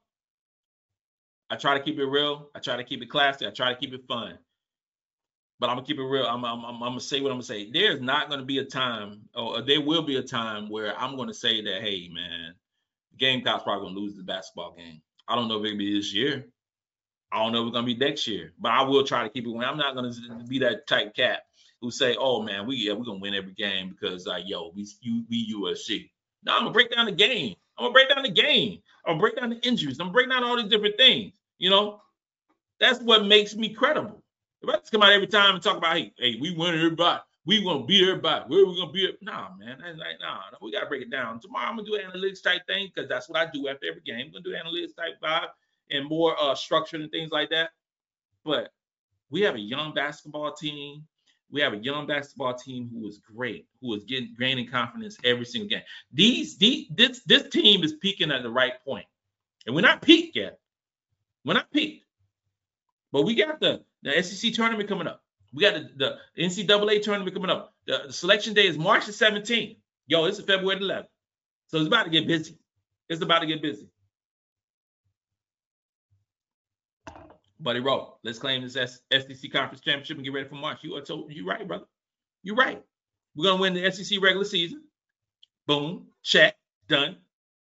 I 1.48 1.56
try 1.56 1.78
to 1.78 1.84
keep 1.84 1.98
it 1.98 2.04
real. 2.06 2.50
I 2.54 2.58
try 2.58 2.76
to 2.76 2.84
keep 2.84 3.02
it 3.02 3.10
classy. 3.10 3.46
I 3.46 3.50
try 3.50 3.72
to 3.72 3.78
keep 3.78 3.94
it 3.94 4.06
fun. 4.06 4.38
But 5.58 5.70
I'm 5.70 5.76
gonna 5.76 5.86
keep 5.86 5.98
it 5.98 6.04
real. 6.04 6.26
I'm, 6.26 6.44
I'm, 6.44 6.64
I'm, 6.64 6.74
I'm 6.74 6.90
gonna 6.90 7.00
say 7.00 7.20
what 7.22 7.30
I'm 7.30 7.36
gonna 7.36 7.44
say. 7.44 7.70
There's 7.70 8.00
not 8.00 8.28
gonna 8.28 8.44
be 8.44 8.58
a 8.58 8.64
time, 8.64 9.22
or 9.34 9.62
there 9.62 9.80
will 9.80 10.02
be 10.02 10.16
a 10.16 10.22
time 10.22 10.68
where 10.68 10.98
I'm 10.98 11.16
gonna 11.16 11.32
say 11.32 11.62
that, 11.62 11.80
hey, 11.82 12.10
man, 12.12 12.54
Gamecocks 13.18 13.64
probably 13.64 13.88
gonna 13.88 13.98
lose 13.98 14.16
the 14.16 14.22
basketball 14.22 14.74
game. 14.76 15.00
I 15.26 15.34
don't 15.34 15.48
know 15.48 15.60
if 15.60 15.64
it'll 15.64 15.78
be 15.78 15.96
this 15.96 16.12
year. 16.12 16.46
I 17.32 17.42
don't 17.42 17.52
know 17.52 17.62
if 17.62 17.68
it's 17.68 17.74
gonna 17.74 17.86
be 17.86 17.96
next 17.96 18.26
year, 18.26 18.52
but 18.60 18.72
I 18.72 18.82
will 18.82 19.04
try 19.04 19.22
to 19.22 19.30
keep 19.30 19.46
it. 19.46 19.50
Going. 19.50 19.64
I'm 19.64 19.78
not 19.78 19.94
gonna 19.94 20.12
be 20.46 20.58
that 20.60 20.86
type 20.86 21.14
cat 21.14 21.44
who 21.80 21.90
say, 21.90 22.16
"Oh 22.18 22.42
man, 22.42 22.66
we 22.66 22.76
yeah, 22.76 22.92
we're 22.92 23.04
gonna 23.04 23.20
win 23.20 23.34
every 23.34 23.54
game 23.54 23.88
because 23.90 24.26
uh, 24.26 24.40
yo, 24.44 24.72
we 24.74 24.86
you 25.00 25.24
we 25.30 25.54
USC." 25.54 26.10
No, 26.46 26.54
I'm 26.54 26.60
gonna 26.60 26.70
break 26.70 26.94
down 26.94 27.06
the 27.06 27.12
game. 27.12 27.56
I'm 27.76 27.86
gonna 27.86 27.92
break 27.92 28.08
down 28.08 28.22
the 28.22 28.30
game. 28.30 28.80
I'm 29.04 29.14
gonna 29.14 29.20
break 29.20 29.36
down 29.36 29.50
the 29.50 29.58
injuries. 29.66 29.98
I'm 30.00 30.06
gonna 30.06 30.14
break 30.14 30.30
down 30.30 30.44
all 30.44 30.56
these 30.56 30.70
different 30.70 30.96
things. 30.96 31.32
You 31.58 31.70
know, 31.70 32.00
that's 32.78 33.00
what 33.00 33.26
makes 33.26 33.56
me 33.56 33.74
credible. 33.74 34.22
The 34.62 34.68
Redskins 34.68 34.90
come 34.90 35.02
out 35.02 35.12
every 35.12 35.26
time 35.26 35.54
and 35.56 35.62
talk 35.62 35.76
about, 35.76 35.96
hey, 35.96 36.12
hey, 36.18 36.38
we 36.40 36.52
win 36.52 36.74
everybody. 36.74 37.20
We 37.46 37.62
gonna 37.64 37.84
beat 37.84 38.08
everybody. 38.08 38.44
Where 38.46 38.62
are 38.62 38.66
we 38.66 38.76
gonna 38.76 38.92
beat? 38.92 39.22
Nah, 39.22 39.50
man. 39.58 39.78
That's 39.82 39.98
like, 39.98 40.20
nah, 40.20 40.40
we 40.62 40.72
gotta 40.72 40.86
break 40.86 41.02
it 41.02 41.10
down. 41.10 41.40
Tomorrow 41.40 41.66
I'm 41.68 41.76
gonna 41.76 41.88
do 41.88 41.98
analytics 41.98 42.42
type 42.42 42.62
thing 42.68 42.90
because 42.94 43.08
that's 43.08 43.28
what 43.28 43.38
I 43.38 43.50
do 43.50 43.68
after 43.68 43.86
every 43.88 44.02
game. 44.02 44.26
I'm 44.26 44.32
gonna 44.32 44.44
do 44.44 44.52
analytics 44.52 44.94
type 44.96 45.20
vibe 45.22 45.48
and 45.90 46.08
more 46.08 46.40
uh 46.40 46.54
structured 46.54 47.00
and 47.00 47.10
things 47.10 47.32
like 47.32 47.50
that. 47.50 47.70
But 48.44 48.72
we 49.30 49.40
have 49.42 49.56
a 49.56 49.60
young 49.60 49.94
basketball 49.94 50.52
team. 50.52 51.06
We 51.50 51.60
have 51.60 51.72
a 51.72 51.78
young 51.78 52.06
basketball 52.06 52.54
team 52.54 52.90
who 52.92 53.06
is 53.06 53.18
great, 53.18 53.66
who 53.80 53.94
is 53.94 54.04
getting 54.04 54.34
gaining 54.38 54.68
confidence 54.68 55.16
every 55.24 55.44
single 55.44 55.68
game. 55.68 55.82
These, 56.12 56.58
these 56.58 56.88
this 56.90 57.20
this 57.24 57.48
team 57.48 57.84
is 57.84 57.92
peaking 57.94 58.32
at 58.32 58.42
the 58.42 58.50
right 58.50 58.72
point, 58.84 59.06
and 59.64 59.74
we're 59.74 59.82
not 59.82 60.02
peaked 60.02 60.36
yet. 60.36 60.58
We're 61.44 61.54
not 61.54 61.70
peaked, 61.72 62.04
but 63.12 63.22
we 63.22 63.34
got 63.36 63.60
the 63.60 63.84
the 64.02 64.22
SEC 64.22 64.52
tournament 64.54 64.88
coming 64.88 65.06
up. 65.06 65.22
We 65.52 65.62
got 65.62 65.74
the, 65.74 66.18
the 66.36 66.42
NCAA 66.42 67.02
tournament 67.02 67.34
coming 67.34 67.50
up. 67.50 67.72
The, 67.86 68.02
the, 68.08 68.12
selection 68.12 68.54
day 68.54 68.66
is 68.66 68.76
March 68.76 69.06
the 69.06 69.12
17th. 69.12 69.76
Yo, 70.06 70.24
it's 70.24 70.40
February 70.40 70.80
11th. 70.80 71.06
So 71.68 71.78
it's 71.78 71.86
about 71.86 72.04
to 72.04 72.10
get 72.10 72.26
busy. 72.26 72.58
It's 73.08 73.22
about 73.22 73.40
to 73.40 73.46
get 73.46 73.62
busy. 73.62 73.88
Buddy 77.60 77.80
Rowe, 77.80 78.18
let's 78.22 78.38
claim 78.38 78.62
this 78.62 78.74
SEC 78.74 79.52
conference 79.52 79.80
championship 79.80 80.16
and 80.16 80.24
get 80.24 80.32
ready 80.32 80.48
for 80.48 80.56
March. 80.56 80.82
You 80.82 80.94
are 80.96 81.00
told 81.00 81.32
you 81.32 81.46
right, 81.46 81.66
brother. 81.66 81.86
You're 82.42 82.56
right. 82.56 82.82
We're 83.34 83.44
gonna 83.44 83.60
win 83.60 83.74
the 83.74 83.90
SEC 83.90 84.20
regular 84.22 84.44
season. 84.44 84.82
Boom, 85.66 86.06
check, 86.22 86.56
done. 86.88 87.16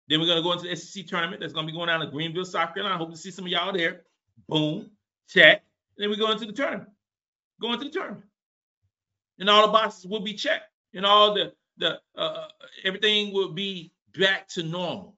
Then 0.09 0.21
we're 0.21 0.27
gonna 0.27 0.43
go 0.43 0.53
into 0.53 0.69
the 0.69 0.77
SEC 0.77 1.07
tournament 1.07 1.41
that's 1.41 1.53
gonna 1.53 1.67
be 1.67 1.73
going 1.73 1.89
down 1.89 2.03
in 2.03 2.11
Greenville, 2.11 2.45
South 2.45 2.75
Carolina. 2.75 2.95
I 2.95 2.99
hope 2.99 3.11
to 3.11 3.17
see 3.17 3.31
some 3.31 3.45
of 3.45 3.51
y'all 3.51 3.73
there. 3.73 4.03
Boom, 4.49 4.91
check. 5.29 5.63
Then 5.97 6.11
we 6.11 6.17
go 6.17 6.31
into 6.31 6.47
the 6.47 6.53
tournament. 6.53 6.89
Go 7.61 7.73
into 7.73 7.85
the 7.85 7.91
tournament, 7.91 8.25
and 9.39 9.49
all 9.49 9.67
the 9.67 9.73
boxes 9.73 10.07
will 10.07 10.21
be 10.21 10.35
checked, 10.35 10.71
and 10.95 11.07
all 11.07 11.35
the 11.35 11.53
the 11.77 12.01
uh, 12.17 12.49
everything 12.85 13.33
will 13.33 13.53
be 13.53 13.93
back 14.19 14.49
to 14.49 14.63
normal. 14.63 15.17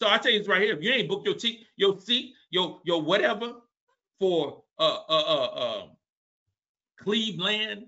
So 0.00 0.08
I 0.08 0.18
tell 0.18 0.32
you 0.32 0.40
this 0.40 0.48
right 0.48 0.60
here: 0.62 0.76
if 0.76 0.82
you 0.82 0.90
ain't 0.92 1.08
booked 1.08 1.26
your 1.26 1.38
seat, 1.38 1.66
your 1.76 1.98
seat, 2.00 2.34
your 2.52 2.80
your 2.84 3.02
whatever 3.02 3.54
for 4.20 4.62
uh 4.78 4.98
uh 5.08 5.24
uh, 5.26 5.44
uh 5.46 5.86
Cleveland 7.00 7.86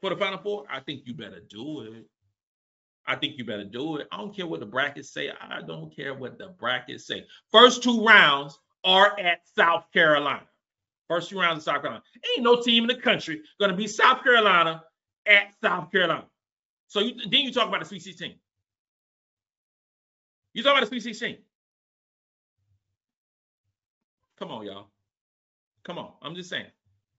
for 0.00 0.08
the 0.08 0.16
Final 0.16 0.38
Four, 0.38 0.64
I 0.70 0.80
think 0.80 1.02
you 1.04 1.12
better 1.12 1.40
do 1.50 1.82
it. 1.82 2.06
I 3.06 3.16
think 3.16 3.36
you 3.36 3.44
better 3.44 3.64
do 3.64 3.96
it. 3.96 4.08
I 4.12 4.18
don't 4.18 4.34
care 4.34 4.46
what 4.46 4.60
the 4.60 4.66
brackets 4.66 5.10
say. 5.12 5.30
I 5.30 5.60
don't 5.62 5.94
care 5.94 6.14
what 6.14 6.38
the 6.38 6.48
brackets 6.58 7.06
say. 7.06 7.26
First 7.50 7.82
two 7.82 8.04
rounds 8.04 8.58
are 8.84 9.18
at 9.18 9.40
South 9.56 9.90
Carolina. 9.92 10.46
First 11.08 11.30
two 11.30 11.40
rounds 11.40 11.58
of 11.58 11.62
South 11.64 11.82
Carolina. 11.82 12.02
Ain't 12.36 12.44
no 12.44 12.60
team 12.62 12.84
in 12.84 12.88
the 12.88 13.02
country 13.02 13.42
to 13.60 13.72
be 13.72 13.86
South 13.86 14.22
Carolina 14.22 14.84
at 15.26 15.48
South 15.62 15.90
Carolina. 15.90 16.26
So 16.86 17.00
you, 17.00 17.14
then 17.28 17.40
you 17.40 17.52
talk 17.52 17.68
about 17.68 17.80
the 17.80 17.86
Sweet 17.86 18.02
16. 18.02 18.34
You 20.52 20.62
talk 20.62 20.72
about 20.72 20.80
the 20.80 20.86
Sweet 20.86 21.02
16. 21.02 21.38
Come 24.38 24.50
on, 24.50 24.64
y'all. 24.66 24.88
Come 25.84 25.98
on. 25.98 26.12
I'm 26.22 26.34
just 26.34 26.50
saying. 26.50 26.66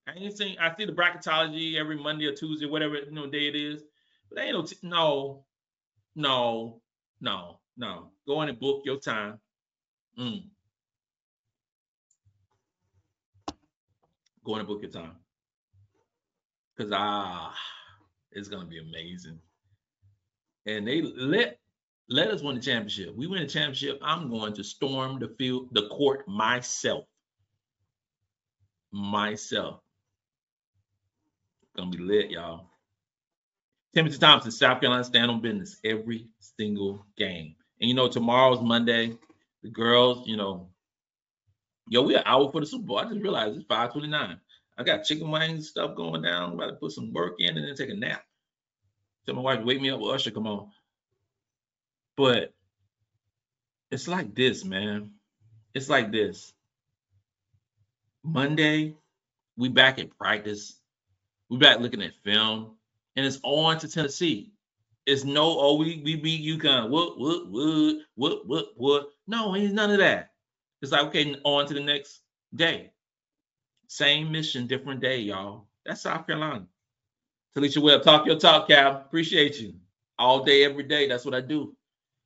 I 0.07 0.13
ain't 0.13 0.37
seen. 0.37 0.57
I 0.59 0.75
see 0.75 0.85
the 0.85 0.93
bracketology 0.93 1.75
every 1.75 1.97
Monday 1.97 2.25
or 2.25 2.33
Tuesday, 2.33 2.65
whatever 2.65 2.95
you 2.95 3.11
know 3.11 3.27
day 3.27 3.47
it 3.47 3.55
is. 3.55 3.83
But 4.29 4.39
ain't 4.43 4.53
no 4.53 4.63
t- 4.63 4.77
no, 4.83 5.45
no, 6.15 6.81
no, 7.21 7.59
no. 7.77 8.11
Go 8.27 8.41
in 8.41 8.49
and 8.49 8.59
book 8.59 8.83
your 8.85 8.97
time. 8.99 9.39
Mm. 10.19 10.43
Go 14.43 14.53
in 14.53 14.59
and 14.59 14.67
book 14.67 14.81
your 14.81 14.91
time. 14.91 15.15
Cause 16.77 16.91
ah, 16.93 17.53
it's 18.31 18.47
gonna 18.47 18.65
be 18.65 18.79
amazing. 18.79 19.39
And 20.65 20.87
they 20.87 21.01
let 21.01 21.59
let 22.09 22.29
us 22.29 22.41
win 22.41 22.55
the 22.55 22.61
championship. 22.61 23.15
We 23.15 23.27
win 23.27 23.41
the 23.41 23.47
championship. 23.47 23.99
I'm 24.03 24.29
going 24.29 24.53
to 24.53 24.63
storm 24.63 25.19
the 25.19 25.29
field, 25.37 25.69
the 25.71 25.87
court 25.89 26.27
myself. 26.27 27.05
Myself. 28.91 29.81
Gonna 31.77 31.91
be 31.91 31.99
lit, 31.99 32.31
y'all. 32.31 32.65
Timothy 33.93 34.17
Thompson, 34.17 34.51
South 34.51 34.81
Carolina, 34.81 35.03
stand 35.03 35.31
on 35.31 35.41
business 35.41 35.77
every 35.83 36.27
single 36.57 37.05
game. 37.17 37.55
And 37.81 37.89
you 37.89 37.95
know, 37.95 38.07
tomorrow's 38.07 38.61
Monday. 38.61 39.17
The 39.63 39.69
girls, 39.69 40.25
you 40.27 40.37
know, 40.37 40.69
yo, 41.89 42.03
we 42.03 42.15
are 42.15 42.23
hour 42.25 42.51
for 42.51 42.61
the 42.61 42.67
Super 42.67 42.85
Bowl. 42.85 42.97
I 42.97 43.05
just 43.05 43.21
realized 43.21 43.57
it's 43.57 43.65
529. 43.67 44.39
I 44.77 44.83
got 44.83 45.03
chicken 45.03 45.29
wings 45.29 45.69
stuff 45.69 45.95
going 45.97 46.21
down. 46.21 46.51
I'm 46.51 46.53
about 46.53 46.67
to 46.67 46.73
put 46.73 46.93
some 46.93 47.11
work 47.11 47.35
in 47.39 47.57
and 47.57 47.67
then 47.67 47.75
take 47.75 47.89
a 47.89 47.93
nap. 47.93 48.23
Tell 49.25 49.35
my 49.35 49.41
wife, 49.41 49.65
wake 49.65 49.81
me 49.81 49.89
up. 49.89 49.99
Well, 49.99 50.11
Usher, 50.11 50.31
come 50.31 50.47
on. 50.47 50.71
But 52.19 52.53
it's 53.91 54.09
like 54.09 54.35
this, 54.35 54.65
man. 54.65 55.11
It's 55.73 55.87
like 55.87 56.11
this. 56.11 56.51
Monday, 58.25 58.97
we 59.55 59.69
back 59.69 59.99
at 59.99 60.17
practice. 60.17 60.81
We 61.49 61.59
back 61.59 61.79
looking 61.79 62.01
at 62.01 62.11
film, 62.25 62.75
and 63.15 63.25
it's 63.25 63.39
on 63.41 63.79
to 63.79 63.87
Tennessee. 63.87 64.51
It's 65.05 65.23
no, 65.23 65.61
oh, 65.61 65.77
we 65.77 66.01
we 66.03 66.17
beat 66.17 66.45
UConn. 66.45 66.89
What 66.89 67.17
what 67.17 67.47
what 67.49 67.95
what 68.15 68.45
what 68.45 68.65
what? 68.75 69.09
No, 69.25 69.55
ain't 69.55 69.73
none 69.73 69.91
of 69.91 69.99
that. 69.99 70.31
It's 70.81 70.91
like 70.91 71.03
okay, 71.03 71.37
on 71.45 71.67
to 71.67 71.73
the 71.73 71.79
next 71.79 72.19
day. 72.53 72.91
Same 73.87 74.29
mission, 74.29 74.67
different 74.67 74.99
day, 74.99 75.19
y'all. 75.21 75.67
That's 75.85 76.01
South 76.01 76.27
Carolina. 76.27 76.67
Talisha 77.55 77.81
Webb, 77.81 78.03
talk 78.03 78.25
your 78.25 78.37
talk, 78.37 78.67
Cal. 78.67 78.97
Appreciate 78.97 79.57
you 79.61 79.75
all 80.17 80.43
day, 80.43 80.65
every 80.65 80.83
day. 80.83 81.07
That's 81.07 81.23
what 81.23 81.33
I 81.33 81.39
do. 81.39 81.77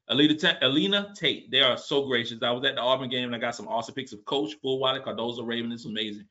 Alina 0.10 1.14
Tate, 1.16 1.50
they 1.50 1.62
are 1.62 1.78
so 1.78 2.06
gracious. 2.06 2.42
I 2.42 2.52
was 2.52 2.66
at 2.66 2.76
the 2.76 2.82
Auburn 2.82 3.10
game 3.10 3.26
and 3.26 3.36
I 3.36 3.40
got 3.40 3.56
some 3.56 3.68
awesome 3.68 3.96
pics 3.96 4.12
of 4.12 4.26
Coach 4.26 4.54
Fulwiley, 4.62 5.04
Cardoso 5.04 5.46
Raven. 5.46 5.72
It's 5.72 5.86
amazing. 5.86 6.26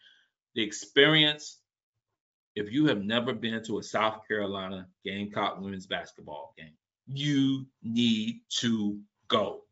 The 0.55 0.63
experience, 0.63 1.59
if 2.55 2.71
you 2.71 2.87
have 2.87 3.03
never 3.03 3.33
been 3.33 3.63
to 3.65 3.79
a 3.79 3.83
South 3.83 4.29
Carolina 4.29 4.89
Gamecock 5.05 5.61
women's 5.61 5.87
basketball 5.87 6.55
game, 6.59 6.75
you 7.07 7.67
need 7.83 8.41
to 8.61 9.01
go. 9.29 9.63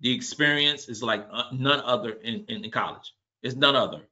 The 0.00 0.12
experience 0.12 0.88
is 0.88 1.02
like 1.02 1.26
uh, 1.30 1.44
none 1.52 1.80
other 1.80 2.12
in, 2.12 2.44
in, 2.48 2.64
in 2.64 2.70
college. 2.70 3.12
It's 3.42 3.56
none 3.56 3.76
other. 3.76 4.08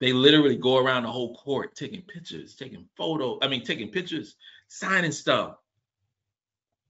They 0.00 0.12
literally 0.12 0.56
go 0.56 0.78
around 0.78 1.04
the 1.04 1.10
whole 1.10 1.34
court 1.36 1.74
taking 1.74 2.02
pictures, 2.02 2.54
taking 2.54 2.86
photos. 2.96 3.38
I 3.42 3.48
mean, 3.48 3.64
taking 3.64 3.88
pictures, 3.88 4.36
signing 4.68 5.12
stuff 5.12 5.56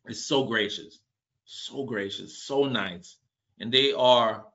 is 0.07 0.25
so 0.27 0.45
gracious, 0.45 0.99
so 1.45 1.85
gracious, 1.85 2.39
so 2.39 2.65
nice. 2.65 3.17
And 3.61 3.73
they 3.73 3.93
are, 3.93 4.47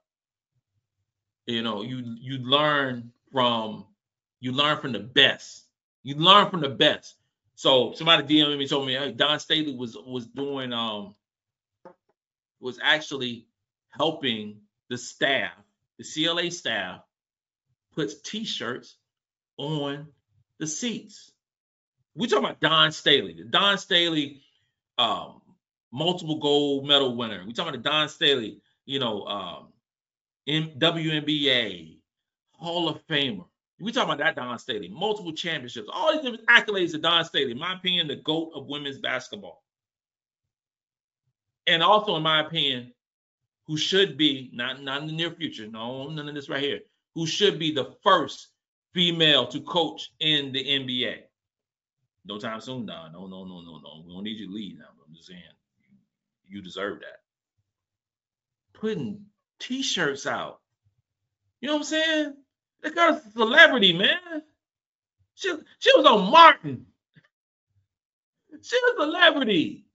you 1.46 1.64
know, 1.64 1.82
you 1.82 2.16
you 2.20 2.40
learn 2.40 3.12
from 3.32 3.86
you 4.40 4.52
learn 4.52 4.80
from 4.80 4.92
the 4.94 5.00
best. 5.00 5.66
You 6.04 6.16
learn 6.16 6.50
from 6.50 6.62
the 6.62 6.70
best. 6.70 7.16
So 7.56 7.94
somebody 7.94 8.24
DM'd 8.24 8.58
me 8.58 8.68
told 8.68 8.88
me 8.88 8.94
hey, 8.94 9.12
Dawn 9.12 9.40
Staley 9.40 9.76
was 9.76 9.98
was 9.98 10.28
doing 10.28 10.74
um 10.74 11.16
was 12.60 12.80
actually 12.82 13.48
helping 13.90 14.62
the 14.90 14.98
staff, 14.98 15.52
the 15.98 16.04
CLA 16.04 16.52
staff, 16.52 17.02
puts 17.96 18.16
t-shirts 18.22 18.96
on 19.58 20.08
the 20.60 20.68
seats. 20.68 21.32
We 22.16 22.28
talking 22.28 22.46
about 22.46 22.60
Dawn 22.60 22.92
Staley. 22.92 23.44
Dawn 23.50 23.78
Staley 23.78 24.42
um, 24.98 25.42
multiple 25.92 26.40
gold 26.40 26.88
medal 26.88 27.16
winner. 27.16 27.44
We 27.46 27.54
talking 27.54 27.74
about 27.76 27.90
Dawn 27.90 28.10
Staley, 28.10 28.62
you 28.86 29.00
know, 29.00 29.24
um, 29.26 29.68
WNBA, 30.48 31.98
Hall 32.54 32.90
of 32.90 33.06
Famer. 33.08 33.46
We 33.80 33.92
talking 33.92 34.12
about 34.12 34.24
that 34.24 34.36
Dawn 34.36 34.58
Staley, 34.58 34.90
multiple 34.90 35.34
championships, 35.34 35.88
all 35.92 36.14
these 36.14 36.22
different 36.22 36.48
accolades 36.48 36.96
of 36.96 37.02
Dawn 37.02 37.24
Staley. 37.26 37.52
In 37.52 37.60
my 37.60 37.76
opinion, 37.76 38.08
the 38.08 38.16
goat 38.16 38.52
of 38.56 38.68
women's 38.68 38.98
basketball, 38.98 39.64
and 41.68 41.84
also 41.84 42.16
in 42.16 42.24
my 42.24 42.42
opinion, 42.42 42.94
who 43.68 43.78
should 43.78 44.18
be 44.18 44.50
not 44.54 44.82
not 44.82 45.02
in 45.02 45.08
the 45.08 45.14
near 45.14 45.32
future, 45.32 45.68
no, 45.68 46.10
none 46.10 46.28
of 46.28 46.34
this 46.34 46.50
right 46.50 46.64
here, 46.64 46.80
who 47.14 47.28
should 47.28 47.60
be 47.60 47.72
the 47.72 47.94
first 48.04 48.48
female 48.94 49.46
to 49.48 49.62
coach 49.62 50.12
in 50.20 50.52
the 50.52 50.64
NBA. 50.64 51.27
No 52.28 52.38
time 52.40 52.60
soon, 52.62 52.86
Dawn. 52.86 53.14
No, 53.14 53.28
no, 53.28 53.46
no, 53.46 53.62
no, 53.62 53.80
no. 53.80 54.04
We 54.06 54.14
don't 54.14 54.24
need 54.24 54.40
you 54.40 54.48
to 54.48 54.54
leave 54.54 54.78
now. 54.80 54.86
I'm 55.08 55.16
just 55.16 55.28
saying, 55.28 55.42
you 56.48 56.62
deserve 56.62 57.00
that. 57.00 57.22
Putting 58.80 59.26
t-shirts 59.60 60.28
out. 60.28 60.60
You 61.62 61.68
know 61.68 61.76
what 61.76 61.80
I'm 61.80 61.86
saying? 61.86 62.34
That 62.84 62.96
girl's 62.96 63.26
a 63.26 63.32
celebrity, 63.32 63.94
man. 63.94 64.18
She, 65.36 65.54
she 65.80 65.92
was 65.96 66.06
on 66.06 66.30
Martin. 66.32 66.86
She 68.62 68.78
was 68.78 68.96
a 68.98 69.02
celebrity. 69.04 69.86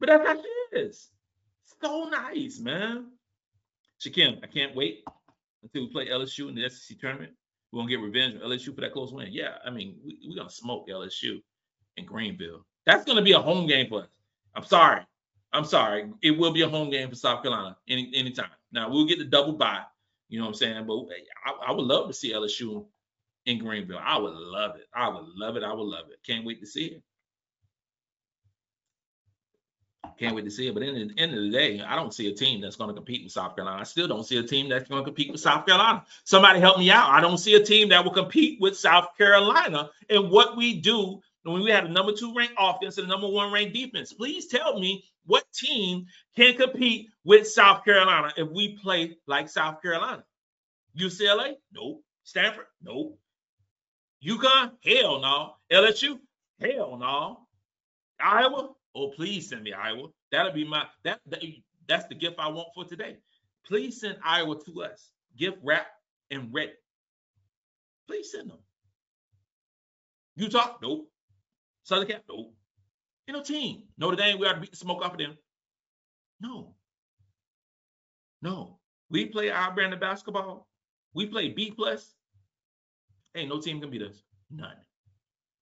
But 0.00 0.08
that's 0.08 0.26
how 0.26 0.36
she 0.36 0.78
is. 0.78 1.08
So 1.82 2.08
nice, 2.10 2.58
man. 2.60 3.06
Shakim, 4.00 4.42
I 4.42 4.46
can't 4.46 4.74
wait 4.74 5.04
until 5.62 5.82
we 5.82 5.92
play 5.92 6.08
LSU 6.08 6.48
in 6.48 6.54
the 6.54 6.68
SEC 6.70 6.98
tournament. 7.00 7.32
we're 7.72 7.80
gonna 7.80 7.90
get 7.90 8.00
revenge 8.00 8.34
on 8.36 8.40
LSU 8.50 8.74
for 8.74 8.80
that 8.82 8.92
close 8.92 9.12
win. 9.12 9.28
Yeah, 9.30 9.56
I 9.64 9.70
mean, 9.70 9.96
we, 10.04 10.18
we're 10.26 10.36
gonna 10.36 10.50
smoke 10.50 10.88
LSU 10.88 11.40
in 11.96 12.04
Greenville. 12.04 12.64
That's 12.86 13.04
gonna 13.04 13.22
be 13.22 13.32
a 13.32 13.38
home 13.40 13.66
game 13.66 13.88
for 13.88 14.02
us. 14.02 14.08
I'm 14.54 14.64
sorry. 14.64 15.02
I'm 15.52 15.64
sorry. 15.64 16.10
It 16.22 16.32
will 16.32 16.52
be 16.52 16.62
a 16.62 16.68
home 16.68 16.90
game 16.90 17.08
for 17.08 17.16
South 17.16 17.42
Carolina 17.42 17.76
any 17.88 18.10
anytime. 18.14 18.50
Now 18.72 18.90
we'll 18.90 19.06
get 19.06 19.18
the 19.18 19.24
double 19.24 19.54
bye. 19.54 19.82
You 20.28 20.38
know 20.38 20.44
what 20.46 20.50
I'm 20.50 20.54
saying? 20.54 20.86
But 20.86 21.06
I, 21.44 21.68
I 21.68 21.72
would 21.72 21.84
love 21.84 22.06
to 22.08 22.14
see 22.14 22.32
LSU 22.32 22.86
in 23.46 23.58
Greenville. 23.58 23.98
I 24.00 24.16
would 24.16 24.32
love 24.34 24.76
it. 24.76 24.86
I 24.94 25.08
would 25.08 25.26
love 25.34 25.56
it. 25.56 25.64
I 25.64 25.72
would 25.72 25.86
love 25.86 26.06
it. 26.10 26.20
Can't 26.24 26.44
wait 26.44 26.60
to 26.60 26.66
see 26.66 26.86
it. 26.86 27.02
Can't 30.18 30.34
wait 30.34 30.44
to 30.44 30.50
see 30.50 30.68
it. 30.68 30.74
But 30.74 30.82
in 30.82 31.08
the 31.08 31.20
end 31.20 31.34
of 31.34 31.42
the 31.42 31.50
day, 31.50 31.80
I 31.80 31.96
don't 31.96 32.12
see 32.12 32.28
a 32.28 32.34
team 32.34 32.60
that's 32.60 32.76
going 32.76 32.88
to 32.88 32.94
compete 32.94 33.24
with 33.24 33.32
South 33.32 33.56
Carolina. 33.56 33.80
I 33.80 33.84
still 33.84 34.06
don't 34.06 34.24
see 34.26 34.36
a 34.36 34.42
team 34.42 34.68
that's 34.68 34.88
going 34.88 35.02
to 35.02 35.04
compete 35.04 35.32
with 35.32 35.40
South 35.40 35.66
Carolina. 35.66 36.04
Somebody 36.24 36.60
help 36.60 36.78
me 36.78 36.90
out. 36.90 37.10
I 37.10 37.20
don't 37.20 37.38
see 37.38 37.54
a 37.54 37.64
team 37.64 37.88
that 37.88 38.04
will 38.04 38.12
compete 38.12 38.60
with 38.60 38.76
South 38.76 39.16
Carolina 39.16 39.90
and 40.08 40.30
what 40.30 40.56
we 40.56 40.80
do 40.80 41.20
when 41.42 41.62
we 41.62 41.70
had 41.70 41.84
a 41.84 41.88
number 41.88 42.12
two 42.12 42.34
ranked 42.34 42.54
offense 42.58 42.98
and 42.98 43.06
a 43.06 43.10
number 43.10 43.28
one 43.28 43.52
ranked 43.52 43.74
defense. 43.74 44.12
Please 44.12 44.46
tell 44.46 44.78
me 44.78 45.04
what 45.26 45.44
team 45.52 46.06
can 46.36 46.54
compete 46.56 47.08
with 47.24 47.48
South 47.48 47.84
Carolina 47.84 48.32
if 48.36 48.48
we 48.50 48.76
play 48.78 49.16
like 49.26 49.48
South 49.48 49.80
Carolina. 49.80 50.24
UCLA? 50.98 51.54
Nope. 51.72 52.02
Stanford? 52.24 52.66
Nope. 52.82 53.18
UConn? 54.24 54.72
Hell 54.84 55.20
no. 55.20 55.54
LSU? 55.72 56.18
Hell 56.60 56.98
no. 56.98 57.46
Iowa? 58.20 58.70
Oh, 58.94 59.08
please 59.08 59.48
send 59.48 59.62
me 59.62 59.72
Iowa. 59.72 60.08
That'll 60.30 60.52
be 60.52 60.64
my 60.64 60.84
that, 61.04 61.20
that 61.26 61.42
that's 61.88 62.06
the 62.08 62.14
gift 62.14 62.36
I 62.38 62.48
want 62.48 62.68
for 62.74 62.84
today. 62.84 63.16
Please 63.66 64.00
send 64.00 64.18
Iowa 64.24 64.56
to 64.66 64.82
us. 64.82 65.10
Gift 65.36 65.58
wrap 65.62 65.86
and 66.30 66.52
ready. 66.52 66.72
Please 68.08 68.32
send 68.32 68.50
them. 68.50 68.58
Utah? 70.36 70.76
Nope. 70.82 71.08
Southern 71.82 72.08
Cal? 72.08 72.20
Nope. 72.28 72.54
Ain't 73.28 73.36
no 73.36 73.42
team. 73.42 73.82
Notre 73.98 74.16
Dame, 74.16 74.38
we 74.38 74.46
ought 74.46 74.54
to 74.54 74.60
beat 74.60 74.70
the 74.70 74.76
smoke 74.76 75.02
off 75.02 75.12
of 75.12 75.18
them. 75.18 75.36
No. 76.40 76.74
No. 78.42 78.78
We 79.10 79.26
play 79.26 79.50
our 79.50 79.72
brand 79.72 79.92
of 79.92 80.00
basketball. 80.00 80.68
We 81.14 81.26
play 81.26 81.48
B 81.48 81.70
plus. 81.70 82.14
Ain't 83.34 83.48
no 83.48 83.60
team 83.60 83.80
can 83.80 83.90
beat 83.90 84.02
us. 84.02 84.22
None. 84.50 84.76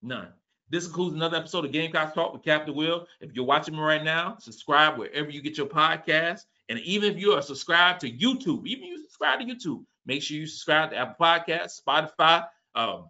None. 0.03 0.29
This 0.71 0.87
includes 0.87 1.15
another 1.15 1.39
episode 1.39 1.65
of 1.65 1.73
Gamecocks 1.73 2.15
Talk 2.15 2.33
with 2.33 2.43
Captain 2.43 2.75
Will. 2.75 3.07
If 3.21 3.33
you're 3.33 3.45
watching 3.45 3.75
me 3.75 3.81
right 3.81 4.05
now, 4.05 4.37
subscribe 4.39 4.99
wherever 4.99 5.31
you 5.31 5.41
get 5.41 5.57
your 5.57 5.67
podcast. 5.67 6.43
And 6.69 6.79
even 6.81 7.13
if 7.13 7.19
you 7.19 7.33
are 7.33 7.43
subscribed 7.43 8.01
to 8.03 8.11
YouTube, 8.11 8.67
even 8.67 8.85
if 8.85 8.91
you 8.91 9.03
subscribe 9.03 9.41
to 9.41 9.47
YouTube, 9.47 9.85
make 10.05 10.23
sure 10.23 10.37
you 10.37 10.47
subscribe 10.47 10.91
to 10.91 10.97
Apple 10.97 11.25
Podcasts, 11.25 11.81
Spotify, 11.83 12.47
um, 12.75 13.09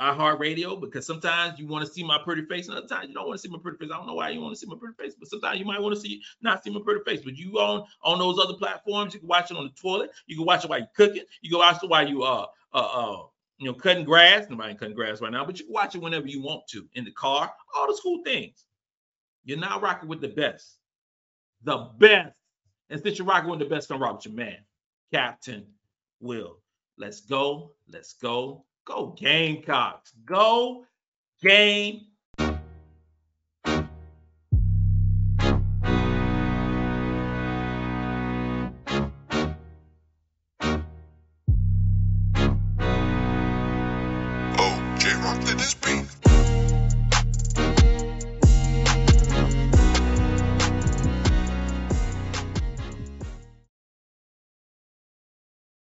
iHeartRadio, 0.00 0.80
because 0.80 1.06
sometimes 1.06 1.58
you 1.58 1.66
want 1.66 1.86
to 1.86 1.92
see 1.92 2.02
my 2.02 2.18
pretty 2.22 2.44
face, 2.46 2.68
and 2.68 2.76
other 2.76 2.86
times 2.86 3.08
you 3.08 3.14
don't 3.14 3.26
want 3.26 3.38
to 3.38 3.46
see 3.46 3.52
my 3.52 3.58
pretty 3.62 3.76
face. 3.78 3.90
I 3.92 3.96
don't 3.98 4.06
know 4.06 4.14
why 4.14 4.30
you 4.30 4.40
want 4.40 4.54
to 4.54 4.58
see 4.58 4.66
my 4.66 4.76
pretty 4.78 4.94
face, 4.94 5.14
but 5.18 5.28
sometimes 5.28 5.58
you 5.58 5.66
might 5.66 5.80
want 5.80 5.94
to 5.94 6.00
see 6.00 6.22
not 6.40 6.64
see 6.64 6.70
my 6.70 6.80
pretty 6.82 7.02
face. 7.04 7.20
But 7.24 7.36
you 7.36 7.58
on 7.58 7.84
on 8.02 8.18
those 8.18 8.38
other 8.38 8.54
platforms, 8.54 9.12
you 9.12 9.20
can 9.20 9.28
watch 9.28 9.50
it 9.50 9.56
on 9.56 9.64
the 9.64 9.80
toilet, 9.80 10.10
you 10.26 10.36
can 10.36 10.46
watch 10.46 10.64
it 10.64 10.70
while 10.70 10.78
you're 10.78 10.88
cooking, 10.96 11.24
you 11.42 11.50
can 11.50 11.58
watch 11.58 11.82
it 11.82 11.90
while 11.90 12.08
you 12.08 12.22
uh 12.22 12.46
uh 12.72 12.78
uh 12.78 13.22
you 13.58 13.66
know 13.66 13.74
cutting 13.74 14.04
grass. 14.04 14.46
Nobody 14.48 14.74
cutting 14.74 14.94
grass 14.94 15.20
right 15.20 15.32
now, 15.32 15.44
but 15.44 15.58
you 15.58 15.66
can 15.66 15.74
watch 15.74 15.94
it 15.94 16.00
whenever 16.00 16.26
you 16.26 16.42
want 16.42 16.66
to 16.68 16.88
in 16.94 17.04
the 17.04 17.12
car, 17.12 17.52
all 17.76 17.86
those 17.86 18.00
cool 18.00 18.22
things. 18.24 18.64
You're 19.44 19.58
not 19.58 19.82
rocking 19.82 20.08
with 20.08 20.20
the 20.20 20.28
best, 20.28 20.78
the 21.62 21.90
best. 21.98 22.36
And 22.88 23.00
since 23.02 23.18
you're 23.18 23.26
rocking 23.26 23.50
with 23.50 23.60
the 23.60 23.66
best, 23.66 23.88
come 23.88 24.02
rock 24.02 24.16
with 24.16 24.26
your 24.26 24.34
man, 24.34 24.58
Captain 25.12 25.66
Will. 26.20 26.58
Let's 26.96 27.20
go. 27.20 27.72
Let's 27.88 28.14
go. 28.14 28.64
Go 28.84 29.14
Gamecocks. 29.18 30.12
Go 30.24 30.84
Gamecocks. 31.42 32.09